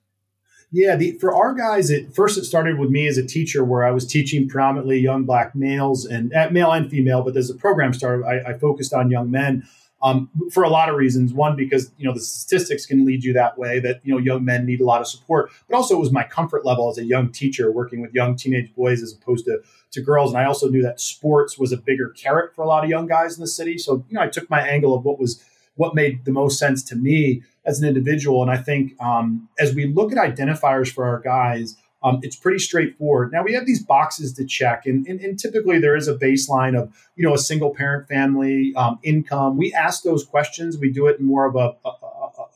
yeah, 0.74 0.96
the, 0.96 1.12
for 1.20 1.32
our 1.32 1.54
guys, 1.54 1.88
it 1.88 2.12
first 2.12 2.36
it 2.36 2.44
started 2.44 2.80
with 2.80 2.90
me 2.90 3.06
as 3.06 3.16
a 3.16 3.24
teacher, 3.24 3.64
where 3.64 3.84
I 3.84 3.92
was 3.92 4.04
teaching 4.04 4.48
predominantly 4.48 4.98
young 4.98 5.22
black 5.22 5.54
males 5.54 6.04
and 6.04 6.34
uh, 6.34 6.48
male 6.50 6.72
and 6.72 6.90
female. 6.90 7.22
But 7.22 7.36
as 7.36 7.46
the 7.46 7.54
program 7.54 7.94
started, 7.94 8.26
I, 8.26 8.50
I 8.50 8.58
focused 8.58 8.92
on 8.92 9.08
young 9.08 9.30
men 9.30 9.68
um, 10.02 10.28
for 10.52 10.64
a 10.64 10.68
lot 10.68 10.88
of 10.88 10.96
reasons. 10.96 11.32
One, 11.32 11.54
because 11.54 11.92
you 11.96 12.08
know 12.08 12.12
the 12.12 12.18
statistics 12.18 12.86
can 12.86 13.06
lead 13.06 13.22
you 13.22 13.32
that 13.34 13.56
way 13.56 13.78
that 13.78 14.00
you 14.02 14.12
know 14.12 14.18
young 14.18 14.44
men 14.44 14.66
need 14.66 14.80
a 14.80 14.84
lot 14.84 15.00
of 15.00 15.06
support, 15.06 15.52
but 15.68 15.76
also 15.76 15.94
it 15.94 16.00
was 16.00 16.10
my 16.10 16.24
comfort 16.24 16.66
level 16.66 16.90
as 16.90 16.98
a 16.98 17.04
young 17.04 17.30
teacher 17.30 17.70
working 17.70 18.00
with 18.00 18.12
young 18.12 18.34
teenage 18.34 18.74
boys 18.74 19.00
as 19.00 19.12
opposed 19.12 19.44
to 19.44 19.62
to 19.92 20.00
girls, 20.00 20.32
and 20.32 20.40
I 20.40 20.44
also 20.44 20.68
knew 20.68 20.82
that 20.82 21.00
sports 21.00 21.56
was 21.56 21.70
a 21.70 21.76
bigger 21.76 22.08
carrot 22.08 22.52
for 22.52 22.62
a 22.62 22.66
lot 22.66 22.82
of 22.82 22.90
young 22.90 23.06
guys 23.06 23.36
in 23.36 23.40
the 23.40 23.46
city. 23.46 23.78
So 23.78 24.04
you 24.08 24.16
know 24.16 24.22
I 24.22 24.26
took 24.26 24.50
my 24.50 24.60
angle 24.60 24.92
of 24.92 25.04
what 25.04 25.20
was 25.20 25.40
what 25.76 25.94
made 25.94 26.24
the 26.24 26.32
most 26.32 26.58
sense 26.58 26.82
to 26.84 26.96
me 26.96 27.42
as 27.64 27.80
an 27.80 27.88
individual, 27.88 28.42
and 28.42 28.50
I 28.50 28.58
think 28.58 29.00
um, 29.00 29.48
as 29.58 29.74
we 29.74 29.86
look 29.86 30.12
at 30.12 30.18
identifiers 30.18 30.92
for 30.92 31.06
our 31.06 31.20
guys 31.20 31.76
um, 32.04 32.20
it's 32.20 32.36
pretty 32.36 32.58
straightforward. 32.58 33.32
Now 33.32 33.42
we 33.42 33.54
have 33.54 33.64
these 33.64 33.82
boxes 33.82 34.34
to 34.34 34.44
check, 34.44 34.84
and, 34.84 35.06
and, 35.06 35.20
and, 35.20 35.38
typically 35.38 35.78
there 35.78 35.96
is 35.96 36.06
a 36.06 36.14
baseline 36.14 36.78
of 36.78 36.94
you 37.16 37.26
know 37.26 37.32
a 37.32 37.38
single 37.38 37.74
parent 37.74 38.08
family 38.08 38.74
um, 38.76 38.98
income. 39.02 39.56
We 39.56 39.72
ask 39.72 40.02
those 40.02 40.22
questions. 40.22 40.76
We 40.76 40.90
do 40.90 41.06
it 41.06 41.18
in 41.18 41.24
more 41.24 41.46
of 41.46 41.56
a, 41.56 41.74
a, 41.88 41.92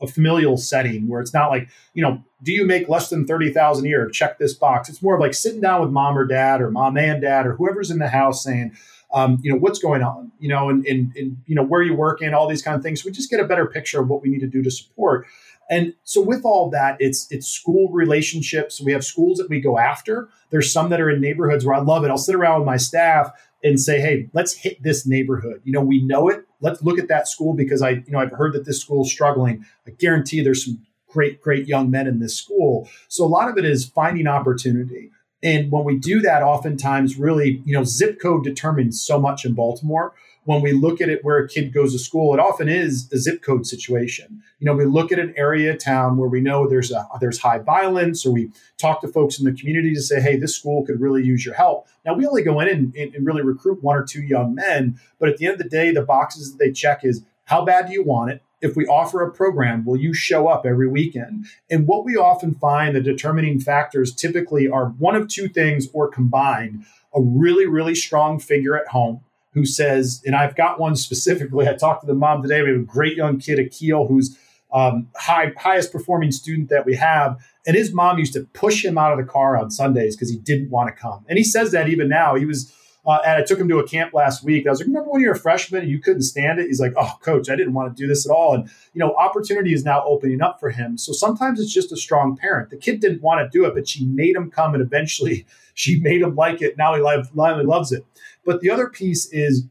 a 0.01 0.07
familial 0.07 0.57
setting 0.57 1.07
where 1.07 1.21
it's 1.21 1.33
not 1.33 1.49
like 1.49 1.67
you 1.93 2.03
know 2.03 2.23
do 2.43 2.51
you 2.51 2.65
make 2.65 2.87
less 2.87 3.09
than 3.09 3.27
30000 3.27 3.85
a 3.85 3.89
year 3.89 4.09
check 4.09 4.37
this 4.37 4.53
box 4.53 4.89
it's 4.89 5.01
more 5.01 5.15
of 5.15 5.21
like 5.21 5.33
sitting 5.33 5.61
down 5.61 5.81
with 5.81 5.89
mom 5.89 6.17
or 6.17 6.25
dad 6.25 6.61
or 6.61 6.71
mom 6.71 6.97
and 6.97 7.21
dad 7.21 7.45
or 7.45 7.55
whoever's 7.55 7.91
in 7.91 7.99
the 7.99 8.09
house 8.09 8.43
saying 8.43 8.71
um, 9.13 9.39
you 9.41 9.51
know 9.51 9.57
what's 9.57 9.79
going 9.79 10.03
on 10.03 10.31
you 10.39 10.49
know 10.49 10.69
and, 10.69 10.85
and, 10.85 11.15
and 11.15 11.37
you 11.45 11.55
know 11.55 11.63
where 11.63 11.81
you 11.81 11.93
working 11.93 12.33
all 12.33 12.47
these 12.47 12.61
kind 12.61 12.75
of 12.75 12.83
things 12.83 13.03
we 13.03 13.11
just 13.11 13.29
get 13.29 13.39
a 13.39 13.45
better 13.45 13.65
picture 13.65 14.01
of 14.01 14.07
what 14.07 14.21
we 14.21 14.29
need 14.29 14.39
to 14.39 14.47
do 14.47 14.61
to 14.61 14.71
support 14.71 15.25
and 15.69 15.93
so 16.03 16.21
with 16.21 16.43
all 16.43 16.69
that, 16.71 16.97
it's 16.99 17.27
it's 17.31 17.47
school 17.47 17.89
relationships. 17.89 18.81
We 18.81 18.91
have 18.91 19.05
schools 19.05 19.37
that 19.37 19.49
we 19.49 19.61
go 19.61 19.77
after. 19.77 20.29
There's 20.49 20.73
some 20.73 20.89
that 20.89 20.99
are 20.99 21.09
in 21.09 21.21
neighborhoods 21.21 21.63
where 21.63 21.75
I 21.75 21.79
love 21.79 22.03
it. 22.03 22.09
I'll 22.09 22.17
sit 22.17 22.35
around 22.35 22.61
with 22.61 22.65
my 22.65 22.77
staff 22.77 23.31
and 23.63 23.79
say, 23.79 23.99
hey, 23.99 24.29
let's 24.33 24.53
hit 24.53 24.81
this 24.81 25.05
neighborhood. 25.05 25.61
You 25.63 25.73
know, 25.73 25.81
we 25.81 26.01
know 26.03 26.27
it. 26.29 26.45
Let's 26.61 26.81
look 26.81 26.97
at 26.97 27.07
that 27.09 27.27
school 27.27 27.53
because 27.53 27.81
I, 27.81 27.89
you 27.89 28.09
know, 28.09 28.19
I've 28.19 28.31
heard 28.31 28.53
that 28.53 28.65
this 28.65 28.81
school 28.81 29.03
is 29.03 29.11
struggling. 29.11 29.65
I 29.85 29.91
guarantee 29.91 30.41
there's 30.41 30.65
some 30.65 30.85
great, 31.07 31.41
great 31.41 31.67
young 31.67 31.91
men 31.91 32.07
in 32.07 32.19
this 32.19 32.35
school. 32.35 32.89
So 33.07 33.25
a 33.25 33.27
lot 33.27 33.49
of 33.49 33.57
it 33.57 33.65
is 33.65 33.85
finding 33.85 34.27
opportunity. 34.27 35.11
And 35.41 35.71
when 35.71 35.85
we 35.85 35.97
do 35.97 36.19
that, 36.21 36.43
oftentimes, 36.43 37.17
really, 37.17 37.61
you 37.65 37.73
know, 37.73 37.83
zip 37.83 38.19
code 38.21 38.43
determines 38.43 39.01
so 39.01 39.19
much 39.19 39.45
in 39.45 39.53
Baltimore 39.53 40.13
when 40.49 40.63
we 40.63 40.71
look 40.71 40.99
at 40.99 41.09
it 41.09 41.23
where 41.23 41.37
a 41.37 41.47
kid 41.47 41.71
goes 41.71 41.93
to 41.93 41.99
school, 41.99 42.33
it 42.33 42.39
often 42.39 42.67
is 42.67 43.07
a 43.11 43.17
zip 43.19 43.43
code 43.43 43.67
situation. 43.67 44.41
You 44.57 44.65
know, 44.65 44.73
we 44.73 44.85
look 44.85 45.11
at 45.11 45.19
an 45.19 45.31
area 45.37 45.77
town 45.77 46.17
where 46.17 46.27
we 46.27 46.41
know 46.41 46.67
there's 46.67 46.91
a 46.91 47.07
there's 47.19 47.37
high 47.37 47.59
violence, 47.59 48.25
or 48.25 48.31
we 48.31 48.49
talk 48.77 49.01
to 49.01 49.07
folks 49.07 49.37
in 49.37 49.45
the 49.45 49.53
community 49.53 49.93
to 49.93 50.01
say, 50.01 50.19
hey, 50.19 50.37
this 50.37 50.55
school 50.55 50.83
could 50.85 50.99
really 50.99 51.23
use 51.23 51.45
your 51.45 51.53
help. 51.53 51.87
Now 52.03 52.15
we 52.15 52.25
only 52.25 52.41
go 52.41 52.59
in 52.61 52.67
and, 52.67 52.95
and 52.95 53.25
really 53.25 53.43
recruit 53.43 53.83
one 53.83 53.95
or 53.95 54.03
two 54.03 54.23
young 54.23 54.55
men, 54.55 54.99
but 55.19 55.29
at 55.29 55.37
the 55.37 55.45
end 55.45 55.53
of 55.53 55.59
the 55.59 55.69
day, 55.69 55.91
the 55.91 56.01
boxes 56.01 56.51
that 56.51 56.57
they 56.57 56.71
check 56.71 57.01
is 57.03 57.23
how 57.43 57.63
bad 57.63 57.85
do 57.85 57.93
you 57.93 58.03
want 58.03 58.31
it? 58.31 58.41
If 58.61 58.75
we 58.75 58.85
offer 58.85 59.21
a 59.21 59.31
program, 59.31 59.85
will 59.85 59.97
you 59.97 60.13
show 60.13 60.47
up 60.47 60.65
every 60.65 60.87
weekend? 60.87 61.45
And 61.69 61.87
what 61.87 62.03
we 62.03 62.15
often 62.15 62.55
find 62.55 62.95
the 62.95 63.01
determining 63.01 63.59
factors 63.59 64.13
typically 64.13 64.67
are 64.67 64.87
one 64.89 65.15
of 65.15 65.27
two 65.27 65.47
things 65.47 65.87
or 65.93 66.09
combined 66.09 66.85
a 67.13 67.21
really, 67.21 67.65
really 67.65 67.95
strong 67.95 68.39
figure 68.39 68.77
at 68.77 68.87
home 68.89 69.21
who 69.53 69.65
says, 69.65 70.21
and 70.25 70.35
I've 70.35 70.55
got 70.55 70.79
one 70.79 70.95
specifically. 70.95 71.67
I 71.67 71.73
talked 71.73 72.01
to 72.01 72.07
the 72.07 72.13
mom 72.13 72.41
today. 72.43 72.61
We 72.61 72.69
have 72.69 72.81
a 72.81 72.83
great 72.83 73.17
young 73.17 73.39
kid, 73.39 73.57
Akil, 73.57 74.07
who's 74.07 74.37
um, 74.71 75.07
high, 75.15 75.51
highest 75.57 75.91
performing 75.91 76.31
student 76.31 76.69
that 76.69 76.85
we 76.85 76.95
have. 76.95 77.43
And 77.65 77.75
his 77.75 77.93
mom 77.93 78.19
used 78.19 78.33
to 78.33 78.41
push 78.53 78.85
him 78.85 78.97
out 78.97 79.11
of 79.11 79.17
the 79.17 79.31
car 79.31 79.57
on 79.57 79.71
Sundays 79.71 80.15
because 80.15 80.29
he 80.29 80.37
didn't 80.37 80.69
want 80.69 80.95
to 80.95 81.01
come. 81.01 81.25
And 81.27 81.37
he 81.37 81.43
says 81.43 81.71
that 81.71 81.89
even 81.89 82.07
now. 82.07 82.35
He 82.35 82.45
was, 82.45 82.71
uh, 83.05 83.19
and 83.25 83.41
I 83.41 83.45
took 83.45 83.59
him 83.59 83.69
to 83.69 83.79
a 83.79 83.87
camp 83.87 84.13
last 84.13 84.43
week. 84.43 84.67
I 84.67 84.71
was 84.71 84.79
like, 84.79 84.87
remember 84.87 85.09
when 85.09 85.21
you 85.21 85.27
were 85.27 85.33
a 85.33 85.39
freshman 85.39 85.81
and 85.81 85.89
you 85.89 85.99
couldn't 85.99 86.23
stand 86.23 86.59
it? 86.59 86.67
He's 86.67 86.81
like, 86.81 86.93
oh, 86.97 87.17
coach, 87.21 87.49
I 87.49 87.55
didn't 87.55 87.73
want 87.73 87.95
to 87.95 88.01
do 88.01 88.07
this 88.07 88.25
at 88.25 88.31
all. 88.31 88.53
And, 88.53 88.69
you 88.93 88.99
know, 88.99 89.13
opportunity 89.15 89.73
is 89.73 89.85
now 89.85 90.03
opening 90.05 90.41
up 90.41 90.59
for 90.59 90.69
him. 90.69 90.97
So 90.97 91.13
sometimes 91.13 91.59
it's 91.59 91.73
just 91.73 91.91
a 91.91 91.97
strong 91.97 92.35
parent. 92.35 92.69
The 92.69 92.77
kid 92.77 92.99
didn't 92.99 93.21
want 93.21 93.39
to 93.39 93.57
do 93.57 93.65
it, 93.65 93.73
but 93.73 93.87
she 93.87 94.05
made 94.05 94.35
him 94.35 94.51
come. 94.51 94.73
And 94.73 94.83
eventually 94.83 95.45
she 95.73 95.99
made 95.99 96.21
him 96.21 96.35
like 96.35 96.61
it. 96.61 96.77
Now 96.77 96.93
he, 96.93 96.99
he 96.99 97.63
loves 97.63 97.91
it. 97.91 98.05
But 98.45 98.61
the 98.61 98.69
other 98.69 98.89
piece 98.89 99.31
is 99.31 99.65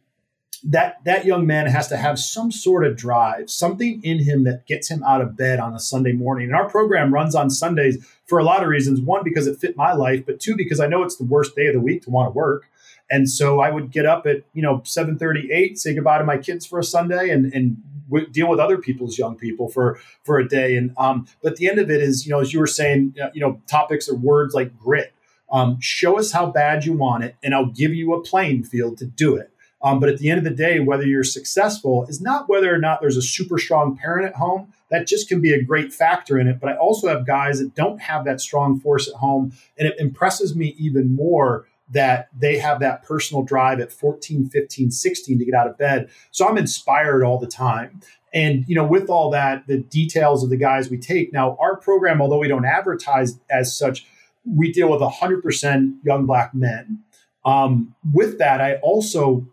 that 0.64 0.96
that 1.04 1.24
young 1.24 1.46
man 1.46 1.66
has 1.66 1.88
to 1.88 1.96
have 1.96 2.18
some 2.18 2.50
sort 2.50 2.84
of 2.84 2.96
drive, 2.96 3.50
something 3.50 4.02
in 4.02 4.24
him 4.24 4.44
that 4.44 4.66
gets 4.66 4.90
him 4.90 5.02
out 5.04 5.20
of 5.20 5.36
bed 5.36 5.60
on 5.60 5.74
a 5.74 5.78
Sunday 5.78 6.12
morning. 6.12 6.48
And 6.48 6.56
our 6.56 6.68
program 6.68 7.14
runs 7.14 7.34
on 7.34 7.50
Sundays 7.50 8.04
for 8.26 8.38
a 8.38 8.44
lot 8.44 8.62
of 8.62 8.68
reasons. 8.68 9.00
One, 9.00 9.22
because 9.22 9.46
it 9.46 9.58
fit 9.58 9.76
my 9.76 9.92
life, 9.92 10.26
but 10.26 10.40
two, 10.40 10.56
because 10.56 10.80
I 10.80 10.88
know 10.88 11.02
it's 11.02 11.16
the 11.16 11.24
worst 11.24 11.54
day 11.54 11.66
of 11.66 11.74
the 11.74 11.80
week 11.80 12.02
to 12.02 12.10
want 12.10 12.26
to 12.26 12.30
work. 12.36 12.67
And 13.10 13.30
so 13.30 13.60
I 13.60 13.70
would 13.70 13.90
get 13.90 14.06
up 14.06 14.26
at, 14.26 14.42
you 14.52 14.62
know, 14.62 14.78
7:38, 14.84 15.78
say 15.78 15.94
goodbye 15.94 16.18
to 16.18 16.24
my 16.24 16.38
kids 16.38 16.66
for 16.66 16.78
a 16.78 16.84
Sunday 16.84 17.30
and 17.30 17.52
and 17.54 17.76
w- 18.10 18.28
deal 18.28 18.48
with 18.48 18.60
other 18.60 18.78
people's 18.78 19.18
young 19.18 19.36
people 19.36 19.68
for 19.68 19.98
for 20.24 20.38
a 20.38 20.48
day. 20.48 20.76
And 20.76 20.92
um, 20.96 21.26
but 21.42 21.56
the 21.56 21.68
end 21.68 21.78
of 21.78 21.90
it 21.90 22.02
is, 22.02 22.26
you 22.26 22.32
know, 22.32 22.40
as 22.40 22.52
you 22.52 22.60
were 22.60 22.66
saying, 22.66 23.14
you 23.32 23.40
know, 23.40 23.60
topics 23.66 24.08
or 24.08 24.14
words 24.14 24.54
like 24.54 24.78
grit 24.78 25.12
um, 25.50 25.78
show 25.80 26.18
us 26.18 26.32
how 26.32 26.46
bad 26.50 26.84
you 26.84 26.92
want 26.92 27.24
it, 27.24 27.36
and 27.42 27.54
I'll 27.54 27.66
give 27.70 27.94
you 27.94 28.14
a 28.14 28.22
playing 28.22 28.64
field 28.64 28.98
to 28.98 29.06
do 29.06 29.36
it. 29.36 29.50
Um, 29.80 30.00
but 30.00 30.08
at 30.08 30.18
the 30.18 30.28
end 30.28 30.38
of 30.38 30.44
the 30.44 30.50
day, 30.50 30.80
whether 30.80 31.06
you're 31.06 31.24
successful 31.24 32.04
is 32.08 32.20
not 32.20 32.48
whether 32.48 32.74
or 32.74 32.78
not 32.78 33.00
there's 33.00 33.16
a 33.16 33.22
super 33.22 33.58
strong 33.58 33.96
parent 33.96 34.26
at 34.26 34.34
home. 34.34 34.72
That 34.90 35.06
just 35.06 35.28
can 35.28 35.40
be 35.40 35.52
a 35.52 35.62
great 35.62 35.92
factor 35.92 36.38
in 36.38 36.48
it. 36.48 36.58
But 36.60 36.70
I 36.70 36.76
also 36.76 37.08
have 37.08 37.26
guys 37.26 37.60
that 37.60 37.74
don't 37.74 38.00
have 38.00 38.24
that 38.24 38.40
strong 38.40 38.80
force 38.80 39.06
at 39.06 39.14
home. 39.14 39.52
And 39.78 39.86
it 39.86 39.94
impresses 40.00 40.56
me 40.56 40.74
even 40.78 41.14
more 41.14 41.68
that 41.90 42.28
they 42.38 42.58
have 42.58 42.80
that 42.80 43.02
personal 43.02 43.42
drive 43.42 43.80
at 43.80 43.92
14, 43.92 44.48
15, 44.48 44.90
16 44.90 45.38
to 45.38 45.44
get 45.44 45.54
out 45.54 45.66
of 45.66 45.78
bed. 45.78 46.10
So 46.30 46.46
I'm 46.46 46.58
inspired 46.58 47.24
all 47.24 47.38
the 47.38 47.46
time. 47.46 48.00
And 48.34 48.64
you 48.68 48.74
know, 48.74 48.84
with 48.84 49.08
all 49.08 49.30
that, 49.30 49.66
the 49.66 49.78
details 49.78 50.44
of 50.44 50.50
the 50.50 50.56
guys 50.56 50.90
we 50.90 50.98
take. 50.98 51.32
Now, 51.32 51.56
our 51.60 51.76
program, 51.76 52.20
although 52.20 52.38
we 52.38 52.48
don't 52.48 52.66
advertise 52.66 53.38
as 53.50 53.76
such, 53.76 54.06
we 54.44 54.72
deal 54.72 54.90
with 54.90 55.00
100% 55.00 55.94
young 56.04 56.26
black 56.26 56.54
men. 56.54 57.00
Um, 57.44 57.94
with 58.12 58.38
that, 58.38 58.60
I 58.60 58.74
also, 58.76 59.46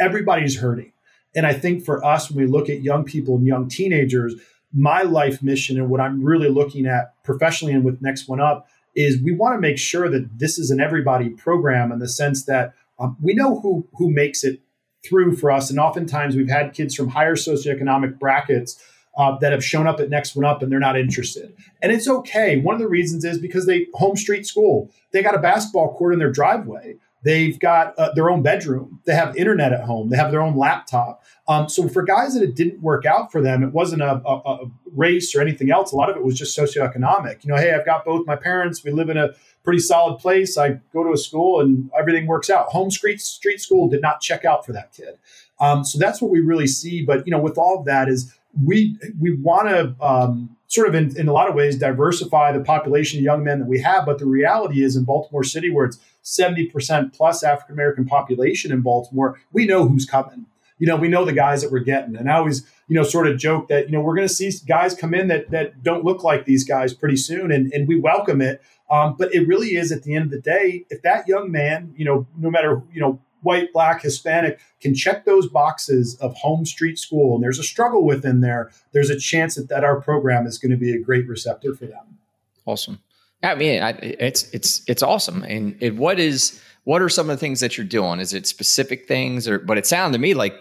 everybody's 0.00 0.58
hurting. 0.58 0.92
And 1.34 1.46
I 1.46 1.52
think 1.52 1.84
for 1.84 2.04
us, 2.04 2.30
when 2.30 2.44
we 2.44 2.50
look 2.50 2.68
at 2.68 2.82
young 2.82 3.04
people 3.04 3.36
and 3.36 3.46
young 3.46 3.68
teenagers, 3.68 4.34
my 4.72 5.02
life 5.02 5.42
mission 5.42 5.78
and 5.78 5.88
what 5.88 6.00
I'm 6.00 6.24
really 6.24 6.48
looking 6.48 6.86
at 6.86 7.14
professionally 7.24 7.74
and 7.74 7.84
with 7.84 8.02
Next 8.02 8.28
One 8.28 8.40
Up 8.40 8.68
is 8.94 9.22
we 9.22 9.32
want 9.32 9.54
to 9.54 9.60
make 9.60 9.78
sure 9.78 10.08
that 10.08 10.38
this 10.38 10.58
is 10.58 10.70
an 10.70 10.80
everybody 10.80 11.30
program 11.30 11.92
in 11.92 11.98
the 11.98 12.08
sense 12.08 12.44
that 12.44 12.74
um, 12.98 13.16
we 13.22 13.34
know 13.34 13.60
who 13.60 13.86
who 13.94 14.10
makes 14.10 14.44
it 14.44 14.60
through 15.04 15.34
for 15.36 15.50
us, 15.50 15.70
and 15.70 15.80
oftentimes 15.80 16.36
we've 16.36 16.50
had 16.50 16.74
kids 16.74 16.94
from 16.94 17.08
higher 17.08 17.34
socioeconomic 17.34 18.18
brackets 18.18 18.82
uh, 19.16 19.36
that 19.38 19.52
have 19.52 19.64
shown 19.64 19.86
up 19.86 20.00
at 20.00 20.10
Next 20.10 20.36
One 20.36 20.44
Up 20.44 20.62
and 20.62 20.70
they're 20.70 20.78
not 20.78 20.98
interested. 20.98 21.54
And 21.82 21.92
it's 21.92 22.08
okay. 22.08 22.58
One 22.60 22.74
of 22.74 22.80
the 22.80 22.88
reasons 22.88 23.24
is 23.24 23.38
because 23.38 23.66
they 23.66 23.86
home 23.94 24.16
street 24.16 24.46
school. 24.46 24.90
They 25.12 25.22
got 25.22 25.34
a 25.34 25.38
basketball 25.38 25.94
court 25.96 26.12
in 26.12 26.18
their 26.18 26.30
driveway. 26.30 26.96
They've 27.22 27.58
got 27.58 27.98
uh, 27.98 28.12
their 28.14 28.30
own 28.30 28.42
bedroom. 28.42 29.00
They 29.04 29.14
have 29.14 29.36
internet 29.36 29.72
at 29.72 29.84
home. 29.84 30.08
They 30.08 30.16
have 30.16 30.30
their 30.30 30.40
own 30.40 30.56
laptop. 30.56 31.22
Um, 31.48 31.68
so 31.68 31.88
for 31.88 32.02
guys 32.02 32.34
that 32.34 32.42
it 32.42 32.54
didn't 32.54 32.80
work 32.80 33.04
out 33.04 33.30
for 33.30 33.42
them, 33.42 33.62
it 33.62 33.72
wasn't 33.72 34.02
a, 34.02 34.22
a, 34.24 34.36
a, 34.36 34.70
race 34.92 35.34
or 35.34 35.40
anything 35.40 35.70
else. 35.70 35.92
A 35.92 35.96
lot 35.96 36.10
of 36.10 36.16
it 36.16 36.24
was 36.24 36.38
just 36.38 36.56
socioeconomic. 36.58 37.44
You 37.44 37.52
know, 37.52 37.56
hey, 37.56 37.72
I've 37.72 37.84
got 37.84 38.04
both 38.04 38.26
my 38.26 38.36
parents. 38.36 38.82
We 38.82 38.90
live 38.90 39.10
in 39.10 39.16
a 39.16 39.30
pretty 39.62 39.80
solid 39.80 40.18
place. 40.18 40.56
I 40.56 40.80
go 40.92 41.04
to 41.04 41.12
a 41.12 41.18
school 41.18 41.60
and 41.60 41.90
everything 41.98 42.26
works 42.26 42.50
out. 42.50 42.66
Home 42.68 42.90
street 42.90 43.20
street 43.20 43.60
school 43.60 43.88
did 43.88 44.00
not 44.00 44.20
check 44.20 44.44
out 44.44 44.64
for 44.64 44.72
that 44.72 44.92
kid. 44.92 45.18
Um, 45.60 45.84
so 45.84 45.98
that's 45.98 46.22
what 46.22 46.30
we 46.30 46.40
really 46.40 46.66
see. 46.66 47.02
But 47.02 47.26
you 47.26 47.30
know, 47.30 47.40
with 47.40 47.58
all 47.58 47.78
of 47.78 47.84
that 47.84 48.08
is 48.08 48.34
we 48.64 48.96
we 49.20 49.36
want 49.36 49.68
to 49.68 49.94
um, 50.04 50.56
sort 50.70 50.88
of 50.88 50.94
in, 50.94 51.16
in 51.18 51.26
a 51.26 51.32
lot 51.32 51.48
of 51.48 51.54
ways 51.54 51.76
diversify 51.76 52.52
the 52.52 52.60
population 52.60 53.18
of 53.18 53.24
young 53.24 53.42
men 53.42 53.58
that 53.58 53.66
we 53.66 53.80
have. 53.80 54.06
But 54.06 54.20
the 54.20 54.26
reality 54.26 54.82
is 54.84 54.96
in 54.96 55.04
Baltimore 55.04 55.42
City, 55.42 55.68
where 55.68 55.84
it's 55.84 55.98
70% 56.24 57.12
plus 57.12 57.42
African 57.42 57.74
American 57.74 58.06
population 58.06 58.70
in 58.72 58.80
Baltimore, 58.80 59.38
we 59.52 59.66
know 59.66 59.86
who's 59.86 60.06
coming. 60.06 60.46
You 60.78 60.86
know, 60.86 60.96
we 60.96 61.08
know 61.08 61.24
the 61.24 61.32
guys 61.32 61.60
that 61.60 61.72
we're 61.72 61.80
getting. 61.80 62.16
And 62.16 62.30
I 62.30 62.36
always, 62.36 62.64
you 62.88 62.94
know, 62.94 63.02
sort 63.02 63.26
of 63.26 63.36
joke 63.36 63.68
that, 63.68 63.86
you 63.86 63.92
know, 63.92 64.00
we're 64.00 64.14
going 64.14 64.28
to 64.28 64.32
see 64.32 64.50
guys 64.66 64.94
come 64.94 65.12
in 65.12 65.28
that 65.28 65.50
that 65.50 65.82
don't 65.82 66.04
look 66.04 66.22
like 66.22 66.46
these 66.46 66.64
guys 66.64 66.94
pretty 66.94 67.16
soon. 67.16 67.50
And, 67.50 67.70
and 67.72 67.86
we 67.86 67.96
welcome 67.96 68.40
it. 68.40 68.62
Um, 68.88 69.16
but 69.18 69.34
it 69.34 69.46
really 69.46 69.76
is 69.76 69.92
at 69.92 70.04
the 70.04 70.14
end 70.14 70.26
of 70.26 70.30
the 70.30 70.40
day, 70.40 70.86
if 70.88 71.02
that 71.02 71.28
young 71.28 71.50
man, 71.50 71.92
you 71.96 72.04
know, 72.04 72.26
no 72.38 72.50
matter, 72.50 72.82
you 72.92 73.00
know, 73.00 73.20
white, 73.42 73.72
black, 73.72 74.02
Hispanic 74.02 74.60
can 74.80 74.94
check 74.94 75.24
those 75.24 75.48
boxes 75.48 76.16
of 76.16 76.34
home 76.36 76.64
street 76.64 76.98
school 76.98 77.34
and 77.34 77.44
there's 77.44 77.58
a 77.58 77.64
struggle 77.64 78.04
within 78.04 78.40
there, 78.40 78.70
there's 78.92 79.10
a 79.10 79.18
chance 79.18 79.54
that, 79.54 79.68
that 79.68 79.84
our 79.84 80.00
program 80.00 80.46
is 80.46 80.58
going 80.58 80.70
to 80.70 80.76
be 80.76 80.94
a 80.94 81.00
great 81.00 81.26
receptor 81.28 81.74
for 81.74 81.86
them. 81.86 82.18
Awesome. 82.66 82.98
I 83.42 83.54
mean, 83.54 83.82
I, 83.82 83.90
it's 83.90 84.50
it's 84.50 84.82
it's 84.86 85.02
awesome. 85.02 85.42
And 85.44 85.76
it, 85.80 85.96
what 85.96 86.18
is 86.18 86.60
what 86.84 87.00
are 87.00 87.08
some 87.08 87.30
of 87.30 87.36
the 87.36 87.40
things 87.40 87.60
that 87.60 87.76
you're 87.78 87.86
doing? 87.86 88.20
Is 88.20 88.34
it 88.34 88.46
specific 88.46 89.08
things, 89.08 89.48
or 89.48 89.58
but 89.58 89.78
it 89.78 89.86
sounded 89.86 90.18
to 90.18 90.20
me 90.20 90.34
like 90.34 90.54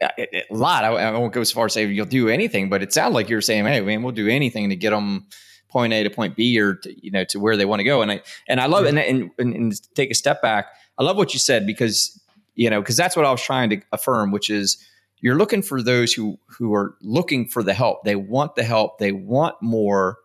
uh, 0.00 0.08
a 0.18 0.44
lot. 0.50 0.84
I, 0.84 0.88
I, 0.88 1.18
won't 1.18 1.32
go 1.32 1.40
as 1.40 1.50
far 1.50 1.66
as 1.66 1.72
say 1.72 1.86
you'll 1.86 2.06
do 2.06 2.28
anything, 2.28 2.68
but 2.68 2.82
it 2.82 2.92
sounded 2.92 3.14
like 3.14 3.28
you're 3.28 3.40
saying, 3.40 3.64
"Hey, 3.64 3.80
man, 3.80 4.02
we'll 4.02 4.12
do 4.12 4.28
anything 4.28 4.70
to 4.70 4.76
get 4.76 4.90
them 4.90 5.26
point 5.68 5.92
A 5.92 6.04
to 6.04 6.10
point 6.10 6.36
B, 6.36 6.58
or 6.60 6.74
to, 6.74 7.04
you 7.04 7.10
know 7.10 7.24
to 7.24 7.40
where 7.40 7.56
they 7.56 7.64
want 7.64 7.80
to 7.80 7.84
go." 7.84 8.02
And 8.02 8.12
I 8.12 8.22
and 8.46 8.60
I 8.60 8.66
love. 8.66 8.86
And, 8.86 8.98
and, 8.98 9.30
and 9.38 9.94
take 9.94 10.10
a 10.10 10.14
step 10.14 10.40
back. 10.40 10.66
I 10.98 11.04
love 11.04 11.16
what 11.16 11.32
you 11.32 11.38
said 11.38 11.66
because 11.66 12.20
you 12.54 12.68
know 12.70 12.80
because 12.80 12.96
that's 12.96 13.16
what 13.16 13.24
I 13.24 13.30
was 13.30 13.42
trying 13.42 13.70
to 13.70 13.80
affirm, 13.92 14.30
which 14.32 14.50
is 14.50 14.84
you're 15.20 15.36
looking 15.36 15.62
for 15.62 15.82
those 15.82 16.12
who 16.12 16.38
who 16.46 16.74
are 16.74 16.96
looking 17.00 17.46
for 17.46 17.62
the 17.62 17.74
help. 17.74 18.04
They 18.04 18.16
want 18.16 18.56
the 18.56 18.64
help. 18.64 18.98
They 18.98 19.12
want 19.12 19.60
more. 19.60 20.18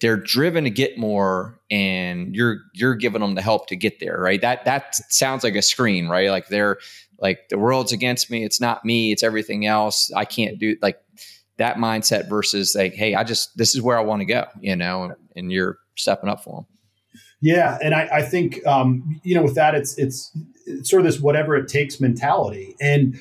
They're 0.00 0.18
driven 0.18 0.64
to 0.64 0.70
get 0.70 0.98
more, 0.98 1.58
and 1.70 2.34
you're 2.34 2.58
you're 2.74 2.94
giving 2.94 3.22
them 3.22 3.34
the 3.34 3.42
help 3.42 3.66
to 3.68 3.76
get 3.76 4.00
there, 4.00 4.18
right? 4.18 4.40
That 4.40 4.64
that 4.64 4.94
sounds 5.10 5.44
like 5.44 5.54
a 5.54 5.62
screen, 5.62 6.08
right? 6.08 6.30
Like 6.30 6.48
they're 6.48 6.78
like 7.18 7.48
the 7.48 7.58
world's 7.58 7.92
against 7.92 8.30
me. 8.30 8.44
It's 8.44 8.60
not 8.60 8.84
me. 8.84 9.12
It's 9.12 9.22
everything 9.22 9.66
else. 9.66 10.12
I 10.14 10.24
can't 10.24 10.58
do 10.58 10.76
like 10.82 11.00
that 11.56 11.76
mindset 11.76 12.28
versus 12.28 12.74
like, 12.74 12.94
hey, 12.94 13.14
I 13.14 13.24
just 13.24 13.56
this 13.56 13.74
is 13.74 13.80
where 13.80 13.98
I 13.98 14.02
want 14.02 14.20
to 14.20 14.26
go, 14.26 14.46
you 14.60 14.76
know, 14.76 15.04
and 15.04 15.14
and 15.34 15.52
you're 15.52 15.78
stepping 15.96 16.28
up 16.28 16.44
for 16.44 16.60
them. 16.60 16.75
Yeah, 17.40 17.78
and 17.82 17.94
I, 17.94 18.08
I 18.12 18.22
think 18.22 18.66
um, 18.66 19.20
you 19.22 19.34
know 19.34 19.42
with 19.42 19.54
that 19.54 19.74
it's, 19.74 19.96
it's 19.98 20.36
it's 20.66 20.90
sort 20.90 21.00
of 21.00 21.06
this 21.06 21.20
whatever 21.20 21.54
it 21.56 21.68
takes 21.68 22.00
mentality, 22.00 22.74
and 22.80 23.20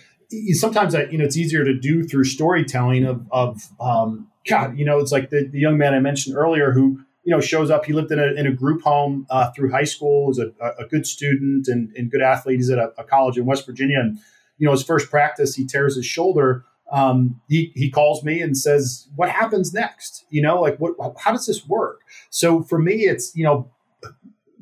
sometimes 0.54 0.96
I, 0.96 1.04
you 1.04 1.18
know, 1.18 1.26
it's 1.26 1.38
easier 1.38 1.64
to 1.64 1.78
do 1.78 2.04
through 2.04 2.26
storytelling 2.26 3.06
of, 3.06 3.26
of 3.32 3.62
um, 3.80 4.28
God, 4.48 4.78
you 4.78 4.86
know, 4.86 5.00
it's 5.00 5.12
like 5.12 5.30
the, 5.30 5.48
the 5.48 5.60
young 5.60 5.78
man 5.78 5.94
I 5.94 6.00
mentioned 6.00 6.36
earlier 6.36 6.72
who, 6.72 7.00
you 7.24 7.34
know, 7.34 7.42
shows 7.42 7.72
up. 7.72 7.86
He 7.86 7.94
lived 7.94 8.12
in 8.12 8.20
a, 8.20 8.34
in 8.34 8.46
a 8.46 8.52
group 8.52 8.84
home 8.84 9.26
uh, 9.30 9.52
through 9.52 9.72
high 9.72 9.84
school, 9.84 10.28
was 10.28 10.40
a, 10.40 10.52
a 10.80 10.86
good 10.86 11.08
student 11.08 11.68
and, 11.68 11.92
and 11.96 12.12
good 12.12 12.22
athlete. 12.22 12.58
He's 12.58 12.70
at 12.70 12.78
a, 12.78 12.94
a, 12.98 13.04
college 13.04 13.38
in 13.38 13.46
West 13.46 13.66
Virginia. 13.66 14.00
And, 14.00 14.20
you 14.58 14.66
know, 14.66 14.72
his 14.72 14.84
first 14.84 15.10
practice, 15.10 15.56
he 15.56 15.66
tears 15.66 15.96
his 15.96 16.06
shoulder. 16.06 16.66
Um, 16.92 17.42
he, 17.50 17.72
he 17.76 17.90
calls 17.90 18.24
me 18.24 18.42
and 18.42 18.56
says, 18.56 19.08
what 19.16 19.30
happens 19.30 19.74
next? 19.74 20.26
You 20.30 20.44
know, 20.44 20.62
like 20.62 20.78
what, 20.78 20.94
how 21.18 21.32
does 21.32 21.48
this 21.48 21.66
work? 21.66 22.02
So 22.30 22.62
for 22.62 22.78
me, 22.78 23.06
it's, 23.06 23.36
you 23.36 23.44
know, 23.44 23.72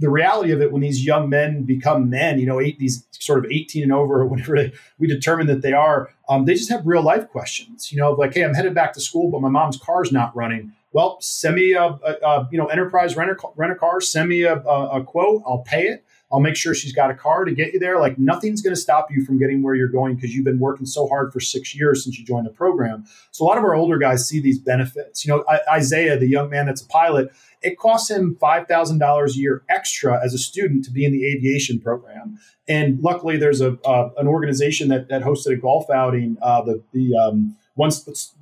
the 0.04 0.10
reality 0.10 0.52
of 0.52 0.62
it 0.62 0.72
when 0.72 0.82
these 0.82 1.06
young 1.06 1.30
men 1.30 1.64
become 1.64 2.10
men, 2.10 2.38
you 2.38 2.46
know, 2.46 2.60
eight, 2.60 2.78
these 2.78 3.08
sort 3.12 3.40
of 3.40 3.50
18 3.50 3.84
and 3.84 3.94
over, 3.94 4.20
or 4.20 4.26
whatever 4.26 4.70
we 5.00 5.08
determine 5.08 5.48
that 5.48 5.62
they 5.62 5.72
are, 5.72 6.10
um, 6.28 6.44
they 6.44 6.56
just 6.56 6.70
have 6.70 6.86
real 6.86 7.02
life 7.02 7.30
questions, 7.30 7.90
you 7.90 7.98
know, 7.98 8.12
like, 8.12 8.34
hey, 8.34 8.44
I'm 8.44 8.54
headed 8.54 8.76
back 8.76 8.92
to 8.94 9.00
school, 9.00 9.32
but 9.32 9.40
my 9.40 9.48
mom's 9.48 9.78
car's 9.78 10.12
not 10.12 10.36
running. 10.36 10.74
Well, 10.92 11.18
send 11.22 11.56
me 11.56 11.72
a, 11.72 11.84
a, 11.86 12.18
a 12.22 12.50
you 12.52 12.58
know, 12.58 12.68
enterprise 12.68 13.16
rent 13.16 13.32
a, 13.32 13.36
rent 13.56 13.72
a 13.72 13.76
car, 13.76 14.02
send 14.02 14.28
me 14.28 14.44
a, 14.44 14.58
a, 14.58 15.04
quote, 15.06 15.42
I'll 15.48 15.64
pay 15.66 15.88
it. 15.88 16.06
I'll 16.34 16.40
make 16.40 16.56
sure 16.56 16.74
she's 16.74 16.94
got 16.94 17.12
a 17.12 17.14
car 17.14 17.46
to 17.46 17.54
get 17.54 17.74
you 17.74 17.80
there. 17.80 18.00
Like 18.00 18.18
nothing's 18.18 18.64
going 18.64 18.74
to 18.74 18.82
stop 18.82 19.12
you 19.12 19.24
from 19.24 19.38
getting 19.38 19.62
where 19.62 19.76
you're 19.76 19.88
going 19.88 20.16
because 20.16 20.34
you've 20.34 20.46
been 20.46 20.58
working 20.58 20.88
so 20.88 21.08
hard 21.08 21.32
for 21.32 21.40
six 21.40 21.76
years 21.76 22.04
since 22.04 22.18
you 22.18 22.26
joined 22.26 22.48
the 22.48 22.52
program. 22.52 23.06
So 23.30 23.46
a 23.46 23.48
lot 23.48 23.60
of 23.60 23.64
our 23.64 23.76
older 23.76 24.00
guys 24.00 24.28
see 24.28 24.40
these 24.40 24.58
benefits. 24.58 25.24
You 25.24 25.36
know, 25.36 25.46
Isaiah, 25.72 26.18
the 26.18 26.28
young 26.28 26.50
man 26.50 26.66
that's 26.66 26.82
a 26.82 26.88
pilot, 26.88 27.32
it 27.62 27.78
costs 27.78 28.10
him 28.10 28.36
$5,000 28.42 29.30
a 29.30 29.38
year 29.38 29.64
extra 29.70 30.20
as 30.26 30.34
a 30.34 30.40
student 30.40 30.84
to 30.86 30.92
be 30.92 31.06
in 31.06 31.12
the 31.12 31.24
aviation 31.32 31.80
program. 31.80 32.40
And 32.68 33.00
luckily, 33.02 33.38
there's 33.38 33.62
a 33.62 33.78
uh, 33.86 34.10
an 34.18 34.28
organization 34.28 34.88
that, 34.88 35.10
that 35.10 35.22
hosted 35.22 35.54
a 35.54 35.58
golf 35.58 35.90
outing, 35.90 36.38
uh, 36.42 36.64
the, 36.64 36.82
the 36.94 37.16
um, 37.16 37.56
one, 37.76 37.92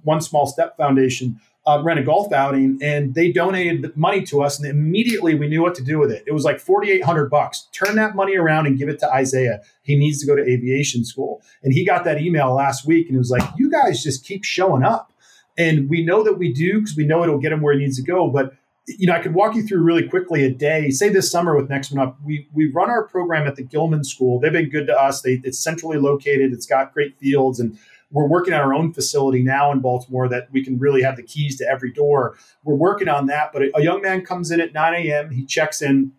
one 0.03 0.21
Small 0.21 0.45
Step 0.45 0.77
Foundation. 0.77 1.41
Uh, 1.63 1.79
ran 1.83 1.99
a 1.99 2.03
golf 2.03 2.33
outing 2.33 2.79
and 2.81 3.13
they 3.13 3.31
donated 3.31 3.83
the 3.83 3.93
money 3.95 4.23
to 4.23 4.41
us 4.41 4.59
and 4.59 4.67
immediately 4.67 5.35
we 5.35 5.47
knew 5.47 5.61
what 5.61 5.75
to 5.75 5.83
do 5.83 5.99
with 5.99 6.11
it. 6.11 6.23
It 6.25 6.31
was 6.31 6.43
like 6.43 6.59
4,800 6.59 7.29
bucks. 7.29 7.67
Turn 7.71 7.95
that 7.97 8.15
money 8.15 8.35
around 8.35 8.65
and 8.65 8.79
give 8.79 8.89
it 8.89 8.97
to 8.99 9.13
Isaiah. 9.13 9.61
He 9.83 9.95
needs 9.95 10.19
to 10.21 10.25
go 10.25 10.35
to 10.35 10.41
aviation 10.41 11.05
school. 11.05 11.43
And 11.61 11.71
he 11.71 11.85
got 11.85 12.03
that 12.05 12.19
email 12.19 12.51
last 12.55 12.87
week 12.87 13.07
and 13.07 13.15
it 13.15 13.19
was 13.19 13.29
like, 13.29 13.47
you 13.57 13.69
guys 13.69 14.01
just 14.01 14.25
keep 14.25 14.43
showing 14.43 14.81
up. 14.81 15.13
And 15.55 15.87
we 15.87 16.03
know 16.03 16.23
that 16.23 16.39
we 16.39 16.51
do 16.51 16.79
because 16.79 16.97
we 16.97 17.05
know 17.05 17.21
it'll 17.21 17.37
get 17.37 17.51
him 17.51 17.61
where 17.61 17.75
he 17.75 17.79
needs 17.81 17.97
to 17.97 18.03
go. 18.03 18.27
But 18.27 18.55
you 18.87 19.07
know, 19.07 19.13
I 19.13 19.19
could 19.19 19.33
walk 19.33 19.55
you 19.55 19.63
through 19.63 19.81
really 19.81 20.07
quickly 20.07 20.43
a 20.43 20.49
day. 20.49 20.89
Say 20.89 21.09
this 21.09 21.29
summer 21.29 21.55
with 21.55 21.69
Next 21.69 21.91
One 21.91 22.05
Up, 22.07 22.17
we 22.23 22.47
we 22.53 22.71
run 22.71 22.89
our 22.89 23.03
program 23.03 23.47
at 23.47 23.55
the 23.55 23.63
Gilman 23.63 24.03
School. 24.03 24.39
They've 24.39 24.51
been 24.51 24.69
good 24.69 24.87
to 24.87 24.99
us. 24.99 25.21
They, 25.21 25.41
it's 25.43 25.59
centrally 25.59 25.97
located. 25.97 26.51
It's 26.51 26.65
got 26.65 26.93
great 26.93 27.17
fields, 27.19 27.59
and 27.59 27.77
we're 28.11 28.27
working 28.27 28.53
on 28.53 28.61
our 28.61 28.73
own 28.73 28.93
facility 28.93 29.41
now 29.41 29.71
in 29.71 29.79
Baltimore 29.79 30.27
that 30.29 30.51
we 30.51 30.63
can 30.63 30.77
really 30.77 31.01
have 31.01 31.15
the 31.15 31.23
keys 31.23 31.57
to 31.57 31.67
every 31.67 31.91
door. 31.91 32.37
We're 32.63 32.75
working 32.75 33.07
on 33.07 33.27
that. 33.27 33.51
But 33.53 33.63
a, 33.75 33.81
young 33.81 34.01
man 34.01 34.25
comes 34.25 34.51
in 34.51 34.59
at 34.59 34.73
9 34.73 34.93
a.m. 34.93 35.31
He 35.31 35.45
checks 35.45 35.81
in. 35.81 36.11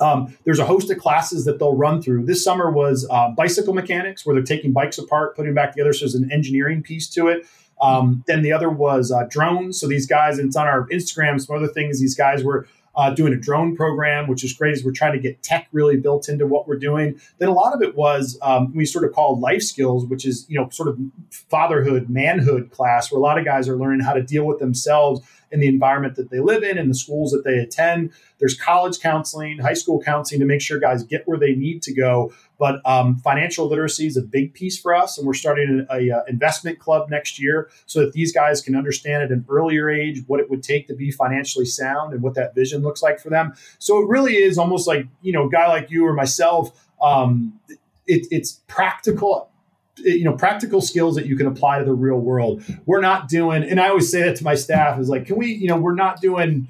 Um, 0.00 0.36
there's 0.44 0.58
a 0.58 0.64
host 0.64 0.90
of 0.90 0.98
classes 0.98 1.44
that 1.44 1.58
they'll 1.58 1.76
run 1.76 2.02
through. 2.02 2.24
This 2.24 2.42
summer 2.42 2.70
was 2.70 3.06
uh, 3.10 3.30
bicycle 3.30 3.74
mechanics, 3.74 4.24
where 4.24 4.34
they're 4.34 4.44
taking 4.44 4.72
bikes 4.72 4.98
apart, 4.98 5.36
putting 5.36 5.54
back 5.54 5.72
together. 5.72 5.92
So 5.92 6.04
there's 6.04 6.14
an 6.14 6.30
engineering 6.32 6.82
piece 6.82 7.08
to 7.10 7.28
it. 7.28 7.46
Um, 7.80 8.22
then 8.26 8.42
the 8.42 8.52
other 8.52 8.70
was 8.70 9.10
uh, 9.10 9.24
drones. 9.28 9.80
So 9.80 9.88
these 9.88 10.06
guys, 10.06 10.38
and 10.38 10.48
it's 10.48 10.56
on 10.56 10.66
our 10.66 10.86
Instagram, 10.88 11.40
some 11.40 11.56
other 11.56 11.66
things. 11.66 12.00
These 12.00 12.14
guys 12.14 12.44
were 12.44 12.66
uh, 12.94 13.10
doing 13.10 13.32
a 13.32 13.36
drone 13.36 13.74
program, 13.74 14.28
which 14.28 14.44
is 14.44 14.52
great 14.52 14.72
as 14.72 14.84
we're 14.84 14.92
trying 14.92 15.12
to 15.12 15.18
get 15.18 15.42
tech 15.42 15.68
really 15.72 15.96
built 15.96 16.28
into 16.28 16.46
what 16.46 16.68
we're 16.68 16.78
doing. 16.78 17.18
Then 17.38 17.48
a 17.48 17.52
lot 17.52 17.74
of 17.74 17.82
it 17.82 17.96
was 17.96 18.38
um, 18.42 18.74
we 18.74 18.84
sort 18.84 19.04
of 19.04 19.12
call 19.12 19.38
life 19.38 19.62
skills, 19.62 20.06
which 20.06 20.26
is 20.26 20.46
you 20.48 20.58
know 20.58 20.68
sort 20.70 20.88
of 20.88 20.98
fatherhood, 21.30 22.08
manhood 22.08 22.70
class, 22.70 23.10
where 23.10 23.18
a 23.18 23.22
lot 23.22 23.38
of 23.38 23.44
guys 23.44 23.68
are 23.68 23.76
learning 23.76 24.00
how 24.00 24.12
to 24.12 24.22
deal 24.22 24.44
with 24.44 24.58
themselves 24.58 25.20
in 25.52 25.60
the 25.60 25.68
environment 25.68 26.16
that 26.16 26.30
they 26.30 26.40
live 26.40 26.62
in 26.62 26.78
and 26.78 26.90
the 26.90 26.94
schools 26.94 27.30
that 27.30 27.44
they 27.44 27.58
attend. 27.58 28.10
There's 28.38 28.58
college 28.58 28.98
counseling, 28.98 29.58
high 29.58 29.74
school 29.74 30.02
counseling 30.02 30.40
to 30.40 30.46
make 30.46 30.62
sure 30.62 30.80
guys 30.80 31.04
get 31.04 31.28
where 31.28 31.38
they 31.38 31.54
need 31.54 31.82
to 31.82 31.94
go. 31.94 32.32
But 32.58 32.80
um, 32.84 33.18
financial 33.18 33.68
literacy 33.68 34.06
is 34.06 34.16
a 34.16 34.22
big 34.22 34.54
piece 34.54 34.80
for 34.80 34.94
us, 34.94 35.18
and 35.18 35.26
we're 35.26 35.34
starting 35.34 35.86
a, 35.90 35.96
a, 35.96 36.18
uh, 36.18 36.24
investment 36.28 36.78
club 36.78 37.10
next 37.10 37.40
year 37.40 37.70
so 37.86 38.00
that 38.00 38.12
these 38.12 38.32
guys 38.32 38.62
can 38.62 38.74
understand 38.74 39.22
at 39.22 39.30
an 39.30 39.44
earlier 39.48 39.90
age 39.90 40.22
what 40.26 40.40
it 40.40 40.48
would 40.48 40.62
take 40.62 40.88
to 40.88 40.94
be 40.94 41.10
financially 41.10 41.66
sound 41.66 42.14
and 42.14 42.22
what 42.22 42.34
that 42.34 42.54
vision 42.54 42.82
looks 42.82 43.02
like 43.02 43.20
for 43.20 43.30
them. 43.30 43.52
So 43.78 44.00
it 44.02 44.08
really 44.08 44.36
is 44.36 44.58
almost 44.58 44.86
like 44.88 45.06
you 45.20 45.32
know, 45.32 45.46
a 45.46 45.50
guy 45.50 45.68
like 45.68 45.90
you 45.90 46.06
or 46.06 46.14
myself. 46.14 46.88
Um, 47.00 47.60
it, 48.06 48.26
it's 48.30 48.60
practical 48.66 49.51
Eh, 49.98 50.14
you 50.14 50.24
know 50.24 50.32
practical 50.32 50.80
skills 50.80 51.14
that 51.16 51.26
you 51.26 51.36
can 51.36 51.46
apply 51.46 51.78
to 51.78 51.84
the 51.84 51.92
real 51.92 52.18
world 52.18 52.62
we're 52.86 53.00
not 53.00 53.28
doing 53.28 53.62
and 53.62 53.78
i 53.78 53.88
always 53.88 54.10
say 54.10 54.22
that 54.22 54.36
to 54.36 54.44
my 54.44 54.54
staff 54.54 54.98
is 54.98 55.08
like 55.08 55.26
can 55.26 55.36
we 55.36 55.48
you 55.48 55.68
know 55.68 55.76
we're 55.76 55.94
not 55.94 56.20
doing 56.20 56.66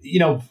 you 0.00 0.18
know 0.18 0.42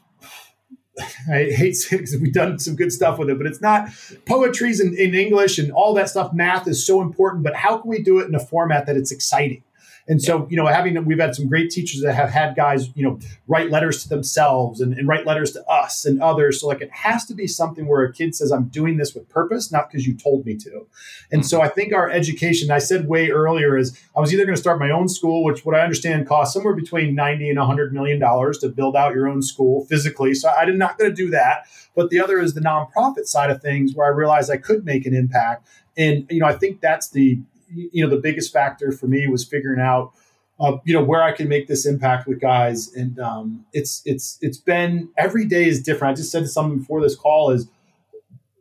I 1.31 1.45
hate 1.45 1.75
saying 1.75 2.03
because 2.03 2.19
we've 2.19 2.33
done 2.33 2.59
some 2.59 2.75
good 2.75 2.91
stuff 2.91 3.17
with 3.17 3.29
it, 3.29 3.37
but 3.37 3.47
it's 3.47 3.61
not 3.61 3.89
poetry's 4.25 4.81
in, 4.81 4.93
in 4.93 5.15
English 5.15 5.57
and 5.57 5.71
all 5.71 5.93
that 5.93 6.09
stuff. 6.09 6.33
Math 6.33 6.67
is 6.67 6.85
so 6.85 7.01
important, 7.01 7.43
but 7.43 7.55
how 7.55 7.77
can 7.77 7.89
we 7.89 8.03
do 8.03 8.19
it 8.19 8.27
in 8.27 8.35
a 8.35 8.39
format 8.39 8.85
that 8.87 8.97
it's 8.97 9.11
exciting? 9.11 9.63
And 10.11 10.21
so, 10.21 10.45
you 10.49 10.57
know, 10.57 10.67
having 10.67 11.05
we've 11.05 11.21
had 11.21 11.35
some 11.35 11.47
great 11.47 11.71
teachers 11.71 12.01
that 12.01 12.13
have 12.13 12.29
had 12.29 12.53
guys, 12.53 12.89
you 12.95 13.03
know, 13.03 13.17
write 13.47 13.71
letters 13.71 14.03
to 14.03 14.09
themselves 14.09 14.81
and, 14.81 14.93
and, 14.93 15.07
write 15.07 15.25
letters 15.25 15.53
to 15.53 15.65
us 15.67 16.03
and 16.03 16.21
others. 16.21 16.59
So, 16.59 16.67
like, 16.67 16.81
it 16.81 16.91
has 16.91 17.25
to 17.27 17.33
be 17.33 17.47
something 17.47 17.87
where 17.87 18.03
a 18.03 18.11
kid 18.11 18.35
says, 18.35 18.51
"I'm 18.51 18.65
doing 18.65 18.97
this 18.97 19.15
with 19.15 19.29
purpose, 19.29 19.71
not 19.71 19.89
because 19.89 20.05
you 20.05 20.13
told 20.13 20.45
me 20.45 20.57
to." 20.57 20.85
And 21.31 21.45
so, 21.45 21.59
mm-hmm. 21.59 21.67
I 21.67 21.69
think 21.69 21.93
our 21.93 22.09
education, 22.09 22.71
I 22.71 22.79
said 22.79 23.07
way 23.07 23.29
earlier, 23.29 23.77
is 23.77 23.97
I 24.13 24.19
was 24.19 24.33
either 24.33 24.43
going 24.43 24.55
to 24.55 24.61
start 24.61 24.81
my 24.81 24.89
own 24.89 25.07
school, 25.07 25.45
which 25.45 25.65
what 25.65 25.75
I 25.75 25.79
understand 25.79 26.27
costs 26.27 26.53
somewhere 26.53 26.75
between 26.75 27.15
ninety 27.15 27.49
and 27.49 27.57
hundred 27.57 27.93
million 27.93 28.19
dollars 28.19 28.57
to 28.57 28.67
build 28.67 28.97
out 28.97 29.13
your 29.15 29.29
own 29.29 29.41
school 29.41 29.85
physically. 29.85 30.33
So, 30.33 30.49
I'm 30.49 30.77
not 30.77 30.97
going 30.97 31.09
to 31.09 31.15
do 31.15 31.29
that. 31.29 31.67
But 31.95 32.09
the 32.09 32.19
other 32.19 32.37
is 32.37 32.53
the 32.53 32.59
nonprofit 32.59 33.27
side 33.27 33.49
of 33.49 33.61
things, 33.61 33.93
where 33.95 34.07
I 34.07 34.09
realized 34.09 34.51
I 34.51 34.57
could 34.57 34.83
make 34.83 35.05
an 35.05 35.13
impact. 35.13 35.69
And 35.95 36.25
you 36.29 36.41
know, 36.41 36.47
I 36.47 36.53
think 36.53 36.81
that's 36.81 37.09
the 37.11 37.39
you 37.73 38.03
know 38.03 38.09
the 38.09 38.21
biggest 38.21 38.51
factor 38.51 38.91
for 38.91 39.07
me 39.07 39.27
was 39.27 39.45
figuring 39.45 39.79
out 39.79 40.13
uh, 40.59 40.77
you 40.85 40.93
know 40.93 41.03
where 41.03 41.23
I 41.23 41.31
can 41.31 41.47
make 41.47 41.67
this 41.67 41.85
impact 41.85 42.27
with 42.27 42.39
guys, 42.39 42.93
and 42.93 43.19
um, 43.19 43.65
it's 43.73 44.01
it's 44.05 44.37
it's 44.41 44.57
been 44.57 45.09
every 45.17 45.45
day 45.45 45.67
is 45.67 45.81
different. 45.81 46.13
I 46.13 46.15
just 46.15 46.31
said 46.31 46.43
to 46.43 46.47
someone 46.47 46.79
before 46.79 47.01
this 47.01 47.15
call 47.15 47.49
is 47.49 47.67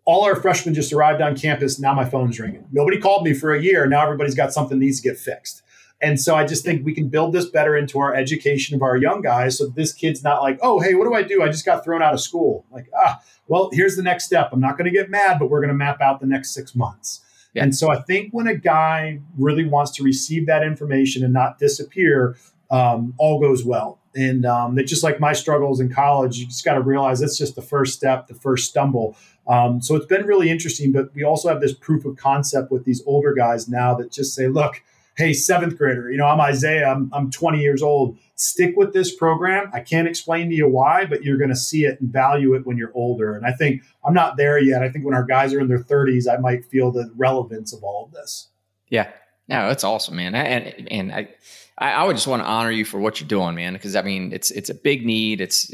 all 0.06 0.24
our 0.24 0.34
freshmen 0.34 0.74
just 0.74 0.92
arrived 0.92 1.20
on 1.20 1.36
campus. 1.36 1.78
Now 1.78 1.92
my 1.92 2.08
phone's 2.08 2.40
ringing. 2.40 2.66
Nobody 2.72 2.98
called 2.98 3.24
me 3.24 3.34
for 3.34 3.52
a 3.52 3.62
year. 3.62 3.86
Now 3.86 4.02
everybody's 4.02 4.34
got 4.34 4.52
something 4.52 4.78
that 4.78 4.84
needs 4.84 5.00
to 5.00 5.08
get 5.08 5.18
fixed. 5.18 5.62
And 6.02 6.18
so 6.18 6.34
I 6.34 6.46
just 6.46 6.64
think 6.64 6.84
we 6.84 6.94
can 6.94 7.08
build 7.08 7.34
this 7.34 7.44
better 7.46 7.76
into 7.76 7.98
our 8.00 8.14
education 8.14 8.74
of 8.74 8.82
our 8.82 8.96
young 8.96 9.20
guys. 9.20 9.58
So 9.58 9.66
this 9.66 9.92
kid's 9.92 10.24
not 10.24 10.40
like, 10.40 10.58
oh, 10.62 10.80
hey, 10.80 10.94
what 10.94 11.04
do 11.04 11.12
I 11.12 11.22
do? 11.22 11.42
I 11.42 11.48
just 11.48 11.66
got 11.66 11.84
thrown 11.84 12.02
out 12.02 12.14
of 12.14 12.20
school. 12.20 12.64
Like, 12.70 12.88
ah, 12.96 13.20
well, 13.48 13.68
here's 13.72 13.96
the 13.96 14.02
next 14.02 14.24
step. 14.24 14.48
I'm 14.52 14.60
not 14.60 14.78
going 14.78 14.90
to 14.90 14.96
get 14.96 15.10
mad, 15.10 15.38
but 15.38 15.50
we're 15.50 15.60
going 15.60 15.68
to 15.68 15.74
map 15.74 16.00
out 16.00 16.20
the 16.20 16.26
next 16.26 16.54
six 16.54 16.74
months. 16.74 17.20
Yeah. 17.54 17.64
And 17.64 17.74
so 17.74 17.90
I 17.90 18.00
think 18.00 18.32
when 18.32 18.46
a 18.46 18.56
guy 18.56 19.20
really 19.36 19.64
wants 19.64 19.90
to 19.92 20.04
receive 20.04 20.46
that 20.46 20.62
information 20.62 21.24
and 21.24 21.32
not 21.32 21.58
disappear, 21.58 22.36
um, 22.70 23.14
all 23.18 23.40
goes 23.40 23.64
well. 23.64 23.98
And 24.14 24.44
um, 24.44 24.74
that 24.74 24.84
just 24.84 25.04
like 25.04 25.20
my 25.20 25.32
struggles 25.32 25.80
in 25.80 25.92
college, 25.92 26.38
you 26.38 26.46
just 26.46 26.64
got 26.64 26.74
to 26.74 26.80
realize 26.80 27.20
that's 27.20 27.38
just 27.38 27.54
the 27.54 27.62
first 27.62 27.94
step, 27.94 28.26
the 28.26 28.34
first 28.34 28.68
stumble. 28.68 29.16
Um, 29.46 29.80
so 29.80 29.94
it's 29.96 30.06
been 30.06 30.26
really 30.26 30.50
interesting. 30.50 30.92
But 30.92 31.14
we 31.14 31.22
also 31.24 31.48
have 31.48 31.60
this 31.60 31.72
proof 31.72 32.04
of 32.04 32.16
concept 32.16 32.70
with 32.70 32.84
these 32.84 33.02
older 33.06 33.34
guys 33.34 33.68
now 33.68 33.94
that 33.94 34.12
just 34.12 34.34
say, 34.34 34.48
look, 34.48 34.82
hey, 35.16 35.32
seventh 35.32 35.76
grader, 35.76 36.10
you 36.10 36.16
know, 36.16 36.26
I'm 36.26 36.40
Isaiah, 36.40 36.88
I'm, 36.88 37.10
I'm 37.12 37.30
20 37.30 37.60
years 37.60 37.82
old. 37.82 38.18
Stick 38.40 38.74
with 38.74 38.94
this 38.94 39.14
program. 39.14 39.70
I 39.74 39.80
can't 39.80 40.08
explain 40.08 40.48
to 40.48 40.54
you 40.54 40.66
why, 40.66 41.04
but 41.04 41.22
you're 41.22 41.36
going 41.36 41.50
to 41.50 41.56
see 41.56 41.84
it 41.84 42.00
and 42.00 42.10
value 42.10 42.54
it 42.54 42.66
when 42.66 42.78
you're 42.78 42.92
older. 42.94 43.34
And 43.36 43.44
I 43.44 43.52
think 43.52 43.82
I'm 44.02 44.14
not 44.14 44.38
there 44.38 44.58
yet. 44.58 44.82
I 44.82 44.88
think 44.88 45.04
when 45.04 45.14
our 45.14 45.24
guys 45.24 45.52
are 45.52 45.60
in 45.60 45.68
their 45.68 45.82
30s, 45.82 46.26
I 46.26 46.38
might 46.38 46.64
feel 46.64 46.90
the 46.90 47.12
relevance 47.16 47.74
of 47.74 47.84
all 47.84 48.06
of 48.06 48.12
this. 48.12 48.48
Yeah. 48.88 49.10
No, 49.46 49.68
that's 49.68 49.84
awesome, 49.84 50.16
man. 50.16 50.34
And, 50.34 50.90
and 50.90 51.12
I, 51.12 51.28
I 51.76 52.04
would 52.04 52.16
just 52.16 52.26
want 52.26 52.40
to 52.42 52.48
honor 52.48 52.70
you 52.70 52.84
for 52.84 52.98
what 52.98 53.20
you're 53.20 53.28
doing, 53.28 53.56
man, 53.56 53.74
because 53.74 53.94
I 53.94 54.02
mean, 54.02 54.32
it's, 54.32 54.50
it's 54.50 54.70
a 54.70 54.74
big 54.74 55.04
need. 55.04 55.40
It's 55.40 55.70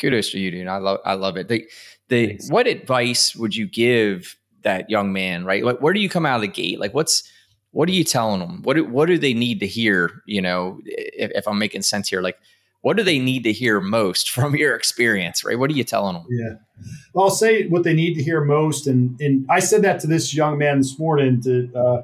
kudos 0.00 0.30
to 0.30 0.38
you, 0.38 0.50
dude. 0.50 0.68
I 0.68 0.78
love, 0.78 1.00
I 1.04 1.14
love 1.14 1.36
it. 1.36 1.48
The, 1.48 1.68
the, 2.08 2.38
what 2.48 2.66
advice 2.66 3.36
would 3.36 3.54
you 3.54 3.66
give 3.66 4.36
that 4.62 4.88
young 4.88 5.12
man, 5.12 5.44
right? 5.44 5.64
Like, 5.64 5.80
where 5.80 5.92
do 5.92 6.00
you 6.00 6.08
come 6.08 6.24
out 6.24 6.36
of 6.36 6.42
the 6.42 6.48
gate? 6.48 6.80
Like, 6.80 6.94
what's, 6.94 7.24
what 7.72 7.88
are 7.88 7.92
you 7.92 8.04
telling 8.04 8.40
them? 8.40 8.62
What 8.62 8.76
do, 8.76 8.84
what 8.84 9.06
do 9.06 9.18
they 9.18 9.34
need 9.34 9.60
to 9.60 9.66
hear? 9.66 10.22
You 10.26 10.42
know, 10.42 10.80
if, 10.84 11.30
if 11.34 11.48
I'm 11.48 11.58
making 11.58 11.82
sense 11.82 12.08
here, 12.08 12.22
like 12.22 12.38
what 12.82 12.96
do 12.96 13.02
they 13.02 13.18
need 13.18 13.44
to 13.44 13.52
hear 13.52 13.80
most 13.80 14.30
from 14.36 14.54
your 14.54 14.76
experience, 14.76 15.44
right? 15.44 15.58
What 15.58 15.70
are 15.70 15.74
you 15.74 15.84
telling 15.84 16.14
them? 16.14 16.26
Yeah, 16.30 16.54
well, 17.14 17.26
I'll 17.26 17.30
say 17.30 17.66
what 17.68 17.84
they 17.84 17.94
need 17.94 18.14
to 18.14 18.22
hear 18.22 18.44
most, 18.44 18.86
and 18.86 19.18
and 19.20 19.46
I 19.50 19.60
said 19.60 19.82
that 19.82 20.00
to 20.00 20.06
this 20.06 20.34
young 20.34 20.58
man 20.58 20.78
this 20.78 20.98
morning, 20.98 21.40
to 21.42 21.70
uh, 21.74 22.02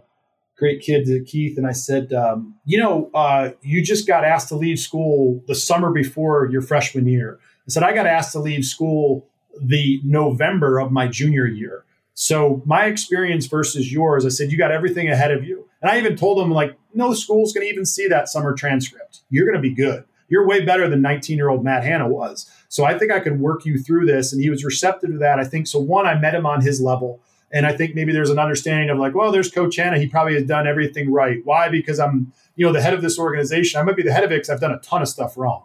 great 0.56 0.80
kid, 0.80 1.06
to 1.06 1.22
Keith, 1.24 1.58
and 1.58 1.66
I 1.66 1.72
said, 1.72 2.12
um, 2.12 2.54
you 2.64 2.78
know, 2.78 3.10
uh, 3.14 3.50
you 3.62 3.82
just 3.82 4.06
got 4.06 4.24
asked 4.24 4.48
to 4.48 4.56
leave 4.56 4.78
school 4.78 5.42
the 5.46 5.54
summer 5.54 5.90
before 5.90 6.48
your 6.50 6.62
freshman 6.62 7.06
year. 7.06 7.38
I 7.66 7.70
said 7.70 7.82
I 7.82 7.92
got 7.92 8.06
asked 8.06 8.32
to 8.32 8.40
leave 8.40 8.64
school 8.64 9.28
the 9.60 10.00
November 10.04 10.78
of 10.78 10.90
my 10.92 11.08
junior 11.08 11.46
year. 11.46 11.84
So 12.20 12.64
my 12.66 12.86
experience 12.86 13.46
versus 13.46 13.92
yours, 13.92 14.26
I 14.26 14.30
said, 14.30 14.50
you 14.50 14.58
got 14.58 14.72
everything 14.72 15.08
ahead 15.08 15.30
of 15.30 15.44
you. 15.44 15.68
And 15.80 15.88
I 15.88 15.98
even 15.98 16.16
told 16.16 16.44
him, 16.44 16.50
like, 16.50 16.76
no 16.92 17.14
school's 17.14 17.52
going 17.52 17.64
to 17.64 17.72
even 17.72 17.86
see 17.86 18.08
that 18.08 18.28
summer 18.28 18.54
transcript. 18.54 19.20
You're 19.30 19.46
going 19.46 19.54
to 19.54 19.62
be 19.62 19.72
good. 19.72 20.04
You're 20.28 20.44
way 20.44 20.64
better 20.64 20.88
than 20.88 21.00
19 21.00 21.36
year 21.36 21.48
old 21.48 21.62
Matt 21.62 21.84
Hanna 21.84 22.08
was. 22.08 22.50
So 22.68 22.84
I 22.84 22.98
think 22.98 23.12
I 23.12 23.20
can 23.20 23.40
work 23.40 23.64
you 23.64 23.78
through 23.78 24.06
this. 24.06 24.32
And 24.32 24.42
he 24.42 24.50
was 24.50 24.64
receptive 24.64 25.12
to 25.12 25.18
that. 25.18 25.38
I 25.38 25.44
think 25.44 25.68
so. 25.68 25.78
One, 25.78 26.08
I 26.08 26.18
met 26.18 26.34
him 26.34 26.44
on 26.44 26.60
his 26.60 26.80
level. 26.80 27.20
And 27.52 27.64
I 27.64 27.76
think 27.76 27.94
maybe 27.94 28.12
there's 28.12 28.30
an 28.30 28.40
understanding 28.40 28.90
of 28.90 28.98
like, 28.98 29.14
well, 29.14 29.30
there's 29.30 29.52
Coach 29.52 29.76
Hanna. 29.76 30.00
He 30.00 30.08
probably 30.08 30.34
has 30.34 30.42
done 30.42 30.66
everything 30.66 31.12
right. 31.12 31.38
Why? 31.44 31.68
Because 31.68 32.00
I'm, 32.00 32.32
you 32.56 32.66
know, 32.66 32.72
the 32.72 32.82
head 32.82 32.94
of 32.94 33.00
this 33.00 33.16
organization. 33.16 33.80
I 33.80 33.84
might 33.84 33.96
be 33.96 34.02
the 34.02 34.12
head 34.12 34.24
of 34.24 34.32
it 34.32 34.38
because 34.38 34.50
I've 34.50 34.60
done 34.60 34.72
a 34.72 34.80
ton 34.80 35.02
of 35.02 35.08
stuff 35.08 35.38
wrong. 35.38 35.62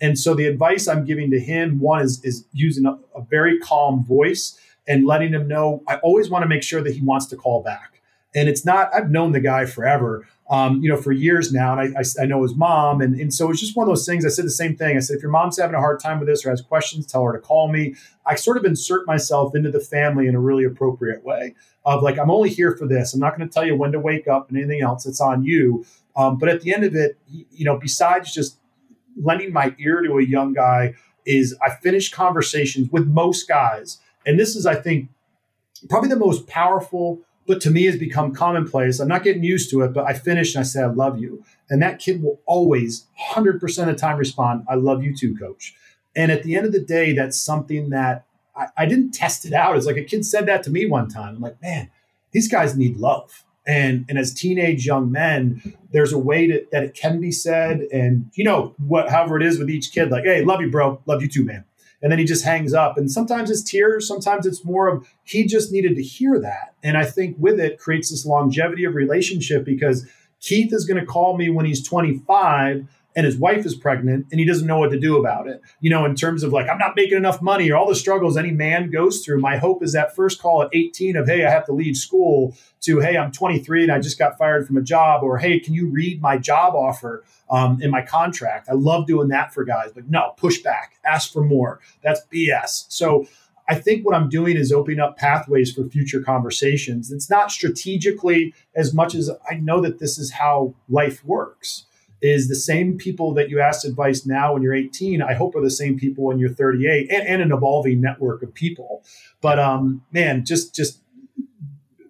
And 0.00 0.18
so 0.18 0.32
the 0.32 0.46
advice 0.46 0.88
I'm 0.88 1.04
giving 1.04 1.30
to 1.30 1.38
him, 1.38 1.78
one 1.78 2.00
is 2.00 2.24
is 2.24 2.46
using 2.52 2.86
a, 2.86 2.92
a 3.14 3.20
very 3.20 3.58
calm 3.58 4.02
voice 4.02 4.58
and 4.90 5.06
letting 5.06 5.32
him 5.32 5.48
know. 5.48 5.82
I 5.88 5.96
always 5.96 6.28
want 6.28 6.42
to 6.42 6.48
make 6.48 6.62
sure 6.62 6.82
that 6.82 6.94
he 6.94 7.00
wants 7.00 7.26
to 7.26 7.36
call 7.36 7.62
back. 7.62 8.02
And 8.34 8.48
it's 8.48 8.64
not. 8.64 8.94
I've 8.94 9.10
known 9.10 9.32
the 9.32 9.40
guy 9.40 9.64
forever 9.64 10.26
um, 10.50 10.82
you 10.82 10.88
know, 10.90 10.96
for 10.96 11.12
years 11.12 11.52
now. 11.52 11.78
And 11.78 11.96
I, 11.96 12.00
I, 12.00 12.24
I, 12.24 12.26
know 12.26 12.42
his 12.42 12.56
mom. 12.56 13.00
And, 13.00 13.14
and 13.14 13.32
so 13.32 13.50
it's 13.50 13.60
just 13.60 13.76
one 13.76 13.84
of 13.84 13.88
those 13.88 14.04
things. 14.04 14.26
I 14.26 14.30
said 14.30 14.44
the 14.44 14.50
same 14.50 14.76
thing. 14.76 14.96
I 14.96 15.00
said, 15.00 15.16
if 15.16 15.22
your 15.22 15.30
mom's 15.30 15.60
having 15.60 15.76
a 15.76 15.78
hard 15.78 16.00
time 16.00 16.18
with 16.18 16.28
this 16.28 16.44
or 16.44 16.50
has 16.50 16.60
questions, 16.60 17.06
tell 17.06 17.22
her 17.22 17.32
to 17.32 17.38
call 17.38 17.70
me. 17.70 17.94
I 18.26 18.34
sort 18.34 18.56
of 18.56 18.64
insert 18.64 19.06
myself 19.06 19.54
into 19.54 19.70
the 19.70 19.78
family 19.78 20.26
in 20.26 20.34
a 20.34 20.40
really 20.40 20.64
appropriate 20.64 21.24
way 21.24 21.54
of 21.84 22.02
like, 22.02 22.18
I'm 22.18 22.32
only 22.32 22.50
here 22.50 22.76
for 22.76 22.88
this. 22.88 23.14
I'm 23.14 23.20
not 23.20 23.36
going 23.36 23.48
to 23.48 23.52
tell 23.52 23.64
you 23.64 23.76
when 23.76 23.92
to 23.92 24.00
wake 24.00 24.26
up 24.26 24.48
and 24.48 24.58
anything 24.58 24.82
else. 24.82 25.06
It's 25.06 25.20
on 25.20 25.44
you. 25.44 25.86
Um, 26.16 26.36
but 26.36 26.48
at 26.48 26.62
the 26.62 26.74
end 26.74 26.82
of 26.82 26.96
it, 26.96 27.16
you 27.28 27.64
know, 27.64 27.78
besides 27.78 28.34
just 28.34 28.58
lending 29.22 29.52
my 29.52 29.72
ear 29.78 30.02
to 30.02 30.18
a 30.18 30.24
young 30.24 30.52
guy, 30.52 30.94
is 31.26 31.56
I 31.64 31.70
finish 31.76 32.10
conversations 32.10 32.90
with 32.90 33.06
most 33.06 33.46
guys. 33.46 33.98
And 34.26 34.38
this 34.38 34.56
is, 34.56 34.66
I 34.66 34.74
think, 34.74 35.08
probably 35.88 36.08
the 36.08 36.16
most 36.16 36.46
powerful 36.46 37.20
but 37.50 37.60
to 37.62 37.70
me 37.70 37.84
has 37.86 37.96
become 37.96 38.32
commonplace. 38.32 39.00
I'm 39.00 39.08
not 39.08 39.24
getting 39.24 39.42
used 39.42 39.70
to 39.70 39.82
it, 39.82 39.92
but 39.92 40.04
I 40.04 40.12
finish 40.12 40.54
and 40.54 40.60
I 40.60 40.64
say, 40.64 40.82
I 40.82 40.86
love 40.86 41.18
you. 41.18 41.42
And 41.68 41.82
that 41.82 41.98
kid 41.98 42.22
will 42.22 42.40
always 42.46 43.06
100% 43.32 43.60
of 43.80 43.86
the 43.86 43.94
time 43.94 44.18
respond, 44.18 44.64
I 44.68 44.76
love 44.76 45.02
you 45.02 45.16
too, 45.16 45.36
coach. 45.36 45.74
And 46.14 46.30
at 46.30 46.44
the 46.44 46.54
end 46.54 46.66
of 46.66 46.72
the 46.72 46.80
day, 46.80 47.12
that's 47.12 47.36
something 47.36 47.90
that 47.90 48.24
I, 48.54 48.68
I 48.76 48.86
didn't 48.86 49.12
test 49.12 49.44
it 49.44 49.52
out. 49.52 49.76
It's 49.76 49.86
like 49.86 49.96
a 49.96 50.04
kid 50.04 50.24
said 50.24 50.46
that 50.46 50.62
to 50.62 50.70
me 50.70 50.86
one 50.86 51.08
time. 51.08 51.34
I'm 51.34 51.40
like, 51.40 51.60
man, 51.60 51.90
these 52.30 52.46
guys 52.46 52.76
need 52.76 52.98
love. 52.98 53.44
And, 53.66 54.04
and 54.08 54.16
as 54.16 54.32
teenage 54.32 54.86
young 54.86 55.10
men, 55.10 55.76
there's 55.90 56.12
a 56.12 56.18
way 56.18 56.46
to, 56.46 56.64
that 56.70 56.84
it 56.84 56.94
can 56.94 57.20
be 57.20 57.32
said. 57.32 57.80
And, 57.92 58.30
you 58.34 58.44
know, 58.44 58.76
what, 58.78 59.10
however 59.10 59.36
it 59.40 59.42
is 59.44 59.58
with 59.58 59.70
each 59.70 59.90
kid, 59.92 60.12
like, 60.12 60.22
hey, 60.22 60.44
love 60.44 60.60
you, 60.60 60.70
bro. 60.70 61.02
Love 61.06 61.20
you 61.20 61.28
too, 61.28 61.44
man 61.44 61.64
and 62.02 62.10
then 62.10 62.18
he 62.18 62.24
just 62.24 62.44
hangs 62.44 62.72
up. 62.72 62.96
And 62.96 63.10
sometimes 63.10 63.50
it's 63.50 63.62
tears, 63.62 64.06
sometimes 64.06 64.46
it's 64.46 64.64
more 64.64 64.88
of 64.88 65.06
he 65.24 65.46
just 65.46 65.72
needed 65.72 65.96
to 65.96 66.02
hear 66.02 66.38
that. 66.40 66.74
And 66.82 66.96
I 66.96 67.04
think 67.04 67.36
with 67.38 67.60
it 67.60 67.78
creates 67.78 68.10
this 68.10 68.24
longevity 68.24 68.84
of 68.84 68.94
relationship 68.94 69.64
because 69.64 70.06
Keith 70.40 70.72
is 70.72 70.86
going 70.86 71.00
to 71.00 71.06
call 71.06 71.36
me 71.36 71.50
when 71.50 71.66
he's 71.66 71.86
25 71.86 72.86
and 73.16 73.26
his 73.26 73.36
wife 73.36 73.66
is 73.66 73.74
pregnant 73.74 74.26
and 74.30 74.38
he 74.38 74.46
doesn't 74.46 74.66
know 74.66 74.78
what 74.78 74.90
to 74.90 74.98
do 74.98 75.18
about 75.18 75.48
it. 75.48 75.60
You 75.80 75.90
know, 75.90 76.04
in 76.04 76.14
terms 76.14 76.42
of 76.42 76.52
like, 76.52 76.68
I'm 76.68 76.78
not 76.78 76.94
making 76.94 77.16
enough 77.16 77.42
money 77.42 77.70
or 77.70 77.76
all 77.76 77.88
the 77.88 77.94
struggles 77.94 78.36
any 78.36 78.52
man 78.52 78.90
goes 78.90 79.24
through. 79.24 79.40
My 79.40 79.56
hope 79.56 79.82
is 79.82 79.92
that 79.92 80.14
first 80.14 80.40
call 80.40 80.62
at 80.62 80.68
18 80.72 81.16
of, 81.16 81.26
hey, 81.26 81.44
I 81.44 81.50
have 81.50 81.66
to 81.66 81.72
leave 81.72 81.96
school 81.96 82.56
to, 82.82 83.00
hey, 83.00 83.16
I'm 83.16 83.32
23 83.32 83.84
and 83.84 83.92
I 83.92 83.98
just 84.00 84.18
got 84.18 84.38
fired 84.38 84.66
from 84.66 84.76
a 84.76 84.82
job, 84.82 85.22
or 85.22 85.38
hey, 85.38 85.58
can 85.58 85.74
you 85.74 85.88
read 85.88 86.22
my 86.22 86.38
job 86.38 86.74
offer 86.74 87.24
um, 87.50 87.80
in 87.82 87.90
my 87.90 88.02
contract? 88.02 88.68
I 88.68 88.74
love 88.74 89.06
doing 89.06 89.28
that 89.28 89.52
for 89.52 89.64
guys, 89.64 89.90
but 89.92 90.08
no, 90.08 90.34
push 90.36 90.58
back, 90.58 90.98
ask 91.04 91.32
for 91.32 91.42
more. 91.44 91.80
That's 92.02 92.22
BS. 92.32 92.86
So, 92.88 93.26
I 93.68 93.76
think 93.76 94.04
what 94.04 94.16
I'm 94.16 94.28
doing 94.28 94.56
is 94.56 94.72
opening 94.72 94.98
up 94.98 95.16
pathways 95.16 95.72
for 95.72 95.84
future 95.84 96.20
conversations. 96.20 97.12
It's 97.12 97.30
not 97.30 97.52
strategically 97.52 98.52
as 98.74 98.92
much 98.92 99.14
as 99.14 99.30
I 99.48 99.54
know 99.54 99.80
that 99.82 100.00
this 100.00 100.18
is 100.18 100.32
how 100.32 100.74
life 100.88 101.24
works 101.24 101.86
is 102.22 102.48
the 102.48 102.54
same 102.56 102.98
people 102.98 103.32
that 103.34 103.48
you 103.48 103.60
asked 103.60 103.84
advice 103.84 104.26
now 104.26 104.52
when 104.52 104.62
you're 104.62 104.74
18 104.74 105.22
i 105.22 105.34
hope 105.34 105.54
are 105.54 105.62
the 105.62 105.70
same 105.70 105.98
people 105.98 106.24
when 106.24 106.38
you're 106.38 106.50
38 106.50 107.10
and, 107.10 107.26
and 107.26 107.42
an 107.42 107.52
evolving 107.52 108.00
network 108.00 108.42
of 108.42 108.52
people. 108.54 109.02
But 109.40 109.58
um 109.58 110.02
man 110.12 110.44
just 110.44 110.74
just 110.74 111.00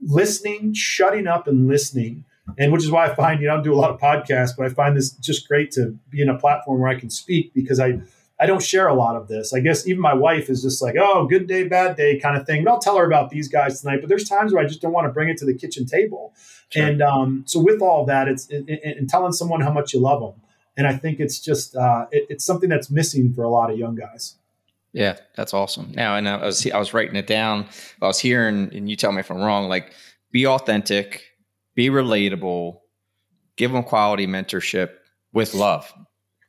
listening 0.02 0.72
shutting 0.74 1.26
up 1.26 1.46
and 1.46 1.68
listening 1.68 2.24
and 2.58 2.72
which 2.72 2.82
is 2.82 2.90
why 2.90 3.06
i 3.06 3.14
find 3.14 3.40
you 3.40 3.46
know 3.46 3.58
i 3.58 3.62
do 3.62 3.72
a 3.72 3.76
lot 3.76 3.90
of 3.90 4.00
podcasts 4.00 4.50
but 4.56 4.66
i 4.66 4.68
find 4.68 4.96
this 4.96 5.12
just 5.12 5.46
great 5.46 5.70
to 5.70 5.96
be 6.08 6.22
in 6.22 6.28
a 6.28 6.38
platform 6.38 6.80
where 6.80 6.88
i 6.90 6.98
can 6.98 7.10
speak 7.10 7.52
because 7.54 7.78
i 7.78 8.00
I 8.40 8.46
don't 8.46 8.62
share 8.62 8.88
a 8.88 8.94
lot 8.94 9.16
of 9.16 9.28
this. 9.28 9.52
I 9.52 9.60
guess 9.60 9.86
even 9.86 10.00
my 10.00 10.14
wife 10.14 10.48
is 10.48 10.62
just 10.62 10.80
like, 10.80 10.96
oh, 10.98 11.26
good 11.26 11.46
day, 11.46 11.68
bad 11.68 11.96
day 11.96 12.18
kind 12.18 12.36
of 12.36 12.46
thing. 12.46 12.64
But 12.64 12.70
I'll 12.70 12.78
tell 12.78 12.96
her 12.96 13.04
about 13.04 13.28
these 13.30 13.48
guys 13.48 13.80
tonight. 13.80 13.98
But 14.00 14.08
there's 14.08 14.28
times 14.28 14.52
where 14.52 14.64
I 14.64 14.66
just 14.66 14.80
don't 14.80 14.92
want 14.92 15.06
to 15.06 15.12
bring 15.12 15.28
it 15.28 15.36
to 15.38 15.44
the 15.44 15.54
kitchen 15.54 15.84
table. 15.84 16.32
Sure. 16.70 16.86
And 16.86 17.02
um, 17.02 17.42
so 17.46 17.60
with 17.60 17.82
all 17.82 18.06
that, 18.06 18.28
it's 18.28 18.48
and 18.50 19.08
telling 19.08 19.32
someone 19.32 19.60
how 19.60 19.72
much 19.72 19.92
you 19.92 20.00
love 20.00 20.20
them. 20.20 20.40
And 20.76 20.86
I 20.86 20.96
think 20.96 21.20
it's 21.20 21.38
just 21.38 21.76
uh, 21.76 22.06
it, 22.10 22.26
it's 22.30 22.44
something 22.44 22.70
that's 22.70 22.90
missing 22.90 23.32
for 23.34 23.42
a 23.42 23.50
lot 23.50 23.70
of 23.70 23.78
young 23.78 23.94
guys. 23.94 24.36
Yeah, 24.92 25.18
that's 25.36 25.52
awesome. 25.52 25.92
Now, 25.92 26.16
and 26.16 26.28
I 26.28 26.44
was 26.44 26.68
I 26.70 26.78
was 26.78 26.94
writing 26.94 27.16
it 27.16 27.26
down. 27.26 27.66
I 28.00 28.06
was 28.06 28.18
hearing, 28.18 28.74
and 28.74 28.88
you 28.88 28.96
tell 28.96 29.12
me 29.12 29.20
if 29.20 29.30
I'm 29.30 29.38
wrong. 29.38 29.68
Like, 29.68 29.92
be 30.32 30.46
authentic, 30.46 31.24
be 31.74 31.90
relatable, 31.90 32.78
give 33.56 33.72
them 33.72 33.82
quality 33.82 34.26
mentorship 34.26 34.90
with 35.32 35.54
love, 35.54 35.92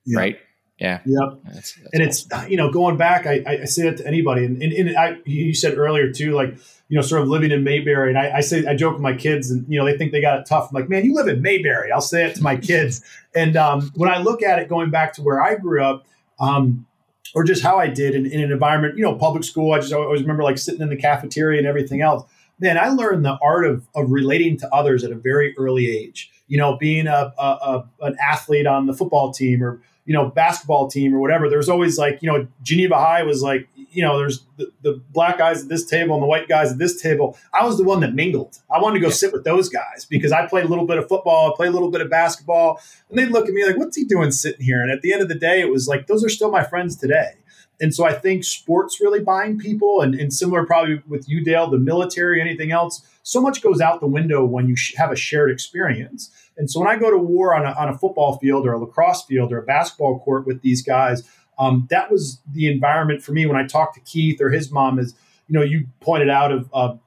yeah. 0.05 0.19
right? 0.19 0.39
Yeah. 0.81 0.99
Yep. 1.05 1.39
That's, 1.43 1.73
that's 1.75 1.93
and 1.93 2.03
it's, 2.03 2.27
you 2.49 2.57
know, 2.57 2.71
going 2.71 2.97
back, 2.97 3.27
I, 3.27 3.43
I 3.45 3.65
say 3.65 3.83
that 3.83 3.97
to 3.97 4.07
anybody. 4.07 4.45
And, 4.45 4.61
and, 4.63 4.73
and, 4.73 4.97
I, 4.97 5.17
you 5.25 5.53
said 5.53 5.77
earlier 5.77 6.11
too, 6.11 6.31
like, 6.33 6.57
you 6.89 6.95
know, 6.95 7.03
sort 7.03 7.21
of 7.21 7.27
living 7.27 7.51
in 7.51 7.63
Mayberry. 7.63 8.09
And 8.09 8.17
I, 8.17 8.37
I, 8.37 8.41
say, 8.41 8.65
I 8.65 8.75
joke 8.75 8.93
with 8.93 9.01
my 9.01 9.13
kids 9.13 9.51
and, 9.51 9.63
you 9.71 9.77
know, 9.77 9.85
they 9.85 9.95
think 9.95 10.11
they 10.11 10.21
got 10.21 10.39
it 10.39 10.47
tough. 10.47 10.69
I'm 10.69 10.81
like, 10.81 10.89
man, 10.89 11.05
you 11.05 11.13
live 11.13 11.27
in 11.27 11.43
Mayberry. 11.43 11.91
I'll 11.91 12.01
say 12.01 12.25
it 12.25 12.35
to 12.37 12.41
my 12.41 12.55
kids. 12.57 13.03
and 13.35 13.55
um, 13.55 13.91
when 13.93 14.09
I 14.09 14.17
look 14.17 14.41
at 14.41 14.57
it 14.57 14.69
going 14.69 14.89
back 14.89 15.13
to 15.13 15.21
where 15.21 15.39
I 15.39 15.53
grew 15.53 15.83
up, 15.83 16.07
um, 16.39 16.87
or 17.35 17.43
just 17.43 17.61
how 17.61 17.77
I 17.77 17.87
did 17.87 18.15
in, 18.15 18.25
in, 18.25 18.41
an 18.41 18.51
environment, 18.51 18.97
you 18.97 19.03
know, 19.03 19.13
public 19.15 19.43
school, 19.43 19.73
I 19.73 19.79
just 19.79 19.93
always 19.93 20.21
remember 20.21 20.43
like 20.43 20.57
sitting 20.57 20.81
in 20.81 20.89
the 20.89 20.97
cafeteria 20.97 21.59
and 21.59 21.67
everything 21.67 22.01
else. 22.01 22.23
Man, 22.59 22.77
I 22.77 22.89
learned 22.89 23.23
the 23.23 23.37
art 23.41 23.65
of, 23.65 23.87
of 23.95 24.11
relating 24.11 24.57
to 24.57 24.73
others 24.73 25.03
at 25.03 25.11
a 25.11 25.15
very 25.15 25.55
early 25.57 25.89
age. 25.89 26.31
You 26.47 26.57
know, 26.57 26.75
being 26.75 27.07
a, 27.07 27.33
a, 27.37 27.43
a 27.43 27.89
an 28.01 28.17
athlete 28.19 28.67
on 28.67 28.87
the 28.87 28.93
football 28.93 29.31
team 29.31 29.63
or 29.63 29.81
you 30.05 30.13
know, 30.13 30.29
basketball 30.29 30.89
team 30.89 31.13
or 31.13 31.19
whatever, 31.19 31.49
there's 31.49 31.69
always 31.69 31.97
like, 31.97 32.19
you 32.21 32.31
know, 32.31 32.47
Geneva 32.63 32.95
High 32.95 33.23
was 33.23 33.41
like, 33.41 33.67
you 33.75 34.01
know, 34.01 34.17
there's 34.17 34.43
the, 34.57 34.71
the, 34.81 35.01
black 35.11 35.37
guys 35.37 35.63
at 35.63 35.69
this 35.69 35.85
table 35.85 36.15
and 36.15 36.23
the 36.23 36.27
white 36.27 36.47
guys 36.47 36.71
at 36.71 36.77
this 36.77 37.01
table. 37.01 37.37
I 37.53 37.65
was 37.65 37.77
the 37.77 37.83
one 37.83 37.99
that 37.99 38.13
mingled. 38.13 38.57
I 38.73 38.79
wanted 38.79 38.95
to 38.95 39.01
go 39.01 39.07
yeah. 39.07 39.13
sit 39.13 39.33
with 39.33 39.43
those 39.43 39.69
guys 39.69 40.05
because 40.09 40.31
I 40.31 40.47
played 40.47 40.65
a 40.65 40.67
little 40.67 40.87
bit 40.87 40.97
of 40.97 41.07
football, 41.07 41.51
I 41.51 41.55
played 41.55 41.69
a 41.69 41.71
little 41.71 41.91
bit 41.91 42.01
of 42.01 42.09
basketball. 42.09 42.79
And 43.09 43.19
they'd 43.19 43.29
look 43.29 43.47
at 43.47 43.53
me 43.53 43.65
like, 43.65 43.77
what's 43.77 43.95
he 43.95 44.05
doing 44.05 44.31
sitting 44.31 44.65
here? 44.65 44.81
And 44.81 44.91
at 44.91 45.01
the 45.01 45.13
end 45.13 45.21
of 45.21 45.27
the 45.27 45.35
day, 45.35 45.61
it 45.61 45.69
was 45.69 45.87
like, 45.87 46.07
those 46.07 46.23
are 46.23 46.29
still 46.29 46.51
my 46.51 46.63
friends 46.63 46.95
today. 46.95 47.33
And 47.81 47.93
so 47.93 48.05
I 48.05 48.13
think 48.13 48.43
sports 48.43 49.01
really 49.01 49.21
bind 49.21 49.59
people, 49.59 50.01
and, 50.01 50.13
and 50.13 50.31
similar 50.31 50.65
probably 50.65 51.01
with 51.07 51.27
you, 51.27 51.43
Dale, 51.43 51.67
the 51.67 51.79
military, 51.79 52.39
anything 52.39 52.71
else. 52.71 53.01
So 53.23 53.41
much 53.41 53.63
goes 53.63 53.81
out 53.81 53.99
the 53.99 54.07
window 54.07 54.45
when 54.45 54.67
you 54.67 54.75
sh- 54.75 54.93
have 54.97 55.11
a 55.11 55.15
shared 55.15 55.49
experience. 55.49 56.31
And 56.61 56.69
so 56.69 56.79
when 56.79 56.87
I 56.87 56.95
go 56.95 57.09
to 57.09 57.17
war 57.17 57.55
on 57.55 57.65
a, 57.65 57.71
on 57.71 57.89
a 57.89 57.97
football 57.97 58.37
field 58.37 58.67
or 58.67 58.73
a 58.73 58.79
lacrosse 58.79 59.25
field 59.25 59.51
or 59.51 59.57
a 59.57 59.63
basketball 59.63 60.19
court 60.19 60.45
with 60.45 60.61
these 60.61 60.83
guys, 60.83 61.23
um, 61.57 61.87
that 61.89 62.11
was 62.11 62.39
the 62.51 62.71
environment 62.71 63.23
for 63.23 63.31
me 63.31 63.47
when 63.47 63.57
I 63.57 63.65
talked 63.65 63.95
to 63.95 64.01
Keith 64.01 64.39
or 64.39 64.51
his 64.51 64.71
mom. 64.71 64.99
Is 64.99 65.15
you 65.47 65.57
know 65.57 65.65
you 65.65 65.87
pointed 65.99 66.29
out 66.29 66.51
of 66.51 66.99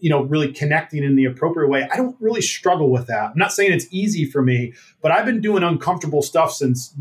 you 0.00 0.10
know 0.10 0.22
really 0.24 0.52
connecting 0.52 1.02
in 1.02 1.16
the 1.16 1.24
appropriate 1.24 1.68
way. 1.68 1.88
I 1.90 1.96
don't 1.96 2.16
really 2.20 2.42
struggle 2.42 2.90
with 2.90 3.06
that. 3.06 3.30
I'm 3.30 3.38
not 3.38 3.52
saying 3.52 3.72
it's 3.72 3.86
easy 3.90 4.24
for 4.24 4.42
me 4.42 4.74
but 5.00 5.12
i've 5.12 5.24
been 5.24 5.40
doing 5.40 5.62
uncomfortable 5.62 6.22
stuff 6.22 6.52
since 6.52 6.94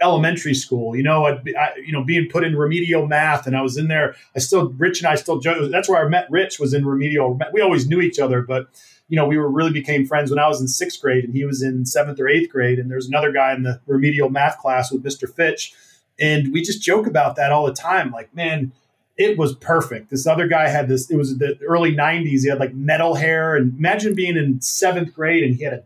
elementary 0.00 0.54
school. 0.54 0.96
You 0.96 1.04
know 1.04 1.24
I, 1.26 1.32
I, 1.58 1.76
you 1.76 1.92
know 1.92 2.02
being 2.02 2.28
put 2.28 2.44
in 2.44 2.56
remedial 2.56 3.06
math 3.06 3.46
and 3.46 3.56
i 3.56 3.62
was 3.62 3.76
in 3.76 3.88
there. 3.88 4.16
I 4.34 4.40
still 4.40 4.70
rich 4.70 5.00
and 5.00 5.06
i 5.06 5.14
still 5.14 5.40
that's 5.70 5.88
where 5.88 6.04
i 6.04 6.08
met 6.08 6.26
rich 6.30 6.58
was 6.58 6.74
in 6.74 6.84
remedial. 6.84 7.38
We 7.52 7.60
always 7.60 7.86
knew 7.86 8.00
each 8.00 8.18
other 8.18 8.42
but 8.42 8.68
you 9.08 9.16
know 9.16 9.26
we 9.26 9.36
were 9.36 9.50
really 9.50 9.72
became 9.72 10.06
friends 10.06 10.30
when 10.30 10.38
i 10.38 10.48
was 10.48 10.60
in 10.60 10.68
sixth 10.68 11.00
grade 11.00 11.24
and 11.24 11.34
he 11.34 11.44
was 11.44 11.62
in 11.62 11.84
seventh 11.84 12.18
or 12.20 12.28
eighth 12.28 12.50
grade 12.50 12.78
and 12.78 12.90
there's 12.90 13.06
another 13.06 13.32
guy 13.32 13.52
in 13.54 13.62
the 13.62 13.80
remedial 13.86 14.30
math 14.30 14.58
class 14.58 14.90
with 14.90 15.02
mr 15.02 15.32
fitch 15.32 15.74
and 16.18 16.52
we 16.52 16.62
just 16.62 16.82
joke 16.82 17.06
about 17.06 17.36
that 17.36 17.52
all 17.52 17.66
the 17.66 17.74
time 17.74 18.10
like 18.10 18.34
man 18.34 18.72
it 19.16 19.38
was 19.38 19.54
perfect. 19.54 20.10
This 20.10 20.26
other 20.26 20.48
guy 20.48 20.68
had 20.68 20.88
this, 20.88 21.10
it 21.10 21.16
was 21.16 21.38
the 21.38 21.56
early 21.66 21.94
90s. 21.94 22.42
He 22.42 22.48
had 22.48 22.58
like 22.58 22.74
metal 22.74 23.14
hair. 23.14 23.54
And 23.54 23.76
imagine 23.78 24.14
being 24.14 24.36
in 24.36 24.60
seventh 24.60 25.14
grade 25.14 25.44
and 25.44 25.54
he 25.54 25.64
had 25.64 25.72
a 25.72 25.84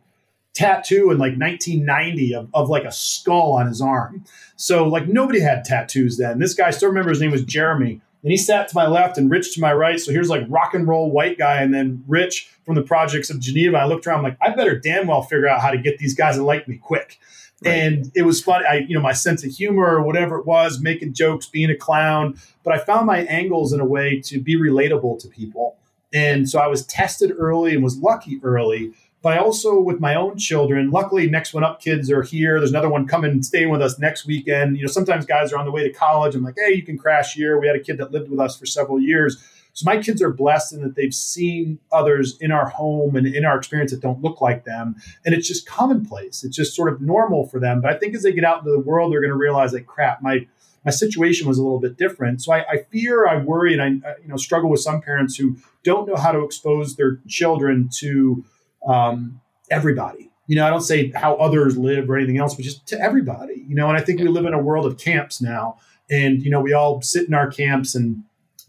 tattoo 0.55 1.11
in 1.11 1.19
like 1.19 1.37
1990 1.39 2.35
of, 2.35 2.49
of 2.55 2.69
like 2.71 2.85
a 2.85 2.93
skull 2.93 3.53
on 3.53 3.67
his 3.67 3.81
arm. 3.81 4.25
So, 4.57 4.89
like, 4.89 5.07
nobody 5.07 5.41
had 5.41 5.65
tattoos 5.65 6.17
then. 6.17 6.39
This 6.39 6.55
guy, 6.55 6.69
I 6.69 6.71
still 6.71 6.89
remember 6.89 7.11
his 7.11 7.21
name 7.21 7.31
was 7.31 7.45
Jeremy. 7.45 8.01
And 8.23 8.33
he 8.33 8.37
sat 8.37 8.69
to 8.69 8.75
my 8.75 8.87
left 8.87 9.17
and 9.17 9.31
Rich 9.31 9.55
to 9.55 9.61
my 9.61 9.73
right. 9.73 10.01
So 10.01 10.11
here's 10.11 10.29
like 10.29 10.45
rock 10.49 10.75
and 10.75 10.89
roll 10.89 11.11
white 11.11 11.39
guy. 11.39 11.63
And 11.63 11.73
then 11.73 12.03
Rich 12.09 12.51
from 12.65 12.75
the 12.75 12.83
projects 12.83 13.31
of 13.31 13.41
Geneva. 13.41 13.77
I 13.79 13.87
looked 13.87 14.07
around, 14.07 14.19
I'm 14.19 14.25
like, 14.25 14.39
I 14.43 14.51
better 14.51 14.79
damn 14.79 15.07
well 15.07 15.23
figure 15.23 15.49
out 15.49 15.61
how 15.61 15.71
to 15.71 15.79
get 15.79 15.99
these 15.99 16.15
guys 16.15 16.37
to 16.37 16.43
like 16.43 16.67
me 16.67 16.77
quick. 16.77 17.19
Right. 17.65 17.73
And 17.73 18.13
it 18.15 18.23
was 18.23 18.43
fun. 18.43 18.65
I, 18.67 18.85
you 18.89 18.95
know, 18.95 19.01
my 19.01 19.13
sense 19.13 19.45
of 19.45 19.51
humor 19.51 19.85
or 19.85 20.03
whatever 20.03 20.39
it 20.39 20.47
was, 20.47 20.81
making 20.81 21.15
jokes, 21.15 21.47
being 21.47 21.71
a 21.71 21.77
clown. 21.77 22.39
But 22.65 22.75
I 22.75 22.79
found 22.79 23.07
my 23.07 23.21
angles 23.21 23.73
in 23.73 23.81
a 23.81 23.87
way 23.87 24.21
to 24.27 24.41
be 24.41 24.57
relatable 24.57 25.21
to 25.21 25.29
people. 25.29 25.77
And 26.13 26.49
so 26.49 26.59
I 26.59 26.69
was 26.69 26.87
tested 26.87 27.33
early 27.37 27.75
and 27.75 27.85
was 27.85 27.99
lucky 27.99 28.41
early. 28.43 28.93
But 29.21 29.33
I 29.33 29.39
also, 29.39 29.81
with 29.81 29.99
my 29.99 30.15
own 30.15 30.39
children, 30.39 30.91
luckily, 30.91 31.29
next 31.29 31.53
one 31.53 31.65
up 31.65 31.81
kids 31.81 32.11
are 32.11 32.23
here. 32.23 32.59
There's 32.59 32.71
another 32.71 32.89
one 32.89 33.07
coming, 33.07 33.43
staying 33.43 33.71
with 33.71 33.83
us 33.83 33.99
next 33.99 34.27
weekend. 34.27 34.77
You 34.77 34.85
know, 34.85 34.89
sometimes 34.89 35.27
guys 35.27 35.53
are 35.53 35.59
on 35.59 35.65
the 35.65 35.73
way 35.73 35.83
to 35.83 35.93
college. 35.93 36.37
I'm 36.37 36.45
like, 36.45 36.55
hey, 36.57 36.75
you 36.75 36.83
can 36.83 36.97
crash 36.97 37.35
here. 37.35 37.59
We 37.59 37.67
had 37.67 37.75
a 37.75 37.81
kid 37.81 37.99
that 37.99 38.13
lived 38.13 38.31
with 38.31 38.39
us 38.39 38.57
for 38.57 38.65
several 38.65 39.01
years. 39.01 39.43
So 39.73 39.85
my 39.85 40.01
kids 40.01 40.23
are 40.23 40.33
blessed 40.33 40.73
in 40.73 40.83
that 40.83 40.95
they've 40.95 41.15
seen 41.15 41.79
others 41.93 42.37
in 42.41 42.51
our 42.53 42.69
home 42.69 43.17
and 43.17 43.27
in 43.27 43.45
our 43.45 43.57
experience 43.57 43.91
that 43.93 44.01
don't 44.01 44.23
look 44.23 44.41
like 44.41 44.65
them. 44.65 44.97
And 45.25 45.35
it's 45.35 45.47
just 45.47 45.67
commonplace. 45.67 46.43
It's 46.43 46.57
just 46.57 46.75
sort 46.75 46.93
of 46.93 47.01
normal 47.01 47.47
for 47.47 47.61
them. 47.61 47.81
But 47.81 47.93
I 47.95 47.99
think 47.99 48.15
as 48.15 48.23
they 48.23 48.33
get 48.33 48.45
out 48.45 48.59
into 48.59 48.71
the 48.71 48.81
world, 48.81 49.13
they're 49.13 49.21
going 49.21 49.31
to 49.31 49.37
realize 49.37 49.73
like, 49.73 49.87
crap, 49.87 50.23
my 50.23 50.47
my 50.85 50.93
situation 50.93 51.47
was 51.47 51.59
a 51.59 51.63
little 51.63 51.81
bit 51.81 51.97
different. 51.97 52.41
So 52.41 52.53
I, 52.53 52.65
I 52.69 52.77
fear, 52.91 53.27
I 53.27 53.37
worry, 53.37 53.73
and 53.73 53.83
I 54.05 54.15
you 54.23 54.29
know 54.29 54.37
struggle 54.37 54.71
with 54.71 54.81
some 54.81 55.01
parents 55.01 55.37
who 55.37 55.57
don't 55.83 56.09
know 56.09 56.17
how 56.17 56.33
to 56.33 56.45
expose 56.45 56.97
their 56.97 57.21
children 57.29 57.89
to 57.99 58.45
um, 58.87 59.41
everybody. 59.71 60.31
You 60.47 60.57
know, 60.57 60.67
I 60.67 60.71
don't 60.71 60.81
say 60.81 61.11
how 61.15 61.35
others 61.37 61.77
live 61.77 62.09
or 62.09 62.17
anything 62.17 62.39
else, 62.39 62.55
but 62.55 62.65
just 62.65 62.87
to 62.89 63.01
everybody. 63.01 63.65
You 63.69 63.75
know, 63.75 63.89
and 63.89 63.99
I 63.99 64.01
think 64.01 64.21
we 64.21 64.29
live 64.29 64.47
in 64.47 64.55
a 64.55 64.59
world 64.59 64.87
of 64.87 64.97
camps 64.97 65.43
now, 65.43 65.79
and 66.11 66.43
you 66.43 66.51
know, 66.51 66.61
we 66.61 66.73
all 66.73 67.03
sit 67.03 67.29
in 67.29 67.35
our 67.35 67.51
camps 67.51 67.95
and 67.95 68.25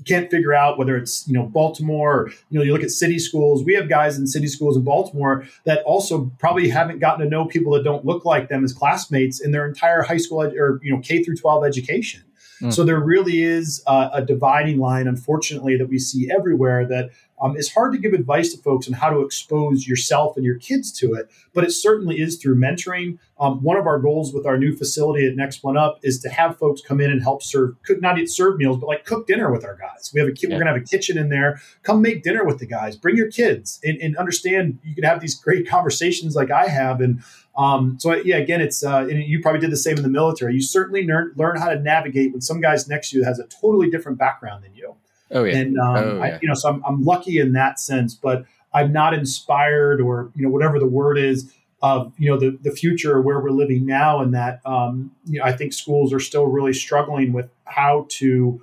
can't 0.05 0.31
figure 0.31 0.53
out 0.53 0.77
whether 0.77 0.95
it's 0.95 1.27
you 1.27 1.33
know 1.33 1.45
Baltimore 1.45 2.13
or 2.13 2.29
you 2.49 2.57
know 2.57 2.63
you 2.63 2.73
look 2.73 2.83
at 2.83 2.91
city 2.91 3.19
schools. 3.19 3.63
We 3.63 3.73
have 3.75 3.89
guys 3.89 4.17
in 4.17 4.27
city 4.27 4.47
schools 4.47 4.77
in 4.77 4.83
Baltimore 4.83 5.45
that 5.65 5.83
also 5.83 6.31
probably 6.39 6.69
haven't 6.69 6.99
gotten 6.99 7.23
to 7.23 7.29
know 7.29 7.45
people 7.45 7.73
that 7.73 7.83
don't 7.83 8.05
look 8.05 8.25
like 8.25 8.49
them 8.49 8.63
as 8.63 8.73
classmates 8.73 9.39
in 9.39 9.51
their 9.51 9.67
entire 9.67 10.01
high 10.01 10.17
school 10.17 10.43
ed- 10.43 10.55
or 10.55 10.79
you 10.83 10.93
know 10.93 11.01
K 11.01 11.23
through 11.23 11.35
12 11.35 11.65
education. 11.65 12.23
Mm. 12.61 12.73
So 12.73 12.83
there 12.83 12.99
really 12.99 13.43
is 13.43 13.81
a, 13.87 14.09
a 14.15 14.25
dividing 14.25 14.79
line, 14.79 15.07
unfortunately, 15.07 15.77
that 15.77 15.87
we 15.87 15.99
see 15.99 16.29
everywhere. 16.31 16.85
That 16.85 17.11
um, 17.41 17.55
it's 17.55 17.73
hard 17.73 17.93
to 17.93 17.99
give 17.99 18.13
advice 18.13 18.53
to 18.53 18.61
folks 18.61 18.87
on 18.87 18.93
how 18.93 19.09
to 19.09 19.21
expose 19.21 19.87
yourself 19.87 20.35
and 20.35 20.45
your 20.45 20.57
kids 20.57 20.91
to 20.99 21.13
it, 21.13 21.31
but 21.53 21.63
it 21.63 21.71
certainly 21.71 22.19
is 22.19 22.37
through 22.37 22.55
mentoring. 22.55 23.17
Um, 23.39 23.63
one 23.63 23.77
of 23.77 23.87
our 23.87 23.99
goals 23.99 24.33
with 24.33 24.45
our 24.45 24.57
new 24.57 24.75
facility 24.75 25.25
at 25.25 25.35
Next 25.35 25.63
One 25.63 25.77
Up 25.77 25.99
is 26.03 26.19
to 26.21 26.29
have 26.29 26.57
folks 26.57 26.81
come 26.81 26.99
in 26.99 27.09
and 27.09 27.21
help 27.21 27.41
serve, 27.41 27.81
cook, 27.83 28.01
not 28.01 28.19
eat 28.19 28.29
serve 28.29 28.57
meals, 28.57 28.77
but 28.77 28.87
like 28.87 29.05
cook 29.05 29.27
dinner 29.27 29.51
with 29.51 29.63
our 29.63 29.75
guys. 29.75 30.11
We 30.13 30.19
have 30.19 30.29
a 30.29 30.33
yeah. 30.35 30.49
we're 30.49 30.59
gonna 30.59 30.73
have 30.73 30.81
a 30.81 30.85
kitchen 30.85 31.17
in 31.17 31.29
there. 31.29 31.61
Come 31.83 32.01
make 32.01 32.23
dinner 32.23 32.43
with 32.43 32.59
the 32.59 32.65
guys. 32.65 32.97
Bring 32.97 33.15
your 33.15 33.31
kids 33.31 33.79
and, 33.83 33.97
and 34.01 34.17
understand 34.17 34.79
you 34.83 34.93
can 34.93 35.05
have 35.05 35.21
these 35.21 35.35
great 35.35 35.67
conversations 35.67 36.35
like 36.35 36.51
I 36.51 36.67
have. 36.67 36.99
And 36.99 37.23
um, 37.59 37.97
so 37.99 38.15
yeah, 38.15 38.37
again, 38.37 38.61
it's 38.61 38.85
uh, 38.85 39.05
you 39.07 39.41
probably 39.41 39.59
did 39.59 39.69
the 39.69 39.77
same 39.77 39.97
in 39.97 40.03
the 40.03 40.09
military. 40.09 40.53
You 40.53 40.61
certainly 40.61 41.05
learn 41.05 41.33
learn 41.35 41.57
how 41.57 41.67
to 41.67 41.77
navigate 41.77 42.31
when 42.31 42.39
some 42.39 42.61
guys 42.61 42.87
next 42.87 43.09
to 43.09 43.17
you 43.17 43.25
has 43.25 43.37
a 43.37 43.43
totally 43.47 43.89
different 43.89 44.17
background 44.17 44.63
than 44.63 44.73
you. 44.73 44.95
Oh 45.31 45.43
yeah. 45.43 45.57
And 45.57 45.77
um, 45.77 45.95
oh, 45.97 46.15
yeah. 46.15 46.21
I, 46.21 46.39
you 46.41 46.47
know, 46.47 46.53
so 46.53 46.69
I'm, 46.69 46.81
I'm 46.85 47.03
lucky 47.03 47.37
in 47.37 47.51
that 47.53 47.77
sense, 47.77 48.15
but 48.15 48.45
I'm 48.73 48.93
not 48.93 49.13
inspired 49.13 49.99
or 49.99 50.31
you 50.35 50.43
know 50.43 50.49
whatever 50.49 50.79
the 50.79 50.87
word 50.87 51.17
is 51.17 51.51
of 51.81 52.13
you 52.17 52.29
know 52.29 52.39
the 52.39 52.57
the 52.61 52.71
future 52.71 53.19
where 53.19 53.41
we're 53.41 53.51
living 53.51 53.85
now, 53.85 54.21
and 54.21 54.33
that 54.33 54.61
um, 54.65 55.11
you 55.25 55.39
know 55.39 55.45
I 55.45 55.51
think 55.51 55.73
schools 55.73 56.13
are 56.13 56.21
still 56.21 56.45
really 56.45 56.73
struggling 56.73 57.33
with 57.33 57.49
how 57.65 58.05
to 58.11 58.61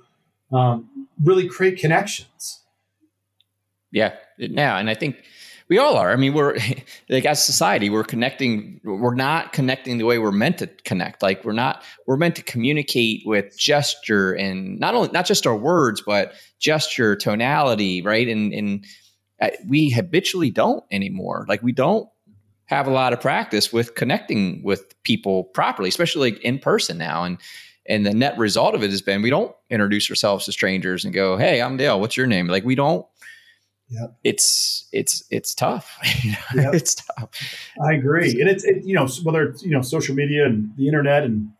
um, 0.51 1.07
really 1.23 1.47
create 1.47 1.77
connections. 1.77 2.61
Yeah, 3.91 4.15
now, 4.39 4.77
and 4.77 4.89
I 4.89 4.95
think 4.95 5.17
we 5.69 5.77
all 5.77 5.97
are. 5.97 6.11
I 6.11 6.15
mean, 6.15 6.33
we're 6.33 6.57
like 7.09 7.25
as 7.25 7.45
society, 7.45 7.89
we're 7.89 8.03
connecting. 8.03 8.79
We're 8.83 9.15
not 9.15 9.53
connecting 9.53 9.97
the 9.97 10.05
way 10.05 10.19
we're 10.19 10.31
meant 10.31 10.59
to 10.59 10.67
connect. 10.67 11.21
Like 11.21 11.43
we're 11.43 11.53
not. 11.53 11.83
We're 12.05 12.17
meant 12.17 12.35
to 12.37 12.43
communicate 12.43 13.23
with 13.25 13.57
gesture 13.57 14.33
and 14.33 14.79
not 14.79 14.95
only 14.95 15.09
not 15.11 15.25
just 15.25 15.45
our 15.47 15.57
words, 15.57 16.01
but 16.05 16.33
gesture, 16.59 17.15
tonality, 17.15 18.01
right? 18.01 18.27
And 18.27 18.53
and 18.53 18.85
uh, 19.41 19.49
we 19.67 19.89
habitually 19.89 20.51
don't 20.51 20.83
anymore. 20.91 21.45
Like 21.47 21.61
we 21.61 21.71
don't 21.71 22.07
have 22.65 22.87
a 22.87 22.91
lot 22.91 23.13
of 23.13 23.21
practice 23.21 23.71
with 23.71 23.95
connecting 23.95 24.61
with 24.63 24.93
people 25.03 25.45
properly, 25.45 25.89
especially 25.89 26.31
like 26.31 26.41
in 26.41 26.59
person 26.59 26.97
now. 26.97 27.23
And 27.23 27.37
and 27.89 28.05
the 28.05 28.13
net 28.13 28.37
result 28.37 28.75
of 28.75 28.83
it 28.83 28.89
has 28.89 29.01
been 29.01 29.21
we 29.21 29.29
don't 29.29 29.55
introduce 29.69 30.09
ourselves 30.09 30.45
to 30.45 30.51
strangers 30.51 31.05
and 31.05 31.13
go, 31.13 31.37
"Hey, 31.37 31.61
I'm 31.61 31.77
Dale. 31.77 31.99
What's 31.99 32.17
your 32.17 32.27
name?" 32.27 32.47
Like 32.47 32.65
we 32.65 32.75
don't 32.75 33.05
Yep. 33.89 34.17
it's 34.23 34.87
it's 34.91 35.23
it's 35.29 35.55
tough. 35.55 35.97
It's 36.53 36.95
tough. 36.95 37.29
I 37.81 37.93
agree, 37.93 38.39
and 38.41 38.49
it's 38.49 38.63
it, 38.63 38.83
you 38.83 38.95
know 38.95 39.07
whether 39.23 39.43
it's 39.43 39.63
you 39.63 39.71
know 39.71 39.81
social 39.81 40.15
media 40.15 40.45
and 40.45 40.71
the 40.77 40.87
internet 40.87 41.23
and 41.23 41.51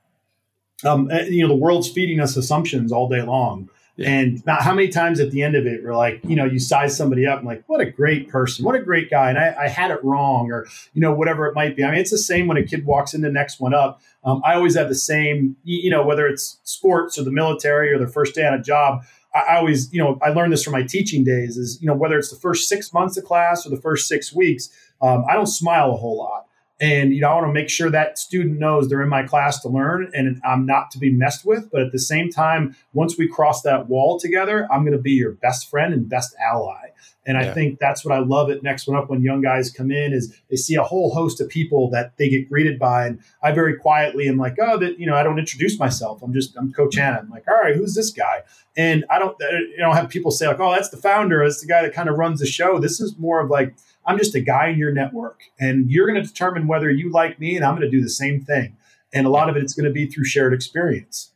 um 0.83 1.09
eh, 1.09 1.25
you 1.25 1.41
know 1.41 1.47
the 1.47 1.55
world's 1.55 1.89
feeding 1.89 2.19
us 2.19 2.35
assumptions 2.35 2.91
all 2.91 3.07
day 3.07 3.21
long. 3.21 3.69
Yeah. 3.97 4.09
And 4.11 4.43
how 4.47 4.75
many 4.75 4.89
times 4.89 5.19
at 5.19 5.31
the 5.31 5.41
end 5.41 5.55
of 5.55 5.65
it, 5.65 5.83
we're 5.83 5.95
like, 5.95 6.21
you 6.23 6.35
know, 6.35 6.45
you 6.45 6.59
size 6.59 6.95
somebody 6.95 7.25
up 7.25 7.39
and 7.39 7.47
like, 7.47 7.63
what 7.65 7.81
a 7.81 7.85
great 7.89 8.29
person, 8.29 8.63
what 8.63 8.75
a 8.75 8.79
great 8.79 9.09
guy. 9.09 9.29
And 9.29 9.39
I, 9.39 9.55
I, 9.59 9.67
had 9.67 9.89
it 9.89 10.03
wrong 10.03 10.51
or, 10.51 10.67
you 10.93 11.01
know, 11.01 11.11
whatever 11.11 11.47
it 11.47 11.55
might 11.55 11.75
be. 11.75 11.83
I 11.83 11.89
mean, 11.89 11.99
it's 11.99 12.11
the 12.11 12.17
same 12.19 12.45
when 12.45 12.57
a 12.57 12.63
kid 12.63 12.85
walks 12.85 13.15
in 13.15 13.21
the 13.21 13.31
next 13.31 13.59
one 13.59 13.73
up. 13.73 13.99
Um, 14.23 14.43
I 14.45 14.53
always 14.53 14.75
have 14.75 14.87
the 14.87 14.93
same, 14.93 15.55
you 15.63 15.89
know, 15.89 16.05
whether 16.05 16.27
it's 16.27 16.59
sports 16.63 17.17
or 17.17 17.23
the 17.23 17.31
military 17.31 17.91
or 17.91 17.97
their 17.97 18.07
first 18.07 18.35
day 18.35 18.45
on 18.45 18.53
a 18.53 18.61
job, 18.61 19.03
I 19.47 19.57
always, 19.57 19.91
you 19.93 20.01
know, 20.01 20.17
I 20.21 20.29
learned 20.29 20.53
this 20.53 20.63
from 20.63 20.73
my 20.73 20.83
teaching 20.83 21.23
days 21.23 21.57
is, 21.57 21.79
you 21.81 21.87
know, 21.87 21.95
whether 21.95 22.17
it's 22.17 22.29
the 22.29 22.39
first 22.39 22.67
six 22.67 22.93
months 22.93 23.17
of 23.17 23.25
class 23.25 23.65
or 23.65 23.69
the 23.69 23.81
first 23.81 24.07
six 24.07 24.33
weeks, 24.33 24.69
um, 25.01 25.25
I 25.29 25.33
don't 25.33 25.47
smile 25.47 25.91
a 25.91 25.97
whole 25.97 26.17
lot. 26.17 26.45
And, 26.79 27.11
you 27.11 27.21
know, 27.21 27.29
I 27.29 27.33
want 27.35 27.47
to 27.47 27.53
make 27.53 27.69
sure 27.69 27.89
that 27.89 28.19
student 28.19 28.59
knows 28.59 28.87
they're 28.87 29.01
in 29.01 29.09
my 29.09 29.23
class 29.23 29.61
to 29.61 29.69
learn 29.69 30.11
and 30.13 30.39
I'm 30.45 30.65
not 30.65 30.91
to 30.91 30.99
be 30.99 31.11
messed 31.11 31.43
with. 31.45 31.71
But 31.71 31.81
at 31.81 31.91
the 31.91 31.99
same 31.99 32.29
time, 32.29 32.75
once 32.93 33.17
we 33.17 33.27
cross 33.27 33.63
that 33.63 33.89
wall 33.89 34.19
together, 34.19 34.67
I'm 34.71 34.83
going 34.83 34.95
to 34.95 35.01
be 35.01 35.13
your 35.13 35.31
best 35.31 35.69
friend 35.69 35.93
and 35.93 36.07
best 36.07 36.35
ally. 36.39 36.86
And 37.25 37.35
yeah. 37.35 37.49
I 37.49 37.53
think 37.53 37.79
that's 37.79 38.05
what 38.05 38.15
I 38.15 38.19
love 38.19 38.49
at 38.49 38.63
Next 38.63 38.87
One 38.87 38.97
Up 38.97 39.09
when 39.09 39.21
young 39.21 39.41
guys 39.41 39.69
come 39.69 39.91
in 39.91 40.13
is 40.13 40.35
they 40.49 40.55
see 40.55 40.75
a 40.75 40.83
whole 40.83 41.13
host 41.13 41.41
of 41.41 41.49
people 41.49 41.89
that 41.91 42.17
they 42.17 42.29
get 42.29 42.49
greeted 42.49 42.79
by. 42.79 43.07
And 43.07 43.19
I 43.43 43.51
very 43.51 43.75
quietly 43.77 44.27
am 44.27 44.37
like, 44.37 44.55
oh, 44.61 44.77
that, 44.77 44.99
you 44.99 45.05
know, 45.05 45.15
I 45.15 45.23
don't 45.23 45.39
introduce 45.39 45.77
myself. 45.77 46.21
I'm 46.21 46.33
just, 46.33 46.55
I'm 46.57 46.71
Coach 46.71 46.95
Hanna. 46.95 47.19
I'm 47.19 47.29
like, 47.29 47.47
all 47.47 47.59
right, 47.61 47.75
who's 47.75 47.95
this 47.95 48.11
guy? 48.11 48.43
And 48.75 49.05
I 49.09 49.19
don't, 49.19 49.35
you 49.39 49.79
know, 49.79 49.91
have 49.91 50.09
people 50.09 50.31
say 50.31 50.47
like, 50.47 50.59
oh, 50.59 50.71
that's 50.71 50.89
the 50.89 50.97
founder. 50.97 51.43
That's 51.43 51.61
the 51.61 51.67
guy 51.67 51.81
that 51.81 51.93
kind 51.93 52.09
of 52.09 52.17
runs 52.17 52.39
the 52.39 52.45
show. 52.45 52.79
This 52.79 52.99
is 52.99 53.17
more 53.17 53.41
of 53.41 53.49
like, 53.49 53.75
I'm 54.05 54.17
just 54.17 54.35
a 54.35 54.39
guy 54.39 54.67
in 54.69 54.77
your 54.77 54.93
network, 54.93 55.41
and 55.59 55.91
you're 55.91 56.07
going 56.07 56.21
to 56.21 56.25
determine 56.25 56.67
whether 56.67 56.89
you 56.89 57.11
like 57.11 57.41
me, 57.41 57.57
and 57.57 57.65
I'm 57.65 57.75
going 57.75 57.81
to 57.81 57.89
do 57.89 58.01
the 58.01 58.09
same 58.09 58.39
thing. 58.39 58.77
And 59.13 59.27
a 59.27 59.29
lot 59.29 59.49
of 59.49 59.57
it, 59.57 59.63
it's 59.63 59.73
going 59.73 59.85
to 59.85 59.91
be 59.91 60.05
through 60.05 60.23
shared 60.23 60.53
experience. 60.53 61.33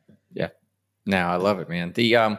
Now 1.05 1.31
I 1.31 1.37
love 1.37 1.59
it, 1.59 1.69
man. 1.69 1.93
The 1.93 2.15
um, 2.15 2.37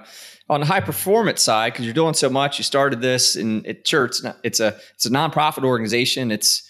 on 0.49 0.61
the 0.61 0.67
high 0.67 0.81
performance 0.81 1.43
side, 1.43 1.73
because 1.73 1.85
you're 1.85 1.95
doing 1.95 2.15
so 2.15 2.31
much, 2.31 2.59
you 2.59 2.65
started 2.65 3.01
this 3.01 3.37
in 3.37 3.67
at 3.67 3.85
church. 3.85 4.17
It's 4.45 4.61
a 4.61 4.77
it's 4.95 5.07
a 5.07 5.11
nonprofit 5.11 5.65
organization. 5.65 6.31
It's 6.31 6.69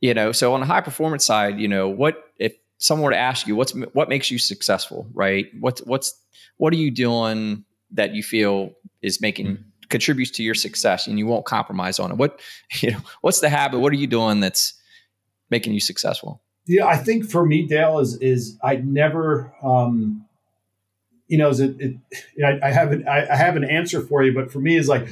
you 0.00 0.14
know, 0.14 0.32
so 0.32 0.54
on 0.54 0.60
the 0.60 0.66
high 0.66 0.80
performance 0.80 1.24
side, 1.24 1.60
you 1.60 1.68
know, 1.68 1.88
what 1.88 2.24
if 2.38 2.54
someone 2.78 3.04
were 3.04 3.10
to 3.10 3.18
ask 3.18 3.46
you 3.46 3.54
what's 3.54 3.72
what 3.92 4.08
makes 4.08 4.30
you 4.30 4.38
successful, 4.38 5.08
right? 5.12 5.46
What's 5.60 5.80
what's 5.82 6.18
what 6.56 6.72
are 6.72 6.76
you 6.76 6.90
doing 6.90 7.64
that 7.92 8.14
you 8.14 8.22
feel 8.22 8.70
is 9.02 9.20
making 9.20 9.46
mm-hmm 9.46 9.62
contributes 9.90 10.30
to 10.30 10.42
your 10.42 10.54
success 10.54 11.06
and 11.06 11.18
you 11.18 11.26
won't 11.26 11.44
compromise 11.44 11.98
on 11.98 12.10
it 12.10 12.16
what 12.16 12.40
you 12.80 12.90
know 12.92 12.98
what's 13.20 13.40
the 13.40 13.48
habit 13.48 13.80
what 13.80 13.92
are 13.92 13.96
you 13.96 14.06
doing 14.06 14.40
that's 14.40 14.74
making 15.50 15.74
you 15.74 15.80
successful 15.80 16.40
yeah 16.66 16.86
i 16.86 16.96
think 16.96 17.28
for 17.28 17.44
me 17.44 17.66
dale 17.66 17.98
is 17.98 18.16
is 18.18 18.56
i 18.62 18.76
never 18.76 19.52
um 19.62 20.24
you 21.30 21.38
know 21.38 21.48
is 21.48 21.60
it, 21.60 21.76
it 21.78 21.96
I, 22.44 22.68
I 22.68 22.70
have 22.72 22.92
an 22.92 23.08
I, 23.08 23.26
I 23.30 23.36
have 23.36 23.56
an 23.56 23.64
answer 23.64 24.02
for 24.02 24.22
you 24.22 24.34
but 24.34 24.52
for 24.52 24.58
me 24.58 24.76
is 24.76 24.88
like 24.88 25.08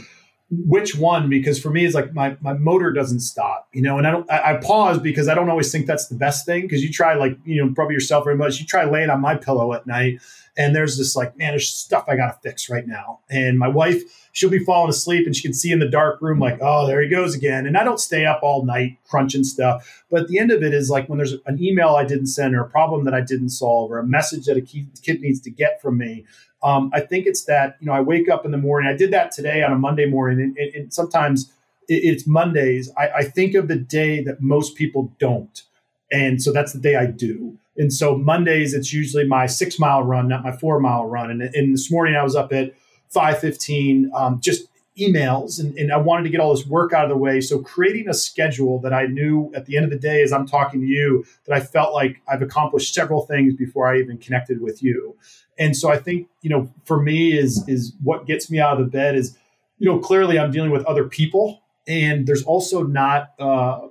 which 0.51 0.95
one 0.95 1.29
because 1.29 1.61
for 1.61 1.69
me 1.69 1.85
it's 1.85 1.95
like 1.95 2.15
my, 2.15 2.35
my 2.41 2.55
motor 2.55 2.91
doesn't 2.91 3.21
stop 3.21 3.69
you 3.73 3.83
know 3.83 3.99
and 3.99 4.07
i 4.07 4.11
don't 4.11 4.31
I, 4.31 4.55
I 4.55 4.57
pause 4.57 4.99
because 4.99 5.29
i 5.29 5.35
don't 5.35 5.51
always 5.51 5.71
think 5.71 5.87
that's 5.87 6.09
the 6.09 6.15
best 6.15 6.47
thing 6.47 6.63
because 6.63 6.83
you 6.83 6.91
try 6.91 7.15
like 7.15 7.39
you 7.45 7.63
know 7.63 7.73
probably 7.75 7.95
yourself 7.95 8.25
very 8.25 8.37
much 8.37 8.59
you 8.59 8.67
try 8.67 8.85
laying 8.85 9.11
on 9.11 9.21
my 9.21 9.35
pillow 9.35 9.75
at 9.75 9.87
night 9.87 10.21
and 10.59 10.75
there's 10.75 10.99
this 10.99 11.15
like 11.15 11.37
man 11.39 11.53
there's 11.53 11.69
stuff 11.69 12.05
i 12.09 12.17
gotta 12.17 12.37
fix 12.43 12.69
right 12.69 12.87
now. 12.87 13.21
And 13.31 13.59
my 13.59 13.69
wife 13.69 14.03
she'll 14.33 14.51
be 14.51 14.59
falling 14.59 14.91
asleep 14.91 15.27
and 15.27 15.35
she 15.35 15.43
can 15.43 15.55
see 15.55 15.71
in 15.71 15.79
the 15.79 15.89
dark 15.89 16.21
room 16.21 16.39
like 16.39 16.59
oh 16.61 16.87
there 16.87 17.01
he 17.01 17.09
goes 17.09 17.35
again. 17.35 17.67
And 17.67 17.79
i 17.79 17.85
don't 17.85 18.01
stay 18.01 18.27
up 18.27 18.41
all 18.43 18.65
night 18.65 18.99
crunching 19.09 19.45
stuff 19.45 20.05
but 20.11 20.29
the 20.29 20.39
end 20.39 20.51
of 20.51 20.63
it 20.63 20.75
is 20.75 20.91
like 20.91 21.09
when 21.09 21.19
there's 21.19 21.35
an 21.47 21.63
email 21.63 21.91
i 21.91 22.05
didn't 22.05 22.27
send 22.27 22.55
or 22.55 22.63
a 22.63 22.69
problem 22.69 23.05
that 23.05 23.15
i 23.15 23.21
didn't 23.21 23.51
solve 23.51 23.91
or 23.91 23.99
a 23.99 24.07
message 24.07 24.47
that 24.47 24.57
a 24.57 24.61
kid 24.61 25.21
needs 25.21 25.41
to 25.41 25.51
get 25.51 25.81
from 25.81 25.97
me 25.97 26.25
um, 26.63 26.91
I 26.93 27.01
think 27.01 27.27
it's 27.27 27.45
that 27.45 27.77
you 27.81 27.87
know 27.87 27.93
I 27.93 28.01
wake 28.01 28.29
up 28.29 28.45
in 28.45 28.51
the 28.51 28.59
morning. 28.59 28.91
I 28.93 28.97
did 28.97 29.13
that 29.13 29.33
today 29.33 29.63
on 29.63 29.73
a 29.73 29.79
Monday 29.79 30.07
morning, 30.07 30.55
and, 30.59 30.75
and, 30.75 30.93
sometimes 30.93 31.53
it, 31.89 31.95
it's 32.05 32.27
Mondays. 32.27 32.91
I, 32.97 33.09
I 33.09 33.23
think 33.25 33.55
of 33.55 33.69
the 33.69 33.77
day 33.77 34.23
that 34.25 34.41
most 34.41 34.75
people 34.75 35.13
don't, 35.19 35.63
and 36.11 36.43
so 36.43 36.53
that's 36.53 36.73
the 36.73 36.81
day 36.81 36.97
I 36.97 37.07
do. 37.07 37.59
And 37.77 37.93
so 37.93 38.19
Mondays, 38.19 38.75
it's 38.75 38.93
usually 38.93 39.25
my 39.25 39.47
six 39.47 39.79
mile 39.79 40.03
run, 40.03 40.27
not 40.27 40.43
my 40.43 40.53
four 40.53 40.81
mile 40.81 41.07
run. 41.07 41.31
And, 41.31 41.43
and 41.43 41.73
this 41.73 41.91
morning 41.91 42.17
I 42.17 42.25
was 42.25 42.35
up 42.35 42.53
at 42.53 42.75
five 43.09 43.39
fifteen, 43.39 44.11
um, 44.15 44.41
just 44.41 44.67
emails, 44.99 45.61
and, 45.61 45.79
and 45.79 45.93
I 45.93 45.97
wanted 45.97 46.25
to 46.25 46.31
get 46.31 46.41
all 46.41 46.55
this 46.55 46.67
work 46.67 46.93
out 46.93 47.05
of 47.05 47.11
the 47.11 47.17
way. 47.17 47.41
So 47.41 47.61
creating 47.61 48.09
a 48.09 48.15
schedule 48.15 48.81
that 48.81 48.93
I 48.93 49.07
knew 49.07 49.53
at 49.55 49.67
the 49.67 49.77
end 49.77 49.85
of 49.85 49.91
the 49.91 49.99
day, 49.99 50.23
as 50.23 50.33
I'm 50.33 50.47
talking 50.47 50.81
to 50.81 50.87
you, 50.87 51.25
that 51.47 51.55
I 51.55 51.61
felt 51.61 51.95
like 51.95 52.21
I've 52.29 52.43
accomplished 52.43 52.95
several 52.95 53.27
things 53.27 53.55
before 53.55 53.87
I 53.87 54.01
even 54.01 54.19
connected 54.19 54.61
with 54.61 54.83
you. 54.83 55.17
And 55.59 55.77
so 55.77 55.91
I 55.91 55.99
think, 55.99 56.29
you 56.43 56.51
know, 56.51 56.73
for 56.85 57.03
me 57.03 57.37
is 57.37 57.65
is 57.69 57.93
what 58.03 58.27
gets 58.27 58.51
me 58.51 58.61
out 58.61 58.79
of 58.81 58.85
the 58.85 58.91
bed 58.91 59.17
is 59.17 59.37
you 59.79 59.89
know, 59.89 59.99
clearly 59.99 60.39
I'm 60.39 60.51
dealing 60.51 60.71
with 60.71 60.85
other 60.87 61.05
people, 61.05 61.63
and 61.87 62.27
there's 62.27 62.43
also 62.43 62.83
not 62.83 63.31
uh, 63.41 63.87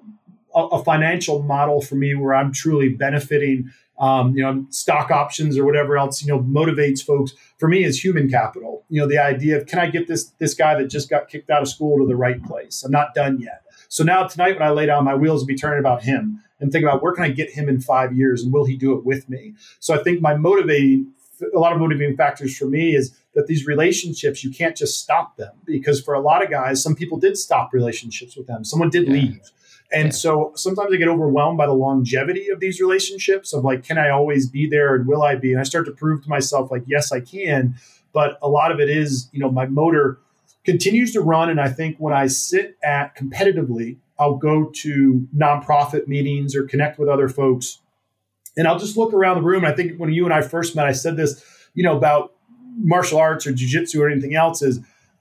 a, 0.53 0.59
a 0.59 0.83
financial 0.83 1.43
model 1.43 1.81
for 1.81 1.95
me 1.95 2.13
where 2.13 2.35
I'm 2.35 2.51
truly 2.51 2.89
benefiting 2.89 3.71
um, 3.99 4.35
you 4.35 4.43
know, 4.43 4.65
stock 4.69 5.09
options 5.09 5.57
or 5.57 5.65
whatever 5.65 5.97
else, 5.97 6.21
you 6.21 6.27
know, 6.27 6.39
motivates 6.39 7.03
folks. 7.03 7.33
For 7.57 7.67
me, 7.67 7.83
is 7.83 8.03
human 8.03 8.29
capital. 8.29 8.85
You 8.89 9.01
know, 9.01 9.07
the 9.07 9.17
idea 9.17 9.57
of 9.57 9.65
can 9.65 9.79
I 9.79 9.89
get 9.89 10.07
this 10.07 10.25
this 10.37 10.53
guy 10.53 10.75
that 10.75 10.87
just 10.87 11.09
got 11.09 11.29
kicked 11.29 11.49
out 11.49 11.61
of 11.61 11.67
school 11.67 11.97
to 11.99 12.05
the 12.05 12.15
right 12.15 12.43
place? 12.43 12.83
I'm 12.83 12.91
not 12.91 13.15
done 13.15 13.39
yet. 13.39 13.63
So 13.89 14.03
now 14.03 14.27
tonight, 14.27 14.59
when 14.59 14.67
I 14.67 14.69
lay 14.69 14.85
down, 14.85 15.05
my 15.05 15.15
wheels 15.15 15.41
will 15.41 15.47
be 15.47 15.55
turning 15.55 15.79
about 15.79 16.03
him 16.03 16.43
and 16.59 16.71
think 16.71 16.83
about 16.83 17.01
where 17.01 17.13
can 17.13 17.23
I 17.23 17.29
get 17.29 17.51
him 17.51 17.69
in 17.69 17.81
five 17.81 18.15
years, 18.15 18.43
and 18.43 18.53
will 18.53 18.65
he 18.65 18.75
do 18.75 18.93
it 18.93 19.05
with 19.05 19.29
me? 19.29 19.55
So 19.79 19.95
I 19.95 20.03
think 20.03 20.21
my 20.21 20.35
motivating, 20.35 21.13
a 21.53 21.59
lot 21.59 21.73
of 21.73 21.79
motivating 21.79 22.15
factors 22.15 22.57
for 22.57 22.65
me 22.65 22.95
is 22.95 23.15
that 23.33 23.47
these 23.47 23.65
relationships 23.67 24.43
you 24.43 24.51
can't 24.51 24.75
just 24.75 24.99
stop 24.99 25.37
them 25.37 25.53
because 25.65 26.01
for 26.01 26.13
a 26.13 26.19
lot 26.19 26.43
of 26.43 26.49
guys, 26.49 26.81
some 26.81 26.95
people 26.95 27.17
did 27.17 27.37
stop 27.37 27.71
relationships 27.73 28.35
with 28.35 28.47
them. 28.47 28.63
Someone 28.63 28.89
did 28.89 29.07
yeah. 29.07 29.13
leave 29.13 29.51
and 29.91 30.07
yeah. 30.07 30.11
so 30.11 30.51
sometimes 30.55 30.93
I 30.93 30.97
get 30.97 31.07
overwhelmed 31.07 31.57
by 31.57 31.65
the 31.65 31.73
longevity 31.73 32.49
of 32.49 32.59
these 32.59 32.81
relationships 32.81 33.53
of 33.53 33.63
like, 33.63 33.83
can 33.83 33.97
I 33.97 34.09
always 34.09 34.47
be 34.47 34.67
there 34.69 34.95
and 34.95 35.07
will 35.07 35.23
I 35.23 35.35
be? 35.35 35.51
And 35.51 35.59
I 35.59 35.63
start 35.63 35.85
to 35.85 35.91
prove 35.91 36.23
to 36.23 36.29
myself, 36.29 36.71
like, 36.71 36.83
yes, 36.87 37.11
I 37.11 37.21
can. 37.21 37.75
But 38.11 38.37
a 38.41 38.49
lot 38.49 38.71
of 38.71 38.79
it 38.79 38.89
is, 38.89 39.29
you 39.31 39.39
know, 39.39 39.51
my 39.51 39.65
motor 39.65 40.19
continues 40.65 41.13
to 41.13 41.21
run. 41.21 41.49
And 41.49 41.61
I 41.61 41.69
think 41.69 41.97
when 41.97 42.13
I 42.13 42.27
sit 42.27 42.77
at 42.83 43.15
competitively, 43.15 43.97
I'll 44.19 44.35
go 44.35 44.65
to 44.65 45.27
nonprofit 45.35 46.07
meetings 46.07 46.55
or 46.55 46.63
connect 46.63 46.99
with 46.99 47.07
other 47.07 47.29
folks. 47.29 47.79
And 48.57 48.67
I'll 48.67 48.79
just 48.79 48.97
look 48.97 49.13
around 49.13 49.37
the 49.37 49.43
room. 49.43 49.63
And 49.63 49.71
I 49.71 49.75
think 49.75 49.97
when 49.97 50.11
you 50.11 50.25
and 50.25 50.33
I 50.33 50.41
first 50.41 50.75
met, 50.75 50.87
I 50.87 50.91
said 50.91 51.15
this, 51.15 51.43
you 51.73 51.83
know, 51.83 51.95
about 51.95 52.33
martial 52.75 53.19
arts 53.19 53.47
or 53.47 53.53
jujitsu 53.53 53.99
or 53.99 54.09
anything 54.09 54.35
else 54.35 54.61
is 54.61 54.79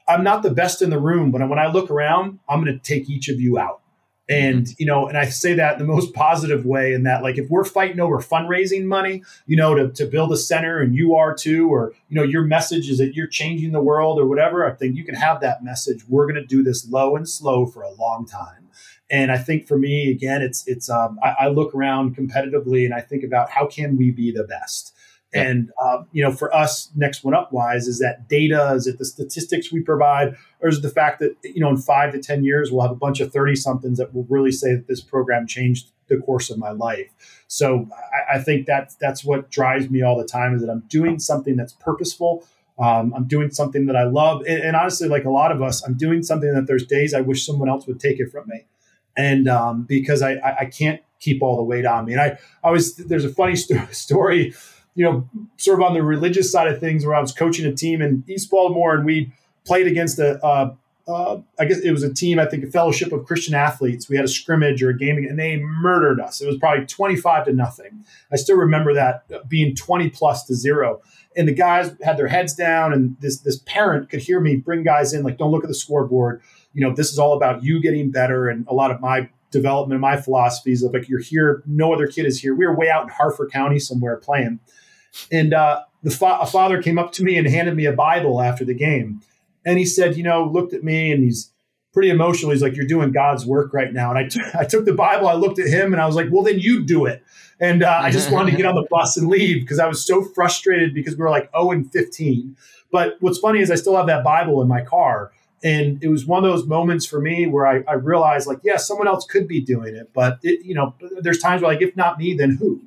I'm 0.08 0.24
not 0.24 0.42
the 0.42 0.50
best 0.50 0.82
in 0.82 0.90
the 0.90 0.98
room, 0.98 1.30
but 1.30 1.46
when 1.48 1.58
I 1.58 1.66
look 1.66 1.90
around, 1.90 2.38
I'm 2.48 2.62
going 2.64 2.72
to 2.72 2.82
take 2.82 3.10
each 3.10 3.28
of 3.28 3.40
you 3.40 3.58
out. 3.58 3.82
And, 4.28 4.62
mm-hmm. 4.62 4.72
you 4.78 4.86
know, 4.86 5.06
and 5.06 5.16
I 5.16 5.26
say 5.26 5.54
that 5.54 5.74
in 5.74 5.78
the 5.86 5.92
most 5.92 6.12
positive 6.12 6.66
way 6.66 6.94
in 6.94 7.04
that, 7.04 7.22
like, 7.22 7.38
if 7.38 7.48
we're 7.48 7.64
fighting 7.64 8.00
over 8.00 8.18
fundraising 8.18 8.84
money, 8.84 9.22
you 9.46 9.56
know, 9.56 9.74
to, 9.74 9.90
to 9.92 10.06
build 10.06 10.32
a 10.32 10.36
center 10.36 10.80
and 10.80 10.96
you 10.96 11.14
are 11.14 11.32
too, 11.34 11.68
or, 11.68 11.92
you 12.08 12.16
know, 12.16 12.24
your 12.24 12.42
message 12.42 12.88
is 12.88 12.98
that 12.98 13.14
you're 13.14 13.28
changing 13.28 13.70
the 13.70 13.80
world 13.80 14.18
or 14.18 14.26
whatever, 14.26 14.68
I 14.68 14.74
think 14.74 14.96
you 14.96 15.04
can 15.04 15.14
have 15.14 15.40
that 15.42 15.62
message. 15.62 16.04
We're 16.08 16.24
going 16.24 16.42
to 16.42 16.46
do 16.46 16.64
this 16.64 16.88
low 16.88 17.14
and 17.14 17.28
slow 17.28 17.66
for 17.66 17.82
a 17.82 17.92
long 17.92 18.26
time. 18.26 18.65
And 19.10 19.30
I 19.30 19.38
think 19.38 19.68
for 19.68 19.78
me, 19.78 20.10
again, 20.10 20.42
it's, 20.42 20.66
it's, 20.66 20.90
um, 20.90 21.18
I, 21.22 21.34
I 21.40 21.48
look 21.48 21.74
around 21.74 22.16
competitively 22.16 22.84
and 22.84 22.92
I 22.92 23.00
think 23.00 23.22
about 23.22 23.50
how 23.50 23.66
can 23.66 23.96
we 23.96 24.10
be 24.10 24.32
the 24.32 24.44
best? 24.44 24.92
And 25.36 25.70
uh, 25.82 26.02
you 26.12 26.22
know, 26.22 26.32
for 26.32 26.54
us, 26.54 26.90
next 26.94 27.24
one 27.24 27.34
up 27.34 27.52
wise 27.52 27.86
is 27.88 27.98
that 27.98 28.28
data, 28.28 28.72
is 28.74 28.86
it 28.86 28.98
the 28.98 29.04
statistics 29.04 29.72
we 29.72 29.80
provide, 29.80 30.36
or 30.60 30.68
is 30.68 30.78
it 30.78 30.82
the 30.82 30.90
fact 30.90 31.18
that 31.20 31.36
you 31.42 31.60
know 31.60 31.68
in 31.68 31.76
five 31.76 32.12
to 32.12 32.20
ten 32.20 32.44
years 32.44 32.70
we'll 32.70 32.82
have 32.82 32.92
a 32.92 32.96
bunch 32.96 33.20
of 33.20 33.32
thirty 33.32 33.56
somethings 33.56 33.98
that 33.98 34.14
will 34.14 34.26
really 34.30 34.52
say 34.52 34.74
that 34.74 34.86
this 34.86 35.00
program 35.00 35.46
changed 35.46 35.90
the 36.08 36.18
course 36.18 36.48
of 36.48 36.58
my 36.58 36.70
life. 36.70 37.08
So 37.48 37.88
I, 38.30 38.36
I 38.36 38.42
think 38.42 38.66
that 38.66 38.94
that's 39.00 39.24
what 39.24 39.50
drives 39.50 39.90
me 39.90 40.02
all 40.02 40.16
the 40.16 40.24
time 40.24 40.54
is 40.54 40.62
that 40.62 40.70
I'm 40.70 40.84
doing 40.88 41.18
something 41.18 41.56
that's 41.56 41.72
purposeful. 41.72 42.46
Um, 42.78 43.12
I'm 43.14 43.26
doing 43.26 43.50
something 43.50 43.86
that 43.86 43.96
I 43.96 44.04
love, 44.04 44.42
and, 44.46 44.62
and, 44.62 44.76
honestly, 44.76 45.08
like 45.08 45.24
a 45.24 45.30
lot 45.30 45.50
of 45.50 45.62
us, 45.62 45.82
I'm 45.82 45.96
doing 45.96 46.22
something 46.22 46.52
that 46.52 46.66
there's 46.66 46.84
days 46.84 47.14
I 47.14 47.22
wish 47.22 47.46
someone 47.46 47.70
else 47.70 47.86
would 47.86 47.98
take 47.98 48.20
it 48.20 48.30
from 48.30 48.46
me, 48.48 48.66
and 49.16 49.48
um, 49.48 49.82
because 49.82 50.22
I, 50.22 50.34
I, 50.34 50.56
I 50.60 50.64
can't 50.66 51.00
keep 51.20 51.42
all 51.42 51.56
the 51.56 51.62
weight 51.62 51.86
on 51.86 52.04
me. 52.04 52.12
And 52.12 52.20
I, 52.20 52.38
I 52.62 52.70
was 52.70 52.96
there's 52.96 53.24
a 53.24 53.30
funny 53.30 53.56
st- 53.56 53.94
story 53.94 54.54
you 54.96 55.04
know, 55.04 55.28
sort 55.58 55.78
of 55.78 55.86
on 55.86 55.94
the 55.94 56.02
religious 56.02 56.50
side 56.50 56.66
of 56.68 56.80
things, 56.80 57.06
where 57.06 57.14
I 57.14 57.20
was 57.20 57.30
coaching 57.30 57.66
a 57.66 57.72
team 57.72 58.00
in 58.02 58.24
East 58.26 58.50
Baltimore, 58.50 58.94
and 58.94 59.04
we 59.04 59.30
played 59.64 59.86
against 59.86 60.18
a, 60.18 60.42
uh, 60.44 60.74
uh, 61.06 61.40
I 61.58 61.66
guess 61.66 61.78
it 61.80 61.92
was 61.92 62.02
a 62.02 62.12
team, 62.12 62.38
I 62.38 62.46
think, 62.46 62.64
a 62.64 62.66
fellowship 62.70 63.12
of 63.12 63.26
Christian 63.26 63.54
athletes. 63.54 64.08
We 64.08 64.16
had 64.16 64.24
a 64.24 64.28
scrimmage 64.28 64.82
or 64.82 64.88
a 64.90 64.96
game, 64.96 65.18
and 65.18 65.38
they 65.38 65.58
murdered 65.58 66.18
us. 66.18 66.40
It 66.40 66.46
was 66.46 66.56
probably 66.56 66.86
twenty-five 66.86 67.44
to 67.44 67.52
nothing. 67.52 68.04
I 68.32 68.36
still 68.36 68.56
remember 68.56 68.94
that 68.94 69.48
being 69.48 69.76
twenty 69.76 70.08
plus 70.08 70.44
to 70.44 70.54
zero. 70.54 71.02
And 71.36 71.46
the 71.46 71.52
guys 71.52 71.94
had 72.02 72.16
their 72.16 72.28
heads 72.28 72.54
down, 72.54 72.94
and 72.94 73.16
this 73.20 73.40
this 73.40 73.58
parent 73.66 74.08
could 74.08 74.20
hear 74.20 74.40
me 74.40 74.56
bring 74.56 74.82
guys 74.82 75.12
in, 75.12 75.22
like, 75.22 75.36
"Don't 75.36 75.50
look 75.50 75.62
at 75.62 75.68
the 75.68 75.74
scoreboard. 75.74 76.40
You 76.76 76.86
know, 76.86 76.94
this 76.94 77.10
is 77.10 77.18
all 77.18 77.36
about 77.36 77.64
you 77.64 77.82
getting 77.82 78.12
better." 78.12 78.48
And 78.48 78.64
a 78.68 78.74
lot 78.74 78.92
of 78.92 79.00
my 79.00 79.28
development, 79.50 79.94
and 79.94 80.00
my 80.00 80.16
philosophies 80.20 80.84
of 80.84 80.92
like, 80.92 81.08
"You're 81.08 81.20
here, 81.20 81.64
no 81.66 81.92
other 81.92 82.06
kid 82.06 82.26
is 82.26 82.40
here." 82.40 82.54
We 82.54 82.66
were 82.66 82.76
way 82.76 82.88
out 82.88 83.02
in 83.02 83.08
Harford 83.08 83.50
County 83.50 83.80
somewhere 83.80 84.16
playing 84.16 84.60
and 85.30 85.54
uh, 85.54 85.82
the 86.02 86.10
fa- 86.10 86.38
a 86.40 86.46
father 86.46 86.82
came 86.82 86.98
up 86.98 87.12
to 87.12 87.24
me 87.24 87.36
and 87.36 87.46
handed 87.46 87.76
me 87.76 87.86
a 87.86 87.92
Bible 87.92 88.40
after 88.40 88.64
the 88.64 88.74
game. 88.74 89.20
And 89.64 89.78
he 89.78 89.84
said, 89.84 90.16
you 90.16 90.22
know, 90.22 90.44
looked 90.44 90.72
at 90.72 90.84
me 90.84 91.10
and 91.10 91.24
he's 91.24 91.50
pretty 91.92 92.10
emotional. 92.10 92.52
He's 92.52 92.62
like, 92.62 92.76
you're 92.76 92.86
doing 92.86 93.10
God's 93.10 93.44
work 93.44 93.72
right 93.72 93.92
now. 93.92 94.10
And 94.10 94.18
I, 94.18 94.28
t- 94.28 94.40
I 94.58 94.64
took 94.64 94.84
the 94.84 94.92
Bible, 94.92 95.28
I 95.28 95.34
looked 95.34 95.58
at 95.58 95.68
him 95.68 95.92
and 95.92 96.00
I 96.00 96.06
was 96.06 96.16
like, 96.16 96.28
well, 96.30 96.42
then 96.42 96.58
you 96.58 96.84
do 96.84 97.06
it. 97.06 97.22
And 97.58 97.82
uh, 97.82 98.00
I 98.02 98.10
just 98.10 98.30
wanted 98.30 98.50
to 98.50 98.56
get 98.56 98.66
on 98.66 98.74
the 98.74 98.86
bus 98.90 99.16
and 99.16 99.28
leave 99.28 99.62
because 99.62 99.78
I 99.78 99.86
was 99.86 100.04
so 100.04 100.22
frustrated 100.22 100.92
because 100.92 101.14
we 101.16 101.22
were 101.22 101.30
like 101.30 101.50
0 101.52 101.70
and 101.70 101.90
15. 101.90 102.56
But 102.92 103.16
what's 103.20 103.38
funny 103.38 103.60
is 103.60 103.70
I 103.70 103.76
still 103.76 103.96
have 103.96 104.06
that 104.06 104.22
Bible 104.22 104.60
in 104.60 104.68
my 104.68 104.82
car. 104.82 105.32
And 105.64 106.02
it 106.02 106.08
was 106.08 106.26
one 106.26 106.44
of 106.44 106.50
those 106.50 106.66
moments 106.66 107.06
for 107.06 107.20
me 107.20 107.46
where 107.46 107.66
I, 107.66 107.82
I 107.88 107.94
realized, 107.94 108.46
like, 108.46 108.58
yeah, 108.62 108.76
someone 108.76 109.08
else 109.08 109.26
could 109.26 109.48
be 109.48 109.60
doing 109.60 109.96
it. 109.96 110.10
But, 110.12 110.38
it, 110.42 110.64
you 110.64 110.74
know, 110.74 110.94
there's 111.20 111.38
times 111.38 111.62
where, 111.62 111.72
like, 111.72 111.82
if 111.82 111.96
not 111.96 112.18
me, 112.18 112.34
then 112.34 112.56
who? 112.56 112.82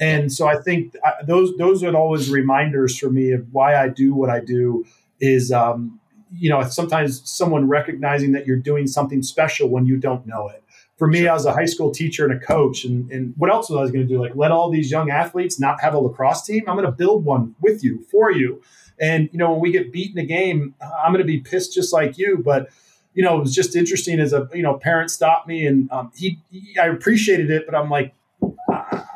And 0.00 0.32
so 0.32 0.46
I 0.46 0.56
think 0.56 0.94
uh, 1.04 1.10
those 1.26 1.56
those 1.56 1.82
are 1.82 1.94
always 1.94 2.30
reminders 2.30 2.96
for 2.98 3.10
me 3.10 3.32
of 3.32 3.46
why 3.52 3.76
I 3.76 3.88
do 3.88 4.14
what 4.14 4.30
I 4.30 4.40
do. 4.40 4.84
Is 5.20 5.50
um, 5.50 5.98
you 6.32 6.50
know 6.50 6.62
sometimes 6.68 7.28
someone 7.28 7.68
recognizing 7.68 8.32
that 8.32 8.46
you're 8.46 8.56
doing 8.56 8.86
something 8.86 9.22
special 9.22 9.68
when 9.68 9.86
you 9.86 9.96
don't 9.96 10.26
know 10.26 10.48
it. 10.48 10.62
For 10.96 11.06
me, 11.06 11.20
sure. 11.20 11.30
I 11.30 11.32
was 11.34 11.46
a 11.46 11.52
high 11.52 11.64
school 11.64 11.92
teacher 11.92 12.24
and 12.24 12.34
a 12.34 12.44
coach, 12.44 12.84
and, 12.84 13.10
and 13.10 13.34
what 13.36 13.50
else 13.50 13.70
was 13.70 13.88
I 13.88 13.92
going 13.92 14.06
to 14.06 14.12
do? 14.12 14.20
Like 14.20 14.36
let 14.36 14.52
all 14.52 14.70
these 14.70 14.90
young 14.90 15.10
athletes 15.10 15.58
not 15.58 15.80
have 15.80 15.94
a 15.94 15.98
lacrosse 15.98 16.44
team. 16.44 16.64
I'm 16.68 16.76
going 16.76 16.86
to 16.86 16.92
build 16.92 17.24
one 17.24 17.56
with 17.60 17.82
you 17.82 18.04
for 18.10 18.30
you. 18.30 18.62
And 19.00 19.28
you 19.32 19.38
know 19.38 19.52
when 19.52 19.60
we 19.60 19.70
get 19.72 19.92
beat 19.92 20.12
in 20.12 20.18
a 20.18 20.26
game, 20.26 20.74
I'm 20.80 21.12
going 21.12 21.24
to 21.24 21.26
be 21.26 21.40
pissed 21.40 21.74
just 21.74 21.92
like 21.92 22.18
you, 22.18 22.38
but 22.44 22.68
you 23.14 23.24
know, 23.24 23.36
it 23.36 23.40
was 23.40 23.54
just 23.54 23.74
interesting 23.74 24.20
as 24.20 24.32
a 24.32 24.48
you 24.54 24.62
know 24.62 24.74
parent 24.74 25.10
stopped 25.10 25.48
me 25.48 25.66
and 25.66 25.90
um, 25.90 26.12
he, 26.14 26.38
he, 26.50 26.78
I 26.78 26.86
appreciated 26.86 27.50
it, 27.50 27.66
but 27.66 27.74
I'm 27.74 27.90
like, 27.90 28.14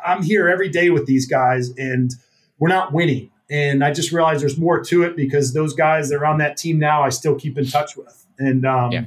I'm 0.05 0.23
here 0.23 0.49
every 0.49 0.69
day 0.69 0.91
with 0.91 1.07
these 1.07 1.27
guys 1.27 1.71
and 1.77 2.11
we're 2.59 2.69
not 2.69 2.93
winning. 2.93 3.31
And 3.51 3.85
I 3.85 3.93
just 3.93 4.13
realized 4.13 4.43
there's 4.43 4.59
more 4.59 4.83
to 4.83 5.03
it 5.03 5.15
because 5.15 5.53
those 5.53 5.75
guys 5.75 6.09
that 6.09 6.17
are 6.17 6.27
on 6.27 6.39
that 6.39 6.57
team 6.57 6.79
now, 6.79 7.03
I 7.03 7.11
still 7.11 7.35
keep 7.35 7.59
in 7.59 7.67
touch 7.67 7.97
with. 7.97 8.27
And 8.39 8.65
um, 8.65 8.93
yeah. 8.93 9.05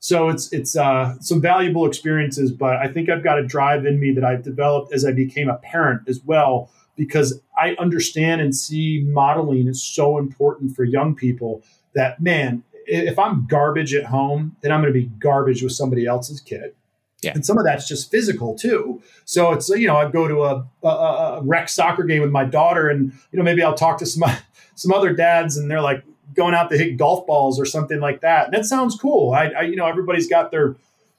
so 0.00 0.28
it's 0.28 0.52
it's 0.52 0.76
uh, 0.76 1.18
some 1.20 1.40
valuable 1.40 1.86
experiences, 1.86 2.52
but 2.52 2.76
I 2.76 2.88
think 2.88 3.08
I've 3.08 3.24
got 3.24 3.38
a 3.38 3.46
drive 3.46 3.86
in 3.86 3.98
me 3.98 4.12
that 4.12 4.24
I've 4.24 4.42
developed 4.42 4.92
as 4.92 5.04
I 5.04 5.12
became 5.12 5.48
a 5.48 5.56
parent 5.56 6.02
as 6.08 6.20
well, 6.24 6.70
because 6.96 7.40
I 7.58 7.76
understand 7.78 8.40
and 8.40 8.54
see 8.54 9.04
modeling 9.06 9.68
is 9.68 9.82
so 9.82 10.18
important 10.18 10.74
for 10.74 10.84
young 10.84 11.14
people 11.14 11.62
that 11.94 12.20
man, 12.20 12.62
if 12.86 13.18
I'm 13.18 13.46
garbage 13.46 13.94
at 13.94 14.06
home, 14.06 14.56
then 14.60 14.72
I'm 14.72 14.80
going 14.80 14.92
to 14.92 14.98
be 14.98 15.06
garbage 15.18 15.62
with 15.62 15.72
somebody 15.72 16.06
else's 16.06 16.40
kid. 16.40 16.74
Yeah. 17.22 17.32
And 17.34 17.44
some 17.44 17.58
of 17.58 17.64
that's 17.64 17.88
just 17.88 18.10
physical 18.10 18.54
too. 18.54 19.02
So 19.24 19.52
it's, 19.52 19.68
you 19.70 19.86
know, 19.86 19.96
I 19.96 20.10
go 20.10 20.28
to 20.28 20.42
a, 20.44 20.68
a, 20.82 20.88
a, 20.88 21.42
rec 21.42 21.68
soccer 21.68 22.04
game 22.04 22.20
with 22.20 22.30
my 22.30 22.44
daughter 22.44 22.88
and, 22.88 23.12
you 23.32 23.38
know, 23.38 23.42
maybe 23.42 23.62
I'll 23.62 23.74
talk 23.74 23.98
to 23.98 24.06
some, 24.06 24.30
some 24.74 24.92
other 24.92 25.12
dads 25.12 25.56
and 25.56 25.70
they're 25.70 25.80
like 25.80 26.04
going 26.34 26.54
out 26.54 26.70
to 26.70 26.78
hit 26.78 26.98
golf 26.98 27.26
balls 27.26 27.58
or 27.58 27.64
something 27.64 28.00
like 28.00 28.20
that. 28.20 28.46
And 28.46 28.54
that 28.54 28.66
sounds 28.66 28.96
cool. 28.96 29.32
I, 29.32 29.46
I 29.46 29.62
you 29.62 29.76
know, 29.76 29.86
everybody's 29.86 30.28
got 30.28 30.50
their, 30.50 30.76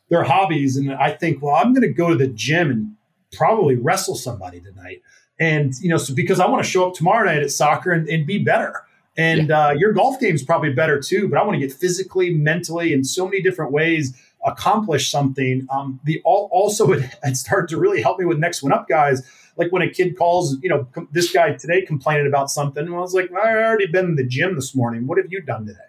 their 0.10 0.24
hobbies. 0.24 0.78
And 0.78 0.94
I 0.94 1.12
think, 1.12 1.42
well, 1.42 1.56
I'm 1.56 1.74
going 1.74 1.88
to 1.88 1.94
go 1.94 2.10
to 2.10 2.16
the 2.16 2.28
gym 2.28 2.70
and 2.70 2.96
probably 3.34 3.76
wrestle 3.76 4.16
somebody 4.16 4.62
tonight. 4.62 5.02
And, 5.40 5.74
you 5.82 5.90
know, 5.90 5.98
so 5.98 6.14
because 6.14 6.40
I 6.40 6.48
want 6.48 6.64
to 6.64 6.70
show 6.70 6.88
up 6.88 6.96
tomorrow 6.96 7.26
night 7.26 7.44
at 7.44 7.52
soccer 7.52 7.92
and, 7.92 8.08
and 8.10 8.26
be 8.26 8.44
better. 8.44 8.84
And 9.16 9.50
yeah. 9.50 9.68
uh, 9.68 9.72
your 9.72 9.94
golf 9.94 10.20
game 10.20 10.36
is 10.36 10.44
probably 10.44 10.72
better 10.72 11.00
too, 11.00 11.28
but 11.28 11.40
I 11.40 11.44
want 11.44 11.60
to 11.60 11.60
get 11.60 11.76
physically, 11.76 12.34
mentally, 12.34 12.94
in 12.94 13.04
so 13.04 13.26
many 13.26 13.42
different 13.42 13.72
ways 13.72 14.20
accomplish 14.46 15.10
something. 15.10 15.68
Um, 15.70 16.00
the 16.04 16.22
also 16.24 16.92
it, 16.92 17.04
it 17.24 17.38
started 17.38 17.70
to 17.70 17.78
really 17.78 18.02
help 18.02 18.20
me 18.20 18.26
with 18.26 18.38
next 18.38 18.64
one 18.64 18.72
up 18.72 18.88
guys. 18.88 19.22
Like 19.58 19.72
when 19.72 19.82
a 19.82 19.90
kid 19.90 20.18
calls, 20.18 20.58
you 20.62 20.70
know, 20.70 20.88
com- 20.94 21.10
this 21.12 21.32
guy 21.32 21.54
today 21.54 21.84
complaining 21.84 22.28
about 22.28 22.52
something. 22.52 22.86
And 22.86 22.96
I 22.96 23.00
was 23.00 23.14
like, 23.14 23.32
I 23.32 23.64
already 23.64 23.88
been 23.88 24.06
in 24.06 24.16
the 24.16 24.24
gym 24.24 24.56
this 24.56 24.76
morning. 24.76 25.08
What 25.08 25.18
have 25.18 25.32
you 25.32 25.42
done 25.42 25.66
today? 25.66 25.80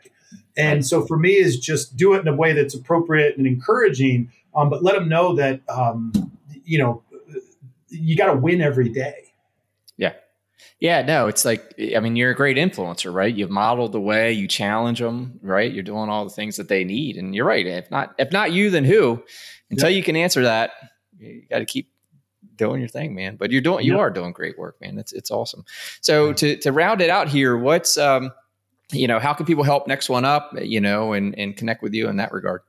And 0.57 0.85
so 0.85 1.07
for 1.07 1.17
me 1.17 1.37
is 1.37 1.59
just 1.59 1.97
do 1.97 2.15
it 2.15 2.21
in 2.21 2.29
a 2.29 2.35
way 2.35 2.53
that's 2.53 2.75
appropriate 2.75 3.37
and 3.37 3.47
encouraging, 3.47 4.33
um, 4.57 4.71
but 4.71 4.83
let 4.83 4.95
them 4.95 5.09
know 5.09 5.37
that 5.37 5.61
um, 5.69 6.13
you 6.65 6.79
know 6.79 7.03
you 7.89 8.17
got 8.17 8.33
to 8.33 8.37
win 8.37 8.61
every 8.61 8.89
day. 8.89 9.28
Yeah, 10.81 11.03
no, 11.03 11.27
it's 11.27 11.45
like 11.45 11.75
I 11.97 11.99
mean, 11.99 12.15
you're 12.15 12.31
a 12.31 12.37
great 12.37 12.57
influencer, 12.57 13.13
right? 13.13 13.35
You've 13.35 13.51
modeled 13.51 13.93
the 13.93 14.01
way, 14.01 14.33
you 14.33 14.47
challenge 14.47 15.01
them, 15.01 15.41
right? 15.43 15.73
You're 15.73 15.83
doing 15.83 16.09
all 16.09 16.25
the 16.25 16.31
things 16.31 16.57
that 16.57 16.69
they 16.69 16.85
need, 16.85 17.17
and 17.17 17.35
you're 17.35 17.47
right. 17.47 17.67
If 17.67 17.91
not, 17.91 18.15
if 18.19 18.31
not 18.33 18.53
you, 18.53 18.71
then 18.71 18.85
who? 18.85 19.23
Until 19.71 19.91
you 19.91 20.03
can 20.03 20.15
answer 20.17 20.43
that, 20.43 20.71
you 21.19 21.43
got 21.51 21.59
to 21.59 21.65
keep 21.65 21.91
doing 22.55 22.81
your 22.81 22.89
thing, 22.89 23.15
man. 23.15 23.37
But 23.37 23.51
you're 23.51 23.61
doing, 23.61 23.85
you 23.85 23.99
are 23.99 24.11
doing 24.11 24.33
great 24.33 24.57
work, 24.57 24.81
man. 24.81 24.99
It's 24.99 25.13
it's 25.13 25.31
awesome. 25.33 25.65
So 26.01 26.33
to 26.35 26.57
to 26.59 26.73
round 26.73 27.01
it 27.01 27.11
out 27.11 27.29
here, 27.29 27.57
what's 27.57 27.99
um, 27.99 28.33
you 28.93 29.09
know, 29.09 29.19
how 29.19 29.35
can 29.35 29.47
people 29.47 29.65
help 29.65 29.87
next 29.87 30.09
one 30.09 30.25
up, 30.25 30.53
you 30.61 30.81
know, 30.81 31.13
and, 31.13 31.37
and 31.39 31.57
connect 31.57 31.83
with 31.83 31.93
you 31.93 32.09
in 32.09 32.17
that 32.17 32.33
regard? 32.33 32.63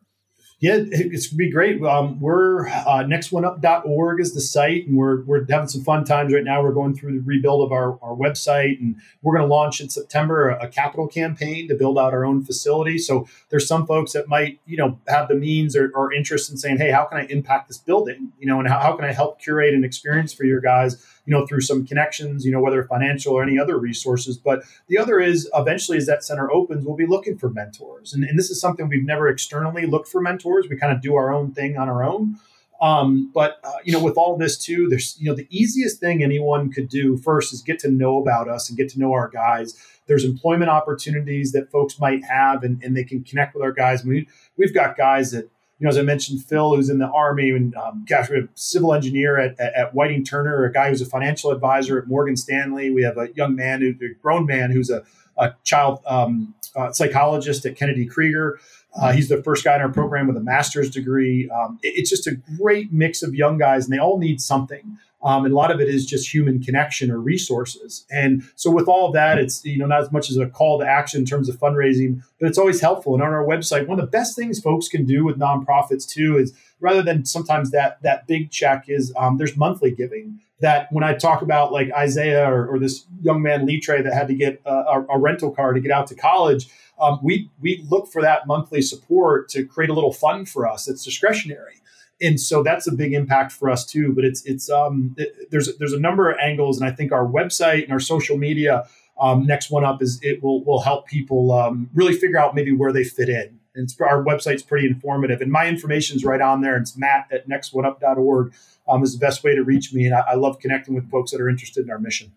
Yeah, 0.61 0.79
it's 0.91 1.27
gonna 1.27 1.37
be 1.37 1.49
great. 1.49 1.81
Um, 1.81 2.19
we're 2.19 2.67
uh, 2.67 3.05
nextoneup.org 3.05 4.19
is 4.19 4.33
the 4.33 4.41
site, 4.41 4.87
and 4.87 4.97
we're 4.97 5.21
we're 5.23 5.45
having 5.49 5.69
some 5.69 5.83
fun 5.83 6.03
times 6.03 6.33
right 6.33 6.43
now. 6.43 6.61
We're 6.61 6.73
going 6.73 6.93
through 6.93 7.13
the 7.13 7.21
rebuild 7.25 7.65
of 7.65 7.71
our, 7.71 7.97
our 8.01 8.13
website, 8.13 8.77
and 8.77 8.97
we're 9.21 9.37
going 9.37 9.47
to 9.47 9.53
launch 9.53 9.79
in 9.79 9.87
September 9.87 10.49
a, 10.49 10.65
a, 10.65 10.67
capital 10.67 11.07
campaign 11.07 11.69
to 11.69 11.75
build 11.75 11.97
out 11.97 12.13
our 12.13 12.25
own 12.25 12.43
facility. 12.43 12.97
So 12.97 13.25
there's 13.49 13.67
some 13.69 13.87
folks 13.87 14.11
that 14.11 14.27
might 14.27 14.59
you 14.65 14.75
know 14.75 14.99
have 15.07 15.29
the 15.29 15.35
means 15.35 15.77
or, 15.77 15.93
or 15.95 16.11
interest 16.11 16.51
in 16.51 16.57
saying, 16.57 16.77
hey, 16.77 16.91
how 16.91 17.05
can 17.05 17.19
I 17.19 17.25
impact 17.27 17.69
this 17.69 17.77
building? 17.77 18.33
You 18.37 18.47
know, 18.47 18.59
and 18.59 18.67
how, 18.67 18.79
how 18.79 18.97
can 18.97 19.05
I 19.05 19.13
help 19.13 19.39
curate 19.39 19.73
an 19.73 19.85
experience 19.85 20.33
for 20.33 20.43
your 20.43 20.59
guys? 20.59 21.01
You 21.29 21.35
know, 21.35 21.45
through 21.45 21.61
some 21.61 21.85
connections, 21.85 22.43
you 22.43 22.51
know, 22.51 22.59
whether 22.59 22.83
financial 22.85 23.35
or 23.35 23.43
any 23.43 23.59
other 23.59 23.77
resources. 23.77 24.35
But 24.35 24.63
the 24.87 24.97
other 24.97 25.19
is 25.19 25.47
eventually 25.53 25.99
as 25.99 26.07
that 26.07 26.23
center 26.23 26.51
opens, 26.51 26.83
we'll 26.83 26.95
be 26.95 27.05
looking 27.05 27.37
for 27.37 27.51
mentors. 27.51 28.15
And, 28.15 28.23
and 28.23 28.37
this 28.37 28.49
is 28.49 28.59
something 28.59 28.87
we've 28.87 29.05
never 29.05 29.29
externally 29.29 29.85
looked 29.85 30.07
for 30.07 30.21
mentors. 30.21 30.65
We 30.67 30.75
kind 30.75 30.91
of 30.91 31.03
do 31.03 31.15
our 31.15 31.31
own 31.31 31.51
thing 31.53 31.77
on 31.77 31.87
our 31.87 32.03
own. 32.03 32.39
Um, 32.81 33.29
but 33.31 33.59
uh, 33.63 33.73
you 33.83 33.93
know, 33.93 34.03
with 34.03 34.17
all 34.17 34.37
this 34.37 34.57
too, 34.57 34.87
there's 34.89 35.17
you 35.19 35.29
know 35.29 35.35
the 35.35 35.45
easiest 35.51 35.99
thing 35.99 36.23
anyone 36.23 36.71
could 36.71 36.89
do 36.89 37.15
first 37.17 37.53
is 37.53 37.61
get 37.61 37.77
to 37.79 37.91
know 37.91 38.19
about 38.19 38.47
us 38.47 38.67
and 38.69 38.77
get 38.77 38.89
to 38.89 38.99
know 38.99 39.13
our 39.13 39.29
guys. 39.29 39.77
There's 40.07 40.25
employment 40.25 40.71
opportunities 40.71 41.51
that 41.51 41.69
folks 41.69 41.99
might 41.99 42.23
have, 42.23 42.63
and, 42.63 42.81
and 42.81 42.97
they 42.97 43.03
can 43.03 43.23
connect 43.23 43.53
with 43.53 43.61
our 43.61 43.73
guys. 43.73 44.03
We 44.03 44.27
we've 44.57 44.73
got 44.73 44.97
guys 44.97 45.29
that 45.31 45.51
you 45.79 45.85
know, 45.85 45.89
as 45.89 45.97
I 45.97 46.01
mentioned, 46.01 46.43
Phil, 46.43 46.75
who's 46.75 46.89
in 46.89 46.99
the 46.99 47.07
Army, 47.07 47.51
and 47.51 47.73
um, 47.75 48.05
gosh, 48.07 48.29
we 48.29 48.35
have 48.35 48.45
a 48.45 48.49
civil 48.53 48.93
engineer 48.93 49.37
at, 49.37 49.57
at, 49.59 49.73
at, 49.73 49.93
Whiting 49.93 50.25
Turner, 50.25 50.65
a 50.65 50.71
guy 50.71 50.89
who's 50.89 51.01
a 51.01 51.05
financial 51.05 51.51
advisor 51.51 51.97
at 51.97 52.07
Morgan 52.07 52.35
Stanley. 52.35 52.91
We 52.91 53.03
have 53.03 53.17
a 53.17 53.29
young 53.33 53.55
man, 53.55 53.79
who, 53.79 53.91
a 54.05 54.13
grown 54.21 54.45
man, 54.45 54.71
who's 54.71 54.89
a, 54.89 55.03
a 55.37 55.53
child 55.63 56.01
um, 56.05 56.53
uh, 56.75 56.91
psychologist 56.91 57.65
at 57.65 57.77
Kennedy 57.77 58.05
Krieger. 58.05 58.59
Uh, 58.95 59.11
he's 59.11 59.29
the 59.29 59.41
first 59.43 59.63
guy 59.63 59.75
in 59.75 59.81
our 59.81 59.89
program 59.89 60.27
with 60.27 60.37
a 60.37 60.41
master's 60.41 60.89
degree. 60.89 61.49
Um, 61.49 61.79
it, 61.83 61.93
it's 61.95 62.09
just 62.09 62.27
a 62.27 62.35
great 62.57 62.91
mix 62.91 63.21
of 63.21 63.35
young 63.35 63.57
guys, 63.57 63.85
and 63.85 63.93
they 63.93 63.99
all 63.99 64.17
need 64.17 64.41
something. 64.41 64.97
Um, 65.21 65.43
and 65.43 65.53
a 65.53 65.55
lot 65.55 65.69
of 65.69 65.81
it 65.81 65.89
is 65.89 66.05
just 66.05 66.33
human 66.33 66.63
connection 66.63 67.11
or 67.11 67.19
resources. 67.19 68.05
And 68.09 68.43
so 68.55 68.71
with 68.71 68.87
all 68.87 69.07
of 69.07 69.13
that, 69.13 69.37
it's 69.37 69.63
you 69.65 69.77
know 69.77 69.85
not 69.85 70.01
as 70.01 70.11
much 70.11 70.29
as 70.29 70.37
a 70.37 70.47
call 70.47 70.79
to 70.79 70.87
action 70.87 71.19
in 71.19 71.25
terms 71.25 71.49
of 71.49 71.57
fundraising, 71.57 72.23
but 72.39 72.47
it's 72.47 72.57
always 72.57 72.79
helpful. 72.79 73.13
And 73.13 73.23
on 73.23 73.33
our 73.33 73.43
website, 73.43 73.87
one 73.87 73.99
of 73.99 74.05
the 74.05 74.11
best 74.11 74.35
things 74.35 74.61
folks 74.61 74.87
can 74.87 75.05
do 75.05 75.25
with 75.25 75.37
nonprofits 75.37 76.07
too 76.07 76.37
is 76.37 76.53
rather 76.79 77.01
than 77.01 77.25
sometimes 77.25 77.71
that 77.71 78.01
that 78.01 78.27
big 78.27 78.49
check 78.49 78.85
is 78.87 79.13
um, 79.17 79.37
there's 79.37 79.57
monthly 79.57 79.91
giving. 79.91 80.39
That 80.61 80.91
when 80.91 81.03
I 81.03 81.13
talk 81.13 81.41
about 81.41 81.71
like 81.71 81.89
Isaiah 81.91 82.51
or, 82.51 82.67
or 82.67 82.79
this 82.79 83.05
young 83.21 83.41
man 83.41 83.65
Litre 83.65 84.03
that 84.03 84.13
had 84.13 84.27
to 84.27 84.35
get 84.35 84.61
a, 84.65 85.03
a 85.09 85.17
rental 85.17 85.51
car 85.51 85.73
to 85.73 85.79
get 85.79 85.91
out 85.91 86.07
to 86.07 86.15
college, 86.15 86.67
um, 86.99 87.19
we 87.23 87.49
we 87.61 87.85
look 87.89 88.11
for 88.11 88.21
that 88.21 88.45
monthly 88.45 88.81
support 88.81 89.47
to 89.49 89.65
create 89.65 89.89
a 89.89 89.93
little 89.93 90.11
fund 90.13 90.49
for 90.49 90.67
us. 90.67 90.87
It's 90.87 91.03
discretionary 91.03 91.79
and 92.21 92.39
so 92.39 92.63
that's 92.63 92.87
a 92.87 92.91
big 92.91 93.13
impact 93.13 93.51
for 93.51 93.69
us 93.69 93.85
too. 93.85 94.13
But 94.13 94.25
it's 94.25 94.43
it's 94.45 94.69
um, 94.69 95.15
it, 95.17 95.51
there's 95.51 95.75
there's 95.77 95.93
a 95.93 95.99
number 95.99 96.29
of 96.29 96.37
angles, 96.39 96.79
and 96.79 96.89
I 96.89 96.93
think 96.93 97.11
our 97.11 97.25
website 97.25 97.83
and 97.83 97.91
our 97.91 97.99
social 97.99 98.37
media. 98.37 98.85
Um, 99.19 99.45
next 99.45 99.69
one 99.69 99.83
up 99.83 100.01
is 100.01 100.19
it 100.21 100.41
will 100.41 100.63
will 100.63 100.81
help 100.81 101.07
people 101.07 101.51
um, 101.51 101.89
really 101.93 102.13
figure 102.13 102.39
out 102.39 102.55
maybe 102.55 102.71
where 102.71 102.93
they 102.93 103.03
fit 103.03 103.29
in. 103.29 103.58
And 103.75 103.87
our 104.01 104.23
website's 104.23 104.63
pretty 104.63 104.87
informative, 104.87 105.41
and 105.41 105.51
my 105.51 105.67
information 105.67 106.17
is 106.17 106.25
right 106.25 106.41
on 106.41 106.61
there. 106.61 106.75
It's 106.77 106.97
Matt 106.97 107.27
at 107.31 107.47
nextoneup.org 107.47 108.53
um, 108.89 109.03
is 109.03 109.13
the 109.13 109.19
best 109.19 109.43
way 109.43 109.55
to 109.55 109.63
reach 109.63 109.93
me, 109.93 110.05
and 110.05 110.15
I, 110.15 110.21
I 110.31 110.35
love 110.35 110.59
connecting 110.59 110.95
with 110.95 111.09
folks 111.09 111.31
that 111.31 111.39
are 111.39 111.49
interested 111.49 111.85
in 111.85 111.91
our 111.91 111.99
mission. 111.99 112.31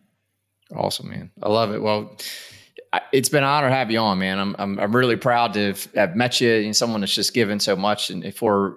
Awesome, 0.75 1.09
man. 1.09 1.31
I 1.43 1.49
love 1.49 1.73
it. 1.73 1.83
Well, 1.83 2.17
it's 3.13 3.29
been 3.29 3.43
an 3.43 3.49
honor 3.49 3.69
to 3.69 3.75
have 3.75 3.91
you 3.91 3.99
on, 3.99 4.19
man. 4.19 4.39
I'm 4.39 4.57
I'm, 4.59 4.79
I'm 4.79 4.95
really 4.95 5.17
proud 5.17 5.55
to 5.55 5.69
have, 5.69 5.89
have 5.95 6.17
met 6.17 6.41
you 6.41 6.51
and 6.51 6.77
someone 6.77 7.01
that's 7.01 7.15
just 7.15 7.35
given 7.35 7.61
so 7.61 7.77
much 7.77 8.11
and 8.11 8.35
for 8.35 8.77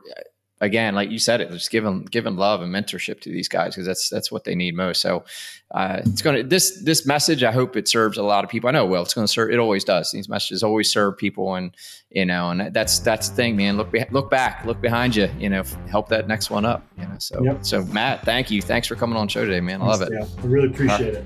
again, 0.65 0.95
like 0.95 1.11
you 1.11 1.19
said, 1.19 1.39
it 1.39 1.49
just 1.51 1.71
giving 1.71 2.03
giving 2.05 2.35
love 2.35 2.61
and 2.61 2.73
mentorship 2.73 3.21
to 3.21 3.29
these 3.29 3.47
guys 3.47 3.73
because 3.73 3.87
that's 3.87 4.09
that's 4.09 4.31
what 4.31 4.43
they 4.43 4.55
need 4.55 4.75
most. 4.75 4.99
So 4.99 5.23
uh, 5.71 6.01
it's 6.03 6.21
going 6.21 6.35
to 6.35 6.43
this 6.43 6.81
this 6.83 7.05
message. 7.05 7.43
I 7.43 7.51
hope 7.51 7.77
it 7.77 7.87
serves 7.87 8.17
a 8.17 8.23
lot 8.23 8.43
of 8.43 8.49
people. 8.49 8.67
I 8.67 8.71
know 8.71 8.85
well, 8.85 9.03
it's 9.03 9.13
going 9.13 9.25
to 9.25 9.31
serve. 9.31 9.51
It 9.51 9.59
always 9.59 9.83
does. 9.83 10.11
These 10.11 10.27
messages 10.27 10.63
always 10.63 10.91
serve 10.91 11.17
people, 11.17 11.55
and 11.55 11.75
you 12.09 12.25
know, 12.25 12.49
and 12.49 12.73
that's 12.73 12.99
that's 12.99 13.29
the 13.29 13.35
thing, 13.35 13.55
man. 13.55 13.77
Look 13.77 13.95
look 14.11 14.29
back, 14.29 14.65
look 14.65 14.81
behind 14.81 15.15
you. 15.15 15.29
You 15.39 15.49
know, 15.49 15.63
help 15.89 16.09
that 16.09 16.27
next 16.27 16.49
one 16.49 16.65
up. 16.65 16.85
You 16.97 17.03
know, 17.03 17.15
so 17.19 17.43
yep. 17.43 17.65
so 17.65 17.83
Matt, 17.85 18.25
thank 18.25 18.51
you. 18.51 18.61
Thanks 18.61 18.87
for 18.87 18.95
coming 18.95 19.17
on 19.17 19.27
the 19.27 19.31
show 19.31 19.45
today, 19.45 19.61
man. 19.61 19.81
I 19.81 19.85
love 19.85 20.01
it. 20.01 20.09
Yeah, 20.11 20.25
I 20.25 20.45
really 20.45 20.67
appreciate 20.67 21.13
it. 21.13 21.25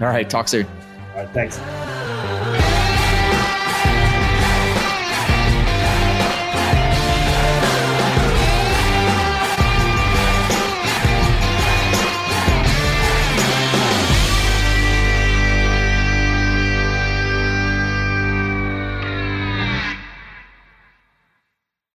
All 0.00 0.08
right, 0.08 0.28
talk 0.28 0.48
soon. 0.48 0.66
All 1.14 1.24
right, 1.24 1.30
thanks. 1.30 2.69